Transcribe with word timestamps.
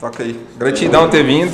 Toca 0.00 0.22
aí. 0.22 0.46
Gratidão 0.56 1.10
ter 1.10 1.22
vindo. 1.22 1.52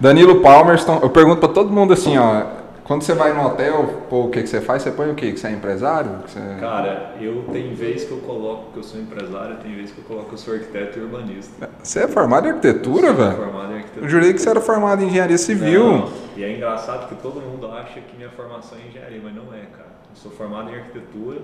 Danilo 0.00 0.40
Palmerston, 0.40 0.98
eu 1.02 1.10
pergunto 1.10 1.38
pra 1.38 1.48
todo 1.48 1.70
mundo 1.70 1.92
assim, 1.92 2.18
ó. 2.18 2.58
Quando 2.82 3.02
você 3.02 3.14
vai 3.14 3.32
no 3.32 3.46
hotel, 3.46 4.06
pô, 4.10 4.24
o 4.24 4.30
que, 4.30 4.42
que 4.42 4.48
você 4.48 4.60
faz? 4.60 4.82
Você 4.82 4.90
põe 4.90 5.08
o 5.12 5.14
quê? 5.14 5.30
Que 5.30 5.38
você 5.38 5.46
é 5.46 5.52
empresário? 5.52 6.10
Você... 6.26 6.40
Cara, 6.58 7.14
eu 7.20 7.44
tem 7.52 7.72
vez 7.72 8.02
que 8.02 8.10
eu 8.10 8.18
coloco 8.18 8.72
que 8.72 8.78
eu 8.78 8.82
sou 8.82 9.00
empresário, 9.00 9.58
tem 9.58 9.72
vez 9.76 9.92
que 9.92 9.98
eu 9.98 10.04
coloco 10.04 10.26
que 10.26 10.34
eu 10.34 10.38
sou 10.38 10.54
arquiteto 10.54 10.98
e 10.98 11.02
urbanista. 11.02 11.70
Você 11.80 12.00
é 12.00 12.08
formado 12.08 12.48
em 12.48 12.50
arquitetura, 12.50 13.12
velho? 13.12 13.36
formado 13.36 13.72
em 13.72 13.76
arquitetura. 13.76 14.06
Eu 14.06 14.08
jurei 14.08 14.32
que 14.32 14.40
você 14.40 14.50
era 14.50 14.60
formado 14.60 15.04
em 15.04 15.06
engenharia 15.06 15.38
civil. 15.38 15.84
Não, 15.84 16.12
e 16.36 16.42
é 16.42 16.52
engraçado 16.52 17.08
que 17.08 17.14
todo 17.22 17.40
mundo 17.40 17.68
acha 17.68 18.00
que 18.00 18.16
minha 18.16 18.30
formação 18.30 18.76
é 18.84 18.88
engenharia, 18.88 19.20
mas 19.22 19.36
não 19.36 19.54
é, 19.54 19.66
cara. 19.66 19.90
Eu 20.10 20.16
sou 20.16 20.32
formado 20.32 20.70
em 20.70 20.74
arquitetura, 20.74 21.42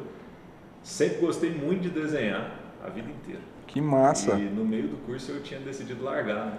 sempre 0.83 1.19
gostei 1.19 1.53
muito 1.53 1.83
de 1.83 1.91
desenhar 1.91 2.51
a 2.85 2.91
vida 2.91 3.09
inteira. 3.09 3.43
Que 3.67 3.81
massa. 3.81 4.33
E 4.35 4.45
no 4.49 4.65
meio 4.65 4.89
do 4.89 4.97
curso 5.05 5.33
eu 5.33 5.43
tinha 5.43 5.61
decidido 5.61 6.03
largar, 6.05 6.47
né? 6.47 6.59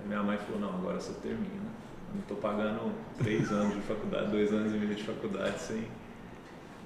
Aí 0.00 0.06
minha 0.08 0.22
mãe 0.22 0.36
falou, 0.38 0.60
não, 0.60 0.68
agora 0.78 0.98
você 1.00 1.12
termina. 1.20 1.64
Eu 2.10 2.16
não 2.16 2.22
tô 2.22 2.34
pagando 2.36 2.92
três 3.18 3.50
anos 3.52 3.74
de 3.74 3.80
faculdade, 3.82 4.30
dois 4.30 4.52
anos 4.52 4.72
e 4.72 4.76
meio 4.76 4.94
de 4.94 5.02
faculdade 5.04 5.58
sem... 5.60 5.84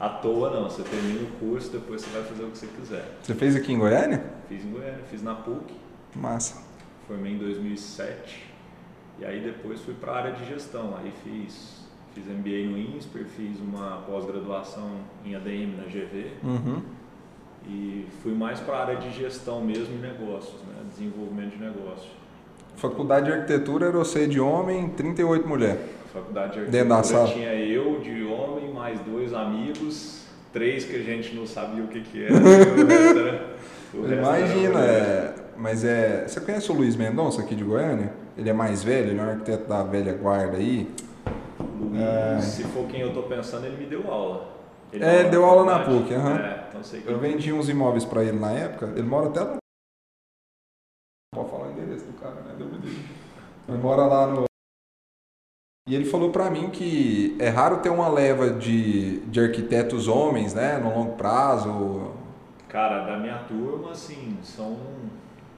À 0.01 0.09
toa 0.09 0.51
não, 0.51 0.65
você 0.71 0.83
termina 0.83 1.23
o 1.23 1.33
curso, 1.41 1.73
depois 1.73 2.03
você 2.03 2.11
vai 2.11 2.23
fazer 2.23 2.45
o 2.45 2.51
que 2.51 2.59
você 2.59 2.67
quiser. 2.69 3.19
Você 3.21 3.35
fez 3.35 3.57
aqui 3.57 3.73
em 3.73 3.79
Goiânia? 3.79 4.25
Fiz 4.49 4.65
em 4.65 4.71
Goiânia, 4.71 5.01
fiz 5.11 5.23
na 5.25 5.35
PUC, 5.35 5.75
Massa. 6.15 6.63
formei 7.09 7.33
em 7.33 7.39
2007 7.39 8.47
e 9.19 9.25
aí 9.25 9.41
depois 9.41 9.81
fui 9.81 9.95
para 9.95 10.13
a 10.13 10.17
área 10.19 10.33
de 10.33 10.45
gestão. 10.47 10.95
Aí 10.97 11.13
fiz, 11.25 11.85
fiz 12.15 12.25
MBA 12.27 12.71
no 12.71 12.79
INSPER, 12.79 13.25
fiz 13.25 13.59
uma 13.59 14.03
pós-graduação 14.07 14.89
em 15.25 15.35
ADM 15.35 15.77
na 15.77 15.83
GV 15.85 16.31
Uhum. 16.45 16.83
E 17.69 18.07
fui 18.23 18.33
mais 18.33 18.59
para 18.61 18.77
a 18.77 18.81
área 18.83 18.97
de 18.97 19.11
gestão 19.13 19.61
mesmo 19.61 19.95
e 19.95 19.99
negócios, 19.99 20.55
né? 20.63 20.75
desenvolvimento 20.91 21.51
de 21.57 21.63
negócio. 21.63 22.09
Faculdade 22.77 23.27
de 23.27 23.33
arquitetura 23.33 23.87
era 23.89 23.99
você 23.99 24.27
de 24.27 24.41
homem, 24.41 24.89
38 24.91 25.47
mulher. 25.47 25.79
Faculdade 26.13 26.61
de 26.65 26.71
Dentro 26.71 26.89
da 26.89 26.97
arquitetura 26.97 27.27
sala. 27.27 27.35
tinha 27.39 27.55
eu 27.55 28.01
de 28.01 28.25
homem, 28.25 28.73
mais 28.73 28.99
dois 29.01 29.35
amigos, 29.35 30.25
três 30.53 30.85
que 30.85 30.97
a 30.97 31.03
gente 31.03 31.35
não 31.35 31.47
sabia 31.47 31.83
o 31.85 31.89
que 31.89 32.01
que 32.01 32.25
era, 32.25 32.35
era... 32.39 33.57
Imagina, 33.95 34.81
é, 34.81 35.35
mas 35.57 35.85
é. 35.85 36.25
Você 36.27 36.41
conhece 36.41 36.71
o 36.71 36.75
Luiz 36.75 36.95
Mendonça 36.95 37.41
aqui 37.43 37.55
de 37.55 37.65
Goiânia? 37.65 38.13
Ele 38.37 38.49
é 38.49 38.53
mais 38.53 38.83
velho, 38.85 39.11
ele 39.11 39.19
é 39.19 39.23
um 39.23 39.31
arquiteto 39.31 39.69
da 39.69 39.83
velha 39.83 40.13
guarda 40.13 40.57
aí. 40.59 40.89
Luiz, 41.81 42.01
É. 42.01 42.41
se 42.41 42.63
for 42.65 42.87
quem 42.87 43.01
eu 43.01 43.13
tô 43.13 43.23
pensando, 43.23 43.67
ele 43.67 43.77
me 43.77 43.87
deu 43.87 44.11
aula. 44.11 44.58
É, 44.93 45.21
ele 45.21 45.29
deu 45.31 45.45
aula 45.45 45.65
na. 45.65 45.85
PUC, 45.85 46.15
aham. 46.15 46.39
É, 46.39 46.67
então 46.69 46.83
sei 46.83 47.03
que 47.03 47.09
Eu 47.09 47.19
vendi 47.19 47.53
uns 47.53 47.69
imóveis 47.69 48.05
pra 48.05 48.23
ele 48.23 48.39
na 48.39 48.53
época, 48.53 48.87
ele 48.87 49.03
mora 49.03 49.29
até 49.29 49.41
lá. 49.41 49.57
Pode 51.35 51.51
falar 51.51 51.69
o 51.69 51.71
endereço 51.73 52.07
do 52.07 52.19
cara, 52.19 52.41
né? 52.43 52.55
Deu. 52.57 52.69
Ele 53.69 53.79
mora 53.79 54.07
lá 54.07 54.27
no. 54.27 54.45
E 55.87 55.95
ele 55.95 56.05
falou 56.05 56.31
pra 56.31 56.51
mim 56.51 56.71
que 56.71 57.37
é 57.39 57.49
raro 57.49 57.81
ter 57.81 57.89
uma 57.89 58.09
leva 58.09 58.51
de, 58.51 59.21
de 59.21 59.41
arquitetos 59.41 60.09
homens, 60.09 60.55
né? 60.55 60.79
No 60.79 60.95
longo 60.95 61.17
prazo. 61.17 62.13
Cara, 62.69 63.05
da 63.07 63.19
minha 63.19 63.39
turma, 63.45 63.93
assim, 63.93 64.39
são 64.43 64.79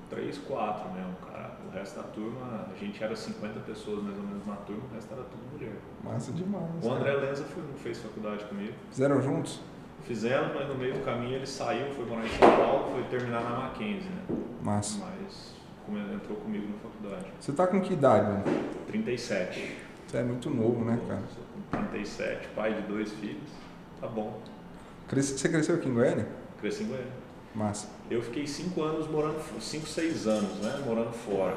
três, 0.08 0.38
quatro 0.38 0.88
mesmo, 0.92 1.16
cara. 1.16 1.29
O 1.70 1.72
resto 1.72 2.00
da 2.00 2.02
turma, 2.02 2.66
a 2.68 2.76
gente 2.76 3.02
era 3.02 3.14
50 3.14 3.60
pessoas 3.60 4.02
mais 4.02 4.16
ou 4.16 4.24
menos 4.24 4.44
na 4.44 4.56
turma, 4.56 4.82
o 4.90 4.94
resto 4.94 5.14
era 5.14 5.22
tudo 5.22 5.40
mulher. 5.52 5.76
Massa 6.02 6.32
demais. 6.32 6.84
O 6.84 6.90
André 6.90 7.12
cara. 7.12 7.26
Lenza 7.26 7.44
foi, 7.44 7.62
fez 7.80 7.98
faculdade 7.98 8.44
comigo. 8.46 8.74
Fizeram 8.90 9.22
juntos? 9.22 9.60
Fizemos, 10.02 10.52
mas 10.54 10.68
no 10.68 10.74
meio 10.74 10.94
do 10.94 11.04
caminho 11.04 11.36
ele 11.36 11.46
saiu, 11.46 11.92
foi 11.94 12.04
morar 12.06 12.24
em 12.24 12.30
São 12.30 12.56
Paulo, 12.56 12.92
foi 12.92 13.04
terminar 13.04 13.44
na 13.44 13.50
Mackenzie, 13.50 14.10
né? 14.10 14.36
Massa. 14.62 14.98
Mas 14.98 15.54
como 15.86 15.98
ele 15.98 16.14
entrou 16.14 16.38
comigo 16.38 16.66
na 16.72 16.90
faculdade. 16.90 17.32
Você 17.38 17.52
tá 17.52 17.66
com 17.66 17.80
que 17.80 17.92
idade, 17.92 18.26
mano? 18.26 18.44
37. 18.88 19.76
Você 20.08 20.16
é 20.16 20.22
muito 20.24 20.50
novo, 20.50 20.84
né, 20.84 20.98
cara? 21.06 21.22
Sou 21.32 21.44
com 21.54 21.86
37, 21.86 22.48
pai 22.48 22.74
de 22.74 22.82
dois 22.82 23.12
filhos. 23.12 23.48
Tá 24.00 24.08
bom. 24.08 24.40
Você 25.08 25.48
cresceu 25.48 25.76
aqui 25.76 25.88
em 25.88 25.94
Goiânia? 25.94 26.26
Cresci 26.60 26.82
em 26.82 26.86
Goiânia. 26.86 27.12
Eu 28.10 28.22
fiquei 28.22 28.46
cinco 28.46 28.82
anos 28.82 29.08
morando, 29.08 29.40
cinco, 29.60 29.86
seis 29.86 30.26
anos, 30.26 30.58
né, 30.58 30.82
morando 30.86 31.12
fora. 31.12 31.56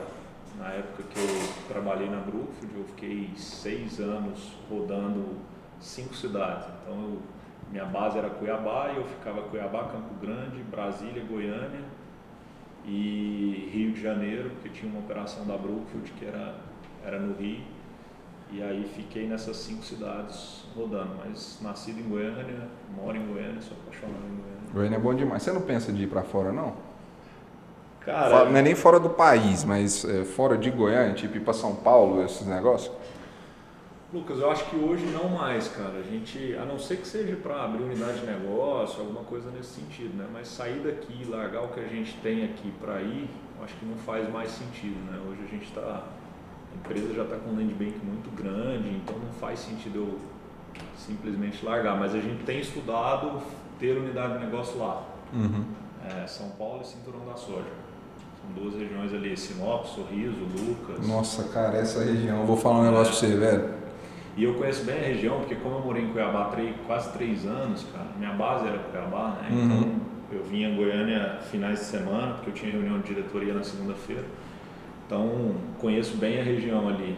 Na 0.58 0.70
época 0.70 1.04
que 1.04 1.20
eu 1.20 1.28
trabalhei 1.68 2.09
na 2.09 2.20
Brookfield, 2.20 2.76
eu 2.78 2.86
fiquei 2.86 3.30
seis 3.38 4.00
anos 4.00 4.54
rodando 4.70 5.38
cinco 5.80 6.16
cidades. 6.16 6.68
Então, 6.81 6.96
eu- 6.96 7.22
minha 7.72 7.86
base 7.86 8.18
era 8.18 8.30
Cuiabá 8.30 8.92
e 8.94 8.98
eu 8.98 9.06
ficava 9.06 9.42
Cuiabá, 9.44 9.86
Campo 9.86 10.14
Grande, 10.22 10.62
Brasília, 10.64 11.24
Goiânia 11.24 11.81
e 12.86 13.70
Rio 13.74 13.92
de 13.94 14.02
Janeiro, 14.02 14.50
porque 14.52 14.70
tinha 14.70 14.92
uma 14.92 15.00
operação 15.00 15.46
da 15.46 15.58
Brookfield 15.58 16.12
que 16.12 16.25
era, 16.25 16.56
era 17.04 17.20
no 17.20 17.36
Rio. 17.36 17.62
E 18.52 18.62
aí 18.62 18.84
fiquei 18.96 19.28
nessas 19.28 19.58
cinco 19.58 19.84
cidades 19.84 20.66
rodando, 20.75 21.16
mas 21.25 21.60
nascido 21.62 22.00
em 22.00 22.04
Goiânia, 22.08 22.68
moro 22.96 23.18
em 23.18 23.25
Goiânia, 23.25 23.60
sou 23.62 23.75
apaixonado 23.81 24.24
em 24.25 24.36
Goiânia. 24.36 24.62
Goiânia 24.74 24.96
é 24.96 25.00
bom 25.00 25.14
demais. 25.14 25.44
Você 25.44 25.52
não 25.52 25.62
pensa 25.62 25.92
de 25.92 26.04
ir 26.04 26.08
pra 26.08 26.24
fora, 26.24 26.52
não? 26.52 26.74
Cara, 28.02 28.50
não 28.50 28.58
é 28.58 28.62
nem 28.62 28.76
fora 28.76 29.00
do 29.00 29.10
país, 29.10 29.64
mas 29.64 30.04
é, 30.04 30.26
fora 30.26 30.58
de 30.58 30.70
Goiânia, 30.70 31.14
tipo 31.14 31.38
ir 31.38 31.40
pra 31.40 31.54
São 31.54 31.76
Paulo, 31.76 32.24
esses 32.26 32.46
negócios? 32.46 32.92
Lucas, 34.14 34.40
eu 34.40 34.52
acho 34.52 34.66
que 34.66 34.76
hoje 34.76 35.06
não 35.06 35.30
mais, 35.30 35.68
cara. 35.70 36.00
A 36.00 36.04
gente, 36.04 36.56
a 36.62 36.66
não 36.66 36.78
ser 36.78 36.98
que 36.98 37.08
seja 37.08 37.36
para 37.36 37.64
abrir 37.64 37.84
unidade 37.84 38.20
de 38.20 38.26
negócio, 38.26 39.00
alguma 39.00 39.22
coisa 39.22 39.50
nesse 39.52 39.82
sentido, 39.82 40.16
né? 40.18 40.28
Mas 40.32 40.50
sair 40.50 40.82
daqui, 40.82 41.26
largar 41.30 41.64
o 41.64 41.70
que 41.70 41.80
a 41.80 41.88
gente 41.88 42.16
tem 42.18 42.44
aqui 42.44 42.72
para 42.80 43.02
ir, 43.02 43.30
eu 43.58 43.64
acho 43.64 43.74
que 43.76 43.86
não 43.86 43.98
faz 43.98 44.30
mais 44.32 44.52
sentido, 44.52 45.00
né? 45.10 45.20
Hoje 45.28 45.40
a 45.48 45.50
gente 45.50 45.64
está, 45.64 45.82
a 45.82 46.76
empresa 46.76 47.14
já 47.14 47.24
está 47.24 47.38
com 47.38 47.52
um 47.52 47.56
land 47.56 47.74
bank 47.74 47.96
muito 48.04 48.30
grande, 48.36 48.90
então 48.90 49.18
não 49.18 49.32
faz 49.40 49.60
sentido 49.60 49.96
eu 49.96 50.20
simplesmente 50.98 51.66
largar. 51.66 51.98
Mas 51.98 52.14
a 52.14 52.20
gente 52.20 52.44
tem 52.44 52.60
estudado 52.60 53.42
ter 53.80 53.98
unidade 53.98 54.40
de 54.40 54.46
negócio 54.46 54.78
lá. 54.80 55.04
Uhum. 55.34 55.64
É, 56.06 56.28
São 56.28 56.50
Paulo 56.50 56.82
e 56.82 56.88
Cinturão 56.88 57.26
da 57.26 57.36
Soja. 57.36 57.84
São 58.42 58.64
duas 58.64 58.76
regiões 58.76 59.14
ali, 59.14 59.38
Sinop, 59.38 59.86
Sorriso, 59.86 60.42
Lucas. 60.58 61.08
Nossa, 61.08 61.44
cara, 61.46 61.78
essa 61.78 62.04
região, 62.04 62.42
eu 62.42 62.46
vou 62.46 62.58
falar 62.58 62.80
um 62.80 62.84
negócio 62.84 63.18
pra 63.18 63.30
você, 63.30 63.36
velho. 63.38 63.84
E 64.36 64.44
eu 64.44 64.56
conheço 64.56 64.84
bem 64.84 64.98
a 64.98 65.08
região, 65.08 65.40
porque 65.40 65.56
como 65.56 65.76
eu 65.76 65.82
morei 65.82 66.04
em 66.04 66.10
Cuiabá 66.10 66.46
três, 66.46 66.76
quase 66.88 67.12
três 67.14 67.46
anos, 67.46 67.86
cara, 67.94 68.08
minha 68.18 68.34
base 68.34 68.68
era 68.68 68.80
Cuiabá, 68.80 69.38
né? 69.42 69.50
Uhum. 69.52 69.66
Então 69.66 69.94
eu 70.32 70.44
vinha 70.44 70.70
em 70.70 70.76
Goiânia 70.76 71.38
finais 71.52 71.80
de 71.80 71.86
semana, 71.86 72.34
porque 72.34 72.50
eu 72.50 72.54
tinha 72.54 72.72
reunião 72.72 73.00
de 73.00 73.14
diretoria 73.14 73.54
na 73.54 73.64
segunda-feira. 73.64 74.26
Então 75.06 75.56
conheço 75.80 76.18
bem 76.18 76.40
a 76.40 76.44
região 76.44 76.90
ali. 76.90 77.16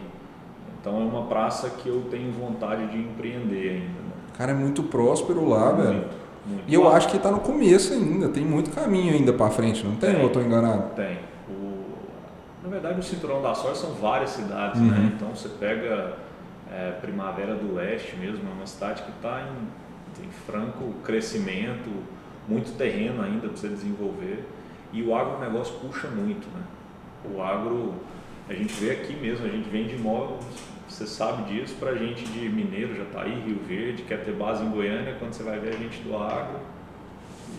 Então 0.78 1.00
é 1.00 1.04
uma 1.04 1.26
praça 1.26 1.70
que 1.70 1.88
eu 1.88 2.02
tenho 2.10 2.30
vontade 2.32 2.86
de 2.88 2.98
empreender 2.98 3.70
ainda. 3.70 3.86
Né? 3.86 4.12
Cara, 4.36 4.52
é 4.52 4.54
muito 4.54 4.82
próspero 4.82 5.48
lá, 5.48 5.72
velho. 5.72 5.94
Muito, 5.94 6.25
muito. 6.46 6.64
E 6.68 6.74
eu 6.74 6.84
Lá 6.84 6.96
acho 6.96 7.08
que 7.08 7.18
tá 7.18 7.30
no 7.30 7.40
começo 7.40 7.92
ainda, 7.92 8.28
tem 8.28 8.44
muito 8.44 8.70
caminho 8.70 9.14
ainda 9.14 9.32
pra 9.32 9.50
frente, 9.50 9.84
não 9.84 9.96
tem? 9.96 10.10
Tem. 10.12 10.20
Ou 10.20 10.26
eu 10.28 10.32
tô 10.32 10.40
enganado? 10.40 10.94
Tem. 10.94 11.18
O, 11.48 11.84
na 12.62 12.68
verdade, 12.68 13.00
o 13.00 13.02
Cinturão 13.02 13.42
da 13.42 13.54
Soja 13.54 13.74
são 13.74 13.90
várias 13.94 14.30
cidades, 14.30 14.80
Uhum. 14.80 14.88
né? 14.88 15.12
Então 15.14 15.28
você 15.34 15.48
pega 15.48 16.14
é, 16.72 16.92
Primavera 17.00 17.54
do 17.54 17.74
Leste 17.74 18.16
mesmo, 18.16 18.40
é 18.48 18.52
uma 18.52 18.66
cidade 18.66 19.02
que 19.02 19.10
está 19.10 19.42
em, 19.42 20.24
em 20.24 20.30
franco 20.46 20.92
crescimento, 21.04 21.90
muito 22.48 22.76
terreno 22.76 23.22
ainda 23.22 23.48
para 23.48 23.56
você 23.56 23.68
desenvolver. 23.68 24.44
E 24.92 25.02
o 25.02 25.14
agronegócio 25.14 25.74
puxa 25.80 26.08
muito, 26.08 26.46
né? 26.56 26.62
O 27.34 27.42
agro, 27.42 27.94
a 28.48 28.52
gente 28.52 28.72
vê 28.74 28.92
aqui 28.92 29.14
mesmo, 29.16 29.44
a 29.44 29.48
gente 29.48 29.68
vende 29.68 29.96
imóveis, 29.96 30.40
você 30.96 31.06
sabe 31.06 31.42
disso, 31.52 31.74
para 31.78 31.94
gente 31.94 32.24
de 32.24 32.48
Mineiro 32.48 32.94
já 32.96 33.02
está 33.02 33.22
aí, 33.22 33.42
Rio 33.46 33.58
Verde, 33.68 34.02
quer 34.04 34.24
ter 34.24 34.32
base 34.32 34.64
em 34.64 34.70
Goiânia, 34.70 35.14
quando 35.18 35.34
você 35.34 35.42
vai 35.42 35.58
ver 35.58 35.74
a 35.74 35.76
gente 35.76 36.00
do 36.02 36.16
agro, 36.16 36.58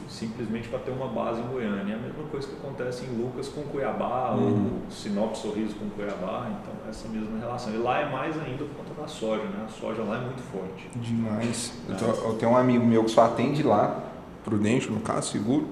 simplesmente 0.10 0.68
para 0.70 0.80
ter 0.80 0.90
uma 0.92 1.08
base 1.08 1.40
em 1.40 1.44
Goiânia. 1.48 1.94
É 1.94 1.96
a 1.96 2.00
mesma 2.00 2.24
coisa 2.32 2.48
que 2.48 2.56
acontece 2.56 3.06
em 3.06 3.10
Lucas 3.22 3.48
com 3.48 3.62
Cuiabá, 3.64 4.32
Uhum. 4.32 4.82
ou 4.86 4.92
Sinop 4.92 5.36
Sorriso 5.36 5.76
com 5.76 5.88
Cuiabá, 5.92 6.48
então 6.50 6.90
essa 6.90 7.08
mesma 7.10 7.38
relação. 7.40 7.72
E 7.74 7.78
lá 7.78 8.00
é 8.00 8.10
mais 8.12 8.36
ainda 8.42 8.64
por 8.66 8.76
conta 8.84 9.00
da 9.02 9.08
soja, 9.08 9.44
né? 9.44 9.66
A 9.68 9.70
soja 9.70 10.02
lá 10.02 10.18
é 10.18 10.22
muito 10.22 10.42
forte. 10.42 10.90
Demais. 10.96 11.80
Eu, 11.88 11.96
tô- 11.96 12.06
eu 12.30 12.34
tenho 12.40 12.52
um 12.54 12.58
amigo 12.58 12.86
meu 12.86 13.04
que 13.04 13.12
só 13.12 13.26
atende 13.26 13.62
lá, 13.62 14.04
Prudente, 14.44 14.90
no 14.90 15.02
caso, 15.02 15.30
seguro. 15.32 15.68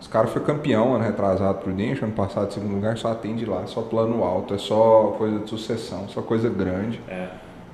Os 0.00 0.06
caras 0.06 0.30
foi 0.30 0.42
campeão 0.42 0.94
ano 0.94 1.04
retrasado 1.04 1.58
Prudente, 1.58 2.04
ano 2.04 2.12
passado 2.12 2.52
segundo 2.52 2.74
lugar, 2.74 2.96
só 2.96 3.10
atende 3.12 3.44
lá, 3.44 3.66
só 3.66 3.82
plano 3.82 4.22
alto, 4.22 4.54
é 4.54 4.58
só 4.58 5.14
coisa 5.18 5.40
de 5.40 5.48
sucessão, 5.50 6.08
só 6.08 6.22
coisa 6.22 6.48
grande. 6.48 7.00
É. 7.08 7.28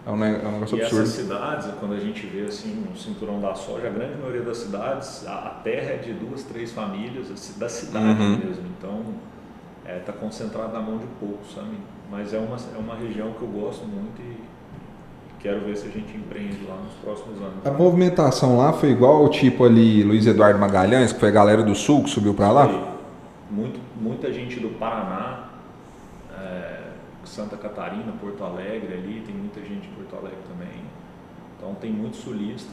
É 0.06 0.10
um, 0.10 0.22
é 0.22 0.46
um 0.46 0.52
negócio 0.52 0.76
E 0.76 0.82
absurdo. 0.82 1.02
essas 1.02 1.14
cidades, 1.14 1.66
quando 1.80 1.94
a 1.94 1.98
gente 2.00 2.26
vê 2.26 2.42
assim 2.46 2.86
um 2.92 2.94
cinturão 2.94 3.40
da 3.40 3.54
soja, 3.54 3.86
a 3.86 3.90
grande 3.90 4.18
maioria 4.18 4.42
das 4.42 4.58
cidades, 4.58 5.26
a, 5.26 5.32
a 5.48 5.50
terra 5.62 5.92
é 5.92 5.96
de 5.96 6.12
duas, 6.12 6.42
três 6.44 6.72
famílias, 6.72 7.30
assim, 7.30 7.58
da 7.58 7.68
cidade 7.68 8.20
Uhum. 8.20 8.36
mesmo. 8.36 8.64
Então, 8.78 9.02
está 9.86 10.12
concentrado 10.12 10.72
na 10.72 10.80
mão 10.80 10.98
de 10.98 11.06
poucos, 11.18 11.54
sabe? 11.54 11.76
Mas 12.10 12.34
é 12.34 12.38
uma, 12.38 12.56
é 12.56 12.78
uma 12.78 12.94
região 12.96 13.32
que 13.32 13.42
eu 13.42 13.48
gosto 13.48 13.84
muito 13.86 14.20
e 14.20 14.36
quero 15.44 15.60
ver 15.60 15.76
se 15.76 15.86
a 15.86 15.90
gente 15.90 16.16
empreende 16.16 16.64
lá 16.66 16.74
nos 16.76 16.94
próximos 16.94 17.36
anos. 17.36 17.66
A 17.66 17.70
movimentação 17.70 18.56
lá 18.56 18.72
foi 18.72 18.90
igual 18.90 19.16
ao 19.16 19.28
tipo 19.28 19.64
ali 19.64 20.02
Luiz 20.02 20.26
Eduardo 20.26 20.58
Magalhães, 20.58 21.12
que 21.12 21.20
foi 21.20 21.28
a 21.28 21.32
galera 21.32 21.62
do 21.62 21.74
Sul 21.74 22.02
que 22.02 22.08
subiu 22.08 22.32
pra 22.32 22.50
lá? 22.50 22.66
Foi 22.66 22.94
muito, 23.50 23.78
muita 24.00 24.32
gente 24.32 24.58
do 24.58 24.70
Paraná, 24.70 25.50
Santa 27.24 27.56
Catarina, 27.56 28.12
Porto 28.20 28.42
Alegre 28.44 28.94
ali, 28.94 29.22
tem 29.26 29.34
muita 29.34 29.60
gente 29.60 29.82
de 29.82 29.88
Porto 29.88 30.16
Alegre 30.16 30.38
também. 30.48 30.82
Então 31.56 31.74
tem 31.74 31.90
muito 31.90 32.16
sulista 32.16 32.72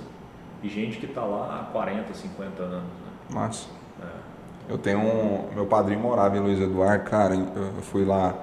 e 0.63 0.69
gente 0.69 0.97
que 0.97 1.07
está 1.07 1.23
lá 1.23 1.61
há 1.61 1.71
40, 1.71 2.13
50 2.13 2.61
anos. 2.61 2.83
Né? 2.83 3.33
Massa. 3.33 3.67
É. 4.01 4.71
Eu 4.71 4.77
tenho 4.77 4.99
um. 4.99 5.49
Meu 5.55 5.65
padrinho 5.65 5.99
morava 5.99 6.37
em 6.37 6.39
Luiz 6.39 6.59
Eduardo, 6.59 7.03
cara, 7.03 7.33
eu 7.33 7.81
fui 7.81 8.05
lá 8.05 8.35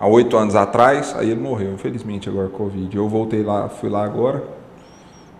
há 0.00 0.06
oito 0.06 0.34
anos 0.36 0.56
atrás, 0.56 1.14
aí 1.16 1.30
ele 1.30 1.40
morreu, 1.40 1.74
infelizmente, 1.74 2.28
agora 2.28 2.48
Covid. 2.48 2.96
Eu 2.96 3.06
voltei 3.06 3.42
lá, 3.42 3.68
fui 3.68 3.90
lá 3.90 4.02
agora. 4.02 4.42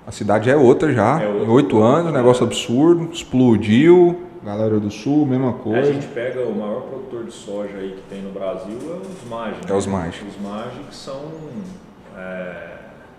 A 0.06 0.12
cidade 0.12 0.50
é 0.50 0.56
outra 0.56 0.92
já, 0.92 1.22
é 1.22 1.44
em 1.44 1.48
oito 1.48 1.80
anos, 1.80 2.12
negócio 2.12 2.44
absurdo, 2.44 3.08
explodiu. 3.10 4.26
Galera 4.42 4.80
do 4.80 4.90
Sul, 4.90 5.26
mesma 5.26 5.52
coisa. 5.52 5.90
A 5.90 5.92
gente 5.92 6.06
pega 6.06 6.40
o 6.40 6.58
maior 6.58 6.80
produtor 6.84 7.24
de 7.24 7.32
soja 7.32 7.76
aí 7.76 7.90
que 7.90 8.02
tem 8.08 8.22
no 8.22 8.30
Brasil 8.30 8.78
é 8.90 8.96
os 8.96 9.28
Magic. 9.28 9.70
É 9.70 9.74
os 9.74 9.86
Magic. 9.86 10.26
Os 10.26 10.42
Magic 10.42 10.94
são, 10.94 11.20
é, 12.16 12.68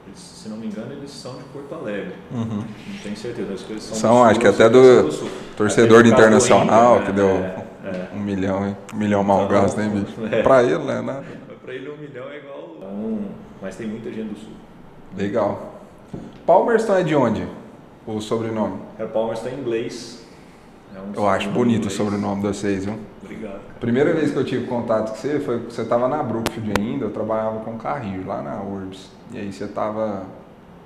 eles, 0.08 0.20
se 0.20 0.50
não 0.50 0.58
me 0.58 0.66
engano, 0.66 0.92
eles 0.94 1.12
são 1.12 1.36
de 1.36 1.44
Porto 1.54 1.76
Alegre. 1.76 2.16
Uhum. 2.32 2.64
Não 2.88 2.98
tenho 3.04 3.16
certeza, 3.16 3.50
mas 3.52 3.70
eles 3.70 3.84
são. 3.84 3.98
São, 3.98 4.16
do 4.16 4.24
acho 4.24 4.40
que 4.40 4.48
até 4.48 4.68
do, 4.68 5.04
do 5.04 5.30
torcedor 5.56 6.02
do 6.02 6.10
Internacional, 6.10 6.96
Índia, 6.96 7.06
que 7.06 7.12
deu 7.12 7.61
é, 7.84 7.90
é. 7.90 8.10
um 8.14 8.20
milhão, 8.20 8.68
hein? 8.68 8.78
Um 8.94 8.98
milhão 8.98 9.24
mal 9.24 9.46
então, 9.46 9.62
gasto, 9.62 9.80
hein, 9.80 9.90
bicho? 9.90 10.36
É. 10.36 10.42
Pra 10.44 10.64
ele, 10.64 10.84
né? 10.84 11.02
Nada. 11.02 11.24
Pra 11.64 11.74
ele 11.74 11.90
um 11.90 11.98
milhão 11.98 12.30
é 12.30 12.38
igual. 12.38 12.74
Então, 12.78 13.20
mas 13.62 13.76
tem 13.76 13.88
muita 13.88 14.12
gente 14.12 14.34
do 14.34 14.40
Sul. 14.40 14.54
Legal. 15.16 15.76
Palmerston 16.46 16.96
é 16.96 17.04
de 17.04 17.16
onde? 17.16 17.48
O 18.06 18.20
sobrenome? 18.20 18.80
É 18.98 19.06
Palmerston 19.06 19.50
em 19.50 19.60
inglês. 19.60 20.26
É 20.96 21.00
um 21.00 21.14
eu 21.14 21.28
acho 21.28 21.50
bonito 21.52 21.88
o 21.88 21.92
sobrenome 21.92 22.42
de 22.42 22.48
vocês, 22.48 22.86
viu? 22.86 22.98
Obrigado. 23.24 23.52
Cara. 23.52 23.80
Primeira 23.80 24.14
vez 24.14 24.32
que 24.32 24.38
eu 24.38 24.44
tive 24.44 24.68
contato 24.68 25.12
com 25.12 25.16
você 25.16 25.40
foi 25.40 25.60
você 25.60 25.84
estava 25.84 26.08
na 26.08 26.22
Brookfield 26.22 26.74
ainda, 26.78 27.06
eu 27.06 27.12
trabalhava 27.12 27.60
com 27.60 27.78
Carrinho 27.78 28.26
lá 28.26 28.42
na 28.42 28.62
Urbs. 28.62 29.10
E 29.32 29.38
aí 29.38 29.54
você 29.54 29.66
estava 29.66 30.26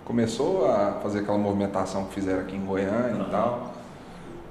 começou 0.03 0.69
a 0.69 0.99
fazer 1.01 1.19
aquela 1.19 1.37
movimentação 1.37 2.05
que 2.05 2.13
fizeram 2.13 2.41
aqui 2.41 2.55
em 2.55 2.63
Goiânia 2.63 3.15
uhum. 3.15 3.27
e 3.27 3.31
tal. 3.31 3.74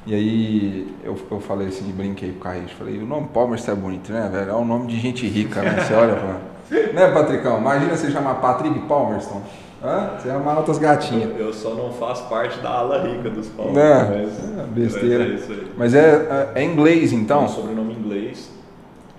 E 0.06 0.14
aí 0.14 0.94
eu, 1.02 1.16
eu 1.30 1.40
falei 1.40 1.68
assim, 1.68 1.90
brinquei 1.92 2.32
com 2.32 2.38
o 2.38 2.40
Carrinho, 2.40 2.68
falei, 2.68 2.98
o 2.98 3.06
nome 3.06 3.28
Palmer 3.32 3.58
é 3.66 3.74
bonito, 3.74 4.12
né, 4.12 4.28
velho? 4.30 4.50
É 4.50 4.54
um 4.54 4.64
nome 4.64 4.86
de 4.86 5.00
gente 5.00 5.26
rica, 5.26 5.62
né? 5.62 5.80
Você 5.80 5.94
olha 5.94 6.14
pra... 6.14 6.38
né, 6.92 7.10
Patricão? 7.10 7.58
Imagina 7.58 7.96
você 7.96 8.10
chamar 8.10 8.34
Patrick 8.34 8.78
Palmerston. 8.80 9.42
Hã? 9.82 10.12
Você 10.18 10.30
ama 10.30 10.56
outras 10.56 10.78
gatinhas. 10.78 11.38
Eu 11.38 11.52
só 11.52 11.74
não 11.74 11.92
faço 11.92 12.26
parte 12.28 12.58
da 12.60 12.70
ala 12.70 13.06
rica 13.06 13.28
dos 13.28 13.48
palmos. 13.48 13.76
É, 13.76 14.04
mas, 14.04 14.58
é 14.58 14.66
besteira. 14.66 15.24
Mas 15.28 15.50
é, 15.50 15.56
mas 15.76 15.94
é, 15.94 16.52
é, 16.54 16.64
inglês 16.64 17.12
então? 17.12 17.42
É 17.42 17.44
um 17.44 17.48
sobrenome 17.48 17.92
inglês. 17.94 18.50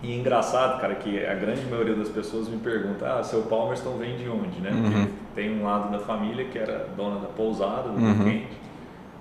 E 0.02 0.12
é 0.12 0.16
engraçado, 0.18 0.80
cara, 0.82 0.96
que 0.96 1.24
a 1.26 1.34
grande 1.36 1.66
maioria 1.66 1.96
das 1.96 2.10
pessoas 2.10 2.48
me 2.48 2.58
pergunta, 2.58 3.12
ah, 3.12 3.24
seu 3.24 3.44
Palmerston 3.44 3.98
vem 3.98 4.18
de 4.18 4.30
onde, 4.30 4.60
né? 4.60 4.72
Uhum. 4.72 5.08
tem 5.34 5.60
um 5.60 5.64
lado 5.64 5.92
da 5.92 6.00
família 6.00 6.46
que 6.46 6.58
era 6.58 6.88
dona 6.96 7.20
da 7.20 7.28
pousada, 7.28 7.90
do 7.90 8.00
uhum. 8.00 8.24
quente. 8.24 8.65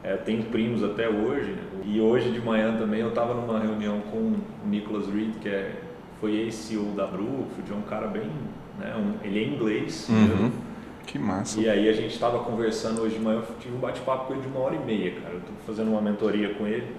É, 0.05 0.17
tenho 0.17 0.45
primos 0.45 0.85
até 0.85 1.09
hoje. 1.09 1.57
E 1.83 1.99
hoje 2.01 2.31
de 2.31 2.41
manhã 2.41 2.77
também 2.77 3.01
eu 3.01 3.09
estava 3.09 3.33
numa 3.33 3.59
reunião 3.59 4.01
com 4.11 4.19
o 4.19 4.37
Nicholas 4.67 5.07
Reed, 5.07 5.35
que 5.41 5.49
é, 5.49 5.73
foi 6.21 6.37
ex-CEO 6.37 6.93
da 6.93 7.07
Brookfield, 7.07 7.73
é 7.73 7.75
um 7.75 7.83
cara 7.83 8.07
bem... 8.07 8.31
Né, 8.79 8.95
um, 8.97 9.27
ele 9.27 9.39
é 9.39 9.47
inglês, 9.47 10.09
uhum. 10.11 10.51
Que 11.07 11.19
massa. 11.19 11.61
E 11.61 11.69
aí 11.69 11.89
a 11.89 11.93
gente 11.93 12.13
estava 12.13 12.39
conversando 12.41 13.03
hoje 13.03 13.17
de 13.17 13.21
manhã, 13.21 13.39
eu 13.39 13.57
tive 13.61 13.75
um 13.75 13.79
bate-papo 13.79 14.27
com 14.27 14.33
ele 14.35 14.43
de 14.43 14.49
uma 14.49 14.61
hora 14.61 14.75
e 14.75 14.79
meia, 14.79 15.13
cara. 15.21 15.35
Eu 15.35 15.39
estou 15.39 15.55
fazendo 15.67 15.91
uma 15.91 16.01
mentoria 16.01 16.55
com 16.55 16.67
ele. 16.67 16.95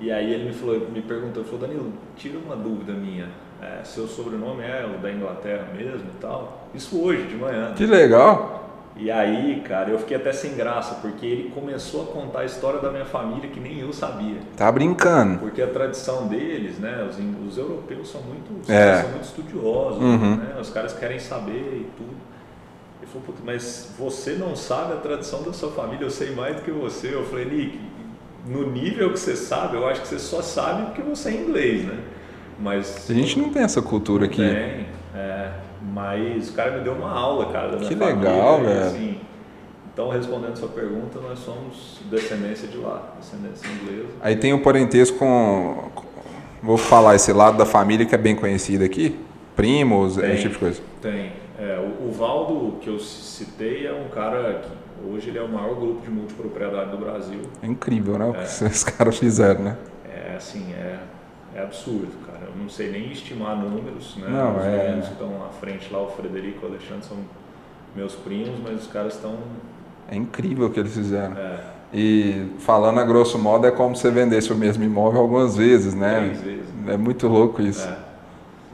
E 0.00 0.10
aí 0.10 0.32
ele 0.32 0.44
me, 0.44 0.52
falou, 0.52 0.88
me 0.90 1.02
perguntou, 1.02 1.44
falou, 1.44 1.60
Danilo, 1.60 1.92
tira 2.16 2.38
uma 2.38 2.56
dúvida 2.56 2.92
minha. 2.92 3.28
É, 3.60 3.82
seu 3.84 4.06
sobrenome 4.06 4.62
é 4.62 4.86
o 4.86 5.00
da 5.00 5.10
Inglaterra 5.10 5.68
mesmo 5.76 6.06
e 6.08 6.20
tal? 6.20 6.68
Isso 6.74 7.00
hoje, 7.00 7.24
de 7.24 7.36
manhã. 7.36 7.74
Que 7.74 7.86
legal! 7.86 8.67
E 8.98 9.12
aí, 9.12 9.62
cara, 9.64 9.90
eu 9.90 9.98
fiquei 10.00 10.16
até 10.16 10.32
sem 10.32 10.56
graça, 10.56 10.96
porque 10.96 11.24
ele 11.24 11.50
começou 11.50 12.02
a 12.02 12.06
contar 12.06 12.40
a 12.40 12.44
história 12.44 12.80
da 12.80 12.90
minha 12.90 13.04
família 13.04 13.48
que 13.48 13.60
nem 13.60 13.78
eu 13.78 13.92
sabia. 13.92 14.38
Tá 14.56 14.70
brincando. 14.72 15.38
Porque 15.38 15.62
a 15.62 15.68
tradição 15.68 16.26
deles, 16.26 16.80
né, 16.80 17.08
os, 17.08 17.16
os 17.46 17.56
europeus 17.56 18.10
são 18.10 18.20
muito, 18.22 18.70
é. 18.70 19.02
são 19.02 19.10
muito 19.10 19.24
estudiosos, 19.24 20.02
uhum. 20.02 20.36
né, 20.36 20.56
os 20.60 20.68
caras 20.70 20.92
querem 20.94 21.20
saber 21.20 21.52
e 21.52 21.86
tudo. 21.96 22.16
Ele 23.00 23.10
falou, 23.12 23.38
mas 23.44 23.94
você 23.96 24.32
não 24.32 24.56
sabe 24.56 24.94
a 24.94 24.96
tradição 24.96 25.44
da 25.44 25.52
sua 25.52 25.70
família, 25.70 26.04
eu 26.04 26.10
sei 26.10 26.34
mais 26.34 26.56
do 26.56 26.62
que 26.62 26.72
você. 26.72 27.14
Eu 27.14 27.24
falei, 27.24 27.44
Nick, 27.44 27.80
no 28.46 28.68
nível 28.68 29.12
que 29.12 29.20
você 29.20 29.36
sabe, 29.36 29.76
eu 29.76 29.86
acho 29.86 30.00
que 30.00 30.08
você 30.08 30.18
só 30.18 30.42
sabe 30.42 30.86
porque 30.86 31.02
você 31.02 31.28
é 31.28 31.34
inglês, 31.34 31.84
né? 31.84 31.98
Mas 32.58 33.08
a 33.08 33.14
gente 33.14 33.38
não 33.38 33.50
tem 33.50 33.62
essa 33.62 33.80
cultura 33.80 34.24
aqui. 34.24 34.38
Tem, 34.38 34.86
é, 35.14 35.52
mas 35.92 36.50
o 36.50 36.52
cara 36.52 36.78
me 36.78 36.84
deu 36.84 36.92
uma 36.92 37.10
aula, 37.10 37.52
cara, 37.52 37.76
Que 37.76 37.94
legal, 37.94 38.60
velho. 38.60 38.80
Assim, 38.80 39.20
então, 39.92 40.10
respondendo 40.10 40.56
sua 40.56 40.68
pergunta, 40.68 41.18
nós 41.20 41.40
somos 41.40 42.00
descendência 42.08 42.68
de 42.68 42.76
lá, 42.76 43.14
descendência 43.18 43.66
inglesa. 43.68 44.08
Aí 44.20 44.36
tem 44.36 44.52
o 44.52 44.62
parentesco 44.62 45.18
com, 45.18 45.90
vou 46.62 46.76
falar 46.76 47.16
esse 47.16 47.32
lado 47.32 47.58
da 47.58 47.66
família 47.66 48.06
que 48.06 48.14
é 48.14 48.18
bem 48.18 48.36
conhecido 48.36 48.84
aqui, 48.84 49.18
primos, 49.56 50.16
tem, 50.16 50.32
esse 50.32 50.42
tipo 50.42 50.54
de 50.54 50.60
coisa. 50.60 50.80
Tem. 51.02 51.32
É, 51.58 51.78
o, 51.80 52.06
o 52.06 52.12
Valdo, 52.12 52.78
que 52.80 52.88
eu 52.88 53.00
citei, 53.00 53.88
é 53.88 53.92
um 53.92 54.08
cara 54.08 54.62
que 54.62 54.70
hoje 55.12 55.30
ele 55.30 55.38
é 55.38 55.42
o 55.42 55.48
maior 55.48 55.74
grupo 55.74 56.00
de 56.02 56.10
multipropriedade 56.10 56.92
do 56.92 56.98
Brasil. 56.98 57.40
É 57.60 57.66
incrível, 57.66 58.16
né? 58.18 58.26
O 58.26 58.32
que 58.34 58.38
é. 58.38 58.44
esses 58.68 58.84
caras 58.84 59.18
fizeram, 59.18 59.64
né? 59.64 59.76
É, 60.08 60.36
assim, 60.36 60.72
é, 60.74 60.98
é 61.58 61.62
absurdo, 61.62 62.12
cara. 62.26 62.46
Eu 62.46 62.56
não 62.56 62.68
sei 62.68 62.90
nem 62.90 63.10
estimar 63.10 63.56
números, 63.56 64.16
né? 64.16 64.28
Não, 64.28 64.56
os 64.56 64.64
é... 64.64 64.84
meninos 64.84 65.06
que 65.06 65.12
estão 65.12 65.44
à 65.44 65.48
frente 65.48 65.92
lá, 65.92 66.02
o 66.02 66.08
Frederico 66.10 66.60
e 66.62 66.64
o 66.64 66.68
Alexandre, 66.68 67.04
são 67.04 67.16
meus 67.94 68.14
primos, 68.14 68.58
mas 68.62 68.82
os 68.82 68.86
caras 68.86 69.14
estão... 69.14 69.36
É 70.10 70.16
incrível 70.16 70.66
o 70.66 70.70
que 70.70 70.80
eles 70.80 70.94
fizeram. 70.94 71.36
É. 71.36 71.60
E 71.92 72.46
falando 72.58 73.00
a 73.00 73.04
grosso 73.04 73.38
modo, 73.38 73.66
é 73.66 73.70
como 73.70 73.96
se 73.96 74.02
você 74.02 74.10
vendesse 74.10 74.52
o 74.52 74.56
mesmo 74.56 74.84
imóvel 74.84 75.20
algumas 75.20 75.56
vezes, 75.56 75.94
né? 75.94 76.20
Três 76.20 76.42
vezes. 76.42 76.66
É 76.86 76.96
muito 76.96 77.26
louco 77.28 77.60
isso. 77.62 77.88
É. 77.88 78.08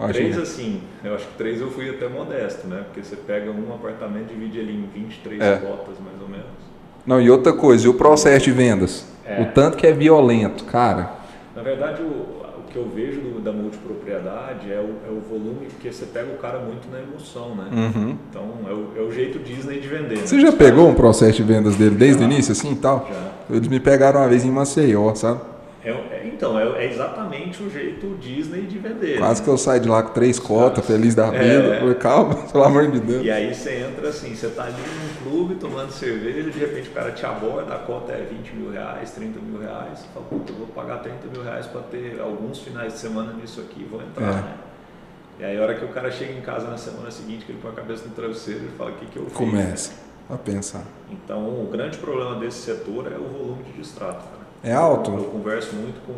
Três, 0.08 0.36
assim, 0.36 0.82
eu 1.04 1.14
acho 1.14 1.28
que 1.28 1.34
três 1.34 1.60
eu 1.60 1.70
fui 1.70 1.88
até 1.88 2.08
modesto, 2.08 2.66
né? 2.66 2.82
Porque 2.84 3.02
você 3.02 3.14
pega 3.14 3.50
um 3.50 3.72
apartamento 3.72 4.32
e 4.32 4.34
divide 4.34 4.58
ele 4.58 4.72
em 4.72 4.86
23 4.92 5.40
é. 5.40 5.56
cotas, 5.58 6.00
mais 6.00 6.20
ou 6.20 6.28
menos. 6.28 6.46
Não, 7.06 7.20
e 7.20 7.30
outra 7.30 7.52
coisa, 7.52 7.86
e 7.86 7.88
o 7.88 7.94
processo 7.94 8.46
de 8.46 8.50
vendas? 8.50 9.06
É. 9.24 9.40
O 9.40 9.52
tanto 9.52 9.76
que 9.76 9.86
é 9.86 9.92
violento, 9.92 10.64
cara. 10.64 11.12
Na 11.54 11.62
verdade, 11.62 12.02
o 12.02 12.43
que 12.74 12.78
eu 12.80 12.88
vejo 12.88 13.20
do, 13.20 13.40
da 13.40 13.52
multipropriedade 13.52 14.72
é 14.72 14.80
o, 14.80 15.08
é 15.08 15.10
o 15.12 15.20
volume, 15.20 15.66
porque 15.66 15.92
você 15.92 16.06
pega 16.06 16.32
o 16.32 16.38
cara 16.38 16.58
muito 16.58 16.90
na 16.90 17.00
emoção, 17.00 17.54
né? 17.54 17.68
Uhum. 17.72 18.16
Então, 18.28 18.42
é 18.68 18.72
o, 18.72 18.92
é 18.96 19.08
o 19.08 19.12
jeito 19.12 19.38
Disney 19.38 19.78
de 19.78 19.86
vender. 19.86 20.18
Você 20.18 20.34
né? 20.34 20.42
já 20.42 20.52
pegou 20.52 20.88
um 20.88 20.94
processo 20.94 21.36
de 21.36 21.44
vendas 21.44 21.76
dele 21.76 21.94
desde 21.94 22.20
já, 22.20 22.28
o 22.28 22.32
início, 22.32 22.50
assim 22.50 22.72
e 22.72 22.76
tal? 22.76 23.08
Já. 23.08 23.54
Eles 23.54 23.68
me 23.68 23.78
pegaram 23.78 24.20
uma 24.20 24.28
vez 24.28 24.44
em 24.44 24.50
Maceió, 24.50 25.14
sabe? 25.14 25.40
É, 25.84 25.90
é, 25.90 26.13
então, 26.34 26.58
é, 26.58 26.84
é, 26.84 26.90
exatamente 26.90 27.62
o 27.62 27.70
jeito 27.70 28.16
Disney 28.20 28.62
de 28.62 28.78
vender. 28.78 29.18
Quase 29.18 29.40
né? 29.40 29.44
que 29.44 29.50
eu 29.50 29.56
saio 29.56 29.80
de 29.80 29.88
lá 29.88 30.02
com 30.02 30.12
três 30.12 30.38
cotas, 30.38 30.84
feliz 30.84 31.14
da 31.14 31.30
vida. 31.30 31.44
É, 31.44 31.78
falei, 31.78 31.94
calma, 31.94 32.34
pelo 32.50 32.64
amor 32.64 32.90
de 32.90 33.00
Deus. 33.00 33.24
E 33.24 33.30
aí 33.30 33.54
você 33.54 33.84
entra 33.84 34.08
assim, 34.08 34.34
você 34.34 34.48
tá 34.48 34.64
ali 34.64 34.74
num 34.74 35.30
clube 35.30 35.54
tomando 35.54 35.90
cerveja, 35.90 36.50
de 36.50 36.58
repente 36.58 36.88
o 36.88 36.92
cara 36.92 37.12
te 37.12 37.24
aborda, 37.24 37.74
a 37.74 37.78
cota 37.78 38.12
é 38.12 38.26
20 38.28 38.50
mil 38.56 38.72
reais, 38.72 39.12
30 39.12 39.38
mil 39.40 39.60
reais. 39.60 40.00
Você 40.00 40.06
fala, 40.12 40.26
puta, 40.26 40.52
eu 40.52 40.56
vou 40.56 40.66
pagar 40.66 40.98
30 40.98 41.28
mil 41.32 41.42
reais 41.42 41.66
para 41.66 41.80
ter 41.82 42.20
alguns 42.20 42.58
finais 42.58 42.94
de 42.94 42.98
semana 42.98 43.32
nisso 43.32 43.60
aqui, 43.60 43.86
vou 43.88 44.02
entrar, 44.02 44.30
é. 44.30 44.34
né? 44.34 44.54
E 45.38 45.44
aí 45.44 45.58
a 45.58 45.62
hora 45.62 45.74
que 45.74 45.84
o 45.84 45.88
cara 45.88 46.10
chega 46.10 46.32
em 46.32 46.40
casa 46.40 46.68
na 46.68 46.76
semana 46.76 47.10
seguinte, 47.10 47.44
que 47.44 47.52
ele 47.52 47.58
põe 47.60 47.70
a 47.70 47.74
cabeça 47.74 48.04
no 48.06 48.14
travesseiro, 48.14 48.60
ele 48.60 48.72
fala, 48.76 48.90
o 48.90 48.94
que, 48.94 49.06
que 49.06 49.16
eu 49.16 49.24
fiz? 49.24 49.34
Começa 49.34 49.92
a 50.30 50.36
pensar. 50.36 50.84
Então, 51.10 51.40
o 51.40 51.68
grande 51.70 51.98
problema 51.98 52.36
desse 52.36 52.58
setor 52.58 53.12
é 53.12 53.16
o 53.16 53.24
volume 53.24 53.64
de 53.64 53.72
distrato. 53.72 54.24
É 54.64 54.72
alto? 54.72 55.10
Eu 55.10 55.24
converso 55.24 55.76
muito 55.76 56.04
com 56.06 56.14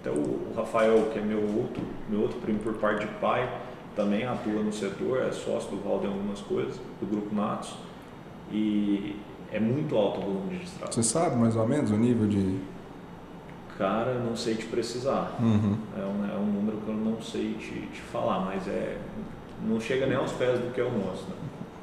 até 0.00 0.10
o 0.10 0.54
Rafael, 0.56 1.10
que 1.12 1.18
é 1.18 1.22
meu 1.22 1.42
outro, 1.42 1.82
meu 2.08 2.22
outro 2.22 2.38
primo 2.38 2.60
por 2.60 2.74
parte 2.74 3.06
de 3.06 3.12
pai, 3.14 3.52
também 3.94 4.24
atua 4.24 4.62
no 4.62 4.72
setor, 4.72 5.20
é 5.22 5.32
sócio 5.32 5.70
do 5.70 5.82
Valdo 5.82 6.06
em 6.06 6.08
algumas 6.08 6.40
coisas, 6.40 6.76
do 7.00 7.06
Grupo 7.06 7.34
Natos. 7.34 7.74
E 8.50 9.16
é 9.52 9.60
muito 9.60 9.96
alto 9.96 10.20
o 10.20 10.22
volume 10.22 10.50
de 10.50 10.58
distrato. 10.60 10.94
Você 10.94 11.02
sabe 11.02 11.36
mais 11.36 11.56
ou 11.56 11.66
menos 11.66 11.90
o 11.90 11.96
nível 11.96 12.26
de. 12.26 12.58
Cara, 13.76 14.14
não 14.14 14.36
sei 14.36 14.54
te 14.54 14.66
precisar. 14.66 15.36
Uhum. 15.40 15.76
É, 15.96 16.00
um, 16.00 16.34
é 16.34 16.38
um 16.38 16.46
número 16.46 16.78
que 16.78 16.88
eu 16.88 16.94
não 16.94 17.20
sei 17.20 17.54
te, 17.54 17.88
te 17.92 18.00
falar, 18.00 18.40
mas 18.40 18.66
é 18.68 18.96
não 19.62 19.78
chega 19.78 20.06
nem 20.06 20.16
aos 20.16 20.32
pés 20.32 20.58
do 20.58 20.72
que 20.72 20.80
é 20.80 20.84
o 20.84 20.90
nosso. 20.90 21.24
Né? 21.24 21.34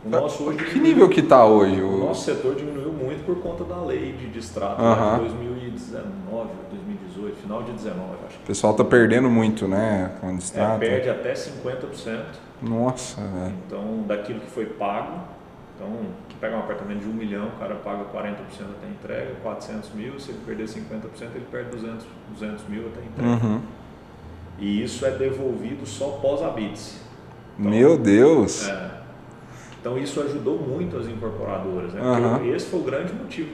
O 0.07 0.21
nosso 0.21 0.43
hoje 0.43 0.63
que 0.63 0.79
nível 0.79 1.09
que 1.09 1.19
está 1.19 1.45
hoje? 1.45 1.81
O... 1.81 1.97
nosso 1.97 2.23
setor 2.23 2.55
diminuiu 2.55 2.93
muito 2.93 3.25
por 3.25 3.41
conta 3.41 3.65
da 3.65 3.81
lei 3.81 4.13
de 4.13 4.29
distrato 4.29 4.81
uhum. 4.81 4.95
né, 4.95 5.17
2019, 5.19 6.49
2018, 6.71 7.35
final 7.41 7.63
de 7.63 7.71
19, 7.73 8.01
acho. 8.25 8.37
O 8.37 8.47
pessoal 8.47 8.71
está 8.71 8.85
perdendo 8.85 9.29
muito, 9.29 9.67
né, 9.67 10.11
com 10.21 10.33
distrato. 10.35 10.83
É, 10.83 10.89
perde 10.89 11.09
até 11.09 11.33
50%. 11.33 12.23
Nossa, 12.61 13.21
velho. 13.21 13.53
Então, 13.65 14.03
daquilo 14.07 14.39
que 14.39 14.49
foi 14.49 14.65
pago, 14.65 15.19
então, 15.75 15.89
que 16.29 16.35
pega 16.37 16.55
um 16.55 16.59
apartamento 16.59 17.01
de 17.01 17.09
1 17.09 17.13
milhão, 17.13 17.47
o 17.49 17.59
cara 17.59 17.75
paga 17.75 18.05
40% 18.05 18.33
até 18.77 18.87
entrega, 18.89 19.35
400 19.43 19.93
mil, 19.93 20.19
se 20.19 20.31
ele 20.31 20.39
perder 20.45 20.65
50%, 20.67 20.81
ele 21.35 21.45
perde 21.51 21.71
200, 21.71 22.05
200 22.33 22.67
mil 22.69 22.87
até 22.87 23.01
entrega. 23.05 23.45
Uhum. 23.45 23.61
E 24.57 24.83
isso 24.83 25.05
é 25.05 25.11
devolvido 25.11 25.85
só 25.85 26.17
pós-habite. 26.21 26.95
Então, 27.59 27.71
Meu 27.71 27.97
Deus! 27.97 28.67
É. 28.67 28.96
Então 29.79 29.98
isso 29.98 30.22
ajudou 30.22 30.57
muito 30.57 30.98
as 30.98 31.07
incorporadoras. 31.07 31.93
Né? 31.93 32.01
Porque 32.36 32.50
esse 32.50 32.65
foi 32.67 32.79
o 32.79 32.84
grande 32.84 33.13
motivo 33.13 33.51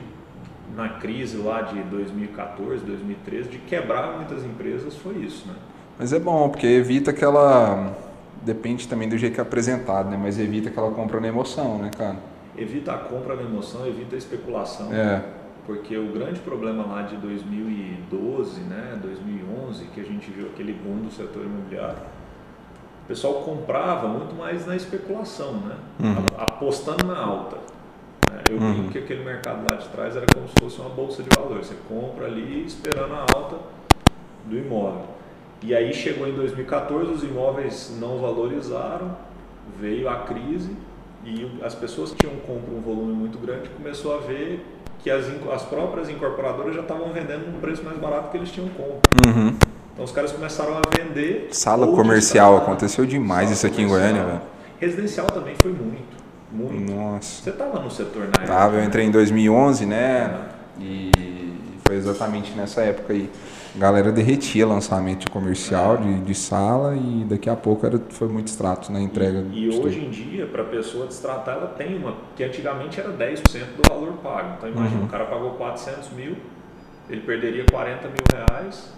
na 0.76 0.90
crise 0.90 1.38
lá 1.38 1.62
de 1.62 1.82
2014, 1.84 2.84
2013, 2.84 3.50
de 3.50 3.58
quebrar 3.60 4.18
muitas 4.18 4.44
empresas, 4.44 4.96
foi 4.96 5.16
isso. 5.18 5.48
Né? 5.48 5.54
Mas 5.98 6.12
é 6.14 6.20
bom, 6.20 6.50
porque 6.50 6.68
evita 6.68 7.12
aquela. 7.12 7.96
Depende 8.42 8.88
também 8.88 9.08
do 9.08 9.18
jeito 9.18 9.36
que 9.36 9.40
é 9.40 9.44
apresentado, 9.44 10.10
né? 10.10 10.20
Mas 10.22 10.38
evita 10.38 10.68
aquela 10.68 10.92
compra 10.92 11.22
na 11.22 11.30
emoção, 11.30 11.78
né, 11.78 11.90
cara? 11.98 12.18
Evita 12.58 12.92
a 12.92 12.98
compra 12.98 13.36
na 13.36 13.44
emoção, 13.44 13.88
evita 13.88 14.16
a 14.16 14.18
especulação. 14.18 14.94
É. 14.94 15.24
Porque 15.66 15.98
o 15.98 16.12
grande 16.12 16.42
problema 16.42 16.86
lá 16.86 17.04
de 17.04 17.16
2012, 17.16 18.60
né, 18.62 19.00
2011, 19.02 19.86
que 19.86 20.02
a 20.02 20.04
gente 20.04 20.30
viu 20.30 20.48
aquele 20.48 20.74
boom 20.74 21.04
do 21.04 21.12
setor 21.12 21.46
imobiliário, 21.46 22.00
o 23.04 23.06
pessoal 23.08 23.34
comprava 23.36 24.08
muito 24.08 24.34
mais 24.36 24.66
na 24.66 24.76
especulação, 24.76 25.54
né? 25.54 25.76
Uhum. 26.00 26.26
Apostando 26.38 27.06
na 27.06 27.18
alta. 27.20 27.58
né? 28.32 28.42
Eu 28.50 28.58
Uhum. 28.58 28.74
brinco 28.74 28.92
que 28.92 28.98
aquele 29.00 29.24
mercado 29.24 29.66
lá 29.66 29.76
de 29.76 29.88
trás 29.90 30.16
era 30.16 30.26
como 30.34 30.48
se 30.48 30.54
fosse 30.60 30.80
uma 30.80 30.90
bolsa 30.90 31.22
de 31.22 31.30
valores. 31.38 31.68
Você 31.68 31.76
compra 31.88 32.26
ali 32.28 32.64
esperando 32.66 33.14
a 33.14 33.20
alta 33.36 33.58
do 34.46 34.58
imóvel. 34.58 35.06
E 35.62 35.74
aí 35.76 35.94
chegou 35.94 36.28
em 36.28 36.34
2014, 36.34 37.12
os 37.12 37.24
imóveis 37.24 37.96
não 38.00 38.18
valorizaram, 38.20 39.16
veio 39.80 40.10
a 40.10 40.16
crise 40.16 40.76
e 41.26 41.50
as 41.64 41.74
pessoas 41.76 42.12
que 42.12 42.18
tinham 42.18 42.36
compra 42.42 42.74
um 42.74 42.82
volume 42.82 43.14
muito 43.14 43.38
grande 43.38 43.70
começou 43.70 44.14
a 44.16 44.20
ver 44.20 44.66
que 45.00 45.10
as, 45.10 45.26
as 45.54 45.64
próprias 45.64 46.10
incorporadoras 46.10 46.76
já 46.76 46.82
estavam 46.82 47.12
vendendo 47.14 47.50
num 47.52 47.60
preço 47.62 47.84
mais 47.84 47.98
barato 47.98 48.30
que 48.30 48.38
eles 48.38 48.52
tinham 48.52 48.68
compra. 48.70 49.00
Uhum. 49.28 49.56
Então 49.94 50.06
os 50.06 50.12
caras 50.12 50.32
começaram 50.32 50.76
a 50.78 50.82
vender. 50.98 51.50
Sala 51.52 51.88
comercial, 51.88 52.58
aconteceu 52.58 53.06
demais 53.06 53.44
Sala 53.46 53.54
isso 53.54 53.68
aqui 53.68 53.82
em 53.82 53.88
comercial. 53.88 54.12
Goiânia, 54.14 54.32
velho. 54.40 54.42
Residencial 54.80 55.28
também 55.28 55.56
foi 55.56 55.72
muito, 55.72 56.18
muito. 56.52 56.92
Nossa. 56.94 57.44
Você 57.44 57.50
estava 57.52 57.80
no 57.80 57.90
setor 57.92 58.22
na 58.24 58.28
época? 58.44 58.48
Tava, 58.48 58.76
eu 58.78 58.84
entrei 58.84 59.06
em 59.06 59.12
2011, 59.12 59.86
né? 59.86 60.36
E 60.80 61.12
foi 61.88 61.96
exatamente 61.96 62.52
nessa 62.54 62.82
época 62.82 63.14
aí. 63.14 63.30
A 63.76 63.80
galera 63.80 64.12
derretia 64.12 64.68
lançamento 64.68 65.22
de 65.22 65.28
comercial, 65.28 65.98
de, 65.98 66.20
de 66.22 66.36
sala, 66.36 66.96
e 66.96 67.26
daqui 67.28 67.50
a 67.50 67.56
pouco 67.56 67.86
era, 67.86 68.00
foi 68.10 68.28
muito 68.28 68.48
extrato 68.48 68.92
na 68.92 69.00
entrega. 69.02 69.46
E 69.52 69.70
tudo. 69.70 69.88
hoje 69.88 70.00
em 70.06 70.10
dia, 70.12 70.46
para 70.46 70.62
a 70.62 70.66
pessoa 70.66 71.08
destratar, 71.08 71.56
ela 71.58 71.68
tem 71.68 71.96
uma, 71.98 72.16
que 72.36 72.44
antigamente 72.44 73.00
era 73.00 73.10
10% 73.10 73.42
do 73.42 73.90
valor 73.90 74.14
pago. 74.24 74.56
Então 74.58 74.70
imagina, 74.70 75.00
Uhum. 75.02 75.06
o 75.06 75.10
cara 75.10 75.26
pagou 75.26 75.52
400 75.52 76.12
mil, 76.12 76.36
ele 77.10 77.22
perderia 77.22 77.66
40 77.72 78.08
mil 78.10 78.16
reais 78.32 78.92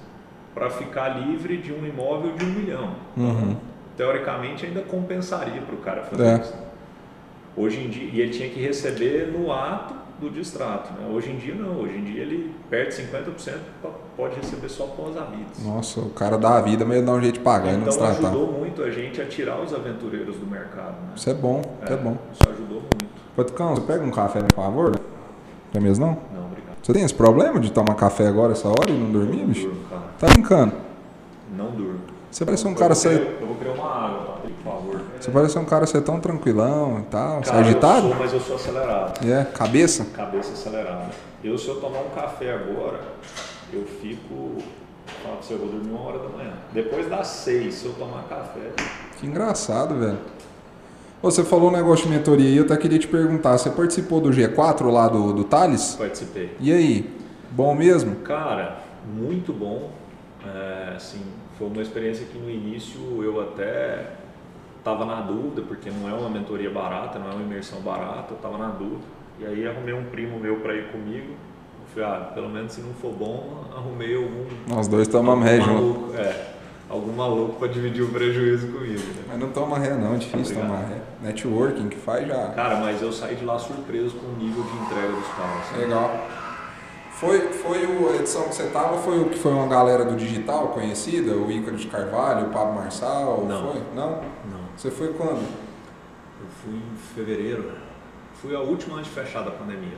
para 0.55 0.69
ficar 0.69 1.09
livre 1.09 1.57
de 1.57 1.71
um 1.73 1.85
imóvel 1.85 2.31
de 2.33 2.45
um 2.45 2.47
milhão. 2.49 2.91
Então, 3.15 3.29
Uhum. 3.29 3.55
teoricamente 3.97 4.65
ainda 4.65 4.81
compensaria 4.81 5.61
para 5.61 5.75
o 5.75 5.79
cara 5.79 6.01
fazer 6.03 6.23
É. 6.25 6.35
isso. 6.37 6.53
Hoje 7.57 7.81
em 7.83 7.89
dia, 7.89 8.09
e 8.11 8.21
ele 8.21 8.31
tinha 8.31 8.49
que 8.49 8.59
receber 8.61 9.27
no 9.37 9.51
ato 9.51 9.93
do 10.19 10.29
distrato. 10.29 10.91
Né? 10.93 11.07
Hoje 11.13 11.29
em 11.31 11.37
dia 11.37 11.53
não, 11.55 11.81
hoje 11.81 11.97
em 11.97 12.03
dia 12.05 12.21
ele 12.21 12.53
perde 12.69 12.93
50%, 12.93 13.59
pa- 13.83 13.89
pode 14.15 14.35
receber 14.35 14.69
só 14.69 14.85
com 14.87 15.09
os 15.09 15.17
habitos. 15.17 15.63
Nossa, 15.65 15.99
o 15.99 16.09
cara 16.09 16.37
dá 16.37 16.57
a 16.57 16.61
vida, 16.61 16.83
mas 16.85 16.97
ele 16.97 17.05
dá 17.05 17.11
um 17.13 17.21
jeito 17.21 17.35
de 17.35 17.39
pagar 17.41 17.69
e 17.69 17.73
não 17.73 17.81
Então 17.81 17.87
destratar. 17.89 18.17
ajudou 18.31 18.47
muito 18.51 18.81
a 18.81 18.89
gente 18.89 19.21
a 19.21 19.25
tirar 19.25 19.61
os 19.61 19.73
aventureiros 19.73 20.37
do 20.37 20.45
mercado. 20.45 20.91
Né? 21.01 21.13
Isso 21.15 21.29
é 21.29 21.33
bom, 21.33 21.61
isso 21.83 21.93
é 21.93 21.97
bom. 21.97 22.17
Isso 22.31 22.49
ajudou 22.49 22.79
muito. 22.81 23.05
Patucão, 23.35 23.75
você 23.75 23.81
pega 23.81 24.03
um 24.05 24.11
café, 24.11 24.39
por 24.41 24.53
favor? 24.55 24.91
Não 25.73 25.81
é 25.81 25.83
mesmo 25.83 26.05
não? 26.05 26.17
Não. 26.33 26.44
Você 26.85 26.93
tem 26.93 27.03
esse 27.03 27.15
problema 27.15 27.59
de 27.59 27.71
tomar 27.71 27.95
café 27.95 28.27
agora, 28.27 28.51
essa 28.51 28.67
hora, 28.67 28.91
e 28.91 28.93
não 28.93 29.09
dormir, 29.11 29.37
não 29.39 29.47
bicho? 29.47 29.65
durmo, 29.65 29.85
cara. 29.89 30.01
Tá 30.19 30.27
brincando? 30.27 30.73
Não 31.57 31.71
durmo. 31.71 31.99
Você 32.29 32.45
parece 32.45 32.67
um 32.67 32.73
Eu 32.73 32.77
cara 32.77 32.93
ser... 32.93 33.09
querer- 33.17 33.37
Eu 33.41 33.47
vou 33.47 33.55
querer 33.55 33.71
uma 33.71 33.89
água, 33.89 34.19
tá? 34.19 34.33
por 34.63 34.71
favor. 34.71 35.01
Você 35.19 35.31
parece 35.31 35.57
um 35.57 35.65
cara 35.65 35.87
ser 35.87 36.01
tão 36.01 36.19
tranquilão 36.19 36.99
e 36.99 37.03
tal. 37.09 37.43
Você 37.43 37.49
é 37.49 37.53
Cara, 37.53 37.65
agitado? 37.65 38.05
Eu 38.05 38.09
sou, 38.11 38.19
mas 38.19 38.33
eu 38.33 38.39
sou 38.39 38.55
acelerado. 38.57 39.25
É, 39.27 39.45
cabeça? 39.45 40.05
Cabeça 40.13 40.51
acelerada. 40.53 41.09
Eu, 41.43 41.57
se 41.57 41.67
eu 41.67 41.81
tomar 41.81 42.01
um 42.01 42.09
café 42.13 42.53
agora, 42.53 42.99
eu 43.73 43.83
fico. 43.99 44.57
Fala 45.23 45.37
pra 45.37 45.43
você, 45.43 45.53
eu 45.55 45.57
vou 45.57 45.69
dormir 45.69 45.89
uma 45.89 46.01
hora 46.07 46.19
da 46.19 46.29
manhã. 46.29 46.53
Depois 46.71 47.09
das 47.09 47.25
seis, 47.25 47.73
se 47.73 47.87
eu 47.87 47.93
tomar 47.93 48.25
café, 48.29 48.73
Que 49.17 49.25
engraçado, 49.25 49.95
velho. 49.95 50.19
Você 51.25 51.43
falou 51.43 51.69
um 51.69 51.73
negócio 51.73 52.05
de 52.07 52.15
mentoria 52.15 52.47
e 52.47 52.57
eu 52.57 52.65
até 52.65 52.77
queria 52.77 52.99
te 52.99 53.07
perguntar. 53.07 53.57
Você 53.57 53.71
participou 53.71 54.21
do 54.21 54.29
G4 54.29 54.91
lá 54.91 55.07
do, 55.07 55.33
do 55.33 55.43
Thales? 55.43 55.95
participei. 55.97 56.55
E 56.59 56.71
aí? 56.71 57.17
Bom 57.49 57.73
mesmo? 57.73 58.17
Cara, 58.17 58.77
muito 59.11 59.51
bom. 59.51 59.89
É, 60.45 60.93
assim, 60.95 61.21
foi 61.57 61.65
uma 61.65 61.81
experiência 61.81 62.27
que 62.27 62.37
no 62.37 62.47
início 62.47 62.99
eu 63.23 63.41
até 63.41 64.11
estava 64.77 65.03
na 65.03 65.19
dúvida, 65.21 65.63
porque 65.63 65.89
não 65.89 66.07
é 66.07 66.13
uma 66.13 66.29
mentoria 66.29 66.69
barata, 66.69 67.17
não 67.17 67.31
é 67.31 67.33
uma 67.33 67.41
imersão 67.41 67.79
barata, 67.79 68.27
eu 68.33 68.35
estava 68.35 68.59
na 68.59 68.69
dúvida. 68.69 69.01
E 69.39 69.45
aí 69.47 69.67
arrumei 69.67 69.95
um 69.95 70.03
primo 70.05 70.39
meu 70.39 70.57
para 70.57 70.75
ir 70.75 70.91
comigo. 70.91 71.29
Eu 71.31 72.03
falei, 72.03 72.07
ah, 72.07 72.31
pelo 72.35 72.49
menos 72.49 72.71
se 72.71 72.81
não 72.81 72.93
for 72.93 73.11
bom, 73.11 73.65
arrumei 73.75 74.15
algum. 74.15 74.45
Nós 74.67 74.87
dois 74.87 75.07
algum 75.57 75.65
junto. 75.65 75.73
maluco, 75.73 76.13
É, 76.15 76.54
algum 76.89 77.13
maluco 77.13 77.59
para 77.59 77.67
dividir 77.67 78.03
o 78.03 78.09
prejuízo 78.09 78.67
comigo. 78.67 78.99
Né? 78.99 79.23
Mas 79.27 79.39
não 79.39 79.49
toma 79.49 79.79
ré 79.79 79.93
não, 79.95 80.15
é 80.15 80.17
difícil 80.17 80.57
Obrigado. 80.57 80.67
tomar 80.67 80.89
ré. 80.89 81.01
Networking 81.21 81.89
que 81.89 81.97
faz 81.97 82.27
já. 82.27 82.49
Cara, 82.49 82.77
mas 82.77 83.01
eu 83.01 83.11
saí 83.11 83.35
de 83.35 83.45
lá 83.45 83.57
surpreso 83.57 84.15
com 84.15 84.27
o 84.27 84.35
nível 84.37 84.63
de 84.63 84.77
entrega 84.77 85.11
dos 85.11 85.27
caras. 85.27 85.77
Legal. 85.77 86.27
Foi, 87.11 87.39
foi 87.53 87.85
o, 87.85 88.09
a 88.11 88.15
edição 88.17 88.43
que 88.49 88.55
você 88.55 88.67
tava, 88.67 88.97
foi 88.97 89.19
o 89.19 89.29
que 89.29 89.39
foi 89.39 89.53
uma 89.53 89.67
galera 89.67 90.03
do 90.03 90.15
digital 90.15 90.67
conhecida? 90.69 91.33
O 91.33 91.49
Ícaro 91.49 91.77
de 91.77 91.87
Carvalho, 91.87 92.47
o 92.47 92.49
Pablo 92.49 92.75
Marçal? 92.75 93.45
Não. 93.47 93.71
Foi? 93.71 93.81
Não? 93.95 94.11
Não. 94.11 94.65
Você 94.75 94.91
foi 94.91 95.13
quando? 95.13 95.39
Eu 95.39 96.47
fui 96.61 96.73
em 96.73 96.97
fevereiro. 97.15 97.71
Fui 98.33 98.53
a 98.53 98.59
última 98.59 98.97
antes 98.97 99.09
de 99.09 99.19
fechar 99.19 99.43
da 99.43 99.51
pandemia. 99.51 99.97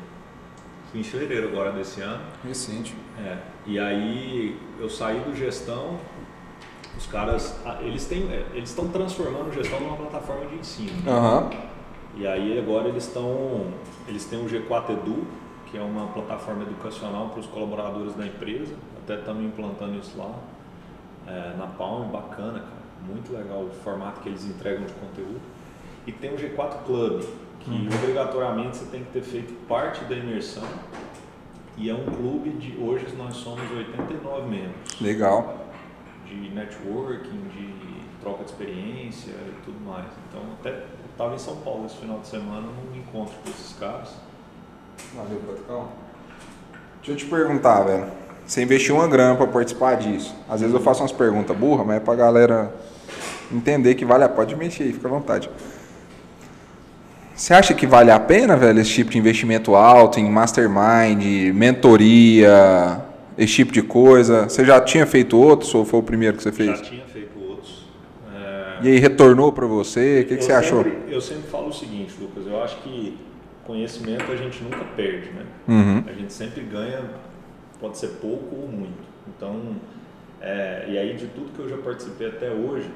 Fui 0.91 1.01
em 1.01 1.03
fevereiro 1.03 1.47
agora 1.47 1.71
desse 1.71 2.01
ano. 2.01 2.21
Recente. 2.47 2.95
É, 3.19 3.37
e 3.65 3.79
aí 3.79 4.57
eu 4.79 4.89
saí 4.89 5.19
do 5.19 5.35
gestão. 5.35 5.97
Os 6.95 7.07
caras, 7.07 7.59
ah, 7.65 7.79
eles 7.81 8.05
têm, 8.05 8.23
é, 8.31 8.45
eles 8.53 8.69
estão 8.69 8.87
transformando 8.87 9.49
o 9.49 9.53
gestão 9.53 9.79
numa 9.79 9.97
plataforma 9.97 10.45
de 10.45 10.55
ensino. 10.55 11.09
Aham. 11.09 11.49
E 12.15 12.25
aí 12.25 12.57
agora 12.57 12.89
eles 12.89 13.05
estão, 13.05 13.67
eles 14.07 14.25
têm 14.25 14.43
o 14.43 14.49
G4 14.49 14.89
Edu, 14.89 15.27
que 15.69 15.77
é 15.77 15.81
uma 15.81 16.07
plataforma 16.07 16.63
educacional 16.63 17.29
para 17.29 17.39
os 17.39 17.45
colaboradores 17.45 18.15
da 18.15 18.25
empresa. 18.25 18.73
Até 19.03 19.19
estamos 19.19 19.43
implantando 19.43 19.99
isso 19.99 20.17
lá 20.17 20.33
é, 21.27 21.55
na 21.57 21.67
Palm, 21.67 22.09
bacana, 22.09 22.59
cara. 22.59 22.87
Muito 23.05 23.31
legal 23.31 23.63
o 23.63 23.69
formato 23.83 24.21
que 24.21 24.29
eles 24.29 24.45
entregam 24.45 24.85
de 24.85 24.93
conteúdo. 24.93 25.39
E 26.07 26.11
tem 26.11 26.33
o 26.33 26.37
G4 26.37 26.83
Club, 26.85 27.23
que 27.59 27.87
obrigatoriamente 27.95 28.77
você 28.77 28.85
tem 28.85 29.03
que 29.03 29.11
ter 29.11 29.21
feito 29.21 29.53
parte 29.67 30.03
da 30.05 30.15
imersão. 30.15 30.63
E 31.77 31.89
é 31.89 31.93
um 31.93 32.05
clube 32.05 32.49
de 32.51 32.75
hoje 32.81 33.05
nós 33.15 33.35
somos 33.35 33.61
89 33.69 34.49
membros 34.49 34.99
Legal. 34.99 35.66
De 36.29 36.49
networking, 36.53 37.41
de 37.53 37.73
troca 38.21 38.43
de 38.43 38.51
experiência 38.51 39.31
e 39.31 39.65
tudo 39.65 39.79
mais. 39.85 40.05
Então, 40.29 40.41
até 40.59 40.83
estava 41.11 41.35
em 41.35 41.39
São 41.39 41.57
Paulo 41.57 41.85
esse 41.85 41.97
final 41.97 42.19
de 42.19 42.27
semana 42.27 42.61
num 42.67 42.97
encontro 42.97 43.35
com 43.43 43.49
esses 43.49 43.77
caras. 43.77 44.09
Valeu, 45.15 45.39
Patricão. 45.47 45.87
Deixa 46.97 47.11
eu 47.11 47.15
te 47.15 47.25
perguntar, 47.25 47.81
velho. 47.81 48.05
Você 48.45 48.63
investiu 48.63 48.95
uma 48.95 49.07
grana 49.07 49.35
pra 49.35 49.47
participar 49.47 49.95
disso. 49.95 50.35
Às 50.47 50.61
vezes 50.61 50.73
eu 50.73 50.81
faço 50.81 51.01
umas 51.01 51.11
perguntas 51.11 51.55
burras, 51.55 51.85
mas 51.85 51.97
é 51.97 51.99
pra 51.99 52.15
galera 52.15 52.73
entender 53.51 53.95
que 53.95 54.05
vale 54.05 54.23
a 54.23 54.29
pode 54.29 54.55
mexer 54.55 54.83
aí, 54.83 54.93
fica 54.93 55.07
à 55.07 55.11
vontade. 55.11 55.49
Você 57.35 57.53
acha 57.53 57.73
que 57.73 57.85
vale 57.85 58.09
a 58.09 58.19
pena, 58.19 58.55
velho, 58.55 58.79
esse 58.79 58.91
tipo 58.91 59.11
de 59.11 59.17
investimento 59.17 59.75
alto 59.75 60.19
em 60.19 60.29
mastermind, 60.29 61.53
mentoria, 61.53 63.05
esse 63.37 63.53
tipo 63.53 63.71
de 63.71 63.81
coisa? 63.81 64.43
Você 64.49 64.65
já 64.65 64.79
tinha 64.81 65.05
feito 65.05 65.37
outros 65.39 65.73
ou 65.75 65.85
foi 65.85 65.99
o 65.99 66.03
primeiro 66.03 66.37
que 66.37 66.43
você 66.43 66.51
fez? 66.51 66.77
Já 66.79 66.83
tinha 66.85 67.05
feito 67.05 67.39
outros. 67.39 67.85
É, 68.35 68.77
E 68.83 68.87
aí 68.89 68.97
retornou 68.99 69.51
pra 69.51 69.65
você? 69.65 70.21
O 70.21 70.27
que, 70.27 70.37
que 70.37 70.43
você 70.43 70.51
achou? 70.53 70.83
sempre- 70.83 71.13
Eu 71.13 71.21
sempre 71.21 71.43
falo 71.49 71.67
o 71.69 71.73
seguinte, 71.73 72.13
Lucas, 72.19 72.45
eu 72.47 72.61
acho 72.63 72.77
que 72.81 73.17
conhecimento 73.65 74.31
a 74.31 74.35
gente 74.35 74.63
nunca 74.63 74.83
perde, 74.95 75.29
né? 75.31 75.45
Uhum. 75.67 76.03
A 76.07 76.13
gente 76.13 76.31
sempre 76.33 76.61
ganha, 76.61 77.01
pode 77.79 77.97
ser 77.97 78.07
pouco 78.21 78.55
ou 78.55 78.67
muito. 78.67 79.05
Então, 79.27 79.75
é, 80.41 80.85
e 80.87 80.97
aí 80.97 81.15
de 81.15 81.27
tudo 81.27 81.51
que 81.53 81.59
eu 81.59 81.69
já 81.69 81.77
participei 81.77 82.27
até 82.27 82.49
hoje, 82.49 82.89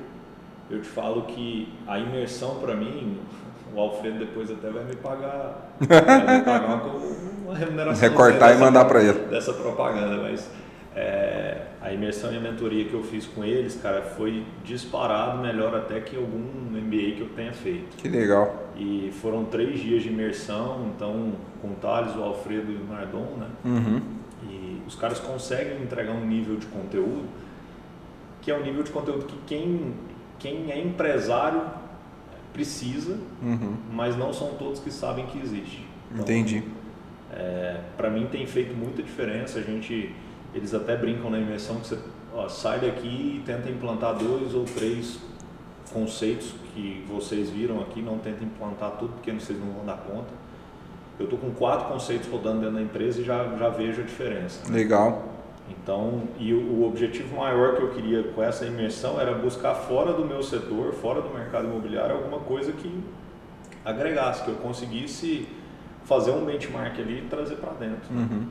eu 0.70 0.80
te 0.82 0.88
falo 0.88 1.24
que 1.24 1.68
a 1.86 2.00
imersão 2.00 2.56
para 2.60 2.74
mim, 2.76 3.18
o 3.76 3.80
Alfredo 3.80 4.20
depois 4.20 4.50
até 4.50 4.70
vai 4.70 4.84
me 4.86 4.96
pagar, 4.96 5.71
pagar 5.88 6.84
uma, 7.46 7.56
remuneração. 7.56 8.10
Recortar 8.10 8.50
e 8.50 8.54
dessa- 8.54 8.66
mandar 8.66 8.86
pra 8.86 9.04
ele. 9.04 9.20
Dessa 9.30 9.54
propaganda, 9.54 10.22
mas 10.22 10.50
é, 10.96 11.58
a 11.82 11.92
imersão 11.94 12.34
e 12.34 12.38
a 12.38 12.40
mentoria 12.40 12.86
que 12.86 12.94
eu 12.94 13.04
fiz 13.04 13.26
com 13.26 13.44
eles, 13.44 13.80
cara, 13.82 14.02
foi 14.02 14.44
disparado 14.64 15.40
melhor 15.40 15.76
até 15.76 16.00
que 16.00 16.16
algum 16.16 16.40
MBA 16.72 17.16
que 17.16 17.22
eu 17.22 17.30
tenha 17.36 17.54
feito. 17.54 17.98
Que 17.98 18.08
legal. 18.08 18.56
E 18.76 19.14
foram 19.22 19.46
três 19.46 19.80
dias 19.80 20.04
de 20.04 20.10
imersão, 20.10 20.92
então 20.96 21.34
com 21.62 21.70
o 21.70 21.76
Thales, 21.76 22.16
o 22.16 22.24
Alfredo 22.24 22.72
e 22.72 22.76
o 22.76 22.86
Nardon, 22.92 23.38
né? 23.38 23.48
Uhum. 23.66 24.02
E 24.44 24.82
os 24.88 24.96
caras 24.96 25.20
conseguem 25.20 25.82
entregar 25.84 26.14
um 26.14 26.26
nível 26.26 26.56
de 26.56 26.66
conteúdo 26.68 27.26
que 28.42 28.50
é 28.50 28.56
um 28.56 28.64
nível 28.64 28.84
de 28.84 28.92
conteúdo 28.92 29.26
que 29.26 29.38
quem, 29.46 29.94
quem 30.40 30.72
é 30.72 30.80
empresário 30.80 31.62
precisa, 32.53 33.17
Uhum. 33.41 33.75
mas 33.91 34.15
não 34.17 34.31
são 34.34 34.55
todos 34.55 34.79
que 34.79 34.91
sabem 34.91 35.25
que 35.27 35.39
existe. 35.39 35.88
Então, 36.12 36.24
Entendi. 36.24 36.63
É, 37.31 37.79
para 37.96 38.10
mim 38.10 38.27
tem 38.31 38.46
feito 38.46 38.75
muita 38.75 39.01
diferença. 39.01 39.60
A 39.60 39.62
gente, 39.62 40.13
eles 40.53 40.74
até 40.74 40.96
brincam 40.98 41.29
na 41.29 41.39
imersão 41.39 41.77
que 41.79 41.88
você 41.88 41.98
ó, 42.34 42.48
sai 42.50 42.79
daqui 42.79 43.08
e 43.38 43.43
tenta 43.46 43.70
implantar 43.70 44.15
dois 44.15 44.53
ou 44.53 44.65
três 44.65 45.20
conceitos 45.93 46.53
que 46.74 47.03
vocês 47.08 47.50
viram 47.50 47.79
aqui, 47.81 48.01
não 48.01 48.17
tenta 48.17 48.43
implantar 48.43 48.91
tudo 48.91 49.13
porque 49.13 49.31
vocês 49.31 49.60
não 49.60 49.72
vão 49.72 49.86
dar 49.86 49.98
conta. 49.98 50.29
Eu 51.20 51.25
estou 51.25 51.38
com 51.38 51.51
quatro 51.51 51.88
conceitos 51.88 52.27
rodando 52.29 52.60
dentro 52.62 52.75
da 52.75 52.81
empresa 52.81 53.22
e 53.22 53.24
já, 53.24 53.55
já 53.58 53.70
vejo 53.70 54.01
a 54.01 54.03
diferença. 54.05 54.72
Legal. 54.72 55.31
Então, 55.72 56.24
e 56.38 56.54
o, 56.54 56.86
objetivo 56.86 57.38
maior 57.38 57.75
que 57.75 57.82
eu 57.82 57.90
queria 57.92 58.24
com 58.24 58.44
essa 58.44 58.66
imersão 58.66 59.20
era 59.20 59.34
buscar 59.34 59.74
fora 59.74 60.12
do 60.13 60.25
meu 60.25 60.44
setor, 60.44 60.94
fora 60.94 61.22
do 61.22 61.30
mercado 61.30 61.66
imobiliário, 61.66 62.16
alguma 62.16 62.40
coisa 62.40 62.72
que 62.72 63.04
agregasse, 63.86 64.44
que 64.44 64.50
eu 64.50 64.56
conseguisse 64.56 65.48
fazer 66.04 66.32
um 66.32 66.46
benchmark 66.46 67.00
ali 67.00 67.20
e 67.20 67.28
trazer 67.30 67.56
para 67.56 67.72
dentro. 67.74 68.13
Uhum. 68.13 68.48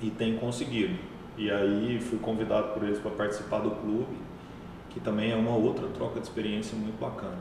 E 0.00 0.10
tem 0.10 0.36
conseguido. 0.36 0.96
E 1.36 1.50
aí 1.50 2.00
fui 2.00 2.18
convidado 2.18 2.68
por 2.68 2.84
eles 2.84 2.98
para 2.98 3.10
participar 3.10 3.58
do 3.58 3.72
clube, 3.72 4.16
que 4.90 5.00
também 5.00 5.32
é 5.32 5.36
uma 5.36 5.56
outra 5.56 5.88
troca 5.88 6.20
de 6.20 6.26
experiência 6.26 6.76
muito 6.76 6.98
bacana. 7.00 7.38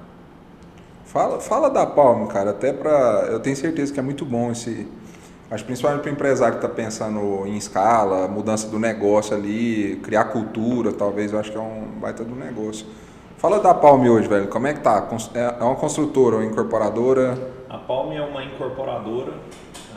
Fala, 1.05 1.39
fala 1.39 1.69
da 1.69 1.85
Palma, 1.85 2.27
cara, 2.27 2.51
até 2.51 2.73
pra. 2.73 3.27
Eu 3.29 3.39
tenho 3.39 3.55
certeza 3.55 3.93
que 3.93 3.99
é 3.99 4.03
muito 4.03 4.25
bom 4.25 4.51
esse. 4.51 4.87
Acho 5.53 5.65
principalmente 5.65 6.01
para 6.01 6.09
o 6.09 6.13
empresário 6.13 6.57
que 6.57 6.65
está 6.65 6.75
pensando 6.75 7.45
em 7.45 7.55
escala, 7.55 8.27
mudança 8.27 8.67
do 8.67 8.79
negócio 8.79 9.35
ali, 9.37 9.97
criar 9.97 10.25
cultura, 10.25 10.91
talvez, 10.91 11.31
eu 11.31 11.39
acho 11.39 11.51
que 11.51 11.57
é 11.57 11.61
um 11.61 11.91
baita 12.01 12.23
do 12.23 12.33
negócio. 12.33 12.87
Fala 13.37 13.59
da 13.59 13.71
Palme 13.71 14.09
hoje, 14.09 14.27
velho. 14.27 14.47
Como 14.47 14.65
é 14.65 14.73
que 14.73 14.79
tá? 14.79 15.07
É 15.35 15.39
é 15.59 15.63
uma 15.63 15.75
construtora, 15.75 16.37
uma 16.37 16.45
incorporadora? 16.45 17.37
A 17.69 17.77
Palme 17.77 18.15
é 18.15 18.21
uma 18.23 18.43
incorporadora 18.43 19.33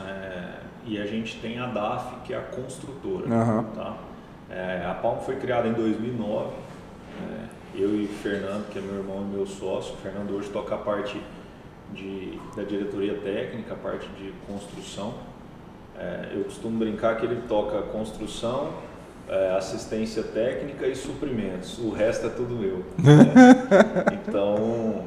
é, 0.07 0.59
e 0.85 1.01
a 1.01 1.07
gente 1.07 1.39
tem 1.39 1.57
a 1.57 1.65
DAF, 1.65 2.17
que 2.23 2.35
é 2.35 2.37
a 2.37 2.41
construtora. 2.41 3.25
Aham. 3.27 3.63
Tá? 3.73 3.97
É, 4.51 4.85
a 4.85 4.93
Palme 4.93 5.23
foi 5.25 5.37
criada 5.37 5.67
em 5.67 5.73
2009. 5.73 6.51
é, 6.53 7.81
eu 7.81 7.95
e 7.95 8.03
o 8.05 8.07
Fernando, 8.07 8.69
que 8.69 8.77
é 8.77 8.81
meu 8.83 8.97
irmão 8.97 9.23
e 9.23 9.35
meu 9.35 9.47
sócio. 9.47 9.95
O 9.95 9.97
Fernando 9.97 10.35
hoje 10.35 10.49
toca 10.49 10.75
a 10.75 10.77
parte 10.77 11.19
de, 11.93 12.39
da 12.55 12.61
diretoria 12.61 13.15
técnica, 13.15 13.73
a 13.73 13.77
parte 13.77 14.07
de 14.19 14.31
construção. 14.45 15.26
É, 15.99 16.29
eu 16.35 16.43
costumo 16.43 16.77
brincar 16.77 17.17
que 17.17 17.25
ele 17.25 17.41
toca 17.47 17.81
construção, 17.83 18.69
é, 19.27 19.55
assistência 19.57 20.21
técnica 20.23 20.85
e 20.87 20.95
suprimentos. 20.95 21.77
O 21.79 21.89
resto 21.91 22.27
é 22.27 22.29
tudo 22.29 22.63
eu. 22.63 22.83
né? 22.99 24.13
Então, 24.27 25.03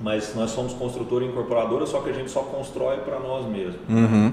mas 0.00 0.34
nós 0.34 0.50
somos 0.50 0.72
construtora 0.74 1.24
e 1.24 1.28
incorporadora, 1.28 1.86
só 1.86 2.00
que 2.00 2.10
a 2.10 2.12
gente 2.12 2.30
só 2.30 2.40
constrói 2.42 2.98
para 2.98 3.18
nós 3.18 3.46
mesmos. 3.46 3.76
Uhum. 3.88 4.32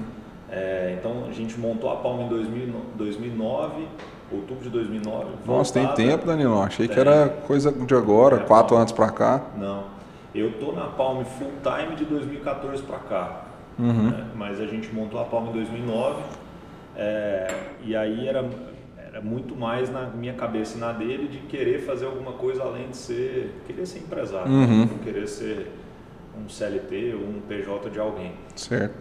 É, 0.50 0.96
então 0.98 1.24
a 1.28 1.32
gente 1.32 1.58
montou 1.58 1.90
a 1.90 1.96
Palma 1.96 2.24
em 2.24 2.28
2000 2.28 2.74
2009, 2.94 3.88
outubro 4.30 4.62
de 4.62 4.68
2009. 4.70 5.24
Nossa, 5.46 5.72
tem 5.72 5.84
voltada- 5.86 6.08
tempo, 6.08 6.26
Danilo. 6.26 6.60
Achei 6.60 6.86
que 6.86 6.94
Tem. 6.94 7.00
era 7.00 7.28
coisa 7.46 7.72
de 7.72 7.94
agora, 7.94 8.36
É, 8.36 8.40
quatro 8.40 8.76
anos 8.76 8.92
pra 8.92 9.08
cá. 9.10 9.40
Não, 9.56 9.84
eu 10.34 10.52
tô 10.60 10.72
na 10.72 10.84
Palme 10.88 11.24
full 11.24 11.50
time 11.62 11.96
de 11.96 12.04
2014 12.04 12.82
para 12.82 12.98
cá, 12.98 13.41
Uhum. 13.78 14.10
né? 14.10 14.26
mas 14.36 14.60
a 14.60 14.66
gente 14.66 14.92
montou 14.94 15.20
a 15.20 15.24
Palme 15.24 15.48
em 15.50 15.52
2009 15.52 16.22
é, 16.96 17.48
e 17.84 17.96
aí 17.96 18.28
era 18.28 18.44
era 18.96 19.20
muito 19.20 19.54
mais 19.54 19.90
na 19.90 20.06
minha 20.06 20.32
cabeça 20.32 20.78
e 20.78 20.80
na 20.80 20.90
dele 20.92 21.28
de 21.28 21.38
querer 21.40 21.80
fazer 21.80 22.06
alguma 22.06 22.32
coisa 22.32 22.62
além 22.62 22.88
de 22.88 22.96
ser 22.96 23.52
querer 23.66 23.84
ser 23.86 23.98
empresário, 24.00 24.50
Uhum. 24.50 24.86
não 24.86 24.98
querer 24.98 25.26
ser 25.28 25.70
um 26.42 26.48
CLT 26.48 27.14
ou 27.14 27.28
um 27.28 27.40
PJ 27.46 27.90
de 27.90 27.98
alguém. 28.00 28.32
Certo. 28.56 28.94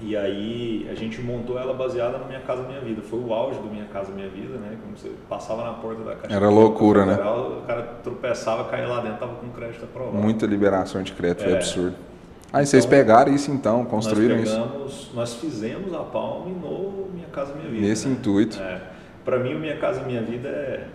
E 0.00 0.16
aí 0.16 0.88
a 0.90 0.94
gente 0.94 1.20
montou 1.20 1.58
ela 1.58 1.74
baseada 1.74 2.16
no 2.16 2.24
Minha 2.26 2.40
Casa 2.40 2.62
Minha 2.62 2.80
Vida. 2.80 3.02
Foi 3.02 3.18
o 3.18 3.34
auge 3.34 3.58
do 3.58 3.66
Minha 3.68 3.84
Casa 3.86 4.10
Minha 4.12 4.28
Vida, 4.28 4.56
né? 4.56 4.76
Quando 4.82 4.96
você 4.96 5.10
passava 5.28 5.64
na 5.64 5.72
porta 5.74 6.02
da 6.02 6.14
caixa. 6.14 6.34
Era 6.34 6.48
loucura, 6.48 7.04
né? 7.04 7.14
O 7.14 7.62
cara 7.66 7.82
tropeçava, 8.02 8.64
caía 8.70 8.86
lá 8.86 9.00
dentro, 9.02 9.18
tava 9.18 9.34
com 9.34 9.48
crédito 9.50 9.84
aprovado. 9.84 10.16
Muita 10.16 10.46
liberação 10.46 11.02
de 11.02 11.12
crédito, 11.12 11.42
foi 11.42 11.52
É. 11.52 11.56
absurdo. 11.56 11.96
Aí 12.52 12.64
vocês 12.64 12.86
pegaram 12.86 13.34
isso 13.34 13.50
então, 13.50 13.84
construíram 13.84 14.36
nós 14.36 14.48
isso 14.48 14.56
pegamos, 14.58 15.10
Nós 15.14 15.34
fizemos 15.34 15.92
a 15.92 16.00
Palme 16.00 16.54
no 16.54 17.08
Minha 17.12 17.28
Casa 17.28 17.54
Minha 17.54 17.68
Vida. 17.68 17.86
nesse 17.86 18.08
né? 18.08 18.14
intuito. 18.14 18.58
É. 18.58 18.80
Para 19.24 19.38
mim, 19.38 19.54
o 19.54 19.58
Minha 19.58 19.76
Casa 19.76 20.02
Minha 20.02 20.22
Vida 20.22 20.48
é, 20.48 20.88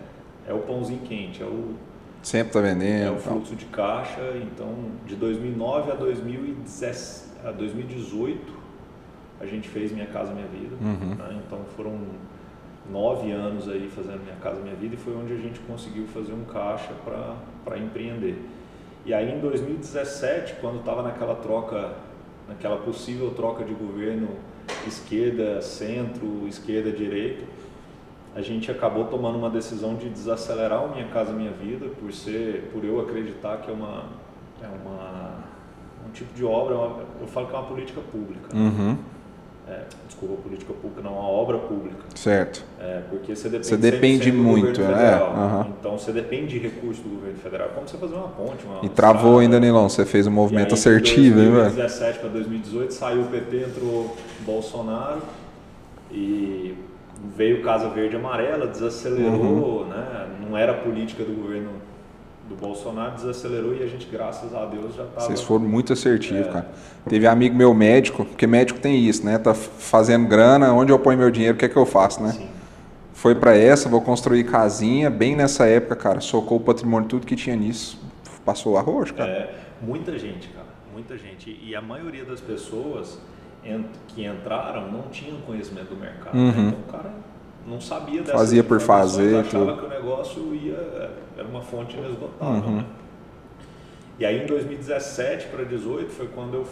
é 0.48 0.54
o 0.54 0.60
pãozinho 0.60 1.02
quente, 1.02 1.44
é 1.44 1.46
o, 1.46 1.76
Sempre 2.24 2.54
tá 2.54 2.60
é 2.60 2.62
vendendo. 2.62 3.12
o 3.12 3.16
tal. 3.16 3.34
fluxo 3.34 3.56
de 3.56 3.66
caixa. 3.66 4.22
Então, 4.42 4.74
de 5.06 5.16
2009 5.16 5.92
a, 5.92 5.96
2010 5.96 7.34
a 7.46 7.52
2018, 7.52 8.54
a 9.39 9.46
gente 9.46 9.68
fez 9.68 9.92
Minha 9.92 10.08
Casa 10.08 10.34
Minha 10.34 10.48
Vida. 10.48 10.76
Uhum. 10.82 11.16
né? 11.16 11.42
Então, 11.46 11.60
foram 11.76 12.00
nove 12.89 13.32
anos 13.32 13.70
aí 13.70 13.89
fazendo 13.94 14.24
Minha 14.24 14.38
Casa 14.38 14.60
Minha 14.62 14.76
Vida 14.76 14.96
e 14.96 14.98
foi 14.98 15.16
onde 15.16 15.34
a 15.34 15.38
gente 15.38 15.60
conseguiu 15.60 16.08
fazer 16.08 16.34
um 16.34 16.46
caixa 16.46 16.94
para 17.06 17.78
empreender. 17.78 18.42
E 19.06 19.13
aí, 19.13 19.32
em 19.34 19.39
2017, 19.39 20.56
quando 20.62 20.80
estava 20.80 21.04
naquela 21.04 21.36
troca, 21.36 21.94
naquela 22.48 22.78
possível 22.78 23.32
troca 23.32 23.63
de 23.63 23.74
governo 23.74 24.30
esquerda, 24.88 25.62
centro, 25.62 26.48
esquerda, 26.48 26.92
direita, 26.92 27.44
a 28.36 28.42
gente 28.42 28.72
acabou 28.72 29.06
tomando 29.06 29.38
uma 29.38 29.50
decisão 29.50 29.96
de 29.96 30.10
desacelerar 30.10 30.86
o 30.86 30.92
Minha 30.96 31.08
Casa 31.10 31.34
Minha 31.34 31.52
Vida, 31.52 31.88
por 32.00 32.12
ser, 32.13 32.70
por 32.72 32.84
eu 32.84 33.00
acreditar 33.02 33.58
que 33.58 33.70
é 33.70 33.74
uma, 33.74 34.06
é 34.62 34.68
uma 34.68 35.44
um 36.08 36.12
tipo 36.12 36.34
de 36.34 36.44
obra, 36.44 36.74
é 36.76 36.78
uma- 36.78 37.00
eu 37.22 37.28
falo 37.28 37.48
que 37.48 37.56
é 37.56 37.58
uma 37.60 37.68
política 37.68 38.02
pública. 38.12 38.56
Uhum. 38.56 38.98
É, 39.65 39.80
desculpa, 40.08 40.41
política 40.43 40.73
pública 40.73 41.02
não, 41.02 41.13
uma 41.13 41.28
obra 41.30 41.58
pública. 41.58 42.04
Certo. 42.15 42.65
É, 42.82 43.02
porque 43.10 43.34
você 43.34 43.47
depende, 43.47 43.67
Você 43.67 43.78
depende 43.78 44.30
100% 44.32 44.36
do 44.36 44.43
muito, 44.43 44.65
governo 44.82 44.91
né? 44.91 44.97
federal. 45.12 45.34
Aham. 45.34 45.67
Então 45.80 45.97
você 45.97 46.12
depende 46.12 46.47
de 46.47 46.60
recursos 46.60 47.02
do 47.02 47.10
governo 47.10 47.38
federal, 47.39 47.69
como 47.73 47.88
você 47.88 47.97
fazer 47.97 48.15
uma 48.15 48.28
ponte, 48.28 48.65
uma 48.65 48.84
E 48.86 48.89
travou 48.89 49.39
ainda, 49.39 49.60
Nilão. 49.62 49.88
Você 49.88 50.06
fez 50.06 50.28
um 50.28 50.32
movimento 50.32 50.67
aí, 50.67 50.73
assertivo, 50.73 51.36
de 51.39 51.45
hein, 51.45 51.52
velho? 51.52 51.63
2017 51.63 52.19
para 52.19 52.30
2018 52.30 52.93
saiu 52.93 53.21
o 53.21 53.26
PT, 53.28 53.58
entrou 53.58 54.15
Bolsonaro 54.41 55.21
e 56.12 56.76
veio 57.36 57.63
Casa 57.63 57.88
Verde 57.89 58.15
e 58.15 58.19
Amarela, 58.19 58.67
desacelerou, 58.67 59.84
Uhum. 59.84 59.88
né? 59.88 60.28
Não 60.45 60.58
era 60.58 60.73
a 60.73 60.76
política 60.76 61.23
do 61.23 61.32
governo 61.41 61.69
do 62.47 62.56
Bolsonaro, 62.56 63.15
desacelerou 63.15 63.73
e 63.73 63.84
a 63.84 63.88
gente, 63.88 64.06
graças 64.12 64.53
a 64.53 64.65
Deus, 64.65 64.95
já 64.95 65.03
estava. 65.03 65.21
Vocês 65.27 65.41
foram 65.41 65.65
muito 65.65 65.93
assertivos, 65.93 66.47
É. 66.47 66.51
cara. 66.51 66.67
Teve 67.08 67.25
amigo 67.27 67.56
meu 67.56 67.73
médico, 67.73 68.25
porque 68.25 68.45
médico 68.45 68.79
tem 68.79 68.97
isso, 68.97 69.25
né? 69.25 69.38
Tá 69.38 69.53
fazendo 69.53 70.27
grana, 70.27 70.73
onde 70.73 70.91
eu 70.91 70.99
ponho 70.99 71.17
meu 71.17 71.32
dinheiro, 71.32 71.56
o 71.56 71.58
que 71.58 71.65
é 71.65 71.69
que 71.69 71.77
eu 71.77 71.86
faço, 71.86 72.21
né? 72.21 72.32
Sim. 72.32 72.49
Foi 73.13 73.34
pra 73.36 73.56
essa, 73.56 73.88
vou 73.88 74.01
construir 74.01 74.43
casinha, 74.43 75.10
bem 75.10 75.36
nessa 75.36 75.65
época, 75.65 75.95
cara. 75.95 76.19
Socou 76.19 76.58
o 76.58 76.62
patrimônio, 76.62 77.08
tudo 77.08 77.25
que 77.25 77.36
tinha 77.36 77.56
nisso. 77.56 77.97
Passou 78.43 78.77
arroz, 78.77 79.12
cara. 79.12 79.29
É, 79.32 79.56
muita 79.82 80.17
gente, 80.19 80.49
cara, 80.49 80.67
muita 80.91 81.17
gente. 81.17 81.58
E 81.63 81.73
a 81.73 81.82
maioria 81.82 82.25
das 82.25 82.41
pessoas 82.41 83.17
que 84.10 84.25
entraram 84.25 84.91
não 84.91 85.03
tinham 85.03 85.38
conhecimento 85.47 85.93
do 85.93 85.95
mercado. 85.95 86.36
né? 86.38 86.43
Uhum. 86.43 86.67
Então 86.67 86.79
o 86.88 86.91
cara 86.91 87.13
não 87.67 87.80
sabia 87.80 88.21
dessas 88.21 88.39
Fazia 88.39 88.63
por 88.63 88.80
fazer, 88.80 89.38
achava 89.38 89.65
tudo. 89.73 89.80
que 89.80 89.86
o 89.86 89.89
negócio 89.89 90.54
ia, 90.56 91.12
era 91.38 91.47
uma 91.47 91.62
fonte 91.62 91.95
inesgotável. 91.97 92.56
Uhum. 92.69 92.78
Né? 92.78 92.86
E 94.19 94.26
aí 94.26 94.43
em 94.43 94.45
2017 94.47 95.47
para 95.47 95.63
2018 95.63 96.12
foi 96.12 96.28
quando 96.28 96.54
eu 96.56 96.67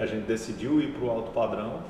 a 0.00 0.06
gente 0.06 0.24
decidiu 0.26 0.80
ir 0.80 0.92
para 0.92 1.04
o 1.04 1.10
alto 1.10 1.32
padrão 1.32 1.80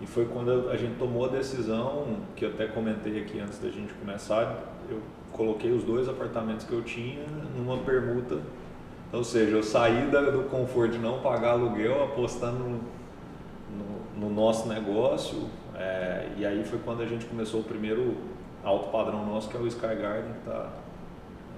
e 0.00 0.06
foi 0.06 0.24
quando 0.24 0.70
a 0.70 0.76
gente 0.76 0.94
tomou 0.98 1.26
a 1.26 1.28
decisão, 1.28 2.04
que 2.34 2.46
eu 2.46 2.48
até 2.48 2.66
comentei 2.66 3.20
aqui 3.20 3.38
antes 3.40 3.58
da 3.58 3.68
gente 3.68 3.92
começar, 3.94 4.58
eu 4.88 5.00
coloquei 5.32 5.70
os 5.70 5.84
dois 5.84 6.08
apartamentos 6.08 6.64
que 6.64 6.72
eu 6.72 6.82
tinha 6.82 7.24
numa 7.58 7.76
permuta. 7.78 8.38
Ou 9.12 9.22
seja, 9.22 9.54
eu 9.56 9.62
saí 9.62 10.10
do 10.10 10.48
conforto 10.50 10.92
de 10.92 10.98
não 10.98 11.18
pagar 11.20 11.50
aluguel 11.52 12.04
apostando 12.04 12.58
no, 12.58 12.80
no- 13.76 14.28
no 14.28 14.34
nosso 14.34 14.66
negócio. 14.68 15.44
É, 15.78 16.26
e 16.36 16.46
aí 16.46 16.64
foi 16.64 16.78
quando 16.84 17.02
a 17.02 17.06
gente 17.06 17.26
começou 17.26 17.60
o 17.60 17.64
primeiro 17.64 18.14
alto 18.64 18.88
padrão 18.88 19.24
nosso, 19.24 19.48
que 19.48 19.56
é 19.56 19.60
o 19.60 19.66
Sky 19.66 19.86
Garden, 19.86 20.32
que 20.32 20.48
está 20.48 20.66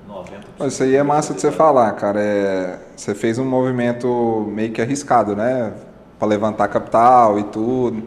90%. 0.09 0.40
Mas 0.59 0.72
isso 0.72 0.83
aí 0.83 0.96
é 0.96 1.02
massa 1.02 1.35
de 1.35 1.40
você 1.40 1.50
falar, 1.50 1.92
cara. 1.92 2.20
É, 2.20 2.78
você 2.96 3.14
fez 3.14 3.38
um 3.38 3.44
movimento 3.44 4.46
meio 4.52 4.72
que 4.72 4.81
arriscado, 4.81 5.37
né? 5.37 5.72
Pra 6.18 6.26
levantar 6.26 6.68
capital 6.68 7.38
e 7.38 7.44
tudo. 7.44 8.02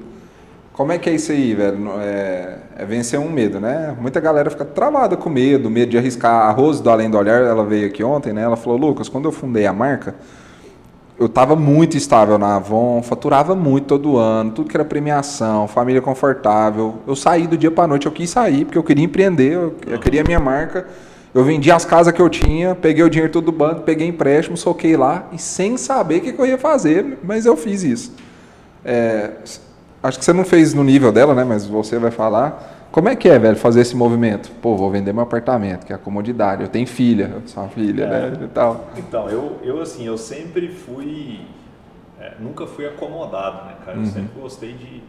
Como 0.74 0.92
é 0.92 0.98
que 0.98 1.10
é 1.10 1.14
isso 1.14 1.32
aí, 1.32 1.54
velho? 1.54 1.92
É, 2.00 2.58
é 2.78 2.86
vencer 2.86 3.20
um 3.20 3.30
medo, 3.30 3.60
né? 3.60 3.96
Muita 4.00 4.20
galera 4.20 4.50
fica 4.50 4.66
travada 4.66 5.16
com 5.16 5.30
medo, 5.30 5.70
medo 5.70 5.92
de 5.92 5.98
arriscar. 5.98 6.50
A 6.50 6.52
Rose 6.52 6.82
do 6.82 6.90
Além 6.90 7.10
do 7.10 7.18
Olhar, 7.18 7.42
ela 7.42 7.64
veio 7.64 7.88
aqui 7.88 8.04
ontem, 8.04 8.34
né? 8.34 8.42
Ela 8.42 8.56
falou, 8.56 8.78
Lucas, 8.78 9.08
quando 9.08 9.26
eu 9.26 9.32
fundei 9.32 9.66
a 9.66 9.74
marca, 9.74 10.16
eu 11.22 11.28
estava 11.28 11.56
muito 11.56 11.96
estável 11.96 12.40
na 12.40 12.56
Avon, 12.56 13.04
faturava 13.04 13.54
muito 13.54 13.86
todo 13.86 14.18
ano, 14.18 14.50
tudo 14.50 14.68
que 14.68 14.76
era 14.76 14.84
premiação, 14.84 15.68
família 15.68 16.02
confortável. 16.02 16.96
Eu 17.06 17.16
saí 17.16 17.46
do 17.46 17.56
dia 17.56 17.70
para 17.70 17.88
noite, 17.88 18.08
eu 18.08 18.12
quis 18.12 18.28
sair 18.28 18.66
porque 18.66 18.76
eu 18.76 18.82
queria 18.82 19.06
empreender, 19.06 19.54
eu, 19.54 19.76
eu 19.86 20.00
queria 20.00 20.22
a 20.22 20.24
minha 20.24 20.40
marca. 20.40 20.88
Eu 21.32 21.44
vendi 21.44 21.72
as 21.72 21.86
casas 21.86 22.12
que 22.12 22.20
eu 22.20 22.28
tinha, 22.28 22.74
peguei 22.74 23.04
o 23.04 23.10
dinheiro 23.10 23.32
todo 23.32 23.46
do 23.46 23.52
banco, 23.52 23.82
peguei 23.82 24.08
empréstimo, 24.08 24.58
soquei 24.58 24.98
lá 24.98 25.28
e 25.32 25.38
sem 25.38 25.78
saber 25.78 26.18
o 26.18 26.22
que, 26.22 26.34
que 26.34 26.42
eu 26.42 26.46
ia 26.48 26.58
fazer, 26.58 27.20
mas 27.24 27.46
eu 27.46 27.56
fiz 27.56 27.84
isso. 27.84 28.16
É, 28.84 29.30
acho 30.02 30.18
que 30.18 30.26
você 30.26 30.34
não 30.34 30.44
fez 30.44 30.74
no 30.74 30.84
nível 30.84 31.12
dela, 31.12 31.36
né? 31.36 31.44
Mas 31.44 31.68
você 31.68 32.00
vai 32.00 32.10
falar. 32.10 32.81
Como 32.92 33.08
é 33.08 33.16
que 33.16 33.30
é, 33.30 33.40
velho, 33.40 33.56
fazer 33.56 33.82
esse 33.82 33.96
movimento? 33.96 34.52
Pô, 34.62 34.76
vou 34.76 34.92
vender 34.92 35.14
meu 35.14 35.24
apartamento, 35.24 35.86
que 35.86 35.94
é 35.94 35.96
a 35.96 36.00
comodidade. 36.00 36.64
Eu 36.64 36.68
tenho 36.68 36.86
filha, 36.86 37.32
eu 37.34 37.48
sou 37.48 37.64
uma 37.64 37.70
filha, 37.70 38.04
É. 38.04 38.30
né? 38.32 38.38
E 38.44 38.48
tal. 38.50 38.90
Então, 38.98 39.30
eu, 39.30 39.60
eu 39.64 39.82
assim, 39.82 40.06
eu 40.06 40.18
sempre 40.18 40.68
fui. 40.68 41.40
é, 42.20 42.34
nunca 42.40 42.68
fui 42.68 42.86
acomodado, 42.86 43.66
né, 43.66 43.76
cara? 43.86 43.98
Eu 43.98 44.06
sempre 44.06 44.38
gostei 44.40 44.74
de, 44.74 45.02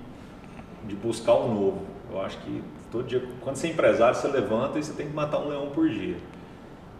de 0.87 0.95
buscar 0.95 1.35
o 1.35 1.49
novo. 1.53 1.79
Eu 2.13 2.23
acho 2.23 2.39
que 2.39 2.63
todo 2.91 3.05
dia, 3.07 3.23
quando 3.41 3.57
você 3.57 3.67
é 3.67 3.71
empresário, 3.71 4.15
você 4.15 4.29
levanta 4.29 4.79
e 4.79 4.83
você 4.85 4.93
tem 4.93 5.09
que 5.09 5.15
matar 5.15 5.39
um 5.41 5.49
leão 5.49 5.71
por 5.75 5.89
dia. 5.89 6.17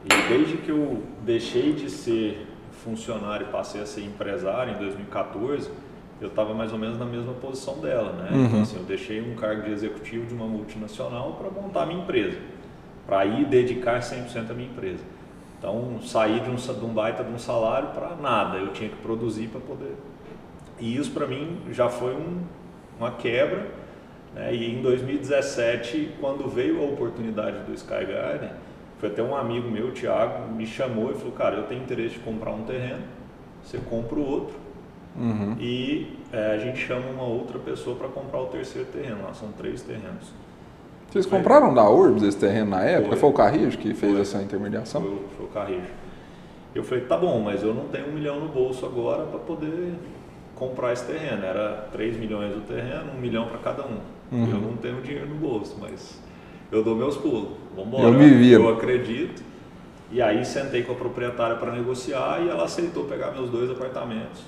E 0.05 0.29
desde 0.29 0.57
que 0.57 0.71
eu 0.71 1.01
deixei 1.25 1.73
de 1.75 1.89
ser 1.89 2.49
funcionário 2.85 3.47
e 3.47 3.53
passei 3.53 3.81
a 3.81 3.87
ser 3.87 4.01
empresário 4.03 4.75
em 4.75 4.79
2014, 4.79 5.71
eu 6.23 6.29
estava 6.29 6.55
mais 6.55 6.73
ou 6.73 6.79
menos 6.79 6.99
na 6.99 7.05
mesma 7.05 7.33
posição 7.35 7.79
dela, 7.81 8.13
né? 8.13 8.29
Então, 8.47 8.63
assim, 8.63 8.77
eu 8.77 8.85
deixei 8.85 9.21
um 9.21 9.35
cargo 9.35 9.63
de 9.63 9.71
executivo 9.73 10.27
de 10.27 10.35
uma 10.35 10.47
multinacional 10.47 11.33
para 11.35 11.51
montar 11.51 11.83
a 11.83 11.87
minha 11.87 12.01
empresa, 12.03 12.39
para 13.07 13.25
ir 13.27 13.47
dedicar 13.47 14.01
100% 14.01 14.51
à 14.51 14.55
minha 14.55 14.69
empresa. 14.69 15.03
Então, 15.59 15.99
saí 16.03 16.41
de 16.41 16.51
um, 16.51 16.55
de 16.57 16.85
um 16.85 16.89
baita 16.93 17.23
de 17.23 17.33
um 17.33 17.39
salário 17.39 17.89
para 17.89 18.17
nada, 18.17 18.59
eu 18.59 18.73
tinha 18.73 18.89
que 18.89 18.97
produzir 18.97 19.49
para 19.49 19.61
poder. 19.61 19.95
E 20.81 20.97
isso 20.97 21.11
para 21.13 21.27
mim 21.27 21.59
já 21.71 21.89
foi 21.89 22.15
um- 22.15 22.41
uma 22.99 23.13
quebra. 23.13 23.67
Né? 24.35 24.55
E 24.55 24.75
em 24.75 24.83
2017, 24.83 26.11
quando 26.21 26.49
veio 26.49 26.81
a 26.83 26.85
oportunidade 26.87 27.59
do 27.61 27.75
Sky 27.75 28.05
Garden, 28.07 28.51
foi 28.99 29.09
até 29.11 29.23
um 29.23 29.37
amigo 29.37 29.71
meu, 29.71 29.89
o 29.89 29.93
Thiago, 29.93 30.53
me 30.53 30.67
chamou 30.67 31.11
e 31.11 31.15
falou: 31.15 31.33
Cara, 31.33 31.57
eu 31.57 31.65
tenho 31.65 31.83
interesse 31.83 32.15
de 32.15 32.21
comprar 32.21 32.51
um 32.53 32.63
terreno, 32.65 33.03
você 33.63 33.79
compra 33.79 34.19
o 34.19 34.29
outro 34.29 34.55
Uhum. 35.15 35.57
e 35.61 36.17
é, 36.33 36.53
a 36.55 36.59
gente 36.59 36.79
chama 36.79 37.07
uma 37.11 37.25
outra 37.25 37.59
pessoa 37.59 37.95
para 37.97 38.09
comprar 38.09 38.41
o 38.41 38.47
terceiro 38.47 38.89
terreno. 38.93 39.23
Lá 39.23 39.35
são 39.35 39.51
três 39.53 39.83
terrenos. 39.83 40.33
Vocês 41.11 41.27
compraram 41.27 41.75
da 41.75 41.89
Urbs 41.91 42.23
esse 42.23 42.39
terreno 42.39 42.71
na 42.71 42.83
época? 42.83 43.11
Foi. 43.11 43.19
Foi, 43.19 43.29
o 43.31 43.33
Carrijo 43.35 43.77
que 43.77 43.93
fez 43.93 44.13
Foi. 44.13 44.21
essa 44.23 44.43
intermediação? 44.43 45.03
Foi, 45.03 45.11
o- 45.11 45.25
foi 45.37 45.47
o 45.47 45.49
Carrejo. 45.51 45.93
Eu 46.75 46.83
falei, 46.83 47.05
tá 47.05 47.19
bom, 47.19 47.39
mas 47.41 47.63
eu 47.63 47.75
não 47.75 47.85
tenho 47.89 48.09
um 48.09 48.13
milhão 48.13 48.41
no 48.41 48.49
bolso 48.49 48.87
agora 48.87 49.25
para 49.25 49.39
poder 49.41 49.93
comprar 50.55 50.95
esse 50.95 51.05
terreno. 51.05 51.45
Era 51.45 51.87
3 51.93 52.17
milhões 52.17 52.57
o 52.57 52.61
terreno, 52.61 53.13
um 53.15 53.21
milhão 53.21 53.47
para 53.47 53.59
cada 53.59 53.83
um. 53.87 53.99
Uhum. 54.33 54.49
Eu 54.51 54.59
não 54.63 54.77
tenho 54.79 55.03
dinheiro 55.03 55.29
no 55.29 55.35
bolso, 55.35 55.77
mas 55.79 56.19
eu 56.71 56.83
dou 56.83 56.97
meus 56.97 57.19
pulos. 57.19 57.51
Vambora. 57.77 58.05
Eu 58.05 58.13
me 58.15 58.31
viro. 58.31 58.63
Eu 58.65 58.75
acredito. 58.75 59.43
E 60.11 60.23
aí 60.23 60.43
sentei 60.47 60.83
com 60.83 60.93
a 60.93 60.95
proprietária 60.95 61.57
para 61.57 61.73
negociar 61.73 62.41
e 62.43 62.49
ela 62.49 62.65
aceitou 62.65 63.05
pegar 63.05 63.33
meus 63.33 63.51
dois 63.51 63.71
apartamentos. 63.71 64.41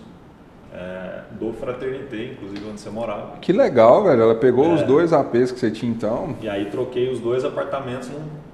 É, 0.75 1.21
do 1.39 1.53
Fraternité, 1.53 2.33
inclusive 2.33 2.69
onde 2.69 2.81
você 2.81 2.91
morava. 2.91 3.37
Que 3.41 3.53
legal, 3.53 4.05
velho. 4.05 4.23
Ela 4.23 4.35
pegou 4.35 4.67
É. 4.67 4.75
os 4.75 4.83
dois 4.83 5.13
APs 5.13 5.53
que 5.53 5.59
você 5.61 5.71
tinha 5.71 5.91
então, 5.93 6.37
E 6.43 6.49
aí 6.49 6.67
troquei 6.67 7.11
os 7.11 7.21
dois 7.21 7.45
apartamentos 7.45 8.09
num- 8.11 8.45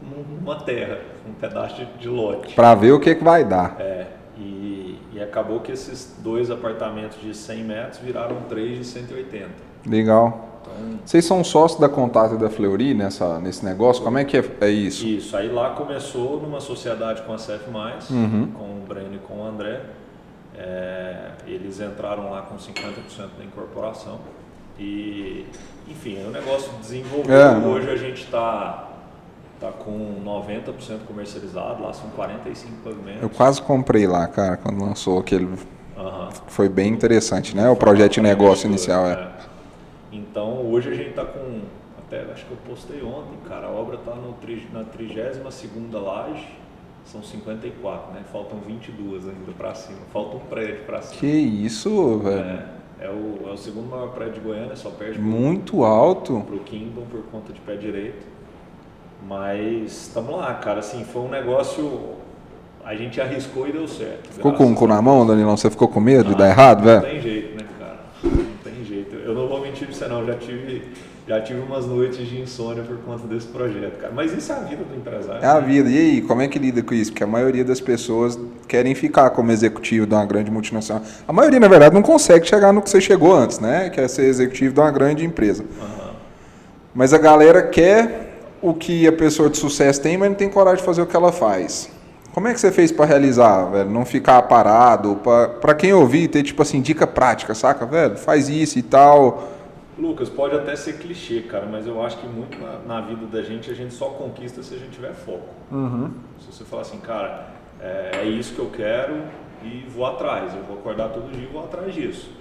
numa 0.40 0.56
terra, 0.56 0.98
um 1.28 1.32
pedaço 1.32 1.82
de, 1.98 2.08
lote. 2.08 2.54
pra 2.54 2.74
ver 2.74 2.92
o 2.92 3.00
que, 3.00 3.14
que 3.14 3.24
vai 3.24 3.44
dar. 3.44 3.76
É, 3.80 4.06
e, 4.36 4.98
e 5.14 5.20
acabou 5.22 5.60
que 5.60 5.72
esses 5.72 6.16
dois 6.22 6.50
apartamentos 6.50 7.20
de 7.20 7.34
100 7.34 7.64
metros 7.64 7.98
viraram 7.98 8.36
três 8.48 8.78
de 8.78 8.84
180. 8.84 9.48
Legal. 9.86 10.46
Então, 10.62 10.98
Vocês 11.04 11.24
são 11.24 11.42
sócios 11.42 11.80
da 11.80 11.88
Contato 11.88 12.34
e 12.34 12.38
da 12.38 12.50
Fleury 12.50 12.92
nessa, 12.92 13.38
nesse 13.40 13.64
negócio? 13.64 14.02
Como 14.04 14.18
é 14.18 14.24
que 14.24 14.36
é, 14.36 14.44
é 14.60 14.68
isso? 14.68 15.06
isso. 15.06 15.34
Aí 15.36 15.50
lá 15.50 15.70
começou 15.70 16.40
numa 16.40 16.60
sociedade 16.60 17.22
com 17.22 17.32
a 17.32 17.36
CF+, 17.36 17.70
Uhum. 18.10 18.48
com 18.52 18.64
o 18.64 18.84
Breno 18.86 19.14
e 19.14 19.18
com 19.18 19.38
o 19.40 19.44
André. 19.44 19.80
É, 20.62 21.30
eles 21.46 21.80
entraram 21.80 22.30
lá 22.30 22.42
com 22.42 22.56
50% 22.56 23.38
da 23.38 23.44
incorporação. 23.44 24.20
E, 24.78 25.46
enfim, 25.88 26.22
o 26.26 26.30
negócio 26.30 26.70
desenvolveu. 26.80 27.34
É. 27.34 27.56
Hoje 27.56 27.90
a 27.90 27.96
gente 27.96 28.24
está 28.24 28.88
tá 29.58 29.72
com 29.72 30.22
90% 30.22 31.06
comercializado, 31.06 31.82
lá 31.82 31.92
são 31.94 32.10
45 32.10 32.82
pavimentos. 32.82 33.22
Eu 33.22 33.30
quase 33.30 33.62
comprei 33.62 34.06
lá, 34.06 34.26
cara, 34.26 34.58
quando 34.58 34.82
lançou 34.84 35.18
aquele. 35.18 35.48
Aham. 35.96 36.28
Foi 36.46 36.68
bem 36.68 36.92
interessante, 36.92 37.56
né? 37.56 37.68
O 37.70 37.76
projeto 37.76 38.12
de 38.12 38.20
negócio 38.20 38.66
inicial, 38.66 39.06
é. 39.06 39.30
Então 40.12 40.70
hoje 40.70 40.90
a 40.90 40.94
gente 40.94 41.10
está 41.10 41.24
com, 41.24 41.60
até 41.98 42.20
acho 42.32 42.44
que 42.44 42.50
eu 42.50 42.58
postei 42.66 43.02
ontem, 43.02 43.36
cara, 43.48 43.66
a 43.66 43.70
obra 43.70 43.96
está 43.96 44.14
na 44.14 44.84
32 44.84 45.54
segunda 45.54 45.98
laje, 45.98 46.48
são 47.10 47.22
54, 47.22 48.12
né? 48.12 48.22
Faltam 48.30 48.58
22 48.60 49.26
ainda 49.28 49.52
para 49.58 49.74
cima, 49.74 49.98
falta 50.12 50.36
um 50.36 50.40
prédio 50.40 50.84
para 50.84 51.02
cima. 51.02 51.20
Que 51.20 51.26
isso, 51.26 52.18
velho. 52.18 52.38
É, 52.38 52.66
é, 53.00 53.08
o, 53.08 53.48
é 53.48 53.52
o 53.52 53.56
segundo 53.56 53.88
maior 53.90 54.10
prédio 54.10 54.34
de 54.34 54.40
Goiânia, 54.40 54.76
só 54.76 54.90
perde 54.90 55.18
Muito 55.18 55.84
alto. 55.84 56.44
pro 56.46 56.60
Kingdom 56.60 57.02
por 57.10 57.22
conta 57.24 57.52
de 57.52 57.60
pé 57.60 57.74
direito. 57.74 58.24
Mas 59.26 60.06
estamos 60.06 60.36
lá, 60.36 60.54
cara, 60.54 60.78
assim, 60.80 61.04
foi 61.04 61.22
um 61.22 61.28
negócio, 61.28 62.00
a 62.84 62.94
gente 62.94 63.20
arriscou 63.20 63.68
e 63.68 63.72
deu 63.72 63.88
certo. 63.88 64.32
Ficou 64.32 64.52
com 64.52 64.72
o 64.72 64.74
cu 64.74 64.86
na 64.86 65.02
mão, 65.02 65.26
Danilão? 65.26 65.56
Você 65.56 65.68
ficou 65.68 65.88
com 65.88 66.00
medo 66.00 66.28
de 66.28 66.34
ah, 66.34 66.38
dar 66.38 66.48
errado, 66.48 66.78
Não 66.78 66.84
velho? 66.84 67.02
tem 67.02 67.20
jeito, 67.20 67.56
né, 67.62 67.68
cara? 67.78 67.98
Não 68.22 68.56
tem 68.62 68.84
jeito. 68.84 69.16
Eu 69.16 69.34
não 69.34 69.48
vou 69.48 69.60
mentir 69.60 69.88
pra 69.88 69.96
você 69.96 70.06
não, 70.08 70.24
já 70.24 70.34
tive, 70.36 70.88
já 71.30 71.40
tive 71.40 71.60
umas 71.60 71.86
noites 71.86 72.26
de 72.26 72.40
insônia 72.40 72.82
por 72.82 72.96
conta 72.98 73.24
desse 73.28 73.46
projeto, 73.46 74.00
cara. 74.00 74.12
Mas 74.12 74.32
isso 74.32 74.50
é 74.50 74.56
a 74.56 74.58
vida 74.58 74.82
do 74.82 74.96
empresário. 74.96 75.40
É 75.40 75.46
a 75.46 75.60
né? 75.60 75.60
vida. 75.60 75.88
E 75.88 75.96
aí, 75.96 76.22
como 76.22 76.42
é 76.42 76.48
que 76.48 76.58
lida 76.58 76.82
com 76.82 76.92
isso? 76.92 77.12
Porque 77.12 77.22
a 77.22 77.26
maioria 77.26 77.64
das 77.64 77.80
pessoas 77.80 78.36
querem 78.66 78.96
ficar 78.96 79.30
como 79.30 79.52
executivo 79.52 80.08
de 80.08 80.12
uma 80.12 80.26
grande 80.26 80.50
multinacional. 80.50 81.04
A 81.28 81.32
maioria, 81.32 81.60
na 81.60 81.68
verdade, 81.68 81.94
não 81.94 82.02
consegue 82.02 82.48
chegar 82.48 82.72
no 82.72 82.82
que 82.82 82.90
você 82.90 83.00
chegou 83.00 83.32
antes, 83.32 83.60
né? 83.60 83.90
Que 83.90 84.00
é 84.00 84.08
ser 84.08 84.24
executivo 84.24 84.74
de 84.74 84.80
uma 84.80 84.90
grande 84.90 85.24
empresa. 85.24 85.64
Aham. 85.80 86.10
Mas 86.92 87.14
a 87.14 87.18
galera 87.18 87.62
quer 87.62 88.32
o 88.60 88.74
que 88.74 89.06
a 89.06 89.12
pessoa 89.12 89.48
de 89.48 89.56
sucesso 89.56 90.02
tem, 90.02 90.18
mas 90.18 90.30
não 90.30 90.36
tem 90.36 90.48
coragem 90.48 90.80
de 90.80 90.84
fazer 90.84 91.00
o 91.00 91.06
que 91.06 91.14
ela 91.14 91.30
faz. 91.30 91.88
Como 92.32 92.48
é 92.48 92.52
que 92.52 92.58
você 92.58 92.72
fez 92.72 92.90
pra 92.90 93.04
realizar, 93.04 93.66
velho? 93.66 93.88
Não 93.88 94.04
ficar 94.04 94.42
parado, 94.42 95.20
pra 95.60 95.74
quem 95.74 95.92
ouvir, 95.92 96.26
ter 96.26 96.42
tipo 96.42 96.60
assim, 96.60 96.80
dica 96.80 97.06
prática, 97.06 97.54
saca, 97.54 97.86
velho? 97.86 98.16
Faz 98.16 98.48
isso 98.48 98.80
e 98.80 98.82
tal. 98.82 99.59
Lucas, 100.00 100.28
pode 100.30 100.56
até 100.56 100.74
ser 100.74 100.98
clichê, 100.98 101.42
cara, 101.42 101.66
mas 101.66 101.86
eu 101.86 102.02
acho 102.02 102.18
que 102.18 102.26
muito 102.26 102.58
na, 102.58 102.78
na 102.78 103.00
vida 103.02 103.26
da 103.26 103.42
gente 103.42 103.70
a 103.70 103.74
gente 103.74 103.92
só 103.92 104.10
conquista 104.10 104.62
se 104.62 104.74
a 104.74 104.78
gente 104.78 104.92
tiver 104.92 105.12
foco. 105.12 105.54
Se 106.38 106.52
você 106.52 106.64
falar 106.64 106.82
assim, 106.82 106.98
cara, 107.00 107.48
é, 107.80 108.10
é 108.22 108.24
isso 108.24 108.54
que 108.54 108.60
eu 108.60 108.70
quero 108.70 109.22
e 109.62 109.86
vou 109.88 110.06
atrás, 110.06 110.54
eu 110.54 110.62
vou 110.62 110.78
acordar 110.78 111.10
todo 111.10 111.30
dia 111.30 111.44
e 111.44 111.52
vou 111.52 111.62
atrás 111.62 111.94
disso. 111.94 112.32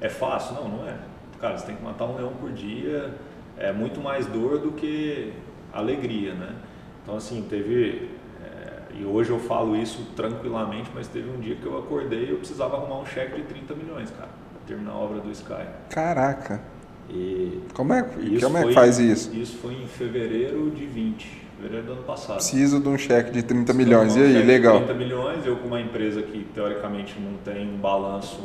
É 0.00 0.08
fácil? 0.08 0.54
Não, 0.54 0.68
não 0.68 0.88
é. 0.88 0.94
Cara, 1.40 1.58
você 1.58 1.66
tem 1.66 1.76
que 1.76 1.82
matar 1.82 2.04
um 2.04 2.16
leão 2.16 2.32
por 2.40 2.52
dia, 2.52 3.14
é 3.56 3.72
muito 3.72 4.00
mais 4.00 4.26
dor 4.26 4.58
do 4.58 4.72
que 4.72 5.32
alegria, 5.72 6.34
né? 6.34 6.54
Então, 7.02 7.16
assim, 7.16 7.44
teve. 7.48 8.10
é, 8.42 8.96
e 8.96 9.04
hoje 9.04 9.30
eu 9.30 9.40
falo 9.40 9.76
isso 9.76 10.04
tranquilamente, 10.14 10.90
mas 10.94 11.08
teve 11.08 11.28
um 11.30 11.40
dia 11.40 11.56
que 11.56 11.66
eu 11.66 11.78
acordei 11.78 12.26
e 12.26 12.30
eu 12.30 12.38
precisava 12.38 12.76
arrumar 12.76 13.00
um 13.00 13.06
cheque 13.06 13.36
de 13.36 13.42
30 13.42 13.74
milhões, 13.74 14.10
cara, 14.10 14.28
pra 14.52 14.60
terminar 14.66 14.92
a 14.92 14.96
obra 14.96 15.20
do 15.20 15.30
Sky. 15.30 15.66
Caraca. 15.90 16.77
E 17.10 17.60
Como 17.74 17.92
é, 17.92 18.02
como 18.02 18.58
é 18.58 18.64
que 18.66 18.74
faz 18.74 18.98
isso? 18.98 19.34
Isso 19.34 19.56
foi 19.58 19.74
em 19.74 19.86
fevereiro 19.86 20.70
de 20.70 20.84
20, 20.86 21.26
fevereiro 21.56 21.86
do 21.86 21.92
ano 21.94 22.02
passado. 22.02 22.36
Preciso 22.36 22.80
de 22.80 22.88
um 22.88 22.98
cheque 22.98 23.30
de 23.30 23.42
30 23.42 23.72
Então, 23.72 23.74
milhões. 23.74 24.14
E 24.14 24.18
um 24.18 24.22
aí, 24.22 24.28
cheque 24.32 24.40
de 24.42 24.46
legal. 24.46 24.76
30 24.78 24.94
milhões, 24.94 25.46
eu 25.46 25.56
com 25.56 25.68
uma 25.68 25.80
empresa 25.80 26.20
que 26.22 26.44
teoricamente 26.54 27.18
não 27.18 27.34
tem 27.38 27.66
um 27.68 27.76
balanço 27.78 28.40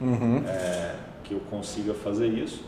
Uhum. 0.00 0.42
é, 0.46 0.94
que 1.22 1.34
eu 1.34 1.40
consiga 1.50 1.94
fazer 1.94 2.26
isso. 2.28 2.64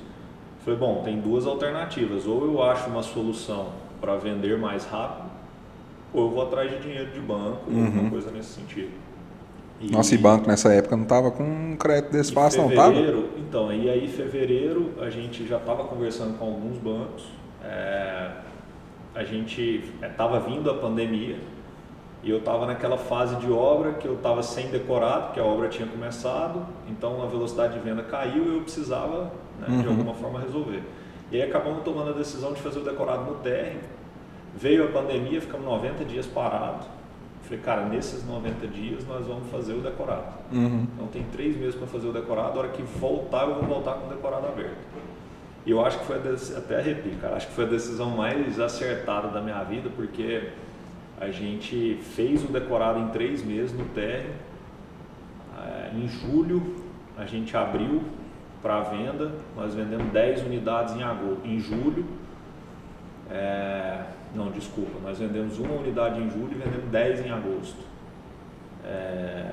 Falei, 0.64 0.78
bom, 0.78 1.02
tem 1.02 1.18
duas 1.20 1.44
alternativas. 1.46 2.26
Ou 2.26 2.44
eu 2.44 2.62
acho 2.62 2.88
uma 2.88 3.02
solução 3.02 3.70
para 4.00 4.16
vender 4.16 4.56
mais 4.58 4.84
rápido, 4.84 5.28
ou 6.12 6.24
eu 6.26 6.30
vou 6.30 6.42
atrás 6.42 6.70
de 6.70 6.78
dinheiro 6.78 7.10
de 7.10 7.20
banco, 7.20 7.68
Uhum. 7.68 7.84
alguma 7.86 8.10
coisa 8.10 8.30
nesse 8.30 8.50
sentido. 8.60 8.90
E- 9.82 9.90
Nossa, 9.90 10.14
e 10.14 10.18
banco 10.18 10.46
nessa 10.48 10.72
época 10.72 10.96
não 10.96 11.04
tava 11.04 11.30
com 11.30 11.42
um 11.42 11.76
crédito 11.76 12.12
desse 12.12 12.32
fácil, 12.32 12.62
não 12.62 12.70
tava? 12.74 12.92
fevereiro, 12.94 13.28
então, 13.38 13.72
e 13.72 13.90
aí 13.90 14.04
em 14.04 14.08
fevereiro 14.08 14.92
a 15.00 15.10
gente 15.10 15.46
já 15.46 15.56
estava 15.58 15.84
conversando 15.84 16.38
com 16.38 16.44
alguns 16.46 16.78
bancos, 16.78 17.24
é, 17.64 18.30
a 19.14 19.24
gente 19.24 19.84
estava 20.02 20.38
vindo 20.40 20.70
a 20.70 20.74
pandemia 20.74 21.36
e 22.22 22.30
eu 22.30 22.38
estava 22.38 22.66
naquela 22.66 22.96
fase 22.96 23.34
de 23.36 23.50
obra 23.50 23.94
que 23.94 24.06
eu 24.06 24.14
estava 24.14 24.42
sem 24.42 24.68
decorado, 24.68 25.26
porque 25.26 25.40
a 25.40 25.44
obra 25.44 25.68
tinha 25.68 25.88
começado, 25.88 26.64
então 26.88 27.20
a 27.22 27.26
velocidade 27.26 27.74
de 27.74 27.80
venda 27.80 28.02
caiu 28.04 28.44
e 28.52 28.54
eu 28.56 28.60
precisava 28.62 29.32
né, 29.58 29.66
de 29.68 29.86
Uhum. 29.86 29.88
alguma 29.90 30.14
forma 30.14 30.38
resolver. 30.40 30.82
E 31.32 31.36
aí 31.36 31.42
acabamos 31.48 31.82
tomando 31.82 32.10
a 32.10 32.12
decisão 32.12 32.52
de 32.52 32.60
fazer 32.60 32.78
o 32.78 32.84
decorado 32.84 33.24
no 33.24 33.34
térreo, 33.38 33.80
veio 34.54 34.84
a 34.84 34.88
pandemia, 34.88 35.40
ficamos 35.40 35.66
90 35.66 36.04
dias 36.04 36.26
parados, 36.26 36.86
falei, 37.52 37.58
cara, 37.60 37.84
nesses 37.86 38.26
90 38.26 38.66
dias 38.68 39.06
nós 39.06 39.26
vamos 39.26 39.50
fazer 39.50 39.74
o 39.74 39.80
decorado. 39.80 40.34
Uhum. 40.50 40.86
Então 40.94 41.06
tem 41.08 41.22
três 41.24 41.56
meses 41.56 41.74
para 41.74 41.86
fazer 41.86 42.08
o 42.08 42.12
decorado, 42.12 42.58
a 42.58 42.62
hora 42.62 42.68
que 42.68 42.82
voltar 42.82 43.42
eu 43.46 43.56
vou 43.56 43.64
voltar 43.64 43.94
com 43.94 44.06
o 44.06 44.08
decorado 44.08 44.46
aberto. 44.46 44.78
E 45.64 45.70
eu 45.70 45.84
acho 45.84 45.98
que 46.00 46.06
foi, 46.06 46.16
até 46.16 46.78
arrepio, 46.78 47.16
cara, 47.20 47.36
acho 47.36 47.48
que 47.48 47.52
foi 47.52 47.64
a 47.64 47.68
decisão 47.68 48.10
mais 48.10 48.58
acertada 48.58 49.28
da 49.28 49.40
minha 49.40 49.62
vida, 49.64 49.90
porque 49.94 50.48
a 51.20 51.30
gente 51.30 52.00
fez 52.14 52.42
o 52.42 52.48
decorado 52.48 52.98
em 52.98 53.08
três 53.08 53.44
meses 53.44 53.72
no 53.72 53.84
térreo. 53.86 54.32
É, 55.64 55.96
em 55.96 56.08
julho 56.08 56.82
a 57.16 57.26
gente 57.26 57.56
abriu 57.56 58.02
para 58.60 58.80
venda, 58.80 59.32
nós 59.56 59.74
vendemos 59.74 60.10
10 60.12 60.42
unidades 60.42 60.94
em, 60.96 61.02
agosto, 61.02 61.40
em 61.44 61.60
julho. 61.60 62.04
É, 63.30 64.02
não, 64.34 64.50
desculpa, 64.50 64.98
nós 65.02 65.18
vendemos 65.18 65.58
uma 65.58 65.74
unidade 65.74 66.20
em 66.20 66.30
julho 66.30 66.52
e 66.52 66.54
vendemos 66.54 66.90
10 66.90 67.26
em 67.26 67.30
agosto. 67.30 67.76
É, 68.84 69.44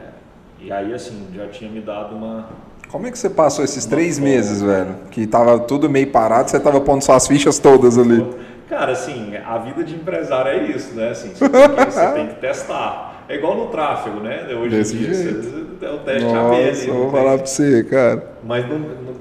e 0.60 0.72
aí 0.72 0.94
assim, 0.94 1.28
já 1.36 1.48
tinha 1.48 1.70
me 1.70 1.82
dado 1.82 2.15
uma. 2.15 2.50
Como 2.89 3.06
é 3.06 3.12
que 3.12 3.20
você 3.20 3.30
passou 3.30 3.63
esses 3.63 3.86
três 3.86 4.18
meses, 4.18 4.62
velho? 4.62 4.96
Que 5.12 5.28
tava 5.28 5.60
tudo 5.60 5.89
meio 5.89 6.12
parado, 6.12 6.50
você 6.50 6.60
tava 6.60 6.82
pondo 6.82 7.04
suas 7.04 7.28
fichas 7.28 7.60
todas 7.60 7.98
ali. 7.98 8.26
Cara, 8.68 8.92
assim, 8.94 9.36
a 9.36 9.58
vida 9.58 9.84
de 9.84 9.96
empresário 9.96 10.52
é 10.52 10.63
isso, 10.72 10.96
né? 10.96 11.10
Assim, 11.10 11.30
você, 11.34 11.50
tem 11.50 11.62
que, 11.86 11.92
você 11.92 12.12
tem 12.13 12.28
que 12.28 12.36
testar. 12.36 13.26
É 13.28 13.36
igual 13.36 13.58
no 13.58 13.68
tráfego, 13.68 14.20
né? 14.20 14.48
Hoje 14.56 14.76
Desse 14.76 14.96
em 14.96 15.00
dia, 15.00 15.13
jeito. 15.13 15.42
você, 15.42 15.65
é 15.86 15.92
o 15.92 16.00
teste 16.00 16.24
Nossa, 16.24 16.56
AB. 16.56 16.88
eu 16.88 16.94
vou 16.96 17.12
falar 17.12 17.38
pra 17.38 17.46
você, 17.48 17.84
cara. 17.84 18.34
Mas 18.44 18.65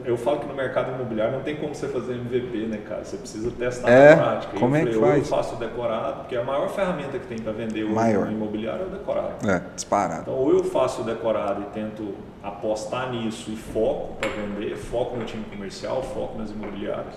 eu 0.05 0.17
falo 0.17 0.41
que 0.41 0.47
no 0.47 0.55
mercado 0.55 0.93
imobiliário 0.95 1.35
não 1.37 1.43
tem 1.43 1.57
como 1.57 1.75
você 1.75 1.89
fazer 1.89 2.13
MVP, 2.15 2.67
né, 2.67 2.79
cara? 2.89 3.05
Você 3.05 3.17
precisa 3.17 3.51
testar 3.51 3.91
É? 3.91 4.15
na 4.15 4.23
prática. 4.23 4.59
Como 4.59 4.77
eu 4.77 4.81
é 4.81 4.85
que 4.87 4.93
falei, 4.95 5.11
ou 5.11 5.17
eu 5.17 5.25
faz? 5.25 5.29
faço 5.29 5.57
o 5.57 5.59
decorado, 5.59 6.21
porque 6.21 6.37
a 6.37 6.45
maior 6.45 6.69
ferramenta 6.69 7.19
que 7.19 7.27
tem 7.27 7.39
para 7.39 7.53
vender 7.53 7.85
Maior. 7.85 8.27
no 8.27 8.33
imobiliário 8.33 8.83
é 8.83 8.87
o 8.87 8.91
decorado. 8.91 9.49
É, 9.49 9.63
disparado. 9.75 10.23
Então, 10.23 10.35
ou 10.35 10.51
eu 10.53 10.65
faço 10.65 11.03
o 11.03 11.05
decorado 11.05 11.63
e 11.63 11.65
tento 11.75 12.15
apostar 12.43 13.11
nisso 13.11 13.51
e 13.51 13.57
foco 13.57 14.15
para 14.21 14.31
vender, 14.31 14.77
foco 14.77 15.17
no 15.17 15.25
time 15.25 15.45
comercial, 15.45 16.03
foco 16.03 16.39
nas 16.39 16.51
imobiliárias, 16.51 17.15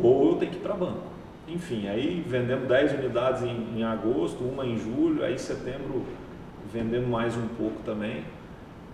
ou 0.00 0.30
eu 0.32 0.36
tenho 0.36 0.50
que 0.52 0.58
ir 0.58 0.60
para 0.60 0.74
banco. 0.74 1.14
Enfim, 1.46 1.88
aí 1.88 2.24
vendemos 2.26 2.66
10 2.68 2.92
unidades 2.94 3.42
em, 3.42 3.66
em 3.76 3.84
agosto, 3.84 4.42
uma 4.44 4.64
em 4.64 4.78
julho, 4.78 5.22
aí 5.24 5.34
em 5.34 5.38
setembro 5.38 6.02
vendemos 6.72 7.08
mais 7.08 7.36
um 7.36 7.46
pouco 7.48 7.82
também. 7.84 8.24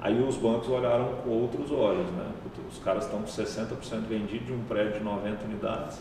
Aí 0.01 0.19
os 0.23 0.37
bancos 0.37 0.69
olharam 0.69 1.17
com 1.23 1.31
outros 1.31 1.71
olhos, 1.71 2.07
né? 2.13 2.31
Os 2.71 2.79
caras 2.79 3.05
estão 3.05 3.21
com 3.21 3.27
60% 3.27 4.07
vendido 4.09 4.47
de 4.47 4.53
um 4.53 4.65
prédio 4.65 4.95
de 4.95 5.05
90 5.05 5.45
unidades. 5.45 6.01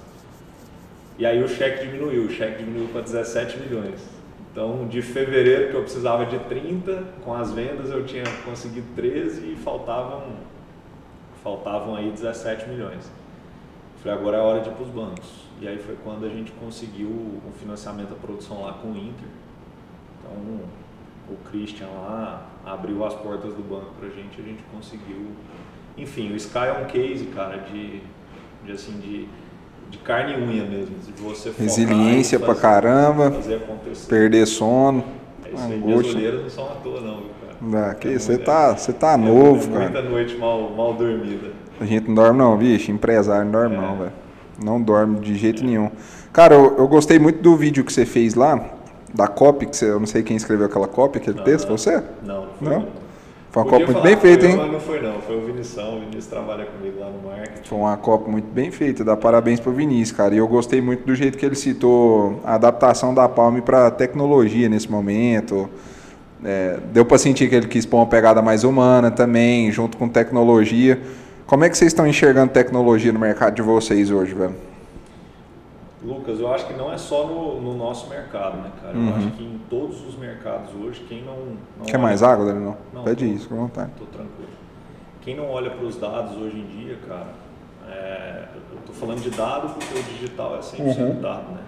E 1.18 1.26
aí 1.26 1.44
o 1.44 1.48
cheque 1.50 1.86
diminuiu, 1.86 2.24
o 2.24 2.30
cheque 2.30 2.64
diminuiu 2.64 2.88
para 2.90 3.02
17 3.02 3.60
milhões. 3.60 4.00
Então, 4.52 4.88
de 4.88 5.02
fevereiro 5.02 5.70
que 5.70 5.76
eu 5.76 5.82
precisava 5.82 6.26
de 6.26 6.40
30, 6.40 7.04
com 7.24 7.34
as 7.34 7.52
vendas 7.52 7.90
eu 7.90 8.06
tinha 8.06 8.24
conseguido 8.46 8.88
13 8.96 9.52
e 9.52 9.56
faltavam, 9.58 10.24
faltavam 11.44 11.96
aí 11.96 12.10
17 12.10 12.70
milhões. 12.70 13.12
Falei, 14.02 14.18
agora 14.18 14.38
é 14.38 14.40
hora 14.40 14.62
de 14.62 14.70
ir 14.70 14.74
para 14.74 14.84
os 14.84 14.90
bancos. 14.90 15.50
E 15.62 15.68
aí 15.68 15.78
foi 15.78 15.98
quando 16.04 16.26
a 16.26 16.30
gente 16.30 16.54
conseguiu 16.54 17.10
o 17.10 17.52
financiamento 17.60 18.10
da 18.10 18.16
produção 18.16 18.64
lá 18.64 18.74
com 18.74 18.88
o 18.88 18.98
Inter. 18.98 19.28
Então, 20.20 20.62
o 21.32 21.50
Christian 21.50 21.88
lá 21.88 22.46
abriu 22.66 23.04
as 23.06 23.14
portas 23.14 23.54
do 23.54 23.62
banco 23.64 23.94
para 24.00 24.08
a 24.08 24.12
gente, 24.12 24.40
a 24.40 24.44
gente 24.44 24.64
conseguiu. 24.74 25.28
Enfim, 25.98 26.32
o 26.32 26.36
Sky 26.36 26.58
é 26.60 26.74
um 26.82 26.86
case, 26.86 27.26
cara, 27.36 27.58
de, 27.58 28.02
de 28.66 28.72
assim, 28.72 28.94
de, 29.00 29.28
de 29.90 29.98
carne 30.00 30.34
e 30.34 30.38
unha 30.38 30.66
mesmo, 30.66 30.96
de 30.98 31.22
você 31.22 31.52
Resiliência 31.58 32.36
e 32.38 32.40
pra 32.40 32.48
fazer- 32.50 32.62
caramba, 32.62 33.32
fazer 33.32 33.56
acontecer. 33.56 34.08
perder 34.08 34.46
sono. 34.46 35.04
É 35.46 35.50
isso 35.54 35.64
aí, 35.64 35.70
minhas 35.78 35.84
angústia. 35.92 36.16
olheiras 36.18 36.42
não 36.44 36.50
são 36.50 36.66
à 36.66 36.76
toa 36.76 37.02
não, 37.02 37.18
viu, 37.18 37.30
cara. 37.72 37.90
Ah, 37.90 37.96
que 37.96 38.18
você 38.18 38.38
tá, 38.38 38.76
você 38.78 38.94
tá 38.94 39.14
é 39.14 39.18
novo, 39.18 39.68
Muita 39.70 39.92
cara. 39.94 40.10
noite 40.10 40.38
mal, 40.38 40.70
mal 40.72 40.94
dormida. 40.94 41.52
A 41.82 41.86
gente 41.86 42.08
não 42.08 42.16
dorme 42.16 42.38
não, 42.40 42.58
bicho. 42.58 42.92
Empresário 42.92 43.46
não 43.46 43.52
dorme 43.52 43.76
É. 43.76 43.82
não, 43.82 43.98
velho. 43.98 44.12
Não 44.64 44.82
dorme 44.82 45.20
de 45.20 45.36
jeito 45.36 45.64
nenhum. 45.64 45.90
Cara, 46.32 46.54
eu, 46.54 46.78
eu 46.78 46.88
gostei 46.88 47.18
muito 47.18 47.42
do 47.42 47.56
vídeo 47.56 47.84
que 47.84 47.92
você 47.92 48.06
fez 48.06 48.36
lá, 48.36 48.58
da 49.14 49.28
copy, 49.28 49.66
que 49.66 49.76
você, 49.76 49.90
eu 49.90 50.00
não 50.00 50.08
sei 50.08 50.24
quem 50.24 50.38
escreveu 50.38 50.66
aquela 50.66 50.88
copy, 50.88 51.18
aquele 51.18 51.38
Não, 51.38 51.44
texto, 51.44 51.70
não. 51.70 51.78
você? 51.78 52.04
Não, 52.24 52.42
não 52.42 52.48
foi. 52.60 52.70
Não? 52.70 52.88
Foi 53.52 53.64
uma 53.64 53.70
Podia 53.70 53.86
copy 53.88 53.94
muito 53.94 54.04
bem 54.04 54.18
feita, 54.18 54.46
hein? 54.46 54.56
Não 54.72 54.80
foi 54.80 55.02
não, 55.02 55.22
foi 55.22 55.38
o 55.38 55.42
Vinição, 55.42 55.98
o 55.98 56.00
Vinícius 56.02 56.28
trabalha 56.28 56.66
comigo 56.66 57.00
lá 57.00 57.10
no 57.10 57.28
marketing. 57.28 57.68
Foi 57.68 57.78
uma 57.80 57.98
Copa 57.98 58.30
muito 58.30 58.48
bem 58.52 58.70
feita, 58.70 59.04
dá 59.04 59.18
parabéns 59.18 59.60
pro 59.60 59.72
Vinícius, 59.72 60.16
cara. 60.16 60.36
E 60.36 60.38
eu 60.38 60.48
gostei 60.48 60.80
muito 60.82 61.04
do 61.04 61.16
jeito 61.16 61.36
que 61.36 61.46
ele 61.46 61.56
citou 61.56 62.40
a 62.46 62.54
adaptação 62.54 63.12
da 63.12 63.28
Palme 63.28 63.62
para 63.62 63.90
tecnologia 63.90 64.70
nesse 64.70 64.90
momento. 64.90 65.68
É, 66.46 66.78
deu 66.94 67.04
para 67.04 67.18
sentir 67.18 67.50
que 67.50 67.56
ele 67.56 67.68
quis 67.68 67.88
pôr 67.88 67.98
uma 67.98 68.06
pegada 68.06 68.40
mais 68.40 68.64
humana 68.64 69.10
também, 69.10 69.72
junto 69.72 69.98
com 69.98 70.08
tecnologia. 70.08 71.02
Como 71.48 71.64
é 71.64 71.70
que 71.70 71.78
vocês 71.78 71.92
estão 71.92 72.06
enxergando 72.06 72.52
tecnologia 72.52 73.12
no 73.12 73.20
mercado 73.20 73.56
de 73.56 73.64
vocês 73.64 74.12
hoje, 74.12 74.36
velho? 74.36 74.54
Lucas, 76.02 76.40
eu 76.40 76.54
acho 76.54 76.66
que 76.66 76.74
não 76.74 76.92
é 76.92 76.98
só 76.98 77.26
no, 77.28 77.60
no 77.60 77.76
nosso 77.78 78.08
mercado, 78.10 78.56
né, 78.58 78.72
cara? 78.82 78.96
Eu 78.98 79.16
acho 79.16 79.32
que 79.32 79.44
em 79.44 79.60
todos 79.70 80.02
os 80.08 80.16
mercados 80.16 80.74
hoje, 80.74 81.06
quem 81.10 81.22
não. 81.24 81.34
não 81.36 81.42
Uhum. 81.44 81.86
Quer 81.86 81.96
olha- 81.98 82.00
mais 82.04 82.24
água, 82.24 82.46
Daniel? 82.46 82.78
Não, 82.94 83.04
Pede 83.04 83.26
tô- 83.28 83.34
isso, 83.34 83.50
com 83.50 83.56
vontade. 83.58 83.92
Tô 84.00 84.06
tranquilo. 84.06 84.50
Quem 85.22 85.36
não 85.36 85.50
olha 85.50 85.70
para 85.70 85.86
os 85.86 85.98
dados 85.98 86.38
hoje 86.38 86.58
em 86.58 86.66
dia, 86.68 86.98
cara, 87.06 87.28
é, 87.90 88.46
eu 88.72 88.78
tô 88.88 88.94
falando 88.94 89.22
de 89.22 89.30
dado 89.32 89.74
porque 89.74 90.00
o 90.00 90.04
digital 90.04 90.56
é 90.56 90.62
100% 90.62 91.16
Uhum. 91.16 91.22
dado, 91.22 91.52
né? 91.52 91.62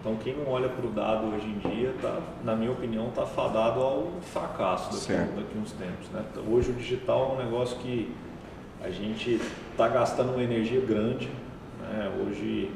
Então 0.00 0.14
quem 0.16 0.34
não 0.36 0.50
olha 0.52 0.68
para 0.68 0.86
o 0.86 0.90
dado 0.90 1.26
hoje 1.34 1.46
em 1.46 1.58
dia, 1.70 1.94
tá, 2.02 2.18
na 2.44 2.54
minha 2.54 2.70
opinião, 2.72 3.08
está 3.08 3.24
fadado 3.24 3.80
ao 3.80 4.08
fracasso 4.20 4.92
daqui, 5.08 5.30
daqui 5.34 5.58
uns 5.58 5.72
tempos, 5.72 6.08
né? 6.12 6.22
Hoje 6.50 6.70
o 6.70 6.74
digital 6.74 7.30
é 7.30 7.40
um 7.40 7.44
negócio 7.46 7.78
que 7.78 8.14
a 8.82 8.90
gente 8.90 9.40
está 9.72 9.88
gastando 9.88 10.32
uma 10.34 10.42
energia 10.42 10.80
grande, 10.80 11.28
né? 11.80 12.10
Hoje, 12.26 12.70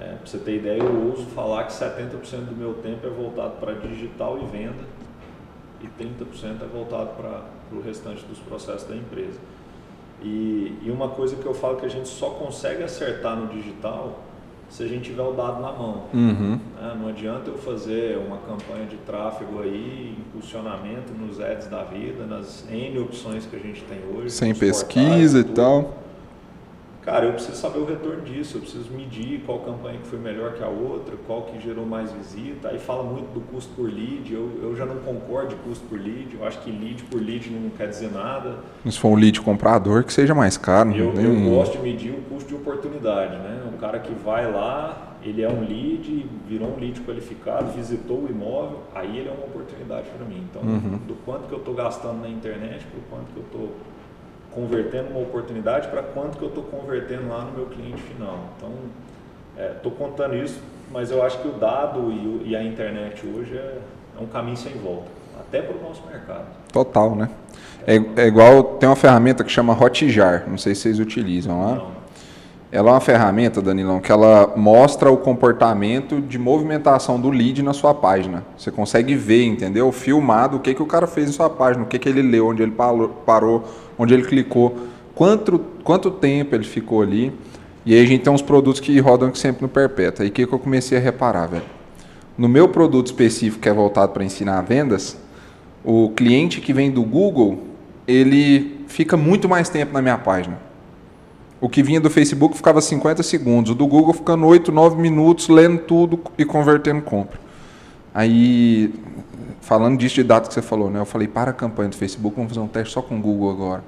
é, 0.00 0.14
para 0.14 0.26
você 0.26 0.38
ter 0.38 0.56
ideia, 0.56 0.78
eu 0.78 1.10
ouso 1.10 1.26
falar 1.26 1.64
que 1.64 1.72
70% 1.72 2.46
do 2.46 2.56
meu 2.56 2.74
tempo 2.74 3.06
é 3.06 3.10
voltado 3.10 3.56
para 3.60 3.74
digital 3.74 4.38
e 4.42 4.46
venda 4.46 4.82
e 5.82 6.02
30% 6.02 6.62
é 6.62 6.66
voltado 6.66 7.10
para 7.16 7.42
o 7.70 7.82
restante 7.82 8.24
dos 8.24 8.38
processos 8.38 8.88
da 8.88 8.96
empresa. 8.96 9.38
E, 10.22 10.78
e 10.82 10.90
uma 10.90 11.08
coisa 11.08 11.36
que 11.36 11.44
eu 11.44 11.54
falo 11.54 11.76
que 11.76 11.84
a 11.84 11.88
gente 11.88 12.08
só 12.08 12.30
consegue 12.30 12.82
acertar 12.82 13.36
no 13.36 13.48
digital 13.48 14.20
se 14.70 14.84
a 14.84 14.86
gente 14.86 15.10
tiver 15.10 15.22
o 15.22 15.32
dado 15.32 15.60
na 15.60 15.72
mão. 15.72 16.04
Uhum. 16.14 16.58
né? 16.80 16.96
Não 16.98 17.08
adianta 17.08 17.50
eu 17.50 17.58
fazer 17.58 18.16
uma 18.18 18.38
campanha 18.38 18.86
de 18.86 18.96
tráfego 18.98 19.60
aí, 19.60 20.16
impulsionamento 20.18 21.12
nos 21.12 21.40
ads 21.40 21.66
da 21.66 21.82
vida, 21.82 22.24
nas 22.24 22.64
N 22.70 22.98
opções 23.00 23.44
que 23.46 23.56
a 23.56 23.58
gente 23.58 23.82
tem 23.82 23.98
hoje. 24.14 24.30
Sem 24.30 24.54
pesquisa 24.54 25.40
e 25.40 25.44
portais, 25.44 25.44
tudo. 25.44 25.54
tal. 25.54 25.94
Cara, 27.10 27.26
eu 27.26 27.32
preciso 27.32 27.56
saber 27.56 27.80
o 27.80 27.84
retorno 27.84 28.20
disso, 28.22 28.56
eu 28.58 28.60
preciso 28.60 28.88
medir 28.92 29.40
qual 29.44 29.58
campanha 29.58 29.98
que 29.98 30.06
foi 30.06 30.18
melhor 30.20 30.52
que 30.52 30.62
a 30.62 30.68
outra, 30.68 31.16
qual 31.26 31.42
que 31.42 31.60
gerou 31.60 31.84
mais 31.84 32.12
visita. 32.12 32.68
Aí 32.68 32.78
fala 32.78 33.02
muito 33.02 33.32
do 33.34 33.40
custo 33.40 33.74
por 33.74 33.92
lead, 33.92 34.32
eu, 34.32 34.48
eu 34.62 34.76
já 34.76 34.86
não 34.86 34.94
concordo 34.98 35.48
de 35.48 35.56
custo 35.56 35.84
por 35.88 35.98
lead, 35.98 36.36
eu 36.38 36.46
acho 36.46 36.60
que 36.60 36.70
lead 36.70 37.02
por 37.10 37.20
lead 37.20 37.50
não 37.50 37.68
quer 37.70 37.88
dizer 37.88 38.12
nada. 38.12 38.60
Se 38.88 38.96
for 38.96 39.08
um 39.08 39.16
lead 39.16 39.40
comprador, 39.40 40.04
que 40.04 40.12
seja 40.12 40.36
mais 40.36 40.56
caro. 40.56 40.92
Eu, 40.94 41.06
não 41.06 41.14
tem 41.14 41.24
eu 41.24 41.30
um- 41.32 41.50
gosto 41.56 41.78
de 41.78 41.82
medir 41.82 42.12
o 42.12 42.22
custo 42.32 42.48
de 42.48 42.54
oportunidade, 42.54 43.38
né? 43.38 43.60
O 43.74 43.76
cara 43.78 43.98
que 43.98 44.12
vai 44.14 44.48
lá, 44.48 45.16
ele 45.20 45.42
é 45.42 45.48
um 45.48 45.62
lead, 45.62 46.24
virou 46.46 46.68
um 46.76 46.78
lead 46.78 47.00
qualificado, 47.00 47.72
visitou 47.72 48.18
o 48.22 48.28
imóvel, 48.30 48.82
aí 48.94 49.18
ele 49.18 49.28
é 49.28 49.32
uma 49.32 49.46
oportunidade 49.46 50.06
para 50.16 50.24
mim. 50.24 50.46
Então, 50.48 50.62
Uhum. 50.62 51.00
do 51.08 51.14
quanto 51.24 51.48
que 51.48 51.52
eu 51.54 51.58
estou 51.58 51.74
gastando 51.74 52.20
na 52.20 52.28
internet, 52.28 52.86
para 52.86 53.00
o 53.00 53.02
quanto 53.10 53.32
que 53.32 53.36
eu 53.36 53.42
estou 53.42 53.76
convertendo 54.54 55.10
uma 55.10 55.20
oportunidade, 55.20 55.88
para 55.88 56.02
quanto 56.02 56.36
que 56.38 56.42
eu 56.44 56.48
estou 56.48 56.64
convertendo 56.64 57.28
lá 57.28 57.44
no 57.44 57.52
meu 57.52 57.66
cliente 57.66 58.00
final. 58.02 58.38
Então, 58.56 58.70
estou 59.76 59.92
contando 59.92 60.34
isso, 60.36 60.60
mas 60.90 61.10
eu 61.10 61.22
acho 61.22 61.38
que 61.40 61.48
o 61.48 61.52
dado 61.52 62.10
e, 62.12 62.26
o- 62.26 62.42
e 62.46 62.56
a 62.56 62.62
internet 62.62 63.24
hoje 63.26 63.56
é, 63.56 63.78
é 64.18 64.22
um 64.22 64.26
caminho 64.26 64.56
sem 64.56 64.72
volta, 64.74 65.08
até 65.38 65.62
para 65.62 65.76
o 65.76 65.80
nosso 65.82 66.02
mercado. 66.06 66.46
Total, 66.72 67.14
né? 67.14 67.28
É, 67.86 67.94
é 68.22 68.26
igual, 68.26 68.62
tem 68.78 68.88
uma 68.88 68.96
ferramenta 68.96 69.42
que 69.44 69.50
chama 69.50 69.72
Hotjar, 69.72 70.44
não 70.48 70.58
sei 70.58 70.74
se 70.74 70.82
vocês 70.82 70.98
utilizam 71.00 71.60
lá. 71.60 71.74
Não, 71.76 71.99
Ela 72.72 72.90
é 72.90 72.92
uma 72.92 73.00
ferramenta, 73.00 73.60
Danilão, 73.60 73.98
que 73.98 74.12
ela 74.12 74.52
mostra 74.56 75.10
o 75.10 75.16
comportamento 75.16 76.20
de 76.20 76.38
movimentação 76.38 77.20
do 77.20 77.28
lead 77.28 77.64
na 77.64 77.72
sua 77.72 77.92
página. 77.92 78.44
Você 78.56 78.70
consegue 78.70 79.16
ver, 79.16 79.44
entendeu? 79.44 79.90
Filmado 79.90 80.56
o 80.56 80.60
que, 80.60 80.72
que 80.72 80.82
o 80.82 80.86
cara 80.86 81.08
fez 81.08 81.26
na 81.26 81.32
sua 81.32 81.50
página, 81.50 81.84
o 81.84 81.88
que, 81.88 81.98
que 81.98 82.08
ele 82.08 82.22
leu, 82.22 82.46
onde 82.46 82.62
ele 82.62 82.72
parou, 83.26 83.64
onde 83.98 84.14
ele 84.14 84.22
clicou, 84.22 84.76
quanto, 85.16 85.58
quanto 85.82 86.12
tempo 86.12 86.54
ele 86.54 86.62
ficou 86.62 87.02
ali. 87.02 87.32
E 87.84 87.92
aí 87.92 88.04
a 88.04 88.06
gente 88.06 88.22
tem 88.22 88.32
uns 88.32 88.42
produtos 88.42 88.80
que 88.80 88.96
rodam 89.00 89.34
sempre 89.34 89.62
no 89.62 89.68
perpétuo. 89.68 90.22
Aí 90.22 90.28
o 90.28 90.32
que, 90.32 90.46
que 90.46 90.52
eu 90.52 90.58
comecei 90.58 90.96
a 90.96 91.00
reparar, 91.00 91.46
velho? 91.46 91.64
No 92.38 92.48
meu 92.48 92.68
produto 92.68 93.06
específico 93.06 93.60
que 93.60 93.68
é 93.68 93.72
voltado 93.72 94.12
para 94.12 94.22
ensinar 94.22 94.60
vendas, 94.60 95.18
o 95.84 96.10
cliente 96.10 96.60
que 96.60 96.72
vem 96.72 96.88
do 96.88 97.02
Google, 97.02 97.64
ele 98.06 98.84
fica 98.86 99.16
muito 99.16 99.48
mais 99.48 99.68
tempo 99.68 99.92
na 99.92 100.00
minha 100.00 100.18
página. 100.18 100.69
O 101.60 101.68
que 101.68 101.82
vinha 101.82 102.00
do 102.00 102.08
Facebook 102.08 102.56
ficava 102.56 102.80
50 102.80 103.22
segundos, 103.22 103.72
o 103.72 103.74
do 103.74 103.86
Google 103.86 104.14
ficando 104.14 104.46
8, 104.46 104.72
9 104.72 105.00
minutos 105.00 105.48
lendo 105.48 105.78
tudo 105.82 106.18
e 106.38 106.44
convertendo 106.44 107.02
compra. 107.02 107.38
Aí, 108.14 108.92
falando 109.60 109.98
disso 109.98 110.14
de 110.16 110.24
dados 110.24 110.48
que 110.48 110.54
você 110.54 110.62
falou, 110.62 110.90
né? 110.90 110.98
Eu 110.98 111.04
falei, 111.04 111.28
para 111.28 111.50
a 111.50 111.54
campanha 111.54 111.90
do 111.90 111.96
Facebook, 111.96 112.34
vamos 112.34 112.50
fazer 112.50 112.64
um 112.64 112.68
teste 112.68 112.94
só 112.94 113.02
com 113.02 113.18
o 113.18 113.20
Google 113.20 113.50
agora. 113.50 113.84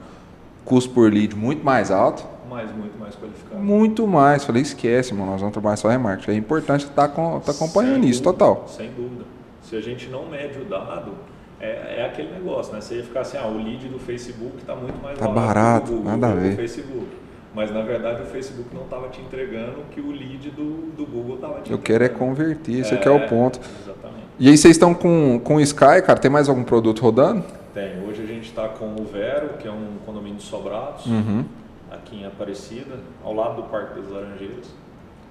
Custo 0.65 0.91
por 0.91 1.11
lead 1.11 1.35
muito 1.35 1.65
mais 1.65 1.91
alto, 1.91 2.25
mas 2.49 2.71
muito 2.77 2.99
mais 3.01 3.17
qualificado. 3.17 3.63
muito 3.63 4.07
mais. 4.07 4.45
Falei, 4.45 4.63
esquece, 4.63 5.15
mano, 5.15 5.33
nós 5.33 5.41
vamos 5.41 5.53
trabalhar 5.53 5.77
só 5.77 5.89
remarketing. 5.89 6.31
É 6.31 6.35
importante 6.35 6.85
estar 6.85 7.09
tá 7.09 7.51
acompanhando 7.51 8.03
Sem 8.03 8.11
isso, 8.11 8.23
dúvida, 8.23 8.45
total. 8.45 8.69
Sem 8.69 8.91
dúvida. 8.93 9.25
Se 9.63 9.75
a 9.77 9.81
gente 9.81 10.09
não 10.09 10.27
mede 10.27 10.59
o 10.61 10.65
dado, 10.67 11.13
é, 11.59 12.01
é 12.01 12.07
aquele 12.07 12.33
negócio, 12.33 12.75
né? 12.75 12.81
Você 12.81 12.97
ia 12.97 13.03
ficar 13.03 13.23
assim, 13.23 13.39
ah, 13.39 13.47
o 13.47 13.57
lead 13.57 13.89
do 13.89 13.99
Facebook 13.99 14.59
está 14.59 14.77
muito 14.77 15.03
mais 15.03 15.19
tá 15.19 15.27
barato, 15.27 15.87
do 15.87 15.97
Google, 15.97 16.13
nada 16.13 16.29
a 16.29 16.35
ver. 16.35 16.55
Facebook. 16.55 17.22
Mas 17.55 17.71
na 17.71 17.83
verdade 17.83 18.23
o 18.23 18.27
Facebook 18.27 18.75
não 18.75 18.85
estava 18.85 19.09
te 19.09 19.21
entregando 19.21 19.81
o 19.81 19.85
que 19.91 20.01
o 20.01 20.11
lead 20.11 20.51
do, 20.51 20.93
do 20.97 21.05
Google 21.07 21.35
estava 21.37 21.61
te 21.61 21.71
Eu 21.71 21.77
entregando. 21.77 21.83
quero 21.83 22.05
é 22.05 22.09
converter, 22.09 22.73
esse 22.81 22.95
aqui 22.95 23.07
é 23.07 23.11
o 23.11 23.27
ponto. 23.29 23.61
Exatamente. 23.61 24.23
E 24.39 24.49
aí 24.49 24.57
vocês 24.57 24.75
estão 24.75 24.95
com, 24.95 25.39
com 25.41 25.57
o 25.57 25.61
Sky, 25.61 26.01
cara, 26.05 26.19
tem 26.19 26.31
mais 26.31 26.49
algum 26.49 26.65
produto 26.65 27.01
rodando? 27.01 27.45
Tem. 27.75 28.03
Hoje 28.09 28.23
a 28.23 28.27
gente 28.27 28.49
está 28.49 28.69
com 28.69 28.87
o 28.99 29.05
Vero, 29.05 29.51
que 29.59 29.69
é 29.69 29.71
um 29.71 29.97
condomínio 30.07 30.37
de 30.39 30.43
sobrados, 30.45 31.05
Uhum. 31.07 31.45
aqui 31.91 32.17
em 32.23 32.27
Aparecida, 32.27 32.97
ao 33.23 33.35
lado 33.35 33.57
do 33.63 33.69
Parque 33.69 34.01
das 34.01 34.11
Laranjeiras. 34.11 34.67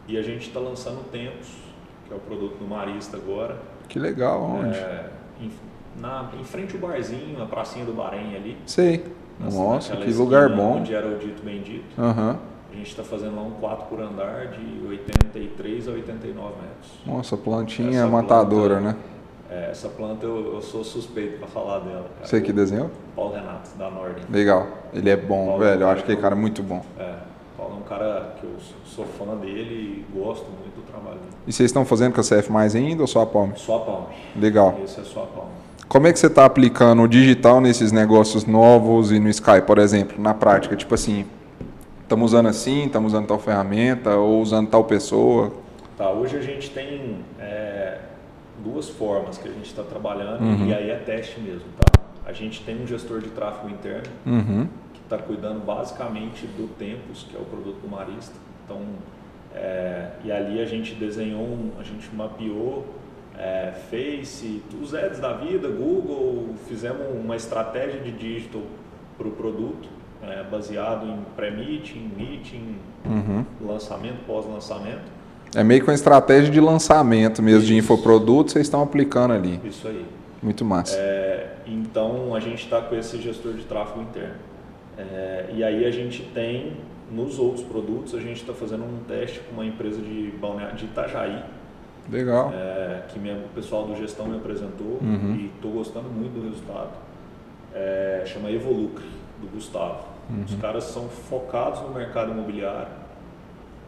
E 0.07 0.17
a 0.17 0.21
gente 0.21 0.47
está 0.47 0.59
lançando 0.59 1.01
o 1.01 1.03
Tempos, 1.05 1.47
que 2.07 2.13
é 2.13 2.15
o 2.15 2.19
produto 2.19 2.57
do 2.57 2.67
Marista 2.67 3.17
agora. 3.17 3.57
Que 3.87 3.97
legal, 3.99 4.41
onde? 4.43 4.75
É, 4.77 5.09
em, 5.41 5.51
na, 5.99 6.29
em 6.39 6.43
frente 6.43 6.75
ao 6.75 6.81
barzinho, 6.81 7.37
na 7.37 7.45
pracinha 7.45 7.85
do 7.85 7.93
Bahrein 7.93 8.35
ali. 8.35 8.57
Sei. 8.65 9.03
Nossa, 9.51 9.95
que 9.95 10.11
lugar 10.11 10.49
bom. 10.49 10.77
Onde 10.77 10.93
era 10.93 11.07
o 11.07 11.17
dito 11.17 11.43
bendito. 11.43 11.83
Aham. 11.99 12.37
A 12.71 12.75
gente 12.75 12.87
está 12.89 13.03
fazendo 13.03 13.35
lá 13.35 13.41
um 13.41 13.51
4 13.51 13.85
por 13.87 13.99
andar 14.01 14.47
de 14.47 14.87
83 14.87 15.87
a 15.87 15.91
89 15.91 16.47
metros. 16.61 16.91
Nossa, 17.05 17.35
plantinha 17.37 17.99
Essa 17.99 18.07
matadora, 18.07 18.75
planta- 18.79 18.91
né? 18.93 18.95
É, 19.49 19.71
essa 19.71 19.89
planta 19.89 20.25
eu, 20.25 20.53
eu 20.53 20.61
sou 20.61 20.81
suspeito 20.81 21.37
para 21.39 21.47
falar 21.49 21.79
dela. 21.79 22.05
Cara. 22.15 22.25
Você 22.27 22.39
que 22.39 22.53
desenhou? 22.53 22.89
Paulo 23.13 23.33
Renato, 23.33 23.69
da 23.77 23.89
Nordem. 23.91 24.23
Legal. 24.29 24.65
Ele 24.93 25.09
é 25.09 25.17
bom, 25.17 25.47
Paulo, 25.47 25.59
velho. 25.63 25.73
Eu 25.73 25.79
cara, 25.79 25.91
acho 25.93 26.05
que 26.05 26.11
ele 26.13 26.21
cara 26.21 26.35
é 26.35 26.39
muito 26.39 26.63
bom. 26.63 26.81
É, 26.97 27.15
Paulo 27.57 27.75
é 27.75 27.77
um 27.79 27.81
cara 27.83 28.35
que 28.39 28.45
eu 28.45 28.55
sou 28.85 29.05
fã 29.05 29.35
dele 29.35 30.05
e 30.09 30.17
gosto 30.17 30.45
muito 30.45 30.75
do 30.75 30.81
trabalho 30.89 31.17
dele. 31.17 31.31
E 31.45 31.51
vocês 31.51 31.69
estão 31.69 31.83
fazendo 31.83 32.13
com 32.13 32.21
a 32.21 32.23
CF 32.23 32.49
mais 32.49 32.73
ainda 32.73 33.01
ou 33.01 33.07
só 33.07 33.21
a 33.23 33.25
Palme? 33.25 33.51
Só 33.57 33.75
a 33.75 33.79
palma. 33.81 34.07
Legal. 34.37 34.79
Esse 34.85 35.01
é 35.01 35.03
só 35.03 35.23
a 35.23 35.25
palma. 35.25 35.51
Como 35.91 36.07
é 36.07 36.13
que 36.13 36.19
você 36.19 36.27
está 36.27 36.45
aplicando 36.45 37.01
o 37.03 37.07
digital 37.07 37.59
nesses 37.59 37.91
negócios 37.91 38.45
novos 38.45 39.11
e 39.11 39.19
no 39.19 39.27
Sky, 39.27 39.61
por 39.67 39.77
exemplo, 39.77 40.21
na 40.21 40.33
prática? 40.33 40.73
Tipo 40.73 40.95
assim, 40.95 41.25
estamos 42.01 42.31
usando 42.31 42.47
assim, 42.47 42.85
estamos 42.85 43.11
usando 43.11 43.27
tal 43.27 43.37
ferramenta 43.37 44.15
ou 44.15 44.41
usando 44.41 44.69
tal 44.69 44.85
pessoa? 44.85 45.51
Tá, 45.97 46.09
hoje 46.09 46.37
a 46.37 46.41
gente 46.41 46.69
tem 46.69 47.17
é, 47.37 47.97
duas 48.63 48.87
formas 48.87 49.37
que 49.37 49.49
a 49.49 49.51
gente 49.51 49.65
está 49.65 49.83
trabalhando 49.83 50.41
Uhum. 50.41 50.67
e 50.67 50.73
aí 50.73 50.89
é 50.91 50.95
teste 50.95 51.41
mesmo, 51.41 51.67
tá? 51.77 51.91
A 52.25 52.31
gente 52.31 52.63
tem 52.63 52.81
um 52.81 52.87
gestor 52.87 53.19
de 53.19 53.27
tráfego 53.31 53.69
interno 53.69 54.07
Uhum. 54.25 54.69
que 54.93 55.01
está 55.03 55.17
cuidando 55.17 55.59
basicamente 55.59 56.47
do 56.47 56.69
Tempos, 56.75 57.27
que 57.29 57.35
é 57.35 57.39
o 57.41 57.43
produto 57.43 57.81
do 57.81 57.89
Marista. 57.89 58.35
Então, 58.63 58.79
é, 59.53 60.11
e 60.23 60.31
ali 60.31 60.61
a 60.61 60.65
gente 60.65 60.95
desenhou, 60.95 61.57
a 61.77 61.83
gente 61.83 62.09
mapeou 62.15 62.85
é, 63.41 63.71
Face, 63.89 64.61
os 64.79 64.93
ads 64.93 65.19
da 65.19 65.33
vida, 65.33 65.67
Google, 65.67 66.53
fizemos 66.67 67.01
uma 67.11 67.35
estratégia 67.35 67.99
de 67.99 68.11
digital 68.11 68.61
para 69.17 69.27
o 69.27 69.31
produto, 69.31 69.89
é, 70.21 70.43
baseado 70.43 71.07
em 71.07 71.17
pré-meeting, 71.35 72.11
meeting, 72.15 72.75
Uhum. 73.03 73.43
lançamento, 73.65 74.23
pós-lançamento. 74.27 75.01
É 75.55 75.63
meio 75.63 75.83
com 75.83 75.91
estratégia 75.91 76.51
de 76.51 76.61
lançamento 76.61 77.41
mesmo, 77.41 77.61
de 77.65 77.75
Isso. 77.77 77.83
infoproduto, 77.83 78.51
vocês 78.51 78.67
estão 78.67 78.83
aplicando 78.83 79.33
ali. 79.33 79.59
Isso 79.65 79.87
aí. 79.87 80.05
Muito 80.41 80.63
massa. 80.63 80.95
É, 80.97 81.55
então 81.65 82.35
a 82.35 82.39
gente 82.39 82.63
está 82.63 82.79
com 82.81 82.95
esse 82.95 83.19
gestor 83.19 83.53
de 83.53 83.63
tráfego 83.63 84.01
interno. 84.01 84.35
É, 84.97 85.49
e 85.53 85.63
aí 85.63 85.83
a 85.85 85.91
gente 85.91 86.21
tem 86.33 86.73
nos 87.11 87.39
outros 87.39 87.65
produtos, 87.65 88.13
a 88.13 88.19
gente 88.19 88.39
está 88.41 88.53
fazendo 88.53 88.83
um 88.83 88.99
teste 89.07 89.39
com 89.39 89.53
uma 89.55 89.65
empresa 89.65 89.99
de 89.99 90.31
balneário 90.39 90.77
de 90.77 90.85
Itajaí, 90.85 91.43
Legal. 92.09 92.51
é, 92.53 93.03
que 93.09 93.19
minha- 93.19 93.35
o 93.35 93.49
pessoal 93.55 93.85
do 93.85 93.95
gestão 93.95 94.25
me 94.27 94.37
apresentou 94.37 94.99
Uhum. 95.01 95.35
e 95.39 95.51
estou 95.55 95.71
gostando 95.71 96.09
muito 96.09 96.33
do 96.39 96.47
resultado. 96.49 96.89
É, 97.73 98.23
chama 98.25 98.49
Evolucre, 98.51 99.05
do 99.41 99.47
Gustavo. 99.53 100.05
Uhum. 100.29 100.43
Os 100.45 100.55
caras 100.55 100.83
são 100.85 101.07
focados 101.09 101.81
no 101.81 101.89
mercado 101.89 102.31
imobiliário, 102.31 102.87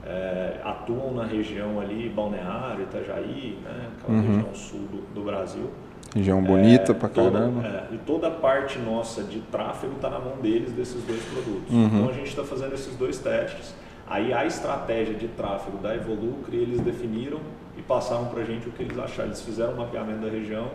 é, 0.05 0.57
atuam 0.63 1.13
na 1.13 1.25
região 1.25 1.79
ali, 1.79 2.09
Balneário, 2.09 2.83
Itajaí, 2.83 3.57
né, 3.63 3.89
aquela 4.01 4.17
Uhum. 4.17 4.25
região 4.27 4.55
sul 4.55 4.79
do, 4.91 5.13
do 5.13 5.21
Brasil. 5.23 5.69
Região 6.15 6.41
bonita 6.43 6.91
É, 6.91 6.95
pra 6.95 7.09
toda- 7.09 7.39
caramba. 7.39 7.67
é, 7.67 7.95
e 7.95 7.97
toda 7.99 8.27
a 8.27 8.31
parte 8.31 8.77
nossa 8.79 9.23
de 9.23 9.39
tráfego 9.41 9.93
está 9.95 10.09
na 10.09 10.19
mão 10.19 10.37
deles, 10.41 10.71
desses 10.71 11.01
dois 11.03 11.23
produtos. 11.25 11.73
Uhum. 11.73 11.85
Então 11.87 12.09
a 12.09 12.13
gente 12.13 12.27
está 12.27 12.43
fazendo 12.43 12.73
esses 12.73 12.95
dois 12.95 13.17
testes. 13.17 13.73
Aí 14.07 14.31
a 14.33 14.45
estratégia 14.45 15.15
de 15.15 15.27
tráfego 15.29 15.77
da 15.77 15.95
Evolucre 15.95 16.55
eles 16.57 16.81
definiram 16.81 17.39
e 17.77 17.81
passaram 17.81 18.25
para 18.25 18.41
a 18.41 18.45
gente 18.45 18.67
o 18.67 18.71
que 18.71 18.83
eles 18.83 18.97
acharam. 18.97 19.29
Eles 19.29 19.41
fizeram 19.41 19.73
um 19.73 19.77
mapeamento 19.77 20.19
da 20.19 20.29
região 20.29 20.67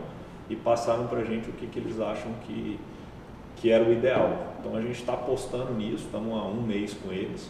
e 0.48 0.56
passaram 0.56 1.06
para 1.06 1.20
a 1.20 1.24
gente 1.24 1.48
o 1.48 1.52
que, 1.52 1.66
que 1.66 1.78
eles 1.78 2.00
acham 2.00 2.32
que, 2.46 2.78
que 3.56 3.70
era 3.70 3.84
o 3.84 3.92
ideal. 3.92 4.54
Então 4.58 4.76
a 4.76 4.80
gente 4.80 4.98
está 4.98 5.12
apostando 5.12 5.72
nisso, 5.74 6.04
estamos 6.06 6.32
há 6.32 6.44
um 6.44 6.62
mês 6.62 6.94
com 6.94 7.12
eles. 7.12 7.48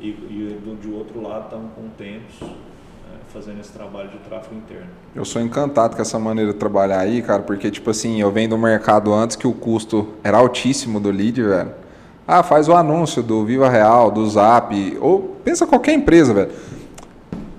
E, 0.00 0.08
e 0.08 0.60
do, 0.64 0.76
de 0.76 0.92
outro 0.92 1.22
lado 1.22 1.44
estamos 1.44 1.72
com 1.74 1.88
tempos 1.90 2.40
é, 2.42 3.32
fazendo 3.32 3.60
esse 3.60 3.72
trabalho 3.72 4.08
de 4.10 4.18
tráfego 4.18 4.54
interno. 4.56 4.88
Eu 5.14 5.24
sou 5.24 5.40
encantado 5.40 5.94
com 5.94 6.02
essa 6.02 6.18
maneira 6.18 6.52
de 6.52 6.58
trabalhar 6.58 6.98
aí, 6.98 7.22
cara, 7.22 7.42
porque, 7.42 7.70
tipo 7.70 7.90
assim, 7.90 8.20
eu 8.20 8.30
venho 8.30 8.50
do 8.50 8.58
mercado 8.58 9.12
antes 9.12 9.36
que 9.36 9.46
o 9.46 9.52
custo 9.52 10.08
era 10.24 10.38
altíssimo 10.38 10.98
do 10.98 11.10
lead, 11.10 11.42
velho. 11.42 11.72
Ah, 12.26 12.42
faz 12.42 12.68
o 12.68 12.72
anúncio 12.74 13.22
do 13.22 13.44
Viva 13.44 13.68
Real, 13.68 14.10
do 14.10 14.28
Zap, 14.28 14.74
ou 15.00 15.36
pensa 15.44 15.66
qualquer 15.66 15.92
empresa, 15.92 16.32
velho. 16.32 16.50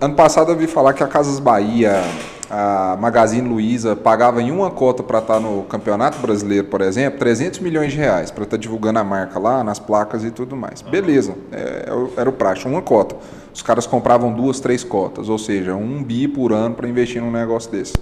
Ano 0.03 0.15
passado 0.15 0.51
eu 0.51 0.57
vi 0.57 0.67
falar 0.67 0.91
que 0.91 1.01
a 1.01 1.07
Casas 1.07 1.39
Bahia, 1.39 2.03
a 2.49 2.97
Magazine 2.99 3.47
Luiza 3.47 3.95
pagava 3.95 4.41
em 4.41 4.51
uma 4.51 4.69
cota 4.69 5.01
para 5.01 5.19
estar 5.19 5.39
no 5.39 5.63
Campeonato 5.63 6.17
Brasileiro, 6.17 6.67
por 6.67 6.81
exemplo, 6.81 7.17
300 7.19 7.61
milhões 7.61 7.93
de 7.93 7.99
reais 7.99 8.29
para 8.29 8.43
estar 8.43 8.57
divulgando 8.57 8.99
a 8.99 9.03
marca 9.05 9.39
lá, 9.39 9.63
nas 9.63 9.79
placas 9.79 10.25
e 10.25 10.29
tudo 10.29 10.57
mais. 10.57 10.81
Beleza, 10.81 11.33
é, 11.53 11.85
era 12.17 12.29
o 12.29 12.33
praxe, 12.33 12.67
uma 12.67 12.81
cota. 12.81 13.15
Os 13.53 13.61
caras 13.61 13.87
compravam 13.87 14.33
duas, 14.33 14.59
três 14.59 14.83
cotas, 14.83 15.29
ou 15.29 15.37
seja, 15.37 15.73
um 15.73 16.03
bi 16.03 16.27
por 16.27 16.51
ano 16.51 16.75
para 16.75 16.85
investir 16.85 17.21
num 17.21 17.31
negócio 17.31 17.71
desse. 17.71 17.93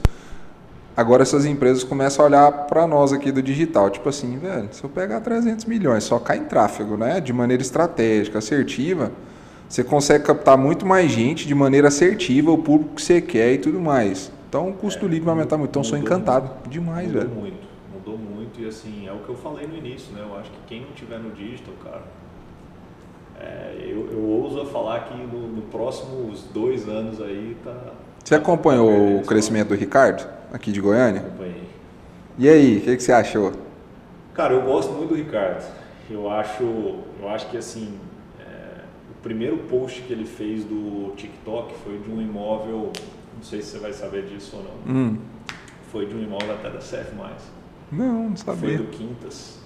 Agora 0.97 1.21
essas 1.21 1.45
empresas 1.45 1.83
começam 1.83 2.25
a 2.25 2.27
olhar 2.27 2.51
para 2.65 2.87
nós 2.87 3.13
aqui 3.13 3.31
do 3.31 3.43
digital, 3.43 3.91
tipo 3.91 4.09
assim, 4.09 4.39
velho, 4.39 4.69
se 4.71 4.83
eu 4.83 4.89
pegar 4.89 5.19
300 5.19 5.65
milhões, 5.65 6.03
só 6.03 6.17
cai 6.17 6.39
em 6.39 6.45
tráfego, 6.45 6.97
né? 6.97 7.21
De 7.21 7.31
maneira 7.31 7.61
estratégica, 7.61 8.39
assertiva, 8.39 9.11
você 9.71 9.85
consegue 9.85 10.25
captar 10.25 10.57
muito 10.57 10.85
mais 10.85 11.09
gente 11.09 11.47
de 11.47 11.55
maneira 11.55 11.87
assertiva, 11.87 12.51
o 12.51 12.57
público 12.57 12.95
que 12.95 13.01
você 13.01 13.21
quer 13.21 13.53
e 13.53 13.57
tudo 13.57 13.79
mais. 13.79 14.29
Então 14.49 14.67
o 14.67 14.73
custo 14.73 14.99
do 14.99 15.07
lead 15.07 15.23
vai 15.23 15.33
aumentar 15.33 15.57
muito. 15.57 15.69
Então 15.69 15.81
sou 15.81 15.97
Mudou 15.97 16.13
encantado 16.13 16.69
demais, 16.69 17.07
mudou 17.07 17.21
velho. 17.21 17.33
muito, 17.33 17.67
mudou 17.93 18.17
muito 18.17 18.59
e 18.59 18.67
assim, 18.67 19.07
é 19.07 19.13
o 19.13 19.19
que 19.19 19.29
eu 19.29 19.35
falei 19.35 19.65
no 19.65 19.77
início, 19.77 20.11
né? 20.13 20.25
Eu 20.29 20.37
acho 20.37 20.51
que 20.51 20.57
quem 20.67 20.81
não 20.81 20.91
tiver 20.91 21.19
no 21.19 21.31
digital, 21.31 21.73
cara, 21.81 22.01
é, 23.39 23.87
eu, 23.89 24.11
eu 24.11 24.19
ouso 24.19 24.65
falar 24.65 25.05
que 25.05 25.13
no, 25.15 25.47
no 25.47 25.61
próximos 25.61 26.43
dois 26.53 26.89
anos 26.89 27.21
aí 27.21 27.55
tá. 27.63 27.93
Você 28.21 28.35
tá 28.35 28.41
acompanhou 28.41 28.89
perdendo 28.89 29.21
o 29.21 29.25
crescimento 29.25 29.69
do 29.69 29.75
Ricardo, 29.75 30.27
aqui 30.51 30.73
de 30.73 30.81
Goiânia? 30.81 31.21
Acompanhei. 31.21 31.63
E 32.37 32.49
aí, 32.49 32.77
o 32.79 32.81
que, 32.81 32.97
que 32.97 33.03
você 33.03 33.13
achou? 33.13 33.53
Cara, 34.33 34.53
eu 34.53 34.63
gosto 34.63 34.91
muito 34.91 35.09
do 35.11 35.15
Ricardo. 35.15 35.63
Eu 36.09 36.29
acho, 36.29 36.61
eu 37.21 37.29
acho 37.29 37.49
que 37.49 37.55
assim, 37.55 37.93
é, 37.93 38.10
primeiro 39.21 39.57
post 39.69 40.01
que 40.01 40.11
ele 40.13 40.25
fez 40.25 40.63
do 40.63 41.13
TikTok 41.15 41.73
foi 41.83 41.97
de 41.99 42.09
um 42.09 42.21
imóvel, 42.21 42.91
não 43.35 43.43
sei 43.43 43.61
se 43.61 43.69
você 43.71 43.79
vai 43.79 43.93
saber 43.93 44.23
disso 44.25 44.57
ou 44.57 44.63
não, 44.63 44.95
Hum, 44.95 45.17
foi 45.91 46.05
de 46.05 46.15
um 46.15 46.21
imóvel 46.21 46.53
até 46.53 46.69
da 46.69 46.79
CF+. 46.79 47.13
não, 47.91 48.29
não 48.29 48.35
Foi 48.37 48.55
sabia. 48.55 48.77
do 48.77 48.85
Quintas. 48.85 49.59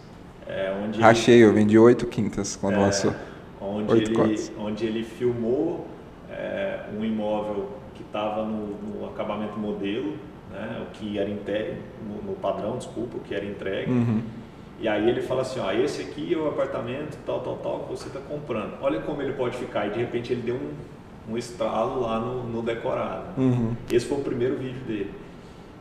É, 0.47 0.71
onde 0.83 0.97
ele- 0.97 1.03
Rachei, 1.03 1.43
eu 1.43 1.51
vendi 1.53 1.77
oito 1.77 2.05
quintas 2.05 2.55
quando 2.55 2.75
É, 2.75 2.79
lançou. 2.79 3.13
Onde 3.59 3.91
Oito 3.93 4.21
ele, 4.21 4.51
onde 4.59 4.85
ele 4.85 5.03
filmou 5.03 5.87
é, 6.29 6.81
um 6.95 7.03
imóvel 7.03 7.69
que 7.95 8.03
estava 8.03 8.45
no, 8.45 8.67
no 8.99 9.05
acabamento 9.07 9.57
modelo, 9.57 10.13
né, 10.51 10.85
o 10.87 10.91
que 10.93 11.17
era 11.17 11.27
entregue, 11.29 11.77
no, 12.07 12.29
no 12.29 12.35
padrão, 12.37 12.77
desculpa, 12.77 13.17
o 13.17 13.21
que 13.21 13.33
era 13.33 13.43
entregue. 13.45 13.89
Uhum. 13.91 14.21
E 14.79 14.87
aí 14.87 15.07
ele 15.09 15.21
fala 15.21 15.41
assim, 15.41 15.59
ó, 15.59 15.71
esse 15.71 16.01
aqui 16.01 16.33
é 16.33 16.37
o 16.37 16.47
apartamento 16.47 17.17
tal, 17.25 17.39
tal, 17.39 17.57
tal 17.57 17.79
que 17.79 17.91
você 17.91 18.07
está 18.07 18.19
comprando. 18.19 18.77
Olha 18.81 18.99
como 19.01 19.21
ele 19.21 19.33
pode 19.33 19.57
ficar. 19.57 19.87
E 19.87 19.91
de 19.91 19.99
repente 19.99 20.33
ele 20.33 20.41
deu 20.41 20.55
um, 20.55 21.33
um 21.33 21.37
estralo 21.37 22.01
lá 22.01 22.19
no, 22.19 22.43
no 22.43 22.61
decorado. 22.61 23.39
Uhum. 23.39 23.75
Esse 23.89 24.05
foi 24.05 24.17
o 24.17 24.21
primeiro 24.21 24.57
vídeo 24.57 24.81
dele. 24.85 25.13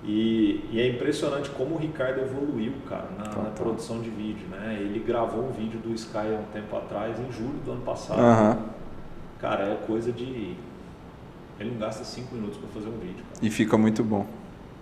E, 0.05 0.65
e 0.71 0.81
é 0.81 0.89
impressionante 0.89 1.49
como 1.51 1.75
o 1.75 1.79
Ricardo 1.79 2.21
evoluiu, 2.21 2.75
cara, 2.89 3.09
na, 3.17 3.25
na 3.25 3.31
Total. 3.31 3.53
produção 3.55 4.01
de 4.01 4.11
vídeo, 4.11 4.47
né? 4.51 4.77
Ele 4.79 5.03
gravou 5.05 5.43
um 5.43 5.51
vídeo 5.51 5.81
do 5.81 5.95
Sky 5.95 6.19
há 6.19 6.41
um 6.41 6.53
tempo 6.53 6.77
atrás, 6.77 7.19
em 7.19 7.33
julho 7.33 7.59
do 7.65 7.73
ano 7.73 7.81
passado. 7.81 8.21
Aham. 8.21 8.59
Cara, 9.41 9.65
é 9.65 9.75
coisa 9.87 10.13
de... 10.13 10.55
Ele 11.59 11.71
não 11.71 11.79
gasta 11.79 12.05
cinco 12.05 12.35
minutos 12.35 12.59
para 12.59 12.69
fazer 12.69 12.89
um 12.89 12.99
vídeo, 12.99 13.25
cara. 13.33 13.41
E 13.41 13.51
fica 13.51 13.79
muito 13.79 14.05
bom. 14.05 14.27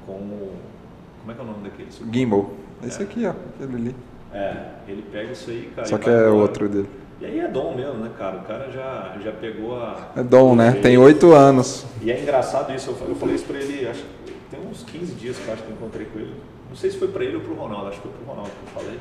Com. 0.06 0.50
Como 1.20 1.30
é 1.30 1.34
que 1.34 1.40
é 1.40 1.44
o 1.44 1.46
nome 1.46 1.68
daquele? 1.68 1.88
Gimbal. 2.12 2.50
Esse 2.84 3.00
É. 3.00 3.04
aqui, 3.04 3.26
ó. 3.26 3.30
Aquele 3.30 3.76
ali. 3.76 3.96
É, 4.32 4.56
ele 4.88 5.02
pega 5.12 5.32
isso 5.32 5.50
aí, 5.50 5.70
cara. 5.74 5.86
Só 5.88 5.98
que 5.98 6.08
é 6.10 6.26
outro 6.28 6.68
dele. 6.68 6.88
E 7.20 7.26
aí 7.26 7.38
é 7.40 7.46
dom 7.48 7.74
mesmo, 7.76 7.94
né, 7.94 8.10
cara? 8.18 8.38
O 8.38 8.42
cara 8.42 8.68
já, 8.70 9.14
já 9.22 9.30
pegou 9.32 9.76
a... 9.76 10.10
É 10.16 10.22
dom, 10.22 10.56
né? 10.56 10.72
Tem 10.72 10.98
oito 10.98 11.32
anos. 11.32 11.86
E 12.02 12.10
é 12.10 12.20
engraçado 12.20 12.74
isso, 12.74 12.90
eu 12.90 12.94
fa- 12.94 13.04
eu 13.04 13.14
falei 13.14 13.36
isso 13.36 13.44
pra 13.44 13.58
ele, 13.58 13.86
acho 13.86 14.02
que 14.26 14.32
tem 14.50 14.58
uns 14.68 14.82
15 14.82 15.14
dias 15.14 15.36
que 15.38 15.46
eu 15.46 15.54
acho 15.54 15.62
que 15.62 15.70
eu 15.70 15.76
encontrei 15.76 16.06
com 16.06 16.18
ele. 16.18 16.34
Não 16.68 16.74
sei 16.74 16.90
se 16.90 16.98
foi 16.98 17.08
para 17.08 17.22
ele 17.24 17.36
ou 17.36 17.42
para 17.42 17.52
o 17.52 17.54
Ronaldo, 17.54 17.88
acho 17.88 18.00
que 18.00 18.08
foi 18.08 18.12
para 18.12 18.22
o 18.24 18.28
Ronaldo 18.28 18.50
que 18.50 18.76
eu 18.76 18.82
falei. 18.82 18.98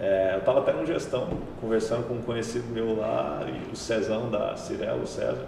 É, 0.00 0.34
eu 0.34 0.38
estava 0.38 0.60
até 0.60 0.72
no 0.72 0.86
gestão, 0.86 1.28
conversando 1.60 2.06
com 2.06 2.14
um 2.14 2.22
conhecido 2.22 2.64
meu 2.72 2.96
lá, 2.96 3.40
o 3.72 3.76
Cezão 3.76 4.30
da 4.30 4.54
Cirela, 4.56 5.02
o 5.02 5.06
César. 5.06 5.46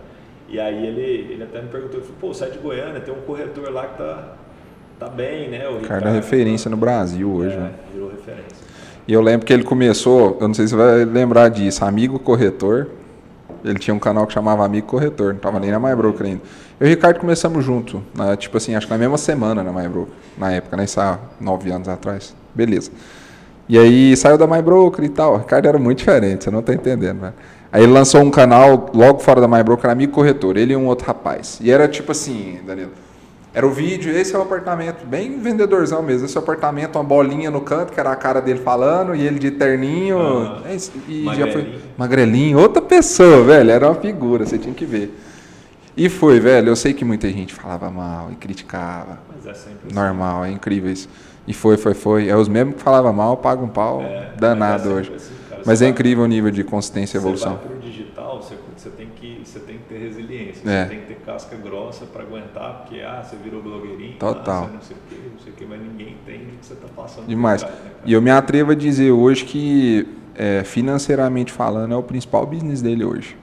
E 0.49 0.59
aí 0.59 0.87
ele, 0.87 1.33
ele 1.33 1.43
até 1.45 1.61
me 1.63 1.69
perguntou, 1.69 1.95
ele 2.01 2.03
falou, 2.07 2.19
pô, 2.21 2.35
você 2.35 2.45
é 2.47 2.49
de 2.51 2.59
Goiânia, 2.59 3.01
tem 3.01 3.15
um 3.15 3.21
corretor 3.23 3.73
lá 3.73 3.87
que 3.87 3.99
tá, 3.99 4.33
tá 5.05 5.11
bem, 5.11 5.51
né? 5.51 5.69
O 5.69 5.81
cara 5.81 6.01
da 6.01 6.11
referência 6.11 6.71
no 6.71 6.77
Brasil 6.77 7.31
hoje, 7.31 7.55
é, 7.55 7.61
né? 7.61 7.71
Virou 7.93 8.11
referência. 8.11 8.65
E 9.07 9.13
eu 9.13 9.21
lembro 9.21 9.47
que 9.47 9.53
ele 9.53 9.63
começou, 9.63 10.39
eu 10.41 10.49
não 10.49 10.55
sei 10.55 10.67
se 10.67 10.75
você 10.75 10.77
vai 10.77 11.05
lembrar 11.05 11.49
disso, 11.51 11.85
Amigo 11.85 12.19
Corretor. 12.19 12.89
Ele 13.63 13.79
tinha 13.79 13.95
um 13.95 13.99
canal 13.99 14.27
que 14.27 14.33
chamava 14.33 14.65
Amigo 14.65 14.87
Corretor, 14.87 15.29
não 15.29 15.37
estava 15.37 15.59
nem 15.59 15.71
na 15.71 15.79
MyBroker 15.79 16.27
ainda. 16.27 16.43
Eu 16.79 16.87
e 16.87 16.91
o 16.91 16.95
Ricardo 16.95 17.19
começamos 17.19 17.65
junto, 17.65 18.03
né, 18.15 18.37
tipo 18.37 18.57
assim, 18.57 18.75
acho 18.75 18.87
que 18.87 18.93
na 18.93 18.99
mesma 18.99 19.17
semana 19.17 19.63
na 19.63 19.73
MyBroker, 19.73 20.13
na 20.37 20.53
época, 20.53 20.77
né? 20.77 20.85
Isso 20.85 21.01
há 21.01 21.19
nove 21.41 21.71
anos 21.71 21.89
atrás. 21.89 22.35
Beleza. 22.55 22.91
E 23.69 23.79
aí 23.79 24.17
saiu 24.17 24.37
da 24.37 24.47
MyBroker 24.47 25.05
e 25.05 25.09
tal. 25.09 25.35
O 25.35 25.37
Ricardo 25.39 25.67
era 25.67 25.79
muito 25.79 25.99
diferente, 25.99 26.45
você 26.45 26.51
não 26.51 26.61
está 26.61 26.75
entendendo, 26.75 27.21
velho. 27.21 27.35
Aí 27.73 27.83
ele 27.83 27.93
lançou 27.93 28.21
um 28.21 28.31
canal 28.31 28.91
logo 28.95 29.19
fora 29.19 29.41
da 29.41 29.49
MyBroker, 29.49 29.91
Amigo 29.91 30.13
Corretor, 30.13 30.57
ele 30.57 30.75
e 30.75 30.77
um 30.77 30.87
outro 30.87 31.07
rapaz. 31.07 31.59
E 31.61 31.71
era 31.71 31.89
tipo 31.89 32.13
assim, 32.13 32.61
Danilo, 32.67 32.91
era 33.55 33.65
o 33.67 33.71
vídeo, 33.71 34.11
esse 34.15 34.35
é 34.35 34.39
o 34.39 34.43
apartamento, 34.43 35.07
bem 35.07 35.39
vendedorzão 35.39 36.03
mesmo. 36.03 36.27
Esse 36.27 36.37
é 36.37 36.41
o 36.41 36.43
apartamento, 36.43 36.97
uma 36.97 37.05
bolinha 37.05 37.51
no 37.53 37.61
canto, 37.61 37.93
que 37.93 38.01
era 38.01 38.11
a 38.11 38.17
cara 38.17 38.41
dele 38.43 38.59
falando, 38.59 39.15
e 39.15 39.25
ele 39.25 39.39
de 39.39 39.53
terninho. 39.53 40.19
Ah, 40.19 40.61
e 41.09 41.25
já 41.37 41.51
foi. 41.53 41.79
Magrelinho, 41.97 42.59
outra 42.59 42.83
pessoa, 42.83 43.45
velho. 43.45 43.71
Era 43.71 43.87
uma 43.89 43.95
figura, 43.95 44.45
você 44.45 44.59
tinha 44.59 44.75
que 44.75 44.85
ver. 44.85 45.17
E 45.97 46.09
foi, 46.09 46.41
velho. 46.41 46.71
Eu 46.71 46.77
sei 46.77 46.93
que 46.93 47.05
muita 47.05 47.29
gente 47.31 47.55
falava 47.55 47.89
mal 47.91 48.31
e 48.33 48.35
criticava. 48.35 49.21
Mas 49.33 49.47
é 49.47 49.55
sempre 49.55 49.87
assim. 49.87 49.95
Normal, 49.95 50.45
é 50.45 50.51
incrível 50.51 50.91
isso. 50.91 51.09
E 51.47 51.55
foi, 51.55 51.77
foi, 51.77 51.95
foi. 51.95 52.29
É 52.29 52.37
os 52.37 52.49
mesmos 52.49 52.75
que 52.75 52.83
falavam 52.83 53.13
mal, 53.13 53.37
pagam 53.37 53.67
um 53.67 53.69
pau 53.69 54.03
É, 54.03 54.31
danado 54.37 54.91
é 54.91 54.93
hoje. 54.95 55.13
assim, 55.15 55.35
cara. 55.49 55.63
Mas 55.65 55.79
Você 55.79 55.85
é 55.85 55.89
incrível 55.89 56.25
o 56.25 56.27
nível 56.27 56.51
de 56.51 56.65
consistência 56.65 57.17
e 57.17 57.21
Você 57.21 57.25
evolução. 57.27 57.55
vai 57.57 57.67
pro 57.67 57.79
digital, 57.79 58.43
você, 58.43 58.55
você, 59.55 59.61
tem 59.61 59.79
que, 59.79 59.85
ter 59.85 59.99
resiliência, 59.99 60.69
É. 60.69 60.83
você 60.85 60.91
tem 60.91 61.01
que 61.01 61.07
ter 61.07 61.17
casca 61.25 61.57
grossa 61.57 62.05
para 62.07 62.23
aguentar, 62.23 62.83
porque 62.83 63.01
ah, 63.01 63.23
você 63.23 63.37
virou 63.37 63.63
blogueirinho, 63.63 64.17
Total. 64.19 64.65
ah, 64.65 64.67
você 64.67 64.73
não 64.75 64.81
sei 64.83 64.97
o 64.97 65.01
que, 65.09 65.29
não 65.33 65.39
sei 65.41 65.53
o 65.53 65.57
que, 65.57 65.65
mas 65.65 65.81
ninguém 65.81 66.13
entende 66.21 66.45
o 66.55 66.59
que 66.59 66.67
você 66.67 66.75
está 66.75 66.89
passando. 66.95 67.27
Demais. 67.27 67.63
trás, 67.63 67.75
né? 67.83 67.91
E 68.05 68.13
eu 68.13 68.21
me 68.23 68.31
atrevo 68.31 68.73
a 68.73 68.75
dizer 68.75 69.11
hoje 69.13 69.45
que, 69.45 70.07
é, 70.35 70.63
financeiramente 70.65 71.53
falando, 71.53 71.95
é 71.95 71.97
o 71.97 72.03
principal 72.03 72.45
business 72.47 72.83
dele 72.83 73.05
hoje. 73.05 73.37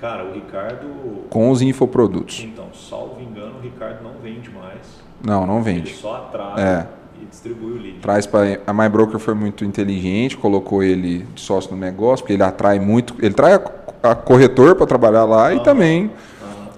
Cara, 0.00 0.24
o 0.24 0.32
Ricardo, 0.32 0.86
Com 1.28 1.50
os 1.50 1.60
infoprodutos. 1.60 2.40
então, 2.44 2.68
salvo 2.72 3.20
engano, 3.20 3.58
o 3.58 3.60
Ricardo 3.60 4.02
não 4.04 4.12
vende 4.22 4.48
mais. 4.50 4.78
Não, 5.24 5.44
não 5.46 5.56
Ele 5.56 5.64
vende. 5.64 5.94
só 5.94 6.16
atrasa 6.16 6.60
É. 6.60 6.86
distribui 7.30 7.72
o 7.72 7.82
lead. 7.82 7.98
Traz 8.00 8.26
para 8.26 8.60
a 8.66 8.72
MyBroker 8.72 9.18
foi 9.18 9.34
muito 9.34 9.64
inteligente, 9.64 10.36
colocou 10.36 10.82
ele 10.82 11.26
de 11.34 11.40
sócio 11.40 11.70
no 11.72 11.76
negócio, 11.76 12.24
porque 12.24 12.34
ele 12.34 12.42
atrai 12.42 12.78
muito, 12.78 13.14
ele 13.20 13.34
traz 13.34 13.60
a, 14.02 14.14
corretor 14.14 14.74
para 14.74 14.86
trabalhar 14.86 15.24
lá 15.24 15.52
e 15.52 15.60
também 15.60 16.10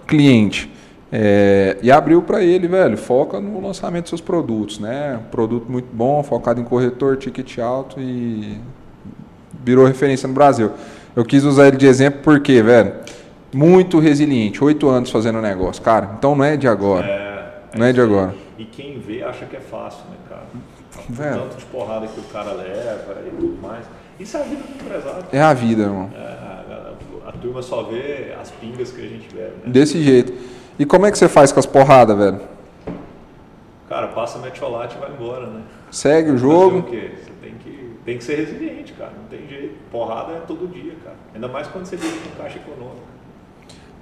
cliente. 0.07 0.71
É, 1.13 1.77
e 1.83 1.91
abriu 1.91 2.23
para 2.23 2.43
ele, 2.43 2.69
velho, 2.69 2.97
foca 2.97 3.41
no 3.41 3.61
lançamento 3.61 4.05
dos 4.05 4.11
seus 4.11 4.21
produtos, 4.21 4.79
né? 4.79 5.19
Produto 5.31 5.71
muito 5.71 5.89
bom, 5.93 6.23
focado 6.23 6.61
em 6.61 6.65
corretor, 6.65 7.17
ticket 7.17 7.59
alto 7.59 8.01
e 8.01 8.59
virou 9.65 9.87
referência 9.87 10.29
no 10.29 10.35
Brasil. 10.35 10.71
Eu 11.17 11.25
quis 11.25 11.43
usar 11.45 11.69
ele 11.69 11.77
de 11.77 11.87
exemplo 11.87 12.21
porque, 12.23 12.63
velho, 12.63 12.93
muito 13.53 13.99
resiliente, 13.99 14.63
oito 14.63 14.89
anos 14.89 15.11
fazendo 15.11 15.41
negócio, 15.41 15.83
cara. 15.83 16.13
Então 16.17 16.37
não 16.37 16.45
é 16.45 16.57
de 16.57 16.69
agora. 16.69 17.07
É, 17.07 17.30
Não 17.77 17.87
é 17.87 17.93
de 17.93 18.01
agora. 18.01 18.35
E 18.59 18.65
quem 18.65 18.99
vê 18.99 19.23
acha 19.23 19.47
que 19.47 19.57
é 19.57 19.61
fácil, 19.61 20.03
né, 20.11 20.17
cara? 20.29 20.43
O 21.09 21.13
Velho. 21.13 21.41
tanto 21.43 21.57
de 21.57 21.65
porrada 21.67 22.07
que 22.07 22.19
o 22.21 22.25
cara 22.25 22.53
leva 22.53 23.23
e 23.27 23.31
tudo 23.31 23.59
mais. 23.63 23.85
Isso 24.19 24.37
é 24.37 24.41
a 24.41 24.45
vida 24.45 24.63
do 24.63 24.75
empresário. 24.85 25.25
É 25.33 25.41
a 25.41 25.55
vida, 25.55 25.83
irmão. 25.85 26.11
É, 26.15 26.19
a, 26.19 26.65
a- 27.27 27.29
a 27.29 27.33
turma 27.33 27.63
só 27.63 27.85
vê 27.85 28.35
as 28.41 28.51
pingas 28.51 28.91
que 28.91 29.01
a 29.01 29.09
gente 29.09 29.33
bebe, 29.35 29.53
né? 29.65 29.73
Desse 29.73 30.03
jeito. 30.03 30.33
E 30.79 30.85
como 30.85 31.07
é 31.07 31.11
que 31.13 31.17
você 31.19 31.29
faz 31.29 31.53
com 31.53 31.61
as 31.61 31.67
porradas, 31.67 32.17
velho? 32.17 32.41
Cara, 33.89 34.09
passa 34.09 34.39
metiolate 34.39 34.97
e 34.97 35.01
vai 35.01 35.11
embora, 35.11 35.47
né? 35.47 35.63
Segue 35.91 36.31
o 36.31 36.33
Fazer 36.35 36.43
jogo. 36.45 36.79
o 36.79 36.83
quê? 36.85 37.11
Você 37.17 37.31
tem 37.43 37.55
que, 37.55 37.91
tem 38.05 38.19
que 38.19 38.25
ser 38.25 38.37
resiliente, 38.37 38.93
cara. 38.95 39.13
Não 39.17 39.25
tem 39.27 39.47
jeito. 39.49 39.75
Porrada 39.91 40.33
é 40.33 40.41
todo 40.47 40.67
dia, 40.69 40.95
cara. 41.05 41.17
Ainda 41.35 41.49
mais 41.49 41.67
quando 41.69 41.87
você 41.87 41.97
vive 41.97 42.19
com 42.29 42.43
caixa 42.43 42.59
econômica. 42.59 43.03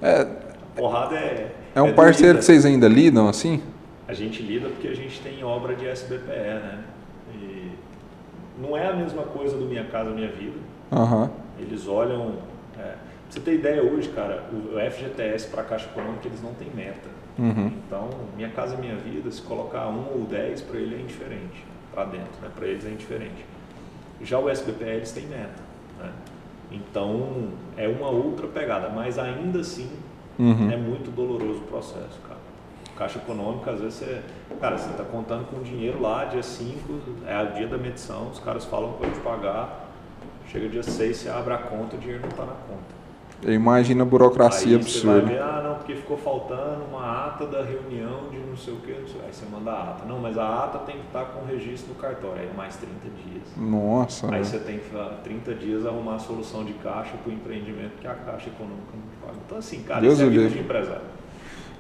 É, 0.03 0.21
A 0.23 0.77
porrada 0.81 1.17
é. 1.17 1.53
É 1.79 1.83
um 1.83 1.95
parceiro 1.95 2.35
doída. 2.35 2.39
que 2.39 2.45
vocês 2.45 2.65
ainda 2.65 2.89
lidam 2.89 3.29
assim? 3.29 3.63
A 4.07 4.13
gente 4.13 4.43
lida 4.43 4.69
porque 4.69 4.89
a 4.89 4.95
gente 4.95 5.21
tem 5.21 5.45
obra 5.45 5.75
de 5.75 5.87
SBPE, 5.87 6.29
né? 6.29 6.85
E 7.35 7.71
não 8.61 8.77
é 8.77 8.89
a 8.89 8.93
mesma 8.93 9.23
coisa 9.23 9.57
do 9.57 9.65
Minha 9.65 9.85
Casa 9.85 10.11
Minha 10.11 10.31
Vida. 10.31 10.59
Aham. 10.91 11.31
Eles 11.59 11.87
olham. 11.87 12.37
É, 12.77 12.83
pra 12.83 12.97
você 13.29 13.41
ter 13.41 13.55
ideia 13.55 13.83
hoje, 13.83 14.09
cara, 14.09 14.45
o 14.53 14.91
FGTS 14.91 15.49
para 15.49 15.63
a 15.63 15.65
Caixa 15.65 15.87
Econômica 15.87 16.27
eles 16.27 16.43
não 16.43 16.55
têm 16.55 16.69
meta. 16.75 17.09
Uhum. 17.39 17.71
Então, 17.87 18.09
Minha 18.37 18.49
Casa 18.49 18.77
Minha 18.77 18.97
Vida, 18.97 19.31
se 19.31 19.43
colocar 19.43 19.87
um 19.89 20.19
ou 20.19 20.27
dez, 20.29 20.61
para 20.61 20.79
ele 20.81 20.97
é 20.97 21.01
indiferente. 21.01 21.65
Para 21.95 22.05
dentro, 22.05 22.41
né? 22.43 22.51
para 22.55 22.67
eles 22.67 22.85
é 22.85 22.89
indiferente. 22.89 23.45
Já 24.23 24.39
o 24.39 24.49
SBPE 24.49 24.85
eles 24.85 25.13
têm 25.13 25.27
meta. 25.27 25.63
Né? 26.01 26.11
Então, 26.73 27.51
é 27.77 27.87
uma 27.87 28.09
outra 28.09 28.47
pegada, 28.47 28.89
mas 28.89 29.19
ainda 29.19 29.61
assim 29.61 29.89
Uhum. 30.39 30.71
é 30.71 30.77
muito 30.77 31.11
doloroso 31.11 31.61
o 31.61 31.67
processo, 31.67 32.21
cara. 32.27 32.39
Caixa 32.97 33.19
econômica, 33.19 33.71
às 33.71 33.81
vezes 33.81 33.95
você. 33.99 34.23
Cara, 34.61 34.77
você 34.77 34.91
está 34.91 35.05
contando 35.05 35.47
com 35.47 35.63
dinheiro 35.63 36.01
lá, 36.01 36.25
dia 36.25 36.43
5, 36.43 37.01
é 37.27 37.43
o 37.43 37.55
dia 37.55 37.67
da 37.67 37.79
medição, 37.79 38.29
os 38.29 38.39
caras 38.41 38.65
falam 38.65 38.93
que 38.95 39.03
vão 39.03 39.11
te 39.11 39.21
pagar. 39.21 39.89
Chega 40.49 40.69
dia 40.69 40.83
6, 40.83 41.17
você 41.17 41.29
abre 41.29 41.55
a 41.55 41.59
conta, 41.59 41.97
o 41.97 41.99
dinheiro 41.99 42.23
não 42.23 42.31
está 42.31 42.45
na 42.45 42.53
conta. 42.53 42.98
Eu 43.43 43.55
imagino 43.55 44.03
a 44.03 44.05
burocracia 44.05 44.77
Aí 44.77 44.83
você 44.83 45.07
vai 45.07 45.17
absurda. 45.19 45.33
ver, 45.35 45.43
ah, 45.43 45.63
não, 45.65 45.75
porque 45.77 45.95
ficou 45.95 46.17
faltando 46.17 46.85
uma 46.91 47.27
ata 47.27 47.47
da 47.47 47.63
reunião 47.63 48.29
de 48.33 48.39
não 48.39 48.57
sei 48.57 48.75
o 48.75 48.79
que, 48.79 48.91
não 48.91 49.07
sei. 49.07 49.21
Aí 49.25 49.33
você 49.33 49.47
manda 49.47 49.71
a 49.71 49.83
ata. 49.91 50.05
Não, 50.09 50.19
mas 50.19 50.37
a 50.37 50.65
ata 50.65 50.79
tem 50.79 50.97
que 50.97 51.07
estar 51.07 51.25
com 51.27 51.43
o 51.43 51.47
registro 51.47 51.95
no 51.95 52.01
cartório, 52.01 52.41
aí 52.43 52.51
mais 52.57 52.75
30 52.77 52.93
dias. 53.25 53.43
Nossa. 53.57 54.27
Aí 54.27 54.33
velho. 54.33 54.45
você 54.45 54.59
tem 54.59 54.79
que, 54.79 54.87
fa- 54.87 55.13
30 55.23 55.55
dias, 55.55 55.87
arrumar 55.87 56.17
a 56.17 56.19
solução 56.19 56.65
de 56.65 56.73
caixa 56.75 57.13
para 57.23 57.31
o 57.31 57.33
empreendimento 57.33 57.93
que 58.01 58.09
a 58.09 58.15
Caixa 58.15 58.49
Econômica 58.49 58.89
não 58.93 59.03
te 59.03 59.17
paga. 59.25 59.39
Então, 59.47 59.59
assim, 59.59 59.83
cara, 59.85 60.01
Deus 60.01 60.15
isso 60.15 60.23
é 60.23 60.27
vida 60.29 60.43
livre. 60.43 60.59
de 60.59 60.65
empresário. 60.65 61.03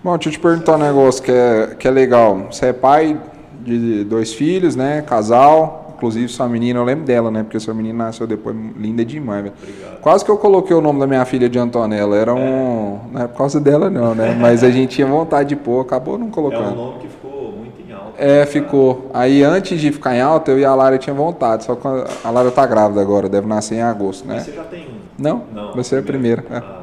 Bom, 0.04 0.16
deixa 0.16 0.28
eu 0.28 0.32
te 0.34 0.38
perguntar 0.38 0.76
um 0.76 0.78
negócio 0.78 1.22
que 1.24 1.32
é, 1.32 1.74
que 1.76 1.88
é 1.88 1.90
legal. 1.90 2.36
Você 2.52 2.66
é 2.66 2.72
pai 2.72 3.20
de 3.62 4.04
dois 4.04 4.32
filhos, 4.32 4.76
né? 4.76 5.02
Casal. 5.02 5.87
Inclusive, 5.98 6.28
sua 6.28 6.48
menina, 6.48 6.78
eu 6.78 6.84
lembro 6.84 7.04
dela, 7.04 7.28
né? 7.28 7.42
Porque 7.42 7.58
sua 7.58 7.74
menina 7.74 8.04
nasceu 8.04 8.24
depois, 8.24 8.54
linda 8.76 9.04
demais, 9.04 9.42
velho. 9.42 9.54
Obrigado. 9.60 10.00
Quase 10.00 10.24
que 10.24 10.30
eu 10.30 10.36
coloquei 10.38 10.74
o 10.76 10.80
nome 10.80 11.00
da 11.00 11.08
minha 11.08 11.24
filha 11.24 11.48
de 11.48 11.58
Antonella. 11.58 12.16
Era 12.16 12.32
um. 12.32 13.00
Não 13.12 13.22
é 13.22 13.26
por 13.26 13.36
causa 13.38 13.58
dela, 13.60 13.90
não, 13.90 14.14
né? 14.14 14.32
Mas 14.40 14.62
a 14.62 14.70
gente 14.70 14.94
tinha 14.94 15.08
vontade 15.08 15.48
de 15.48 15.56
pôr, 15.56 15.80
acabou 15.80 16.16
não 16.16 16.26
É 16.26 16.28
um 16.28 16.30
colocando. 16.30 16.76
nome 16.76 16.98
que 17.00 17.08
ficou 17.08 17.52
muito 17.52 17.82
em 17.82 17.92
alta. 17.92 18.12
É, 18.16 18.40
né, 18.40 18.46
ficou. 18.46 19.10
Aí 19.12 19.42
antes 19.42 19.80
de 19.80 19.90
ficar 19.90 20.14
em 20.14 20.20
alta, 20.20 20.52
eu 20.52 20.58
e 20.60 20.64
a 20.64 20.72
Lara 20.72 20.96
tinha 20.98 21.12
vontade. 21.14 21.64
Só 21.64 21.74
que 21.74 21.84
a 22.24 22.30
Lara 22.30 22.52
tá 22.52 22.64
grávida 22.64 23.00
agora, 23.00 23.28
deve 23.28 23.48
nascer 23.48 23.74
em 23.74 23.82
agosto, 23.82 24.24
Mas 24.24 24.36
né? 24.36 24.42
você 24.44 24.52
já 24.52 24.62
tem 24.62 24.86
um? 24.86 24.98
Não, 25.18 25.42
Não. 25.52 25.72
você 25.74 25.96
é 25.96 25.98
a 25.98 26.02
primeira. 26.02 26.44
é. 26.48 26.56
Ah, 26.58 26.60
legal. 26.60 26.78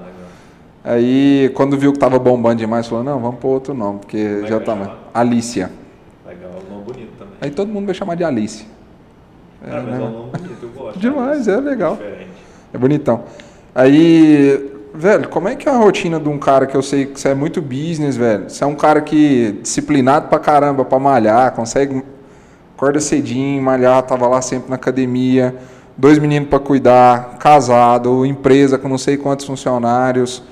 Aí, 0.84 1.50
quando 1.56 1.78
viu 1.78 1.94
que 1.94 2.00
tava 2.00 2.20
bombando 2.20 2.58
demais, 2.58 2.86
falou: 2.86 3.02
não, 3.04 3.18
vamos 3.20 3.40
pôr 3.40 3.48
outro 3.48 3.74
nome, 3.74 4.00
porque 4.00 4.36
Como 4.36 4.48
já 4.48 4.60
tá. 4.60 4.98
Alicia. 5.14 5.72
Legal, 6.28 6.52
um 6.70 6.74
nome 6.74 6.84
bonito 6.86 7.12
também. 7.18 7.34
Aí 7.40 7.50
todo 7.50 7.70
mundo 7.72 7.86
vai 7.86 7.96
chamar 7.96 8.16
de 8.16 8.26
Alice. 8.26 8.68
Cara, 9.64 9.82
mas 9.82 9.94
é 9.94 9.98
né? 9.98 10.04
um 10.04 10.12
nome 10.12 10.32
bonito, 10.32 10.58
eu 10.64 10.70
gosto. 10.70 11.00
Demais, 11.00 11.48
é 11.48 11.58
legal. 11.58 11.96
Diferente. 11.96 12.30
É 12.74 12.78
bonitão. 12.78 13.24
Aí, 13.74 14.72
velho, 14.94 15.30
como 15.30 15.48
é 15.48 15.56
que 15.56 15.68
é 15.68 15.72
a 15.72 15.78
rotina 15.78 16.20
de 16.20 16.30
um 16.30 16.38
cara 16.38 16.66
que 16.66 16.76
eu 16.76 16.82
sei 16.82 17.06
que 17.06 17.20
você 17.20 17.30
é 17.30 17.36
muito 17.36 17.62
business, 17.62 18.16
velho? 18.16 18.50
Você 18.50 18.64
é 18.64 18.68
um 18.68 18.76
cara 18.76 19.02
que 19.02 19.60
disciplinado 19.62 20.28
pra 20.28 20.40
caramba 20.40 20.86
pra 20.86 21.00
malhar, 21.00 21.52
consegue 21.54 22.04
acorda 22.76 23.00
cedinho, 23.00 23.62
malhar, 23.62 24.04
tava 24.04 24.28
lá 24.28 24.42
sempre 24.42 24.70
na 24.70 24.76
academia, 24.76 25.56
dois 25.98 26.20
meninos 26.20 26.50
pra 26.50 26.60
cuidar, 26.60 27.38
casado, 27.40 28.26
empresa 28.26 28.78
com 28.78 28.90
não 28.90 28.98
sei 28.98 29.18
quantos 29.18 29.46
funcionários. 29.46 30.44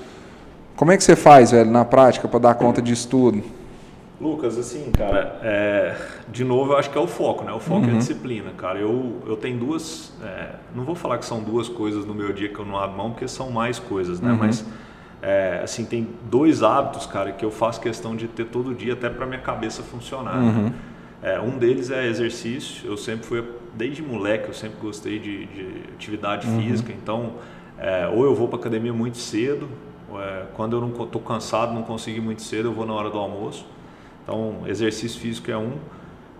Como 0.76 0.90
é 0.90 0.96
que 0.96 1.04
você 1.04 1.14
faz, 1.14 1.50
velho, 1.52 1.70
na 1.70 1.84
prática 1.84 2.26
pra 2.26 2.38
dar 2.38 2.54
conta 2.54 2.82
disso 2.82 3.08
tudo? 3.08 3.42
Lucas, 4.24 4.56
assim, 4.58 4.90
cara, 4.90 5.38
é, 5.42 5.94
de 6.28 6.44
novo 6.44 6.72
eu 6.72 6.78
acho 6.78 6.90
que 6.90 6.96
é 6.96 7.00
o 7.00 7.06
foco, 7.06 7.44
né? 7.44 7.52
O 7.52 7.60
foco 7.60 7.84
é 7.84 7.90
a 7.90 7.98
disciplina, 7.98 8.52
cara. 8.56 8.78
Eu, 8.78 9.20
eu 9.26 9.36
tenho 9.36 9.58
duas, 9.58 10.12
é, 10.24 10.54
não 10.74 10.82
vou 10.82 10.94
falar 10.94 11.18
que 11.18 11.26
são 11.26 11.42
duas 11.42 11.68
coisas 11.68 12.06
no 12.06 12.14
meu 12.14 12.32
dia 12.32 12.48
que 12.48 12.58
eu 12.58 12.64
não 12.64 12.78
abro 12.78 12.96
mão, 12.96 13.10
porque 13.10 13.28
são 13.28 13.50
mais 13.50 13.78
coisas, 13.78 14.20
né? 14.22 14.30
Mas, 14.38 14.64
é, 15.20 15.60
assim, 15.62 15.84
tem 15.84 16.08
dois 16.30 16.62
hábitos, 16.62 17.04
cara, 17.06 17.32
que 17.32 17.44
eu 17.44 17.50
faço 17.50 17.80
questão 17.80 18.16
de 18.16 18.26
ter 18.26 18.46
todo 18.46 18.74
dia 18.74 18.94
até 18.94 19.10
para 19.10 19.26
minha 19.26 19.40
cabeça 19.40 19.82
funcionar. 19.82 20.36
né? 20.40 20.72
É, 21.22 21.40
um 21.40 21.58
deles 21.58 21.90
é 21.90 22.06
exercício. 22.06 22.86
Eu 22.90 22.96
sempre 22.96 23.26
fui, 23.26 23.44
desde 23.74 24.02
moleque, 24.02 24.48
eu 24.48 24.54
sempre 24.54 24.78
gostei 24.80 25.18
de, 25.18 25.46
de 25.46 25.66
atividade 25.94 26.46
física. 26.62 26.92
Então, 26.92 27.34
é, 27.78 28.06
ou 28.08 28.24
eu 28.24 28.34
vou 28.34 28.48
para 28.48 28.58
academia 28.58 28.92
muito 28.92 29.18
cedo, 29.18 29.68
ou, 30.10 30.20
é, 30.20 30.44
quando 30.54 30.76
eu 30.76 30.80
não 30.80 30.88
estou 30.88 31.20
cansado, 31.20 31.74
não 31.74 31.82
consigo 31.82 32.16
ir 32.18 32.20
muito 32.20 32.42
cedo, 32.42 32.68
eu 32.68 32.72
vou 32.72 32.86
na 32.86 32.94
hora 32.94 33.10
do 33.10 33.18
almoço. 33.18 33.66
Então, 34.24 34.62
exercício 34.66 35.20
físico 35.20 35.50
é 35.50 35.56
um, 35.56 35.74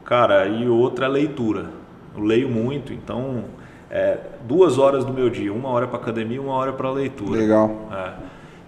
cara, 0.04 0.48
e 0.48 0.66
outro 0.66 1.04
é 1.04 1.08
leitura. 1.08 1.70
Eu 2.16 2.24
leio 2.24 2.48
muito, 2.48 2.92
então 2.92 3.44
é, 3.90 4.18
duas 4.44 4.78
horas 4.78 5.04
do 5.04 5.12
meu 5.12 5.30
dia, 5.30 5.52
uma 5.52 5.68
hora 5.68 5.86
para 5.86 5.98
academia, 5.98 6.40
uma 6.40 6.54
hora 6.54 6.72
para 6.72 6.90
leitura. 6.90 7.38
Legal. 7.38 7.88
É. 7.92 8.12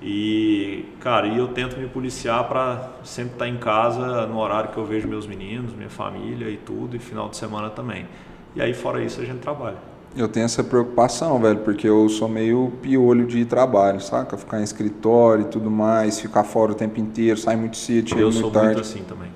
E, 0.03 0.85
cara, 1.01 1.27
e 1.27 1.39
eu 1.39 1.49
tento 1.49 1.77
me 1.79 1.89
policiar 1.89 2.45
para 2.45 2.91
sempre 3.03 3.33
estar 3.33 3.49
em 3.49 3.57
casa 3.57 4.27
no 4.27 4.39
horário 4.39 4.71
que 4.71 4.77
eu 4.77 4.85
vejo 4.85 5.09
meus 5.09 5.27
meninos, 5.27 5.75
minha 5.75 5.91
família 5.91 6.49
e 6.51 6.57
tudo, 6.57 6.95
e 6.95 6.99
final 6.99 7.29
de 7.29 7.37
semana 7.37 7.71
também. 7.71 8.07
E 8.55 8.61
aí, 8.61 8.75
fora 8.75 9.03
isso, 9.03 9.21
a 9.21 9.25
gente 9.25 9.39
trabalha. 9.39 9.79
Eu 10.17 10.29
tenho 10.29 10.45
essa 10.47 10.65
preocupação, 10.65 11.39
velho, 11.41 11.59
porque 11.59 11.87
eu 11.87 12.09
sou 12.09 12.27
meio 12.27 12.73
piolho 12.81 13.27
de 13.27 13.45
trabalho, 13.45 14.01
saca? 14.01 14.37
Ficar 14.39 14.61
em 14.61 14.63
escritório 14.63 15.43
e 15.43 15.49
tudo 15.49 15.71
mais, 15.71 16.19
ficar 16.19 16.43
fora 16.43 16.73
o 16.73 16.75
tempo 16.75 16.99
inteiro, 16.99 17.37
sair 17.39 17.57
muito 17.57 17.77
cedo, 17.77 18.09
chega 18.09 18.21
Eu 18.23 18.29
muito 18.29 18.41
sou 18.41 18.51
tarde. 18.51 18.69
muito 18.69 18.81
assim 18.81 19.03
também. 19.03 19.29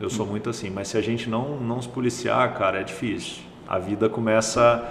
Eu 0.00 0.08
sou 0.08 0.24
muito 0.24 0.48
assim. 0.50 0.70
Mas 0.70 0.88
se 0.88 0.96
a 0.96 1.00
gente 1.00 1.28
não, 1.28 1.56
não 1.58 1.82
se 1.82 1.88
policiar, 1.88 2.54
cara, 2.54 2.80
é 2.80 2.84
difícil. 2.84 3.42
A 3.66 3.78
vida 3.78 4.08
começa. 4.08 4.84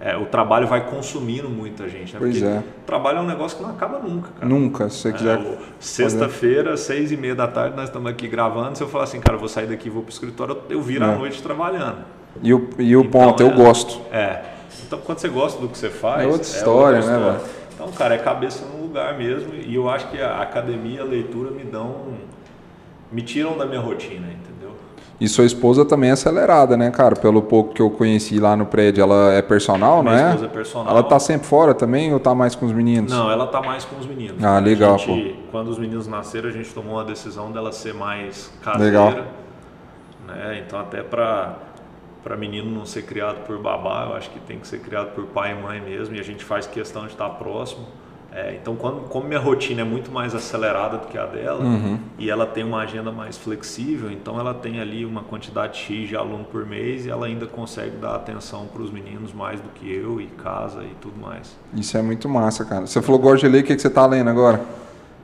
é, 0.00 0.16
o 0.16 0.26
trabalho 0.26 0.66
vai 0.66 0.84
consumindo 0.90 1.48
muita 1.48 1.88
gente, 1.88 2.12
né? 2.12 2.18
Pois 2.18 2.36
Porque 2.38 2.52
é. 2.52 2.58
o 2.58 2.84
trabalho 2.84 3.18
é 3.18 3.20
um 3.20 3.26
negócio 3.26 3.56
que 3.56 3.62
não 3.62 3.70
acaba 3.70 4.00
nunca, 4.00 4.28
cara. 4.30 4.46
Nunca, 4.46 4.88
se 4.90 4.96
você 4.98 5.08
É, 5.08 5.12
quiser. 5.12 5.38
o- 5.38 5.56
Sexta-feira, 5.78 6.76
seis 6.76 7.12
e 7.12 7.16
meia 7.16 7.34
da 7.34 7.46
tarde, 7.46 7.76
nós 7.76 7.84
estamos 7.86 8.10
aqui 8.10 8.26
gravando. 8.26 8.76
Se 8.76 8.82
eu 8.82 8.88
falar 8.88 9.04
assim, 9.04 9.20
cara, 9.20 9.36
eu 9.36 9.40
vou 9.40 9.48
sair 9.48 9.66
daqui 9.68 9.86
e 9.86 9.90
vou 9.90 10.02
pro 10.02 10.12
escritório, 10.12 10.56
eu 10.68 10.78
eu 10.78 10.82
viro 10.82 11.04
É. 11.04 11.14
à 11.14 11.16
noite 11.16 11.40
trabalhando. 11.42 11.98
E 12.42 12.52
o, 12.52 12.68
e 12.78 12.96
o 12.96 13.00
Então, 13.02 13.10
ponto, 13.10 13.40
eu 13.42 13.50
é- 13.50 13.52
gosto. 13.54 14.00
É. 14.12 14.42
Então, 14.86 14.98
quando 15.04 15.18
você 15.18 15.28
gosta 15.28 15.60
do 15.60 15.68
que 15.68 15.76
você 15.78 15.88
faz. 15.90 16.22
É 16.22 16.26
outra 16.26 16.42
história, 16.42 17.00
né, 17.00 17.18
velho? 17.18 17.40
Então, 17.74 17.88
cara, 17.92 18.14
é 18.14 18.18
cabeça 18.18 18.64
no 18.66 18.82
lugar 18.82 19.16
mesmo. 19.18 19.52
E 19.54 19.74
eu 19.74 19.88
acho 19.88 20.08
que 20.08 20.20
a 20.20 20.40
academia, 20.40 21.02
a 21.02 21.04
leitura 21.04 21.50
me 21.50 21.64
dão. 21.64 21.94
me 23.10 23.22
tiram 23.22 23.56
da 23.58 23.66
minha 23.66 23.80
rotina, 23.80 24.26
entendeu? 24.28 24.74
E 25.20 25.28
sua 25.28 25.44
esposa 25.44 25.84
também 25.84 26.10
é 26.10 26.12
acelerada, 26.12 26.76
né, 26.76 26.90
cara? 26.90 27.14
Pelo 27.14 27.40
pouco 27.42 27.72
que 27.72 27.80
eu 27.80 27.88
conheci 27.90 28.38
lá 28.40 28.56
no 28.56 28.66
prédio, 28.66 29.02
ela 29.02 29.32
é 29.32 29.40
personal, 29.42 30.02
Minha 30.02 30.14
não 30.14 30.20
é? 30.20 30.28
esposa 30.30 30.46
é 30.46 30.48
personal. 30.48 30.88
Ela 30.90 31.02
tá 31.04 31.18
sempre 31.20 31.46
fora 31.46 31.72
também 31.74 32.12
ou 32.12 32.18
tá 32.18 32.34
mais 32.34 32.54
com 32.56 32.66
os 32.66 32.72
meninos? 32.72 33.12
Não, 33.12 33.30
ela 33.30 33.46
tá 33.46 33.62
mais 33.62 33.84
com 33.84 33.96
os 33.98 34.06
meninos. 34.06 34.42
Ah, 34.42 34.58
legal, 34.58 34.98
gente- 34.98 35.38
Quando 35.52 35.68
os 35.68 35.78
meninos 35.78 36.08
nasceram, 36.08 36.48
a 36.48 36.52
gente 36.52 36.72
tomou 36.74 36.98
a 36.98 37.04
decisão 37.04 37.52
dela 37.52 37.70
ser 37.72 37.94
mais 37.94 38.52
caseira. 38.62 38.84
Legal. 38.86 39.24
Né? 40.26 40.62
Então, 40.66 40.78
até 40.80 41.02
para 41.02 41.54
para 42.24 42.36
menino 42.36 42.70
não 42.70 42.86
ser 42.86 43.02
criado 43.02 43.44
por 43.46 43.58
babá, 43.58 44.06
eu 44.08 44.16
acho 44.16 44.30
que 44.30 44.40
tem 44.40 44.58
que 44.58 44.66
ser 44.66 44.80
criado 44.80 45.14
por 45.14 45.26
pai 45.26 45.52
e 45.52 45.62
mãe 45.62 45.80
mesmo. 45.80 46.16
E 46.16 46.20
a 46.20 46.24
gente 46.24 46.42
faz 46.42 46.66
questão 46.66 47.02
de 47.02 47.12
estar 47.12 47.28
próximo. 47.30 47.86
É, 48.32 48.58
então, 48.60 48.74
quando, 48.74 49.02
como 49.08 49.28
minha 49.28 49.38
rotina 49.38 49.82
é 49.82 49.84
muito 49.84 50.10
mais 50.10 50.34
acelerada 50.34 50.98
do 50.98 51.06
que 51.06 51.16
a 51.16 51.24
dela, 51.24 51.60
Uhum. 51.62 52.00
e 52.18 52.28
ela 52.28 52.44
tem 52.44 52.64
uma 52.64 52.80
agenda 52.80 53.12
mais 53.12 53.38
flexível, 53.38 54.10
então 54.10 54.40
ela 54.40 54.52
tem 54.52 54.80
ali 54.80 55.06
uma 55.06 55.22
quantidade 55.22 55.78
X 55.78 56.08
de 56.08 56.16
aluno 56.16 56.42
por 56.42 56.66
mês 56.66 57.06
e 57.06 57.10
ela 57.10 57.26
ainda 57.26 57.46
consegue 57.46 57.96
dar 57.96 58.16
atenção 58.16 58.66
para 58.66 58.82
os 58.82 58.90
meninos 58.90 59.32
mais 59.32 59.60
do 59.60 59.68
que 59.68 59.88
eu, 59.88 60.20
e 60.20 60.26
casa 60.26 60.82
e 60.82 60.92
tudo 61.00 61.16
mais. 61.20 61.56
Isso 61.74 61.96
é 61.96 62.02
muito 62.02 62.28
massa, 62.28 62.64
cara. 62.64 62.88
Você 62.88 63.00
falou 63.00 63.20
gosta 63.20 63.46
de 63.46 63.52
ler, 63.52 63.62
o 63.62 63.66
que, 63.66 63.76
que 63.76 63.80
você 63.82 63.90
tá 63.90 64.04
lendo 64.04 64.30
agora? 64.30 64.60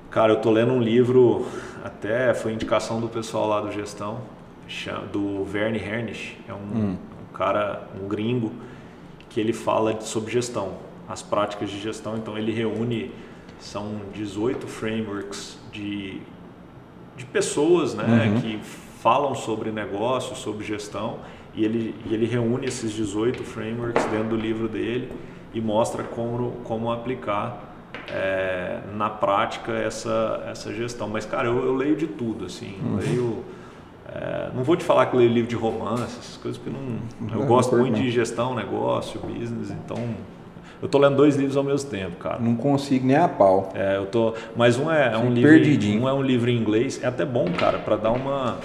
Cara, 0.09 0.33
eu 0.35 0.37
tô 0.41 0.53
lendo 0.53 0.73
um 0.73 0.81
livro, 0.81 1.47
até 1.85 2.33
foi 2.33 2.53
indicação 2.53 3.01
do 3.01 3.09
pessoal 3.09 3.49
lá 3.49 3.61
do 3.61 3.73
Gestão, 3.73 4.19
do 5.13 5.45
Verne 5.45 5.79
Hernish, 5.79 6.37
é 6.49 6.53
um, 6.55 6.57
um 7.31 7.33
cara, 7.37 7.89
um 8.01 8.07
gringo, 8.09 8.53
que 9.29 9.41
ele 9.41 9.53
fala 9.53 9.95
de- 9.95 10.05
sobre 10.05 10.31
gestão, 10.33 10.75
as 11.09 11.23
práticas 11.23 11.71
de 11.71 11.79
gestão. 11.81 12.17
Então 12.17 12.37
ele 12.39 12.53
reúne, 12.53 13.11
são 13.59 14.01
18 14.15 14.67
frameworks 14.67 15.59
de, 15.73 16.21
de 17.17 17.25
pessoas 17.27 17.95
né, 17.95 18.05
que 18.41 18.59
falam 19.03 19.35
sobre 19.35 19.71
negócio, 19.71 20.37
sobre 20.37 20.65
gestão, 20.65 21.19
e 21.55 21.65
ele, 21.65 21.95
e 22.07 22.15
ele 22.15 22.27
reúne 22.27 22.67
esses 22.67 22.93
18 22.93 23.43
frameworks 23.43 24.05
dentro 24.07 24.29
do 24.31 24.37
livro 24.37 24.69
dele 24.69 25.11
e 25.53 25.61
mostra 25.61 26.05
como, 26.05 26.53
como 26.65 26.93
aplicar 26.93 27.75
é, 28.09 28.81
na 28.95 29.11
prática 29.11 29.73
essa, 29.73 30.45
essa 30.49 30.73
gestão. 30.73 31.09
Mas, 31.09 31.25
cara, 31.27 31.49
eu, 31.49 31.65
eu 31.65 31.75
leio 31.75 31.97
de 31.97 32.07
tudo, 32.07 32.45
assim. 32.45 32.77
Eu 32.85 32.97
leio. 32.97 33.45
É, 34.15 34.51
não 34.55 34.63
vou 34.65 34.77
te 34.77 34.85
falar 34.85 35.07
que 35.07 35.15
eu 35.15 35.21
leio 35.21 35.33
livro 35.33 35.49
de 35.49 35.57
romance, 35.57 36.03
essas 36.19 36.37
coisas, 36.37 36.61
porque 36.61 36.77
não, 36.77 37.33
eu 37.35 37.41
Não, 37.41 37.47
gosto 37.47 37.73
não 37.73 37.83
muito 37.83 37.95
curto, 37.95 38.05
de 38.05 38.11
gestão, 38.11 38.55
negócio, 38.55 39.21
business, 39.21 39.71
então. 39.71 39.99
Eu 40.83 40.89
tô 40.89 40.99
lendo 40.99 41.17
dois 41.17 41.37
livros 41.37 41.57
ao 41.59 41.63
mesmo 41.63 41.91
tempo, 41.91 42.17
cara. 42.17 42.39
Não 42.41 42.57
consigo 42.57 43.07
nem 43.07 43.17
a 43.17 43.29
pau. 43.29 43.71
É, 43.75 43.99
eu 43.99 44.07
tô, 44.07 44.33
mas 44.57 44.79
um 44.79 44.91
é, 44.91 45.13
é 45.13 45.19
um 45.19 45.31
livro, 45.31 45.51
perdidinho. 45.51 46.03
um 46.03 46.09
é 46.09 46.13
um 46.13 46.23
livro 46.23 46.49
em 46.51 46.57
inglês, 46.57 46.99
é 47.03 47.07
até 47.07 47.25
bom, 47.25 47.45
cara, 47.53 47.79
para 47.79 47.97
dar 47.97 48.11
uma 48.13 48.57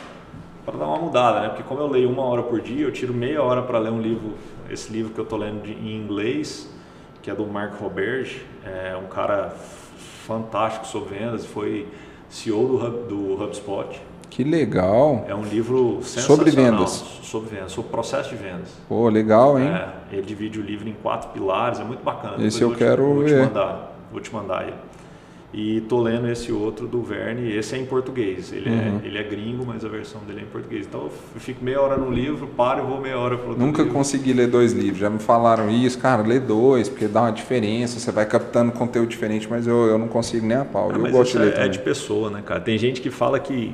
para 0.66 0.78
dar 0.80 0.88
uma 0.88 0.98
mudada, 0.98 1.42
né? 1.42 1.50
Porque 1.50 1.62
como 1.62 1.80
eu 1.80 1.88
leio 1.88 2.10
uma 2.10 2.24
hora 2.24 2.42
por 2.42 2.60
dia, 2.60 2.86
eu 2.86 2.92
tiro 2.92 3.14
meia 3.14 3.44
hora 3.44 3.62
para 3.62 3.78
ler 3.78 3.92
um 3.92 4.02
livro, 4.02 4.34
esse 4.68 4.92
livro 4.92 5.14
que 5.14 5.20
eu 5.20 5.26
tô 5.26 5.38
lendo 5.38 5.62
de- 5.62 5.74
em 5.74 5.96
inglês, 5.96 6.68
que 7.22 7.30
é 7.30 7.36
do 7.36 7.46
Mark 7.46 7.80
Roberge, 7.80 8.44
é 8.66 8.96
um 8.98 9.06
cara 9.08 9.50
fantástico 10.26 10.88
sobre 10.88 11.20
vendas, 11.20 11.46
foi 11.46 11.86
CEO 12.30 12.66
do, 12.68 12.76
Hub, 12.84 13.08
do 13.10 13.44
HubSpot. 13.44 14.02
Que 14.36 14.44
legal. 14.44 15.24
É 15.30 15.34
um 15.34 15.44
livro 15.44 16.00
sensacional 16.02 16.26
Sobre 16.38 16.52
vendas. 16.52 16.90
sobre 17.22 17.50
vendas, 17.56 17.72
sobre 17.72 17.90
processo 17.90 18.30
de 18.32 18.36
vendas. 18.36 18.68
Pô, 18.90 19.08
legal, 19.08 19.58
hein? 19.58 19.70
É, 19.70 19.88
ele 20.12 20.24
divide 20.24 20.60
o 20.60 20.62
livro 20.62 20.90
em 20.90 20.94
quatro 21.02 21.30
pilares, 21.30 21.80
é 21.80 21.86
muito 21.86 22.04
bacana. 22.04 22.46
Esse 22.46 22.60
Depois 22.60 22.62
eu 22.62 22.68
vou 22.68 22.76
te- 22.76 22.80
quero 22.84 23.04
vou 23.14 23.24
te 23.24 23.30
ver. 23.34 23.46
mandar, 23.46 23.98
vou 24.12 24.20
te 24.22 24.34
mandar 24.34 24.64
ele. 24.64 24.74
E 25.54 25.80
tô 25.88 26.02
lendo 26.02 26.28
esse 26.30 26.52
outro 26.52 26.86
do 26.86 27.02
Verne, 27.02 27.50
esse 27.56 27.76
é 27.76 27.78
em 27.78 27.86
português. 27.86 28.52
Ele, 28.52 28.70
Uhum. 28.70 29.00
é, 29.02 29.08
ele 29.08 29.18
é 29.18 29.24
gringo, 29.24 29.64
mas 29.66 29.86
a 29.86 29.88
versão 29.88 30.20
dele 30.28 30.42
é 30.42 30.44
em 30.44 30.48
português. 30.48 30.86
Então 30.86 31.04
eu 31.04 31.12
fico 31.40 31.64
meia 31.64 31.80
hora 31.82 31.96
num 31.96 32.12
livro, 32.12 32.46
paro 32.46 32.84
e 32.84 32.86
vou 32.86 33.00
meia 33.00 33.18
hora 33.18 33.38
para 33.38 33.48
outro 33.52 33.66
Nunca 33.66 33.84
livro. 33.84 33.98
consegui 33.98 34.34
ler 34.34 34.48
dois 34.48 34.74
livros. 34.74 34.98
Já 35.00 35.10
me 35.10 35.20
falaram 35.20 35.70
isso, 35.70 35.98
cara, 35.98 36.22
lê 36.24 36.42
dois, 36.42 36.90
porque 36.90 37.08
dá 37.08 37.22
uma 37.22 37.32
diferença, 37.32 37.98
você 38.02 38.12
vai 38.12 38.26
captando 38.26 38.74
conteúdo 38.74 39.08
diferente, 39.08 39.48
mas 39.50 39.66
eu, 39.66 39.86
eu 39.86 39.98
não 39.98 40.10
consigo 40.10 40.46
nem 40.46 40.58
a 40.58 40.66
pau. 40.66 40.92
Ah, 40.94 40.98
eu 40.98 41.10
gosto 41.10 41.32
de 41.32 41.38
ler 41.38 41.58
é, 41.58 41.66
é 41.66 41.68
de 41.70 41.80
pessoa, 41.80 42.30
né, 42.30 42.44
cara? 42.46 42.60
Tem 42.60 42.78
gente 42.78 43.00
que 43.00 43.10
fala 43.10 43.40
que 43.40 43.74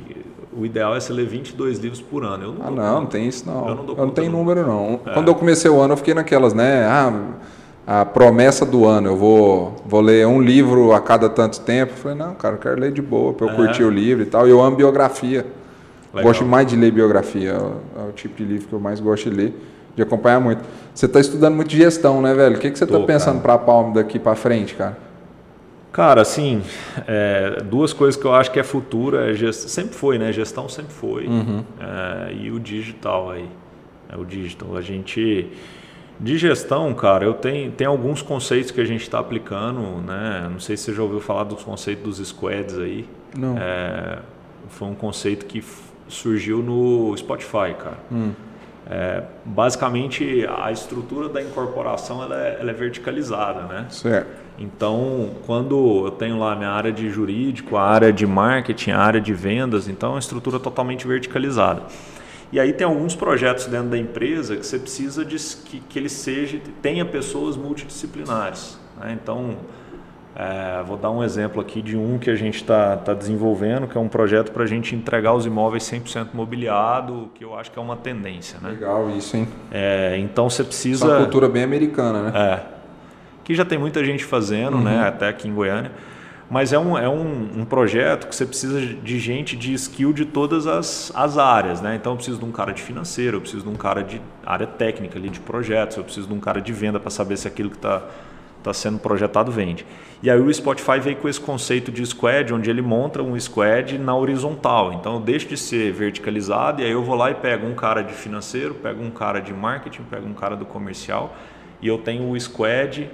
o 0.58 0.66
ideal 0.66 0.96
é 0.96 1.00
você 1.00 1.12
ler 1.14 1.26
22 1.28 1.80
livros 1.80 2.02
por 2.02 2.24
ano. 2.24 2.44
Eu 2.44 2.54
não 2.54 2.66
Ah, 2.68 2.72
não, 2.72 3.02
não 3.02 3.06
tem 3.06 3.28
isso 3.28 3.46
não. 3.46 3.54
Eu 3.54 3.60
Eu 3.62 3.68
não 3.70 3.76
não, 3.78 3.86
dou 3.86 3.96
conta, 3.96 4.22
tenho 4.22 4.32
não. 4.32 4.40
número 4.40 4.66
não. 4.66 5.00
É. 5.06 5.14
Quando 5.14 5.28
eu 5.30 5.36
comecei 5.36 5.70
o 5.70 5.80
ano, 5.80 5.94
eu 5.94 5.98
fiquei 5.98 6.14
naquelas, 6.14 6.54
né? 6.54 6.86
Ah, 6.86 8.02
a 8.02 8.06
promessa 8.06 8.66
do 8.66 8.86
ano, 8.86 9.10
eu 9.10 9.16
vou, 9.18 9.76
vou 9.86 10.02
ler 10.02 10.26
um 10.28 10.42
livro 10.42 10.94
a 10.94 11.00
cada 11.02 11.28
tanto 11.30 11.60
tempo. 11.62 11.94
Eu 11.94 11.98
falei, 11.98 12.18
não, 12.18 12.34
cara, 12.36 12.56
eu 12.56 12.60
quero 12.60 12.80
ler 12.80 12.92
de 12.92 13.02
boa, 13.02 13.34
pra 13.34 13.48
eu 13.48 13.52
É. 13.52 13.56
curtir 13.56 13.84
o 13.84 13.90
livro 13.90 14.24
e 14.24 14.28
tal. 14.28 14.48
E 14.48 14.52
eu 14.52 14.62
amo 14.62 14.76
biografia. 14.76 15.46
Legal. 16.14 16.30
Gosto 16.30 16.46
mais 16.46 16.68
de 16.68 16.76
ler 16.76 16.92
biografia. 16.92 17.52
É 17.52 17.58
o- 17.58 18.10
é 18.10 18.12
tipo 18.14 18.36
de 18.36 18.44
livro 18.44 18.68
que 18.68 18.74
eu 18.74 18.80
mais 18.80 19.00
gosto 19.00 19.30
de 19.30 19.36
ler, 19.36 19.54
de 19.96 20.02
acompanhar 20.04 20.40
muito. 20.40 20.62
Você 20.94 21.06
está 21.06 21.20
estudando 21.20 21.56
muito 21.56 21.72
gestão, 21.72 22.22
né, 22.22 22.34
velho? 22.34 22.58
O 22.58 22.60
que, 22.60 22.70
que 22.70 22.78
você 22.78 22.84
está 22.84 23.00
pensando 23.00 23.42
para 23.42 23.54
a 23.54 23.58
Palme 23.58 23.94
daqui 23.94 24.20
para 24.20 24.36
frente, 24.36 24.76
cara? 24.76 24.98
Cara, 25.92 26.22
assim, 26.22 26.64
é, 27.06 27.62
duas 27.64 27.92
coisas 27.92 28.20
que 28.20 28.26
eu 28.26 28.34
acho 28.34 28.50
que 28.52 28.60
é 28.60 28.64
futuro, 28.64 29.18
é 29.18 29.34
gest... 29.34 29.68
sempre 29.68 29.94
foi, 29.94 30.18
né? 30.18 30.32
Gestão 30.32 30.70
sempre 30.70 30.94
foi. 30.94 31.28
Uhum. 31.28 31.66
É, 31.80 32.34
e 32.34 32.52
o 32.52 32.60
digital 32.60 33.32
aí. 33.32 33.50
É 34.10 34.16
o 34.16 34.24
digital. 34.24 34.76
A 34.78 34.82
gente. 34.82 35.48
De 36.20 36.38
gestão, 36.38 36.94
cara, 36.94 37.26
eu 37.26 37.34
tenho, 37.34 37.72
tem 37.72 37.88
alguns 37.88 38.22
conceitos 38.22 38.70
que 38.70 38.80
a 38.80 38.86
gente 38.86 39.02
está 39.02 39.20
aplicando, 39.20 39.82
né? 40.06 40.48
Não 40.52 40.60
sei 40.60 40.78
se 40.78 40.84
você 40.84 40.94
já 40.94 41.02
ouviu 41.02 41.20
falar 41.20 41.46
dos 41.46 41.64
conceitos 41.64 42.20
dos 42.20 42.28
squads 42.28 42.78
aí. 42.78 43.10
Não. 43.36 43.58
É, 43.58 44.20
foi 44.70 44.88
um 44.88 44.94
conceito 44.94 45.46
que 45.46 45.64
surgiu 46.08 46.62
no 46.62 47.18
Spotify, 47.18 47.74
cara. 47.78 47.98
Hum. 48.12 48.32
É, 48.90 49.24
basicamente, 49.46 50.46
a 50.48 50.72
estrutura 50.72 51.28
da 51.28 51.42
incorporação 51.42 52.22
ela 52.22 52.40
é, 52.40 52.58
ela 52.60 52.70
é 52.70 52.74
verticalizada, 52.74 53.62
né? 53.62 53.86
Certo. 53.90 54.30
Então, 54.62 55.32
quando 55.48 56.06
eu 56.06 56.12
tenho 56.12 56.38
lá 56.38 56.56
minha 56.56 56.70
área 56.70 56.92
de 56.92 57.10
jurídico, 57.10 57.78
a 57.78 57.84
área 57.84 58.14
de 58.14 58.28
marketing, 58.28 58.92
a 58.92 59.00
área 59.00 59.20
de 59.20 59.34
vendas, 59.34 59.88
então 59.88 60.10
é 60.10 60.14
uma 60.14 60.20
estrutura 60.20 60.60
totalmente 60.60 61.08
verticalizada. 61.08 61.82
E 62.52 62.60
aí 62.60 62.72
tem 62.72 62.86
alguns 62.86 63.16
projetos 63.16 63.66
dentro 63.66 63.90
da 63.90 63.98
empresa 63.98 64.56
que 64.56 64.66
você 64.66 64.78
precisa 64.78 65.26
de 65.26 65.38
que, 65.66 65.80
que 65.80 65.98
ele 65.98 66.10
seja 66.10 66.60
tenha 66.80 67.04
pessoas 67.04 67.58
multidisciplinares. 67.58 68.78
né? 69.00 69.18
Então, 69.20 69.56
é, 70.36 70.84
vou 70.84 70.96
dar 70.96 71.10
um 71.10 71.24
exemplo 71.24 71.60
aqui 71.60 71.82
de 71.82 71.98
um 71.98 72.20
que 72.20 72.30
a 72.30 72.36
gente 72.36 72.58
está 72.58 72.98
tá 72.98 73.16
desenvolvendo, 73.16 73.88
que 73.88 73.98
é 73.98 74.02
um 74.02 74.08
projeto 74.08 74.52
para 74.52 74.64
a 74.64 74.68
gente 74.68 74.96
entregar 74.96 75.34
os 75.34 75.48
imóveis 75.48 75.84
100% 75.86 76.28
mobiliado, 76.34 77.32
que 77.34 77.44
eu 77.44 77.58
acho 77.58 77.72
que 77.72 77.80
é 77.80 77.82
uma 77.82 77.98
tendência. 77.98 78.60
Né? 78.62 78.70
Legal 78.70 79.10
isso, 79.10 79.36
hein? 79.36 79.48
É, 79.72 80.18
então 80.20 80.48
você 80.50 80.64
precisa... 80.64 81.06
Essa 81.06 81.18
cultura 81.18 81.50
bem 81.50 81.64
americana, 81.64 82.30
né? 82.30 82.32
É. 82.36 82.81
Que 83.44 83.56
já 83.56 83.66
tem 83.66 83.78
muita 83.78 84.04
gente 84.04 84.24
fazendo, 84.24 84.78
né? 84.78 85.08
Até 85.08 85.28
aqui 85.28 85.48
em 85.48 85.54
Goiânia. 85.54 85.92
Mas 86.50 86.74
é 86.74 86.78
um, 86.78 86.98
é 86.98 87.08
um, 87.08 87.62
um 87.62 87.66
projeto 87.66 88.28
que 88.28 88.36
você 88.36 88.46
precisa 88.46 88.82
de 88.82 89.20
gente 89.20 89.56
de 89.56 89.74
skill 89.74 90.12
de 90.12 90.26
todas 90.26 90.68
as, 90.68 91.10
as 91.16 91.38
áreas, 91.38 91.80
né? 91.80 91.96
Então 91.96 92.12
eu 92.12 92.18
preciso 92.18 92.40
de 92.40 92.44
um 92.44 92.52
cara 92.52 92.74
de 92.74 92.82
financeiro, 92.82 93.38
eu 93.38 93.42
preciso 93.42 93.64
de 93.64 93.70
um 93.70 93.76
cara 93.76 94.04
de 94.04 94.22
área 94.46 94.68
técnica 94.68 95.18
ali 95.18 95.30
de 95.30 95.40
projetos, 95.40 95.96
eu 95.96 96.04
preciso 96.04 96.28
de 96.28 96.34
um 96.34 96.42
cara 96.42 96.60
de 96.60 96.74
venda 96.74 97.00
para 97.00 97.10
saber 97.10 97.38
se 97.38 97.48
aquilo 97.48 97.70
que 97.70 97.78
está 97.78 98.04
está 98.62 98.74
sendo 98.74 99.00
projetado 99.00 99.52
vende. 99.52 99.86
E 100.24 100.30
aí 100.30 100.40
o 100.40 100.54
Spotify 100.54 101.00
veio 101.00 101.18
com 101.18 101.28
esse 101.28 101.40
conceito 101.40 101.92
de 101.92 102.06
squad, 102.06 102.54
onde 102.54 102.70
ele 102.70 102.82
monta 102.82 103.22
um 103.22 103.38
squad 103.40 103.98
na 103.98 104.16
horizontal. 104.16 104.94
Então 104.94 105.16
eu 105.16 105.20
deixo 105.20 105.48
de 105.48 105.58
ser 105.58 105.92
verticalizado 105.92 106.82
e 106.82 106.86
aí 106.86 106.92
eu 106.92 107.04
vou 107.04 107.16
lá 107.16 107.32
e 107.32 107.36
pego 107.36 107.66
um 107.66 107.74
cara 107.74 108.02
de 108.02 108.14
financeiro, 108.14 108.76
pego 108.76 109.04
um 109.04 109.10
cara 109.10 109.40
de 109.40 109.54
marketing, 109.54 110.04
pego 110.04 110.28
um 110.28 110.34
cara 110.34 110.56
do 110.56 110.66
comercial 110.66 111.36
e 111.82 111.88
eu 111.88 111.98
tenho 111.98 112.30
o 112.30 112.40
squad 112.40 113.10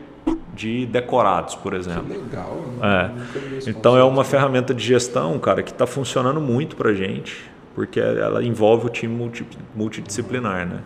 de 0.58 0.86
decorados, 0.88 1.56
por 1.56 1.74
exemplo. 1.74 2.06
Que 2.06 2.18
legal. 2.18 2.60
É. 2.82 3.70
Então 3.70 3.96
é 3.96 4.04
uma 4.04 4.24
ferramenta 4.24 4.74
de 4.74 4.84
gestão, 4.84 5.38
cara, 5.38 5.62
que 5.62 5.72
está 5.72 5.86
funcionando 5.86 6.42
muito 6.42 6.76
para 6.76 6.94
gente, 6.94 7.50
porque 7.76 8.00
ela 8.00 8.44
envolve 8.44 8.88
o 8.88 8.90
time 8.90 9.14
multi, 9.14 9.46
multidisciplinar, 9.76 10.66
né? 10.66 10.80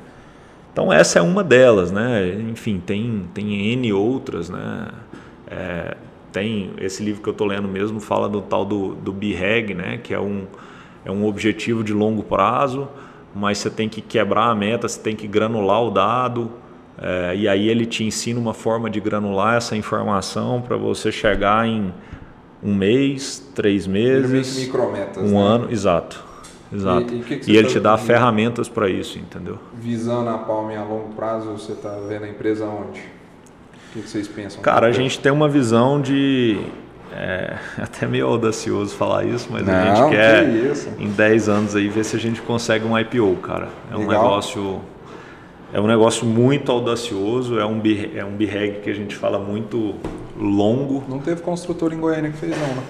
Então 0.73 0.91
essa 0.91 1.19
é 1.19 1.21
uma 1.21 1.43
delas, 1.43 1.91
né? 1.91 2.27
Enfim, 2.49 2.81
tem 2.85 3.25
tem 3.33 3.73
n 3.73 3.93
outras, 3.93 4.49
né? 4.49 4.89
É, 5.47 5.95
tem 6.31 6.71
esse 6.77 7.03
livro 7.03 7.21
que 7.21 7.29
eu 7.29 7.33
estou 7.33 7.47
lendo 7.47 7.67
mesmo 7.67 7.99
fala 7.99 8.27
do 8.27 8.41
tal 8.41 8.65
do, 8.65 8.95
do 8.95 9.11
BREG, 9.11 9.73
né? 9.73 9.99
Que 10.03 10.13
é 10.13 10.19
um 10.19 10.45
é 11.03 11.11
um 11.11 11.25
objetivo 11.25 11.83
de 11.83 11.93
longo 11.93 12.23
prazo, 12.23 12.87
mas 13.33 13.57
você 13.57 13.69
tem 13.69 13.89
que 13.89 14.01
quebrar 14.01 14.49
a 14.49 14.55
meta, 14.55 14.87
você 14.87 14.99
tem 14.99 15.15
que 15.15 15.27
granular 15.27 15.81
o 15.81 15.89
dado, 15.89 16.51
é, 17.01 17.35
e 17.35 17.47
aí 17.47 17.67
ele 17.67 17.85
te 17.85 18.03
ensina 18.03 18.39
uma 18.39 18.53
forma 18.53 18.89
de 18.89 18.99
granular 18.99 19.55
essa 19.57 19.75
informação 19.75 20.61
para 20.61 20.77
você 20.77 21.11
chegar 21.11 21.67
em 21.67 21.93
um 22.63 22.75
mês, 22.75 23.39
três 23.55 23.87
meses, 23.87 24.69
um 25.17 25.21
né? 25.21 25.39
ano, 25.39 25.71
exato, 25.71 26.23
exato. 26.71 27.13
E- 27.13 27.19
e 27.19 27.23
que 27.23 27.37
que 27.37 27.51
E 27.51 27.57
ele 27.57 27.67
tá 27.67 27.73
te 27.73 27.79
dá 27.79 27.97
ferramentas 27.97 28.69
para 28.69 28.87
isso, 28.89 29.17
entendeu? 29.17 29.57
Visando 29.73 30.29
a 30.29 30.37
palma 30.37 30.77
a 30.77 30.83
longo 30.83 31.09
prazo, 31.15 31.51
você 31.51 31.71
está 31.71 31.97
vendo 32.07 32.25
a 32.25 32.29
empresa 32.29 32.65
onde? 32.65 32.99
O 32.99 33.93
que 33.93 34.01
que 34.03 34.09
vocês 34.09 34.27
pensam? 34.27 34.61
Cara, 34.61 34.87
a 34.87 34.91
gente 34.91 35.19
tem 35.19 35.31
uma 35.31 35.49
visão 35.49 35.99
de 35.99 36.59
é 37.11 37.57
até 37.81 38.05
meio 38.07 38.27
audacioso 38.27 38.95
falar 38.95 39.25
isso, 39.25 39.47
mas 39.51 39.67
a 39.67 39.71
Não, 39.71 39.95
gente 39.95 40.09
quer 40.15 40.45
que 40.95 41.03
em 41.03 41.09
10 41.09 41.49
anos 41.49 41.75
aí 41.75 41.89
ver 41.89 42.05
se 42.05 42.15
a 42.15 42.19
gente 42.19 42.41
consegue 42.41 42.85
um 42.85 42.97
IPO, 42.97 43.35
cara. 43.41 43.67
É 43.91 43.95
um 43.95 44.01
Legal. 44.01 44.23
negócio 44.23 44.81
é 45.73 45.79
um 45.79 45.87
negócio 45.87 46.25
muito 46.25 46.71
audacioso, 46.71 47.57
é 47.59 47.65
um 47.65 47.79
bi- 47.79 48.11
é 48.15 48.23
um 48.25 48.31
BREG 48.35 48.81
que 48.81 48.89
a 48.89 48.93
gente 48.93 49.15
fala 49.15 49.39
muito 49.39 49.95
longo. 50.37 51.03
Não 51.07 51.19
teve 51.19 51.41
construtor 51.41 51.93
em 51.93 51.97
Goiânia 51.99 52.31
que 52.31 52.37
fez 52.37 52.51
não, 52.57 52.67
né? 52.67 52.83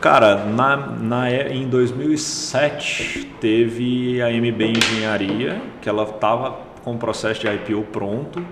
Cara, 0.00 0.44
na, 0.44 0.76
na, 0.76 1.30
é- 1.30 1.54
em 1.54 1.66
2007 1.66 3.32
teve 3.40 4.20
a 4.20 4.30
MB 4.30 4.72
Engenharia, 4.76 5.62
que 5.80 5.88
ela 5.88 6.02
estava 6.04 6.58
com 6.84 6.94
o 6.94 6.98
processo 6.98 7.40
de 7.40 7.46
IPO 7.48 7.84
pronto 7.90 8.44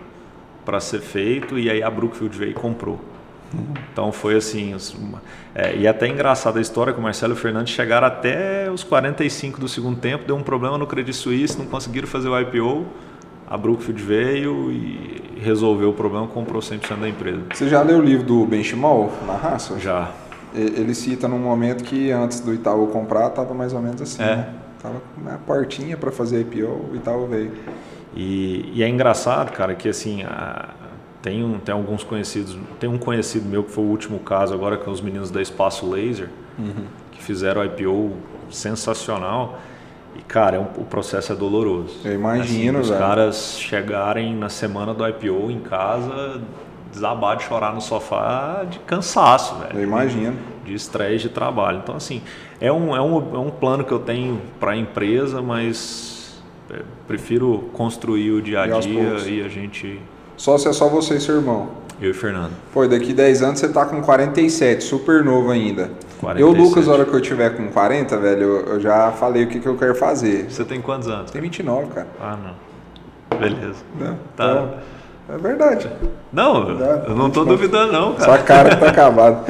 para 0.65 0.81
ser 0.81 1.01
feito, 1.01 1.59
e 1.59 1.69
aí 1.69 1.83
a 1.83 1.91
Brookfield 1.91 2.39
veio 2.39 2.53
e 2.53 2.55
comprou. 2.55 2.99
Então 3.93 4.11
foi 4.13 4.37
assim, 4.37 4.75
uma- 4.99 5.23
é, 5.55 5.77
e 5.77 5.87
é 5.87 5.89
até 5.91 6.09
engraçada 6.09 6.59
a 6.59 6.63
história 6.63 6.93
que 6.93 6.99
o 6.99 7.03
Marcelo 7.03 7.33
e 7.35 7.37
o 7.37 7.39
Fernandes 7.39 7.73
chegaram 7.75 8.07
até 8.07 8.71
os 8.71 8.83
45 8.83 9.61
do 9.61 9.69
segundo 9.69 9.99
tempo, 9.99 10.25
deu 10.27 10.37
um 10.37 10.43
problema 10.43 10.79
no 10.79 10.87
Credit 10.87 11.15
Suisse, 11.17 11.59
não 11.59 11.67
conseguiram 11.67 12.09
fazer 12.09 12.29
o 12.29 12.41
IPO, 12.41 12.87
a 13.49 13.57
Brookfield 13.59 14.03
veio 14.03 14.71
e 14.73 15.23
resolveu 15.43 15.91
o 15.91 15.93
problema, 15.93 16.27
comprou 16.27 16.63
100% 16.63 17.01
da 17.01 17.09
empresa. 17.09 17.41
Você 17.53 17.69
já 17.69 17.83
leu 17.83 17.99
o 17.99 18.03
livro 18.03 18.25
do 18.27 18.47
Benchimol, 18.47 19.13
na 19.27 19.35
raça? 19.37 19.79
Já. 19.79 20.11
Ele 20.55 20.95
cita 20.95 21.27
num 21.29 21.39
momento 21.39 21.83
que 21.85 22.11
antes 22.11 22.41
do 22.41 22.53
Itaú 22.55 22.87
comprar, 22.89 23.31
tava 23.31 23.53
mais 23.55 23.73
ou 23.73 23.81
menos 23.81 24.01
assim, 24.01 24.23
É. 24.23 24.37
né? 24.37 24.49
Tava 24.83 25.01
na 25.23 25.39
portinha 25.39 25.97
para 25.97 26.11
fazer 26.11 26.41
IPO, 26.41 26.91
o 26.93 26.97
Itaú 26.97 27.27
veio. 27.27 27.53
E, 28.15 28.71
e 28.75 28.83
é 28.83 28.89
engraçado, 28.89 29.51
cara, 29.53 29.75
que 29.75 29.89
assim, 29.89 30.23
a- 30.25 30.69
tem, 31.23 31.43
um, 31.45 31.59
tem 31.59 31.73
alguns 31.73 32.03
conhecidos, 32.05 32.59
tem 32.81 32.91
um 32.91 32.99
conhecido 32.99 33.49
meu 33.49 33.63
que 33.65 33.71
foi 33.71 33.85
o 33.85 33.87
último 33.87 34.19
caso 34.19 34.53
agora 34.53 34.77
com 34.77 34.91
os 34.91 35.01
meninos 35.01 35.31
da 35.31 35.41
Espaço 35.41 35.89
Laser, 35.89 36.29
que 37.13 37.23
fizeram 37.23 37.63
o 37.63 37.65
IPO 37.65 38.13
sensacional. 38.51 39.59
E, 40.15 40.21
cara, 40.23 40.57
é 40.57 40.61
um- 40.61 40.83
o 40.83 40.85
processo 40.85 41.33
é 41.33 41.35
doloroso. 41.35 41.97
Eu 42.05 42.13
imagino, 42.15 42.81
Os 42.81 42.89
velho. 42.91 43.01
caras 43.01 43.57
chegarem 43.59 44.35
na 44.37 44.49
semana 44.51 44.93
do 44.93 45.07
IPO 45.09 45.51
em 45.51 45.61
casa, 45.61 46.41
desabar 46.93 47.37
de 47.37 47.45
chorar 47.45 47.75
no 47.75 47.81
sofá 47.81 48.65
de 48.69 48.79
cansaço, 48.81 49.55
velho 49.57 49.79
Eu 49.79 49.83
imagino. 49.85 50.37
de 50.67 50.75
estresse 50.75 51.23
de 51.25 51.29
trabalho. 51.31 51.79
Então, 51.83 51.97
assim, 51.97 52.21
é 52.61 52.71
um, 52.71 52.95
é 52.95 53.01
um, 53.01 53.17
é 53.37 53.39
um 53.39 53.51
plano 53.51 53.85
que 53.85 53.93
eu 53.93 54.01
tenho 54.01 54.39
para 54.61 54.73
a 54.73 54.77
empresa, 54.77 55.41
mas 55.41 56.43
é, 56.71 56.81
prefiro 57.09 57.71
construir 57.73 58.33
o 58.33 58.43
dia 58.43 58.67
E 58.67 58.73
a 58.73 58.79
dia 58.81 59.03
poucos. 59.05 59.27
e 59.27 59.41
a 59.41 59.49
gente, 59.49 59.99
Só 60.43 60.59
se 60.59 60.67
é 60.67 60.73
só 60.73 60.89
você 60.89 61.15
e 61.15 61.21
seu 61.21 61.37
irmão. 61.37 61.69
eu 62.01 62.11
e 62.11 62.13
Fernando. 62.13 62.51
Pô, 62.75 62.85
daqui 62.85 63.13
10 63.13 63.43
anos 63.45 63.61
você 63.61 63.69
tá 63.69 63.87
com 63.87 64.03
47, 64.03 64.83
super 64.83 65.23
novo 65.23 65.53
ainda. 65.53 65.93
47. 66.21 66.41
Eu, 66.41 66.51
Lucas, 66.51 66.89
a 66.89 66.93
hora 66.95 67.05
que 67.05 67.15
eu 67.15 67.21
tiver 67.21 67.57
com 67.57 67.69
40, 67.69 68.17
velho, 68.17 68.43
eu, 68.43 68.67
eu 68.73 68.81
já 68.81 69.13
falei 69.13 69.45
o 69.45 69.47
que, 69.47 69.61
que 69.61 69.69
eu 69.69 69.77
quero 69.77 69.95
fazer. 69.95 70.51
Você 70.51 70.65
tem 70.65 70.81
quantos 70.81 71.07
anos? 71.07 71.31
Tem 71.31 71.41
29, 71.41 71.93
cara. 71.93 72.09
Ah, 72.21 72.37
não. 72.43 73.39
Beleza. 73.39 73.85
Né? 73.97 74.17
Tá. 74.37 74.51
Então, 74.51 74.75
é 75.33 75.39
verdade. 75.39 75.89
Não, 76.33 76.77
Dá. 76.77 77.05
eu 77.07 77.15
não 77.15 77.31
tô 77.31 77.45
duvidando 77.45 77.93
não, 77.93 78.15
cara. 78.15 78.35
a 78.35 78.39
cara 78.39 78.75
tá 78.75 78.89
acabado. 78.91 79.49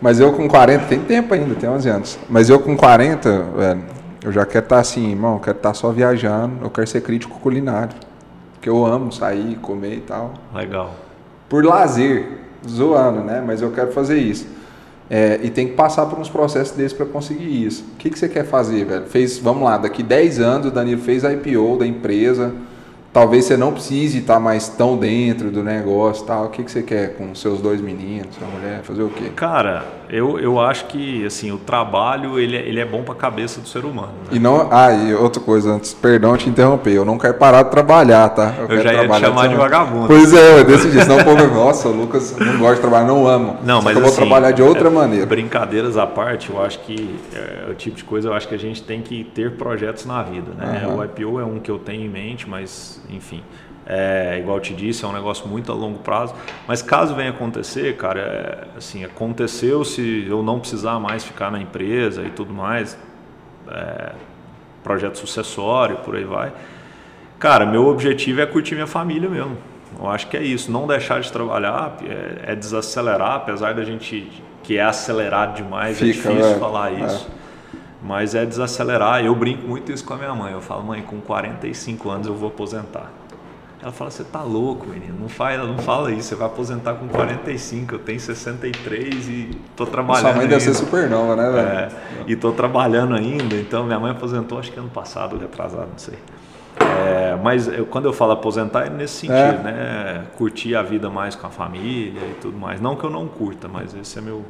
Mas 0.00 0.20
eu 0.20 0.32
com 0.32 0.48
40, 0.48 0.86
tem 0.86 1.00
tempo 1.00 1.34
ainda, 1.34 1.54
tem 1.54 1.68
11 1.68 1.88
anos. 1.90 2.18
Mas 2.30 2.48
eu 2.48 2.58
com 2.58 2.74
40, 2.74 3.42
velho, 3.58 3.84
eu 4.24 4.32
já 4.32 4.46
quero 4.46 4.64
estar 4.64 4.78
assim, 4.78 5.10
irmão, 5.10 5.34
eu 5.34 5.40
quero 5.40 5.58
estar 5.58 5.74
só 5.74 5.90
viajando, 5.90 6.64
eu 6.64 6.70
quero 6.70 6.86
ser 6.86 7.02
crítico 7.02 7.38
culinário. 7.40 7.94
Porque 8.60 8.68
eu 8.68 8.84
amo 8.84 9.10
sair, 9.10 9.56
comer 9.56 9.94
e 9.94 10.00
tal. 10.02 10.34
Legal. 10.54 10.94
Por 11.48 11.64
lazer, 11.64 12.26
zoando, 12.68 13.22
né? 13.22 13.42
Mas 13.44 13.62
eu 13.62 13.72
quero 13.72 13.90
fazer 13.90 14.18
isso. 14.18 14.46
É, 15.08 15.40
e 15.42 15.48
tem 15.48 15.68
que 15.68 15.72
passar 15.72 16.04
por 16.04 16.18
uns 16.18 16.28
processos 16.28 16.76
desses 16.76 16.92
para 16.92 17.06
conseguir 17.06 17.66
isso. 17.66 17.82
O 17.94 17.96
que, 17.96 18.10
que 18.10 18.18
você 18.18 18.28
quer 18.28 18.44
fazer, 18.44 18.84
velho? 18.84 19.06
Fez, 19.06 19.38
vamos 19.38 19.62
lá, 19.62 19.78
daqui 19.78 20.02
10 20.02 20.40
anos 20.40 20.66
o 20.66 20.70
Danilo 20.70 21.00
fez 21.00 21.24
a 21.24 21.32
IPO 21.32 21.78
da 21.78 21.86
empresa. 21.86 22.52
Talvez 23.14 23.46
você 23.46 23.56
não 23.56 23.72
precise 23.72 24.18
estar 24.18 24.38
mais 24.38 24.68
tão 24.68 24.98
dentro 24.98 25.50
do 25.50 25.64
negócio 25.64 26.22
e 26.22 26.26
tal. 26.26 26.44
O 26.44 26.48
que, 26.50 26.62
que 26.62 26.70
você 26.70 26.82
quer 26.82 27.16
com 27.16 27.34
seus 27.34 27.62
dois 27.62 27.80
meninos, 27.80 28.36
sua 28.36 28.46
mulher? 28.46 28.82
Fazer 28.82 29.02
o 29.02 29.08
quê? 29.08 29.32
Cara, 29.34 29.84
eu, 30.10 30.38
eu 30.38 30.60
acho 30.60 30.86
que 30.86 31.24
assim, 31.24 31.52
o 31.52 31.58
trabalho 31.58 32.38
ele, 32.38 32.56
é- 32.56 32.60
ele 32.66 32.80
é 32.80 32.84
bom 32.84 33.02
para 33.02 33.14
a 33.14 33.16
cabeça 33.16 33.60
do 33.60 33.68
ser 33.68 33.84
humano. 33.84 34.12
né? 34.24 34.28
E 34.32 34.38
não. 34.38 34.68
Ah, 34.70 34.92
e 34.92 35.14
outra 35.14 35.40
coisa 35.40 35.72
antes, 35.72 35.94
perdão 35.94 36.36
te 36.36 36.48
interromper. 36.48 36.92
Eu 36.92 37.04
não 37.04 37.16
quero 37.16 37.34
parar 37.34 37.62
de 37.62 37.70
trabalhar, 37.70 38.28
tá? 38.30 38.54
Eu 38.58 38.66
quero 38.66 38.82
já 38.82 38.92
ia 38.92 39.08
te 39.08 39.20
chamar 39.20 39.42
de 39.42 39.54
também. 39.54 39.56
vagabundo. 39.56 40.06
Pois 40.08 40.32
é, 40.34 40.60
eu 40.60 40.64
decidi. 40.64 41.00
Senão 41.00 41.18
o 41.18 41.24
povo 41.24 41.46
nossa, 41.54 41.88
o 41.88 41.92
Lucas 41.92 42.36
não 42.38 42.58
gosta 42.58 42.74
de 42.76 42.80
trabalhar, 42.80 43.06
não 43.06 43.26
amo. 43.26 43.56
Não, 43.62 43.80
mas 43.80 43.94
eu 43.94 44.02
vou 44.02 44.10
assim, 44.10 44.20
trabalhar 44.20 44.50
de 44.50 44.62
outra 44.62 44.88
é, 44.88 44.90
maneira. 44.90 45.26
Brincadeiras 45.26 45.96
à 45.96 46.06
parte, 46.06 46.50
eu 46.50 46.62
acho 46.62 46.80
que 46.80 47.18
é, 47.34 47.70
o 47.70 47.74
tipo 47.74 47.96
de 47.96 48.04
coisa, 48.04 48.28
eu 48.28 48.34
acho 48.34 48.48
que 48.48 48.54
a 48.54 48.58
gente 48.58 48.82
tem 48.82 49.00
que 49.02 49.24
ter 49.24 49.52
projetos 49.52 50.04
na 50.06 50.22
vida, 50.22 50.52
né? 50.58 50.82
Aham. 50.86 50.96
O 50.96 51.04
IPO 51.04 51.40
é 51.40 51.44
um 51.44 51.58
que 51.60 51.70
eu 51.70 51.78
tenho 51.78 52.04
em 52.04 52.08
mente, 52.08 52.48
mas 52.48 53.00
enfim, 53.10 53.42
é, 53.92 54.38
igual 54.38 54.58
eu 54.58 54.62
te 54.62 54.72
disse, 54.72 55.04
é 55.04 55.08
um 55.08 55.12
negócio 55.12 55.48
muito 55.48 55.72
a 55.72 55.74
longo 55.74 55.98
prazo. 55.98 56.32
Mas 56.64 56.80
caso 56.80 57.12
venha 57.12 57.30
acontecer, 57.30 57.96
cara, 57.96 58.20
é, 58.20 58.78
assim, 58.78 59.02
aconteceu 59.04 59.84
se 59.84 60.26
eu 60.28 60.44
não 60.44 60.60
precisar 60.60 61.00
mais 61.00 61.24
ficar 61.24 61.50
na 61.50 61.60
empresa 61.60 62.22
e 62.22 62.30
tudo 62.30 62.54
mais, 62.54 62.96
é, 63.68 64.12
projeto 64.84 65.18
sucessório, 65.18 65.96
por 65.96 66.14
aí 66.14 66.22
vai. 66.22 66.52
Cara, 67.40 67.66
meu 67.66 67.88
objetivo 67.88 68.40
é 68.40 68.46
curtir 68.46 68.76
minha 68.76 68.86
família 68.86 69.28
mesmo. 69.28 69.58
Eu 69.98 70.08
acho 70.08 70.28
que 70.28 70.36
é 70.36 70.42
isso, 70.42 70.70
não 70.70 70.86
deixar 70.86 71.20
de 71.20 71.32
trabalhar, 71.32 71.96
é, 72.04 72.52
é 72.52 72.54
desacelerar, 72.54 73.32
apesar 73.32 73.74
da 73.74 73.82
gente 73.82 74.30
que 74.62 74.78
é 74.78 74.84
acelerado 74.84 75.56
demais, 75.56 75.96
é 76.00 76.06
Fica, 76.06 76.28
difícil 76.28 76.54
é, 76.54 76.58
falar 76.60 76.92
é. 76.92 77.06
isso. 77.06 77.28
Mas 78.00 78.36
é 78.36 78.46
desacelerar. 78.46 79.24
Eu 79.24 79.34
brinco 79.34 79.66
muito 79.66 79.90
isso 79.90 80.04
com 80.04 80.14
a 80.14 80.16
minha 80.16 80.34
mãe. 80.34 80.52
Eu 80.52 80.60
falo, 80.60 80.84
mãe, 80.84 81.02
com 81.02 81.20
45 81.20 82.08
anos 82.08 82.26
eu 82.28 82.34
vou 82.34 82.48
aposentar. 82.48 83.19
Ela 83.82 83.92
fala, 83.92 84.10
você 84.10 84.24
tá 84.24 84.42
louco, 84.42 84.86
menino. 84.86 85.16
Não 85.18 85.28
fala, 85.28 85.66
não 85.66 85.78
fala 85.78 86.12
isso. 86.12 86.28
Você 86.28 86.34
vai 86.34 86.46
aposentar 86.46 86.94
com 86.94 87.08
45. 87.08 87.94
Eu 87.94 87.98
tenho 87.98 88.20
63 88.20 89.28
e 89.28 89.58
tô 89.74 89.86
trabalhando. 89.86 90.22
Sua 90.22 90.32
mãe 90.34 90.46
deve 90.46 90.60
ser 90.60 90.70
ainda. 90.70 90.78
super 90.78 91.08
nova, 91.08 91.34
né, 91.34 91.50
velho? 91.50 91.68
É, 91.68 91.88
e 92.26 92.36
tô 92.36 92.52
trabalhando 92.52 93.14
ainda, 93.14 93.56
então 93.56 93.84
minha 93.84 93.98
mãe 93.98 94.10
aposentou 94.10 94.58
acho 94.58 94.70
que 94.70 94.78
ano 94.78 94.90
passado, 94.90 95.38
retrasado, 95.38 95.88
não 95.90 95.98
sei. 95.98 96.18
É, 97.00 97.38
mas 97.42 97.66
eu- 97.68 97.86
quando 97.86 98.04
eu 98.06 98.12
falo 98.12 98.32
aposentar 98.32 98.86
é 98.86 98.90
nesse 98.90 99.14
sentido, 99.26 99.34
É. 99.36 99.62
né? 99.62 100.22
Curtir 100.36 100.74
a 100.76 100.82
vida 100.82 101.08
mais 101.10 101.34
com 101.34 101.46
a 101.46 101.50
família 101.50 102.20
e 102.30 102.34
tudo 102.40 102.56
mais. 102.58 102.80
Não 102.80 102.96
que 102.96 103.04
eu 103.04 103.10
não 103.10 103.26
curta, 103.26 103.68
mas 103.68 103.94
esse 103.94 104.18
é 104.18 104.22
meu. 104.22 104.44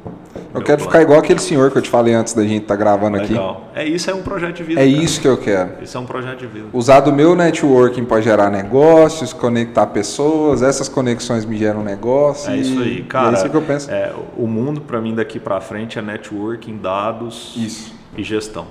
Eu 0.53 0.61
quero 0.61 0.81
ficar 0.81 1.01
igual 1.01 1.19
aquele 1.19 1.39
senhor 1.39 1.71
que 1.71 1.77
eu 1.77 1.81
te 1.81 1.89
falei 1.89 2.13
antes 2.13 2.33
da 2.33 2.43
gente 2.43 2.63
estar 2.63 2.75
gravando 2.75 3.17
aqui. 3.17 3.33
Legal. 3.33 3.69
É 3.73 3.85
isso, 3.85 4.09
é 4.09 4.13
um 4.13 4.21
projeto 4.21 4.57
de 4.57 4.63
vida. 4.63 4.81
É 4.81 4.89
cara. 4.91 5.03
isso 5.03 5.21
que 5.21 5.27
eu 5.27 5.37
quero. 5.37 5.71
Isso 5.81 5.97
é 5.97 5.99
um 5.99 6.05
projeto 6.05 6.39
de 6.39 6.47
vida. 6.47 6.67
Usar 6.73 6.99
do 7.01 7.11
meu 7.13 7.35
networking 7.35 8.05
para 8.05 8.21
gerar 8.21 8.49
negócios, 8.49 9.33
conectar 9.33 9.87
pessoas, 9.87 10.61
essas 10.61 10.87
conexões 10.89 11.45
me 11.45 11.57
geram 11.57 11.83
negócio. 11.83 12.51
É 12.51 12.57
isso 12.57 12.79
aí, 12.81 12.99
e 12.99 13.03
cara. 13.03 13.31
É 13.31 13.33
isso 13.33 13.49
que 13.49 13.55
eu 13.55 13.61
penso. 13.61 13.89
é, 13.91 14.11
o 14.37 14.47
mundo 14.47 14.81
para 14.81 14.99
mim 15.01 15.15
daqui 15.15 15.39
para 15.39 15.59
frente 15.61 15.97
é 15.97 16.01
networking, 16.01 16.77
dados 16.77 17.53
Isso, 17.55 17.93
e 18.17 18.23
gestão. 18.23 18.65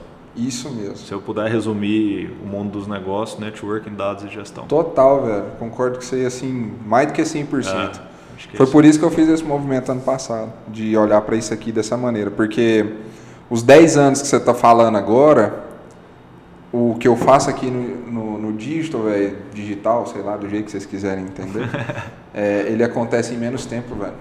Isso 0.47 0.70
mesmo. 0.70 0.97
Se 0.97 1.12
eu 1.12 1.20
puder 1.20 1.51
resumir 1.51 2.30
o 2.43 2.47
mundo 2.47 2.70
dos 2.72 2.86
negócios, 2.86 3.38
networking, 3.41 3.95
dados 3.95 4.24
e 4.24 4.28
gestão. 4.28 4.66
Total, 4.66 5.22
velho. 5.24 5.45
Concordo 5.59 5.97
com 5.97 6.03
você 6.03 6.24
assim, 6.24 6.72
mais 6.86 7.09
do 7.09 7.12
que 7.12 7.22
100%. 7.22 7.66
É, 7.68 8.11
que 8.49 8.57
Foi 8.57 8.64
esse- 8.64 8.72
por 8.72 8.84
isso 8.84 8.99
que 8.99 9.05
eu 9.05 9.11
fiz 9.11 9.28
esse 9.28 9.45
movimento 9.45 9.91
ano 9.93 10.01
passado, 10.01 10.53
de 10.68 10.97
olhar 10.97 11.20
para 11.22 11.36
isso 11.36 11.53
aqui 11.53 11.70
dessa 11.72 11.97
maneira, 11.97 12.30
porque 12.30 12.95
os 13.51 13.62
10 13.62 13.97
anos 13.97 14.22
que 14.22 14.28
você 14.28 14.36
está 14.36 14.55
falando 14.55 14.97
agora, 14.97 15.64
o 16.72 16.95
que 16.99 17.07
eu 17.09 17.16
faço 17.16 17.51
aqui 17.51 17.66
no, 17.70 18.11
no, 18.11 18.38
no 18.38 18.53
digital, 18.57 19.03
velho, 19.03 19.36
digital, 19.53 20.07
sei 20.07 20.22
lá, 20.22 20.36
do 20.36 20.49
jeito 20.49 20.66
que 20.66 20.70
vocês 20.70 20.86
quiserem 20.86 21.24
entender, 21.24 21.68
é, 22.32 22.64
ele 22.68 22.82
acontece 22.84 23.34
em 23.34 23.36
menos 23.36 23.66
tempo, 23.66 23.95
velho. 23.95 24.14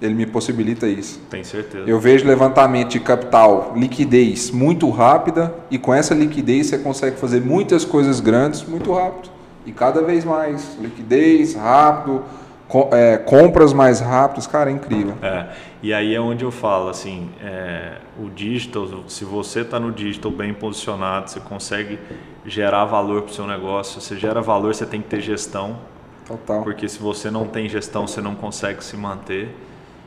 Ele 0.00 0.12
me 0.14 0.26
possibilita 0.26 0.86
isso. 0.86 1.18
Tem 1.30 1.42
certeza. 1.42 1.88
Eu 1.88 1.98
vejo 1.98 2.26
levantamento 2.26 2.90
de 2.90 3.00
capital, 3.00 3.72
liquidez 3.76 4.50
muito 4.50 4.90
rápida, 4.90 5.54
e 5.70 5.78
com 5.78 5.92
essa 5.94 6.14
liquidez 6.14 6.66
você 6.66 6.78
consegue 6.78 7.16
fazer 7.16 7.40
muitas 7.40 7.84
coisas 7.84 8.20
grandes 8.20 8.62
muito 8.64 8.92
rápido. 8.92 9.30
E 9.64 9.72
cada 9.72 10.02
vez 10.02 10.24
mais. 10.24 10.76
Liquidez, 10.78 11.54
rápido, 11.54 12.22
co- 12.68 12.90
é, 12.92 13.16
compras 13.16 13.72
mais 13.72 13.98
rápidas, 14.00 14.46
cara, 14.46 14.70
é 14.70 14.72
incrível. 14.74 15.14
É, 15.22 15.46
e 15.82 15.94
aí 15.94 16.14
é 16.14 16.20
onde 16.20 16.44
eu 16.44 16.50
falo, 16.52 16.88
assim, 16.90 17.30
é, 17.42 17.92
o 18.22 18.28
digital, 18.28 18.86
se 19.08 19.24
você 19.24 19.60
está 19.60 19.80
no 19.80 19.90
digital 19.90 20.30
bem 20.30 20.52
posicionado, 20.52 21.30
você 21.30 21.40
consegue 21.40 21.98
gerar 22.44 22.84
valor 22.84 23.22
para 23.22 23.30
o 23.30 23.34
seu 23.34 23.46
negócio. 23.46 23.98
Se 24.00 24.08
você 24.08 24.16
gera 24.16 24.40
valor, 24.42 24.74
você 24.74 24.84
tem 24.86 25.00
que 25.00 25.08
ter 25.08 25.20
gestão, 25.20 25.78
Total. 26.26 26.62
porque 26.62 26.86
se 26.88 26.98
você 26.98 27.30
não 27.30 27.46
tem 27.46 27.66
gestão, 27.68 28.06
você 28.06 28.20
não 28.20 28.34
consegue 28.34 28.84
se 28.84 28.96
manter. 28.96 29.48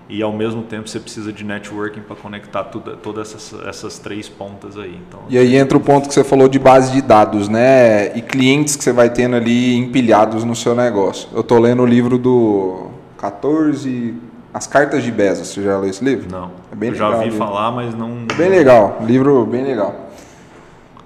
E 0.09 0.23
ao 0.23 0.33
mesmo 0.33 0.63
tempo 0.63 0.89
você 0.89 0.99
precisa 0.99 1.31
de 1.31 1.43
networking 1.43 2.01
para 2.01 2.15
conectar 2.15 2.63
tudo, 2.63 2.97
todas 2.97 3.35
essas, 3.35 3.67
essas 3.67 3.99
três 3.99 4.27
pontas 4.27 4.75
aí. 4.75 4.99
Então, 5.07 5.19
E 5.29 5.37
aí 5.37 5.55
entra 5.55 5.77
o 5.77 5.81
ponto 5.81 6.07
que 6.07 6.13
você 6.15 6.23
falou 6.23 6.47
de 6.47 6.57
base 6.57 6.91
de 6.91 6.99
dados, 6.99 7.47
né? 7.47 8.17
E 8.17 8.21
clientes 8.23 8.75
que 8.75 8.83
você 8.83 8.91
vai 8.91 9.11
tendo 9.11 9.35
ali 9.35 9.75
empilhados 9.77 10.43
no 10.43 10.55
seu 10.55 10.73
negócio. 10.73 11.29
Eu 11.31 11.43
tô 11.43 11.59
lendo 11.59 11.83
o 11.83 11.85
livro 11.85 12.17
do 12.17 12.87
14, 13.19 14.15
As 14.51 14.65
Cartas 14.65 15.03
de 15.03 15.11
Bezos. 15.11 15.49
Você 15.49 15.61
já 15.61 15.77
leu 15.77 15.89
esse 15.91 16.03
livro? 16.03 16.27
não. 16.31 16.51
É 16.71 16.75
bem 16.75 16.89
eu 16.89 16.95
já 16.95 17.05
legal, 17.05 17.19
ouvi 17.19 17.29
viu? 17.29 17.37
falar, 17.37 17.71
mas 17.71 17.93
não. 17.93 18.25
Bem 18.35 18.49
legal, 18.49 18.97
livro 19.05 19.45
bem 19.45 19.63
legal. 19.63 20.09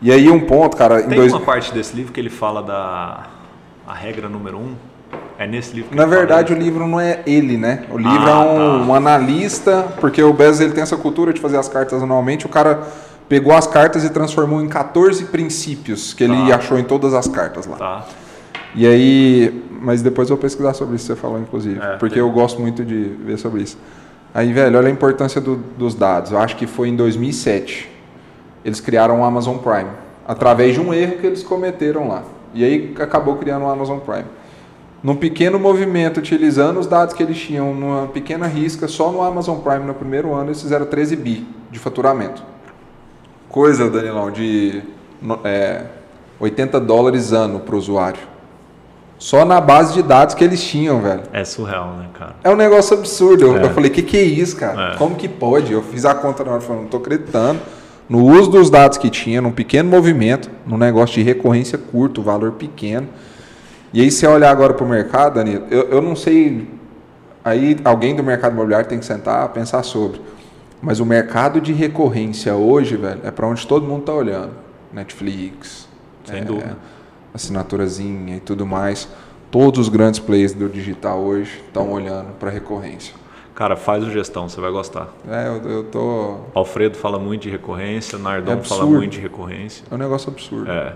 E 0.02 0.12
aí 0.14 0.30
um 0.30 0.40
ponto, 0.40 0.78
cara, 0.78 1.02
em 1.02 1.08
Tem 1.08 1.18
dois... 1.18 1.32
uma 1.34 1.42
parte 1.42 1.74
desse 1.74 1.94
livro 1.94 2.14
que 2.14 2.20
ele 2.22 2.30
fala 2.30 2.64
da 2.64 3.28
a 3.86 3.94
regra 3.94 4.30
número 4.30 4.58
um. 4.58 4.76
É 5.38 5.48
nesse 5.48 5.74
livro 5.76 5.90
que 5.90 5.96
Na 5.96 6.06
verdade, 6.06 6.54
o 6.54 6.56
livro 6.58 6.88
não 6.88 7.00
é 7.00 7.22
ele, 7.26 7.58
né? 7.58 7.84
O 7.90 7.98
livro 7.98 8.12
Ah, 8.28 8.30
é 8.30 8.36
um, 8.36 8.80
tá. 8.80 8.86
um 8.92 8.94
analista, 8.96 9.86
porque 10.00 10.22
o 10.22 10.32
Bezos 10.34 10.62
ele 10.62 10.74
tem 10.74 10.84
essa 10.84 10.96
cultura 10.98 11.34
de 11.34 11.42
fazer 11.42 11.58
as 11.58 11.68
cartas 11.68 12.02
anualmente. 12.04 12.46
O 12.46 12.50
cara 12.50 12.84
pegou 13.28 13.54
as 13.54 13.66
cartas 13.66 14.04
e 14.04 14.10
transformou 14.10 14.62
em 14.62 14.68
14 14.70 15.26
princípios 15.26 16.14
que 16.14 16.24
ele 16.24 16.50
Tá. 16.50 16.58
achou 16.58 16.78
em 16.78 16.84
todas 16.84 17.14
as 17.14 17.28
cartas 17.28 17.66
lá. 17.66 17.78
Tá. 17.78 18.06
E 18.76 18.86
aí, 18.88 19.64
mas 19.82 20.02
depois 20.02 20.30
eu 20.30 20.36
vou 20.36 20.42
pesquisar 20.42 20.74
sobre 20.74 20.96
isso 20.96 21.06
que 21.08 21.14
você 21.14 21.20
falou, 21.20 21.40
inclusive, 21.40 21.80
É, 21.80 21.98
porque 21.98 22.16
tem. 22.16 22.24
eu 22.24 22.30
gosto 22.32 22.60
muito 22.62 22.84
de 22.86 22.96
ver 23.24 23.38
sobre 23.38 23.62
isso. 23.64 23.78
Aí, 24.34 24.52
velho, 24.52 24.78
olha 24.78 24.88
a 24.88 24.92
importância 24.92 25.40
do- 25.40 25.58
dos 25.78 25.94
dados. 25.94 26.32
Eu 26.32 26.40
acho 26.40 26.56
que 26.56 26.66
foi 26.66 26.90
em 26.90 26.96
2007. 26.96 27.90
Eles 28.66 28.80
criaram 28.80 29.22
o 29.22 29.24
Amazon 29.24 29.58
Prime, 29.58 29.90
através 30.28 30.74
de 30.74 30.80
um 30.82 30.94
erro 30.94 31.18
que 31.18 31.28
eles 31.28 31.44
cometeram 31.44 32.08
lá. 32.08 32.24
E 32.54 32.64
aí 32.64 32.96
acabou 33.00 33.36
criando 33.36 33.66
o 33.66 33.70
Amazon 33.70 34.00
Prime. 34.00 34.26
Num 35.04 35.16
pequeno 35.16 35.60
movimento, 35.60 36.20
utilizando 36.20 36.80
os 36.80 36.88
dados 36.88 37.14
que 37.14 37.22
eles 37.22 37.38
tinham 37.38 37.74
numa 37.74 38.08
pequena 38.08 38.48
risca, 38.48 38.88
só 38.88 39.12
no 39.12 39.22
Amazon 39.22 39.58
Prime 39.60 39.86
no 39.86 39.94
primeiro 39.94 40.34
ano 40.34 40.48
eles 40.48 40.62
fizeram 40.62 40.86
13 40.86 41.16
bi 41.18 41.46
de 41.70 41.78
faturamento. 41.78 42.42
Coisa, 43.50 43.90
Danilão, 43.90 44.32
de 44.32 44.82
é, 45.44 45.84
80 46.40 46.80
dólares 46.80 47.34
ano 47.34 47.60
para 47.60 47.76
o 47.76 47.78
usuário. 47.78 48.20
Só 49.20 49.46
na 49.46 49.60
base 49.62 49.94
de 49.94 50.02
dados 50.02 50.36
que 50.36 50.44
eles 50.44 50.62
tinham, 50.64 51.02
velho. 51.02 51.24
É 51.32 51.44
surreal, 51.46 51.94
né, 51.98 52.08
cara? 52.18 52.36
É 52.44 52.50
um 52.50 52.56
negócio 52.56 52.98
absurdo. 52.98 53.44
Eu, 53.46 53.58
É. 53.58 53.64
eu 53.66 53.70
falei, 53.72 53.90
que 53.90 54.02
que 54.02 54.18
é 54.18 54.24
isso, 54.24 54.56
cara? 54.56 54.94
É. 54.94 54.98
Como 54.98 55.16
que 55.16 55.28
pode? 55.28 55.72
Eu 55.72 55.82
fiz 55.84 56.06
a 56.06 56.14
conta 56.16 56.44
na 56.44 56.52
hora, 56.52 56.62
falei, 56.62 56.82
não 56.82 56.90
tô 56.90 56.98
acreditando. 56.98 57.60
No 58.10 58.26
uso 58.26 58.50
dos 58.50 58.70
dados 58.70 58.98
que 58.98 59.10
tinha, 59.10 59.42
num 59.42 59.52
pequeno 59.52 59.90
movimento, 59.90 60.50
num 60.66 60.78
negócio 60.78 61.16
de 61.16 61.22
recorrência 61.24 61.78
curto, 61.78 62.22
valor 62.22 62.54
pequeno. 62.54 63.08
E 63.94 64.02
aí, 64.02 64.10
se 64.10 64.22
você 64.22 64.28
olhar 64.28 64.50
agora 64.50 64.74
para 64.74 64.84
o 64.84 64.90
mercado, 64.90 65.36
Danilo, 65.36 65.66
eu, 65.70 65.84
eu 65.84 66.02
não 66.02 66.16
sei. 66.16 66.68
Aí 67.46 67.78
alguém 67.84 68.16
do 68.16 68.24
mercado 68.24 68.54
imobiliário 68.54 68.90
tem 68.90 68.98
que 68.98 69.06
sentar, 69.06 69.48
pensar 69.50 69.84
sobre. 69.84 70.20
Mas 70.82 71.00
o 71.00 71.06
mercado 71.06 71.62
de 71.62 71.72
recorrência 71.72 72.56
hoje, 72.56 72.98
velho, 72.98 73.22
é 73.24 73.30
para 73.30 73.48
onde 73.48 73.66
todo 73.68 73.86
mundo 73.86 74.04
tá 74.04 74.14
olhando. 74.14 74.52
Netflix, 74.92 75.88
Sem 76.26 76.40
é, 76.40 76.44
dúvida. 76.44 76.78
assinaturazinha 77.34 78.38
e 78.38 78.40
tudo 78.40 78.66
mais. 78.66 79.08
Todos 79.52 79.82
os 79.82 79.90
grandes 79.90 80.20
players 80.20 80.54
do 80.54 80.68
digital 80.68 81.20
hoje 81.20 81.62
estão 81.68 81.92
olhando 81.92 82.34
para 82.40 82.50
recorrência. 82.50 83.14
Cara, 83.54 83.76
faz 83.76 84.04
o 84.04 84.10
gestão, 84.10 84.50
você 84.50 84.60
vai 84.60 84.72
gostar. 84.72 85.10
É, 85.30 85.48
eu, 85.48 85.70
eu 85.70 85.84
tô. 85.84 86.38
Alfredo 86.56 86.98
fala 86.98 87.20
muito 87.20 87.44
de 87.44 87.52
recorrência, 87.52 88.18
Nardon 88.18 88.54
É 88.54 88.58
fala 88.64 88.86
muito 88.86 89.12
de 89.12 89.20
recorrência. 89.20 89.86
É 89.92 89.94
um 89.94 89.98
negócio 89.98 90.32
absurdo. 90.32 90.72
É. 90.72 90.94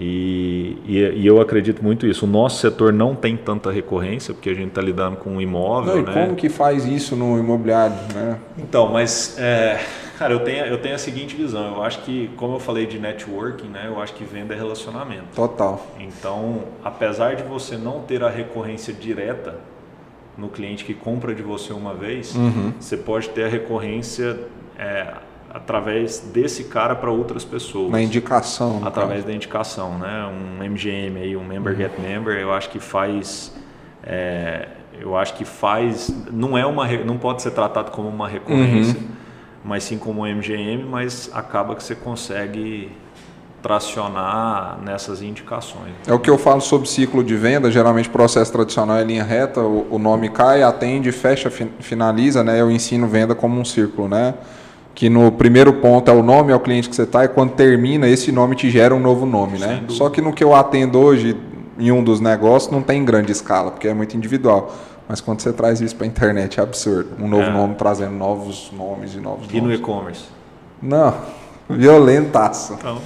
E, 0.00 0.76
e, 0.86 0.98
e 1.22 1.26
eu 1.26 1.40
acredito 1.40 1.82
muito 1.82 2.06
isso. 2.06 2.24
O 2.24 2.28
nosso 2.28 2.60
setor 2.60 2.92
não 2.92 3.16
tem 3.16 3.36
tanta 3.36 3.70
recorrência, 3.70 4.32
porque 4.32 4.48
a 4.48 4.54
gente 4.54 4.68
está 4.68 4.80
lidando 4.80 5.16
com 5.16 5.30
um 5.30 5.40
imóvel, 5.40 5.94
Não, 5.96 6.02
e 6.02 6.06
né? 6.06 6.12
como 6.12 6.36
que 6.36 6.48
faz 6.48 6.84
isso 6.86 7.16
no 7.16 7.36
imobiliário, 7.38 7.96
né? 8.14 8.38
Então, 8.56 8.88
mas, 8.92 9.36
é, 9.38 9.80
cara, 10.16 10.32
eu 10.32 10.40
tenho, 10.40 10.64
eu 10.66 10.78
tenho 10.78 10.94
a 10.94 10.98
seguinte 10.98 11.34
visão. 11.34 11.74
Eu 11.76 11.82
acho 11.82 12.00
que, 12.02 12.30
como 12.36 12.54
eu 12.54 12.60
falei 12.60 12.86
de 12.86 12.96
networking, 12.98 13.68
né? 13.68 13.86
Eu 13.88 14.00
acho 14.00 14.14
que 14.14 14.22
venda 14.24 14.54
é 14.54 14.56
relacionamento. 14.56 15.24
Total. 15.34 15.84
Então, 15.98 16.62
apesar 16.84 17.34
de 17.34 17.42
você 17.42 17.76
não 17.76 18.00
ter 18.02 18.22
a 18.22 18.28
recorrência 18.28 18.92
direta 18.94 19.56
no 20.36 20.48
cliente 20.48 20.84
que 20.84 20.94
compra 20.94 21.34
de 21.34 21.42
você 21.42 21.72
uma 21.72 21.92
vez, 21.94 22.36
Uhum. 22.36 22.72
você 22.78 22.96
pode 22.96 23.30
ter 23.30 23.44
a 23.46 23.48
recorrência 23.48 24.38
é, 24.78 25.08
através 25.52 26.18
desse 26.32 26.64
cara 26.64 26.94
para 26.94 27.10
outras 27.10 27.44
pessoas. 27.44 27.90
Na 27.90 28.00
indicação. 28.02 28.80
através 28.84 29.24
da 29.24 29.32
indicação, 29.32 29.98
né? 29.98 30.26
Um 30.26 30.62
MGM 30.70 31.18
aí, 31.20 31.36
um 31.36 31.44
Member 31.44 31.74
Get 31.76 31.92
Member, 31.98 32.38
eu 32.38 32.52
acho 32.52 32.68
que 32.70 32.78
faz, 32.78 33.52
é, 34.04 34.68
eu 35.00 35.16
acho 35.16 35.34
que 35.34 35.44
faz, 35.44 36.10
não 36.30 36.56
é 36.56 36.64
uma, 36.66 36.86
não 37.04 37.16
pode 37.18 37.42
ser 37.42 37.50
tratado 37.52 37.90
como 37.90 38.08
uma 38.08 38.28
recorrência, 38.28 39.00
mas 39.64 39.84
sim 39.84 39.98
como 39.98 40.22
um 40.22 40.26
MGM, 40.26 40.84
mas 40.84 41.30
acaba 41.32 41.74
que 41.74 41.82
você 41.82 41.94
consegue 41.94 42.90
tracionar 43.62 44.78
nessas 44.84 45.20
indicações. 45.20 45.92
É 46.06 46.12
o 46.12 46.18
que 46.18 46.30
eu 46.30 46.38
falo 46.38 46.60
sobre 46.60 46.88
ciclo 46.88 47.22
de 47.24 47.36
venda, 47.36 47.70
geralmente 47.70 48.08
processo 48.08 48.52
tradicional 48.52 48.96
é 48.96 49.04
linha 49.04 49.24
reta, 49.24 49.60
o, 49.60 49.86
o 49.94 49.98
nome 49.98 50.28
cai, 50.28 50.62
atende, 50.62 51.10
fecha, 51.12 51.50
fin- 51.50 51.72
finaliza, 51.80 52.42
né? 52.44 52.60
Eu 52.60 52.70
ensino 52.70 53.06
venda 53.08 53.34
como 53.34 53.60
um 53.60 53.64
círculo, 53.64 54.08
né? 54.08 54.34
Que 54.98 55.08
no 55.08 55.30
primeiro 55.30 55.74
ponto 55.74 56.10
é 56.10 56.12
o 56.12 56.24
nome, 56.24 56.50
é 56.50 56.56
o 56.56 56.58
cliente 56.58 56.88
que 56.88 56.96
você 56.96 57.02
está, 57.04 57.24
e 57.24 57.28
quando 57.28 57.52
termina, 57.52 58.08
esse 58.08 58.32
nome 58.32 58.56
te 58.56 58.68
gera 58.68 58.92
um 58.92 58.98
novo 58.98 59.24
nome, 59.24 59.56
né? 59.56 59.84
Só 59.86 60.08
que 60.10 60.20
no 60.20 60.32
que 60.32 60.42
eu 60.42 60.52
atendo 60.56 60.98
hoje, 60.98 61.36
em 61.78 61.92
um 61.92 62.02
dos 62.02 62.18
negócios, 62.20 62.72
não 62.72 62.82
tem 62.82 63.04
grande 63.04 63.30
escala, 63.30 63.70
porque 63.70 63.86
é 63.86 63.94
muito 63.94 64.16
individual. 64.16 64.74
Mas 65.08 65.20
quando 65.20 65.38
você 65.40 65.52
traz 65.52 65.80
isso 65.80 65.94
para 65.94 66.04
a 66.04 66.08
internet, 66.08 66.58
é 66.58 66.62
absurdo. 66.64 67.10
Um 67.16 67.28
novo 67.28 67.44
É. 67.44 67.52
nome 67.52 67.76
trazendo 67.76 68.10
novos 68.10 68.72
nomes 68.76 69.14
e 69.14 69.18
novos 69.20 69.46
E 69.52 69.56
no 69.60 69.68
nomes. 69.68 69.78
e-commerce? 69.78 70.24
Não, 70.82 71.14
violentaço. 71.70 72.72
Então, 72.72 72.98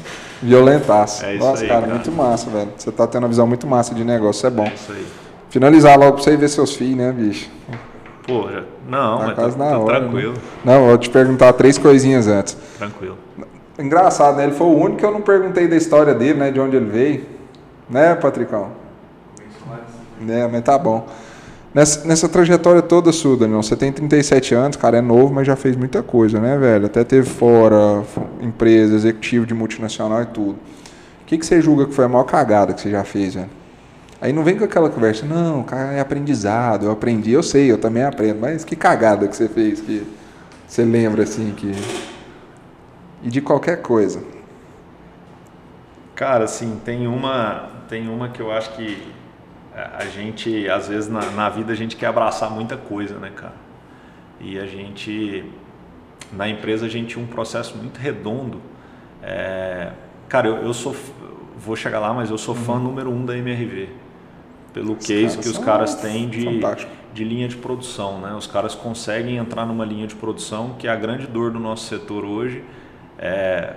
Violentaço. 0.43 1.25
É 1.27 1.35
isso 1.37 1.45
Nossa, 1.45 1.63
aí, 1.63 1.69
cara, 1.69 1.81
cara. 1.83 1.93
muito 1.93 2.11
massa, 2.11 2.49
velho. 2.49 2.71
Você 2.75 2.91
tá 2.91 3.07
tendo 3.07 3.25
uma 3.25 3.29
visão 3.29 3.47
muito 3.47 3.67
massa 3.67 3.95
de 3.95 4.03
negócio, 4.03 4.39
isso 4.39 4.47
é 4.47 4.51
bom. 4.51 4.65
é 4.65 4.73
isso 4.75 4.91
aí. 4.93 5.07
Finalizar 5.51 5.99
logo 5.99 6.15
pra 6.15 6.23
você 6.25 6.39
ver 6.39 6.49
seus 6.49 6.75
filhos, 6.75 6.97
né, 6.97 7.13
bicho? 7.13 7.51
Pô, 8.27 8.49
já- 8.51 8.63
não, 8.89 9.19
Tá 9.19 9.27
mas 9.27 9.35
quase 9.35 9.59
na 9.59 9.71
tá 9.71 9.79
hora, 9.79 10.01
tranquilo, 10.01 10.35
Não, 10.65 10.87
vou 10.87 10.99
te 10.99 11.11
perguntar 11.11 11.53
três 11.55 11.77
coisinhas 11.79 12.29
antes. 12.29 12.57
tranquilo. 12.79 13.19
Engraçado, 13.79 14.37
né? 14.37 14.45
Ele 14.45 14.53
foi 14.53 14.67
o 14.67 14.77
único 14.79 14.99
que 14.99 15.05
eu 15.05 15.11
não 15.11 15.23
perguntei 15.23 15.67
da 15.67 15.75
história 15.77 16.15
dele, 16.15 16.39
né? 16.39 16.51
De 16.51 16.61
onde 16.61 16.77
ele 16.77 16.87
veio. 16.87 17.25
Né, 17.91 18.15
Patricão? 18.15 18.69
É, 20.29 20.47
mas 20.47 20.63
tá 20.63 20.79
bom. 20.79 21.07
Nessa, 21.75 22.07
nessa 22.07 22.29
trajetória 22.29 22.83
toda 22.83 23.11
sua, 23.13 23.37
Daniel, 23.37 23.63
você 23.63 23.75
tem 23.75 23.91
37 23.91 24.55
anos, 24.55 24.77
cara, 24.77 24.99
é 24.99 25.01
novo, 25.01 25.33
mas 25.33 25.47
já 25.47 25.57
fez 25.57 25.75
muita 25.75 26.03
coisa, 26.03 26.39
né, 26.39 26.57
velho? 26.59 26.85
Até 26.87 27.03
teve 27.03 27.27
fora, 27.27 28.03
empresa, 28.43 28.95
executivo 28.95 29.47
de 29.47 29.55
multinacional 29.55 30.23
e 30.23 30.27
tudo. 30.27 30.51
O 31.23 31.25
que, 31.27 31.39
que 31.39 31.47
você 31.47 31.63
julga 31.63 31.87
que 31.87 31.95
foi 31.95 32.05
a 32.05 32.09
maior 32.09 32.25
cagada 32.25 32.75
que 32.75 32.81
você 32.83 32.91
já 32.91 33.03
fez, 33.05 33.35
velho? 33.35 33.49
Aí 34.23 34.33
não 34.33 34.45
vem 34.45 34.57
com 34.57 34.63
aquela 34.63 34.89
conversa, 34.89 35.27
não, 35.27 35.65
cara, 35.65 35.95
é 35.95 36.01
aprendizado, 36.01 36.87
eu 36.87 36.93
aprendi, 36.93 37.33
eu 37.33 37.43
sei, 37.43 37.73
eu 37.73 37.77
também 37.77 38.05
aprendo, 38.05 38.39
mas 38.39 38.65
que 38.65 38.77
cagada 38.77 39.27
que 39.27 39.35
você 39.35 39.49
fez, 39.49 39.81
que 39.81 40.07
você 40.65 40.85
lembra 40.85 41.25
assim 41.25 41.53
que. 41.57 41.73
E 43.21 43.29
de 43.29 43.41
qualquer 43.41 43.83
coisa. 43.83 44.23
Cara, 46.15 46.45
assim, 46.45 46.81
tem 46.85 47.09
uma, 47.09 47.69
tem 47.89 48.09
uma 48.09 48.29
que 48.29 48.39
eu 48.39 48.53
acho 48.53 48.73
que 48.75 49.13
a 49.75 50.05
gente, 50.05 50.69
às 50.69 50.87
vezes 50.87 51.11
na, 51.11 51.29
na 51.33 51.49
vida, 51.49 51.73
a 51.73 51.77
gente 51.77 51.97
quer 51.97 52.07
abraçar 52.07 52.49
muita 52.49 52.77
coisa, 52.77 53.19
né, 53.19 53.33
cara? 53.35 53.55
E 54.41 54.57
a 54.57 54.67
gente, 54.67 55.45
na 56.33 56.49
empresa, 56.49 56.87
a 56.87 56.89
gente 56.89 57.15
tinha 57.15 57.25
um 57.25 57.27
processo 57.29 57.77
muito 57.77 57.99
redondo. 57.99 58.63
É, 59.21 59.91
cara, 60.29 60.47
eu, 60.47 60.59
eu 60.59 60.73
sou, 60.73 60.95
vou 61.59 61.75
chegar 61.75 61.99
lá, 61.99 62.15
mas 62.15 62.31
eu 62.31 62.39
sou 62.39 62.55
fã 62.55 62.79
número 62.79 63.11
um 63.11 63.27
da 63.27 63.37
MRV. 63.37 64.02
Pelo 64.73 64.97
case 64.97 65.39
que 65.39 65.49
os 65.49 65.59
caras 65.59 65.95
têm 65.97 66.29
de, 66.29 66.45
fantástico. 66.45 66.91
de 67.13 67.25
linha 67.25 67.47
de 67.47 67.57
produção, 67.57 68.21
né? 68.21 68.35
Os 68.35 68.47
caras 68.47 68.75
conseguem 68.75 69.37
entrar 69.37 69.67
numa 69.67 69.85
linha 69.85 70.07
de 70.07 70.15
produção 70.15 70.77
que 70.79 70.89
é 70.89 70.91
a 70.91 70.97
grande 70.97 71.27
dor 71.27 71.51
do 71.51 71.59
nosso 71.59 71.87
setor 71.87 72.25
hoje 72.25 72.65
é, 73.23 73.75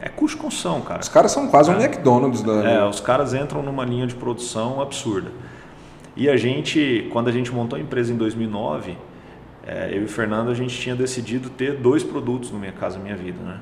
é 0.00 0.08
custo 0.08 0.38
de 0.38 0.42
construção, 0.42 0.80
cara. 0.80 1.00
Os 1.00 1.08
caras 1.08 1.30
são 1.30 1.46
quase 1.48 1.70
é. 1.70 1.74
um 1.74 1.80
McDonald's 1.80 2.42
da. 2.42 2.52
É, 2.64 2.84
os 2.84 3.00
caras 3.00 3.34
entram 3.34 3.62
numa 3.62 3.84
linha 3.84 4.06
de 4.06 4.14
produção 4.14 4.80
absurda. 4.80 5.30
E 6.16 6.28
a 6.28 6.36
gente, 6.36 7.08
quando 7.12 7.28
a 7.28 7.32
gente 7.32 7.52
montou 7.52 7.78
a 7.78 7.82
empresa 7.82 8.12
em 8.12 8.16
2009, 8.16 8.96
é, 9.66 9.90
eu 9.92 10.02
e 10.02 10.04
o 10.04 10.08
Fernando 10.08 10.50
a 10.50 10.54
gente 10.54 10.76
tinha 10.76 10.96
decidido 10.96 11.50
ter 11.50 11.74
dois 11.74 12.02
produtos 12.02 12.50
no 12.50 12.58
Minha 12.58 12.72
Casa 12.72 12.98
Minha 12.98 13.14
Vida, 13.14 13.38
né? 13.42 13.58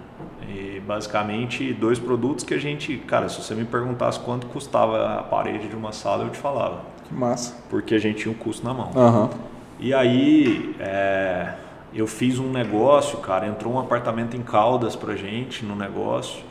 E 0.48 0.80
basicamente 0.80 1.72
dois 1.72 1.98
produtos 1.98 2.44
que 2.44 2.54
a 2.54 2.58
gente, 2.58 2.96
cara, 2.98 3.28
se 3.28 3.42
você 3.42 3.54
me 3.54 3.64
perguntasse 3.64 4.20
quanto 4.20 4.46
custava 4.46 5.18
a 5.18 5.22
parede 5.22 5.68
de 5.68 5.74
uma 5.74 5.92
sala, 5.92 6.24
eu 6.24 6.30
te 6.30 6.38
falava. 6.38 6.80
Que 7.08 7.14
massa. 7.14 7.56
Porque 7.68 7.94
a 7.94 7.98
gente 7.98 8.22
tinha 8.22 8.32
um 8.32 8.36
custo 8.36 8.64
na 8.64 8.72
mão. 8.72 8.90
Uhum. 8.94 9.30
E 9.78 9.92
aí 9.92 10.74
é, 10.78 11.54
eu 11.92 12.06
fiz 12.06 12.38
um 12.38 12.50
negócio, 12.50 13.18
cara, 13.18 13.46
entrou 13.46 13.74
um 13.74 13.78
apartamento 13.78 14.36
em 14.36 14.42
Caldas 14.42 14.94
pra 14.94 15.16
gente 15.16 15.64
no 15.64 15.74
negócio. 15.74 16.44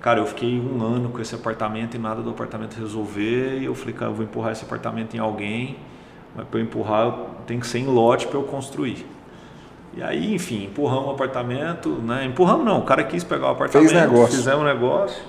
Cara, 0.00 0.20
eu 0.20 0.26
fiquei 0.26 0.60
um 0.60 0.82
ano 0.82 1.08
com 1.08 1.20
esse 1.20 1.34
apartamento 1.34 1.94
e 1.94 1.98
nada 1.98 2.20
do 2.20 2.30
apartamento 2.30 2.74
resolver. 2.78 3.58
E 3.58 3.64
eu 3.64 3.74
falei, 3.74 3.94
cara, 3.94 4.10
eu 4.10 4.14
vou 4.14 4.24
empurrar 4.24 4.52
esse 4.52 4.64
apartamento 4.64 5.16
em 5.16 5.18
alguém. 5.18 5.76
Mas 6.34 6.46
para 6.46 6.60
eu 6.60 6.64
empurrar, 6.64 7.14
tem 7.46 7.58
que 7.58 7.66
ser 7.66 7.78
em 7.78 7.86
lote 7.86 8.26
para 8.26 8.38
eu 8.38 8.42
construir. 8.42 9.06
E 9.96 10.02
aí, 10.02 10.34
enfim, 10.34 10.64
empurramos 10.64 11.06
o 11.06 11.10
apartamento, 11.10 11.90
né? 11.90 12.24
Empurramos 12.24 12.64
não, 12.64 12.80
o 12.80 12.82
cara 12.82 13.04
quis 13.04 13.22
pegar 13.22 13.48
o 13.48 13.50
apartamento, 13.50 13.90
Fez 13.90 14.00
negócio. 14.00 14.36
fizemos 14.36 14.60
um 14.60 14.64
negócio. 14.64 15.22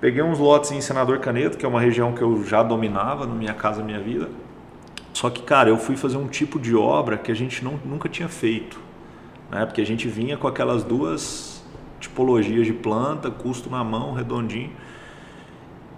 Peguei 0.00 0.22
uns 0.22 0.38
lotes 0.38 0.70
em 0.72 0.80
Senador 0.80 1.18
Caneto, 1.18 1.56
que 1.56 1.64
é 1.64 1.68
uma 1.68 1.80
região 1.80 2.12
que 2.12 2.20
eu 2.20 2.44
já 2.44 2.62
dominava 2.62 3.24
no 3.24 3.34
Minha 3.34 3.54
Casa 3.54 3.82
Minha 3.82 4.00
Vida. 4.00 4.28
Só 5.14 5.30
que, 5.30 5.40
cara, 5.42 5.70
eu 5.70 5.78
fui 5.78 5.96
fazer 5.96 6.18
um 6.18 6.26
tipo 6.26 6.58
de 6.58 6.74
obra 6.74 7.16
que 7.16 7.32
a 7.32 7.34
gente 7.34 7.64
não, 7.64 7.80
nunca 7.84 8.08
tinha 8.08 8.28
feito. 8.28 8.78
Né? 9.50 9.64
Porque 9.64 9.80
a 9.80 9.86
gente 9.86 10.06
vinha 10.06 10.36
com 10.36 10.46
aquelas 10.46 10.84
duas 10.84 11.64
tipologias 12.00 12.66
de 12.66 12.72
planta, 12.74 13.30
custo 13.30 13.70
na 13.70 13.82
mão, 13.82 14.12
redondinho. 14.12 14.72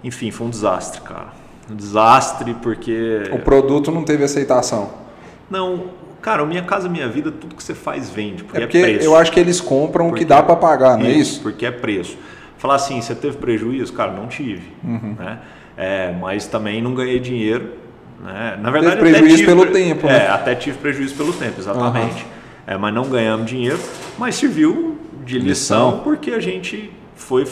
Enfim, 0.04 0.30
foi 0.30 0.46
um 0.46 0.50
desastre, 0.50 1.00
cara. 1.00 1.28
Um 1.68 1.74
desastre 1.74 2.54
porque. 2.54 3.22
O 3.32 3.40
produto 3.40 3.90
não 3.90 4.04
teve 4.04 4.22
aceitação. 4.22 4.90
Não, 5.50 5.86
Cara, 6.26 6.44
Minha 6.44 6.62
Casa 6.62 6.88
Minha 6.88 7.08
Vida, 7.08 7.30
tudo 7.30 7.54
que 7.54 7.62
você 7.62 7.72
faz 7.72 8.10
vende. 8.10 8.42
Porque 8.42 8.58
é, 8.58 8.64
é 8.64 8.66
porque 8.66 8.78
é 8.78 9.06
eu 9.06 9.14
acho 9.14 9.30
que 9.30 9.38
eles 9.38 9.60
compram 9.60 10.08
o 10.08 10.12
que 10.12 10.24
dá 10.24 10.42
para 10.42 10.56
pagar, 10.56 10.98
não 10.98 11.06
é 11.06 11.12
isso? 11.12 11.40
Porque 11.40 11.64
é 11.64 11.70
preço. 11.70 12.18
Falar 12.58 12.74
assim, 12.74 13.00
você 13.00 13.14
teve 13.14 13.36
prejuízo? 13.36 13.92
Cara, 13.92 14.10
não 14.10 14.26
tive. 14.26 14.72
Uhum. 14.82 15.14
Né? 15.16 15.38
É, 15.76 16.12
mas 16.20 16.48
também 16.48 16.82
não 16.82 16.96
ganhei 16.96 17.20
dinheiro. 17.20 17.74
Né? 18.20 18.58
Na 18.60 18.72
verdade, 18.72 18.96
teve 18.96 19.10
prejuízo 19.12 19.36
tive, 19.36 19.46
pelo 19.46 19.66
tempo. 19.66 20.08
É, 20.08 20.18
né? 20.18 20.28
até 20.28 20.56
tive 20.56 20.76
prejuízo 20.78 21.14
pelo 21.14 21.32
tempo, 21.32 21.60
exatamente. 21.60 22.24
Uhum. 22.24 22.30
É, 22.66 22.76
mas 22.76 22.92
não 22.92 23.04
ganhamos 23.04 23.46
dinheiro, 23.46 23.78
mas 24.18 24.34
serviu 24.34 24.98
de 25.24 25.38
lição, 25.38 25.90
lição. 25.90 26.00
porque 26.02 26.32
a 26.32 26.40
gente 26.40 26.90
foi 27.14 27.46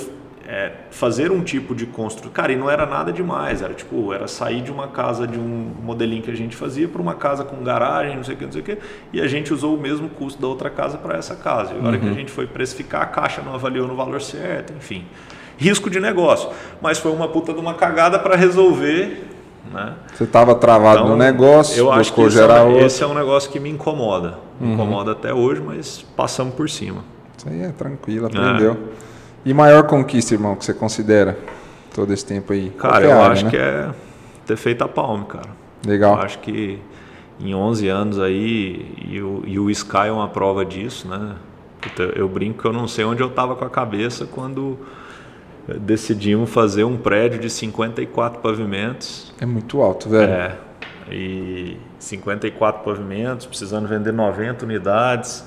é, 0.46 0.72
fazer 0.90 1.30
um 1.30 1.42
tipo 1.42 1.74
de 1.74 1.86
construção. 1.86 2.32
Cara, 2.32 2.52
e 2.52 2.56
não 2.56 2.70
era 2.70 2.86
nada 2.86 3.12
demais, 3.12 3.62
era 3.62 3.72
tipo, 3.72 4.12
era 4.12 4.28
sair 4.28 4.60
de 4.60 4.70
uma 4.70 4.88
casa 4.88 5.26
de 5.26 5.38
um 5.38 5.72
modelinho 5.82 6.22
que 6.22 6.30
a 6.30 6.36
gente 6.36 6.54
fazia 6.54 6.86
para 6.86 7.00
uma 7.00 7.14
casa 7.14 7.44
com 7.44 7.62
garagem, 7.62 8.16
não 8.16 8.24
sei 8.24 8.34
o 8.34 8.36
que, 8.36 8.44
não 8.44 8.52
sei 8.52 8.60
o 8.60 8.64
que, 8.64 8.78
e 9.12 9.20
a 9.20 9.26
gente 9.26 9.52
usou 9.52 9.76
o 9.76 9.80
mesmo 9.80 10.08
custo 10.08 10.40
da 10.40 10.46
outra 10.46 10.68
casa 10.68 10.98
para 10.98 11.16
essa 11.16 11.34
casa. 11.34 11.72
E 11.72 11.78
agora 11.78 11.94
uhum. 11.94 12.00
que 12.00 12.06
a 12.06 12.10
uhum. 12.10 12.14
gente 12.16 12.30
foi 12.30 12.46
precificar, 12.46 13.02
a 13.02 13.06
caixa 13.06 13.42
não 13.42 13.54
avaliou 13.54 13.88
no 13.88 13.96
valor 13.96 14.20
certo, 14.20 14.72
enfim. 14.76 15.04
Risco 15.56 15.88
de 15.88 16.00
negócio. 16.00 16.50
Mas 16.82 16.98
foi 16.98 17.12
uma 17.12 17.28
puta 17.28 17.52
de 17.52 17.60
uma 17.60 17.74
cagada 17.74 18.18
para 18.18 18.36
resolver. 18.36 19.28
Né? 19.72 19.94
Você 20.12 20.24
estava 20.24 20.54
travado 20.56 20.98
então, 20.98 21.10
no 21.10 21.16
negócio, 21.16 21.78
eu 21.78 21.90
acho 21.90 22.12
que 22.12 22.20
esse 22.20 22.40
é, 22.40 22.62
um, 22.62 22.78
esse 22.80 23.02
é, 23.02 23.06
um, 23.06 23.14
negócio 23.14 23.50
que 23.50 23.58
me 23.58 23.70
incomoda. 23.70 24.38
Me 24.60 24.66
uhum. 24.66 24.74
incomoda 24.74 25.12
até 25.12 25.32
hoje, 25.32 25.62
mas 25.64 26.04
passamos 26.16 26.54
por 26.54 26.68
cima. 26.68 27.02
Isso 27.36 27.48
aí 27.48 27.62
é 27.62 27.70
tranquilo, 27.70 28.26
aprendeu. 28.26 28.72
É. 28.72 29.13
E 29.44 29.52
maior 29.52 29.84
conquista, 29.86 30.34
irmão, 30.34 30.56
que 30.56 30.64
você 30.64 30.72
considera 30.72 31.38
todo 31.94 32.12
esse 32.12 32.24
tempo 32.24 32.52
aí? 32.52 32.70
Cara, 32.70 33.04
eu 33.04 33.12
área, 33.12 33.32
acho 33.32 33.44
né? 33.44 33.50
que 33.50 33.56
é 33.56 33.90
ter 34.46 34.56
feito 34.56 34.82
a 34.82 34.88
Palme, 34.88 35.26
cara. 35.26 35.48
Legal. 35.86 36.16
Eu 36.16 36.22
acho 36.22 36.38
que 36.38 36.78
em 37.40 37.54
11 37.54 37.88
anos 37.88 38.18
aí, 38.18 38.94
e 39.06 39.20
o, 39.20 39.42
e 39.46 39.58
o 39.58 39.70
Sky 39.70 40.06
é 40.06 40.12
uma 40.12 40.28
prova 40.28 40.64
disso, 40.64 41.08
né? 41.08 41.36
Eu 42.16 42.28
brinco 42.28 42.62
que 42.62 42.66
eu 42.66 42.72
não 42.72 42.88
sei 42.88 43.04
onde 43.04 43.22
eu 43.22 43.28
estava 43.28 43.54
com 43.54 43.64
a 43.64 43.68
cabeça 43.68 44.26
quando 44.26 44.78
decidimos 45.80 46.50
fazer 46.50 46.84
um 46.84 46.96
prédio 46.96 47.38
de 47.38 47.50
54 47.50 48.40
pavimentos. 48.40 49.34
É 49.40 49.46
muito 49.46 49.80
alto, 49.80 50.08
velho. 50.08 50.32
É. 50.32 50.56
E 51.10 51.76
54 51.98 52.82
pavimentos, 52.82 53.44
precisando 53.44 53.86
vender 53.86 54.12
90 54.12 54.64
unidades, 54.64 55.44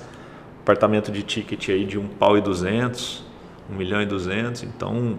apartamento 0.62 1.12
de 1.12 1.24
ticket 1.24 1.70
aí 1.70 1.86
de 1.86 1.98
um 1.98 2.08
pau 2.08 2.38
e 2.38 2.42
200. 2.42 3.26
1 3.72 3.76
milhão 3.76 4.02
e 4.02 4.06
200, 4.06 4.64
então 4.64 5.18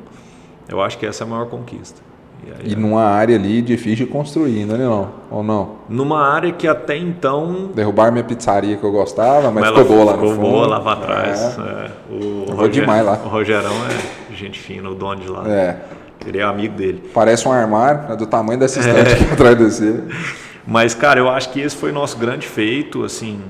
eu 0.69 0.81
acho 0.81 0.99
que 0.99 1.07
essa 1.07 1.25
é 1.25 1.27
a 1.27 1.31
maior 1.31 1.47
conquista. 1.47 2.01
E, 2.47 2.51
aí, 2.51 2.73
e 2.73 2.77
numa 2.77 3.03
área 3.03 3.35
ali 3.35 3.61
difícil 3.61 4.07
de 4.07 4.13
construir, 4.13 4.65
não 4.65 4.77
é 4.77 4.79
não? 4.79 5.11
Ou 5.31 5.43
não? 5.43 5.77
Numa 5.89 6.27
área 6.27 6.53
que 6.53 6.69
até 6.69 6.97
então... 6.97 7.71
Derrubar 7.75 8.13
minha 8.13 8.23
pizzaria 8.25 8.77
que 8.77 8.85
eu 8.85 8.93
gostava, 8.93 9.51
mas, 9.51 9.67
ficou 9.67 9.85
boa 9.85 10.05
lá 10.05 10.13
no 10.13 10.19
fundo. 10.19 10.35
Ficou 10.35 10.51
boa 10.51 10.67
lá 10.67 10.81
para 10.81 10.97
trás. 11.01 11.59
É. 11.59 11.61
É. 11.61 11.91
O 12.11 12.45
eu 12.49 12.57
vou 12.57 12.69
demais 12.69 13.05
lá. 13.05 13.21
O 13.25 13.29
Rogerão 13.29 13.75
é 13.87 14.35
gente 14.39 14.59
fina, 14.59 14.89
o 14.89 14.95
dono 14.95 15.21
de 15.21 15.29
lá. 15.29 15.49
É. 15.49 15.77
Ele 16.25 16.39
é 16.39 16.43
amigo 16.43 16.77
dele. 16.77 17.11
Parece 17.13 17.47
um 17.47 17.53
armário, 17.53 18.13
é 18.13 18.17
do 18.17 18.27
tamanho 18.27 18.59
dessa 18.59 18.81
estante 18.81 19.11
é. 19.11 19.15
aqui 19.15 19.33
atrás 19.33 19.59
de 19.59 19.65
você. 19.65 20.05
Mas, 20.67 20.95
cara, 20.95 21.19
eu 21.19 21.29
acho 21.29 21.51
que 21.51 21.61
esse 21.61 21.75
foi 21.75 21.93
nosso 21.93 22.19
grande 22.19 22.47
feito, 22.47 23.03
assim, 23.03 23.41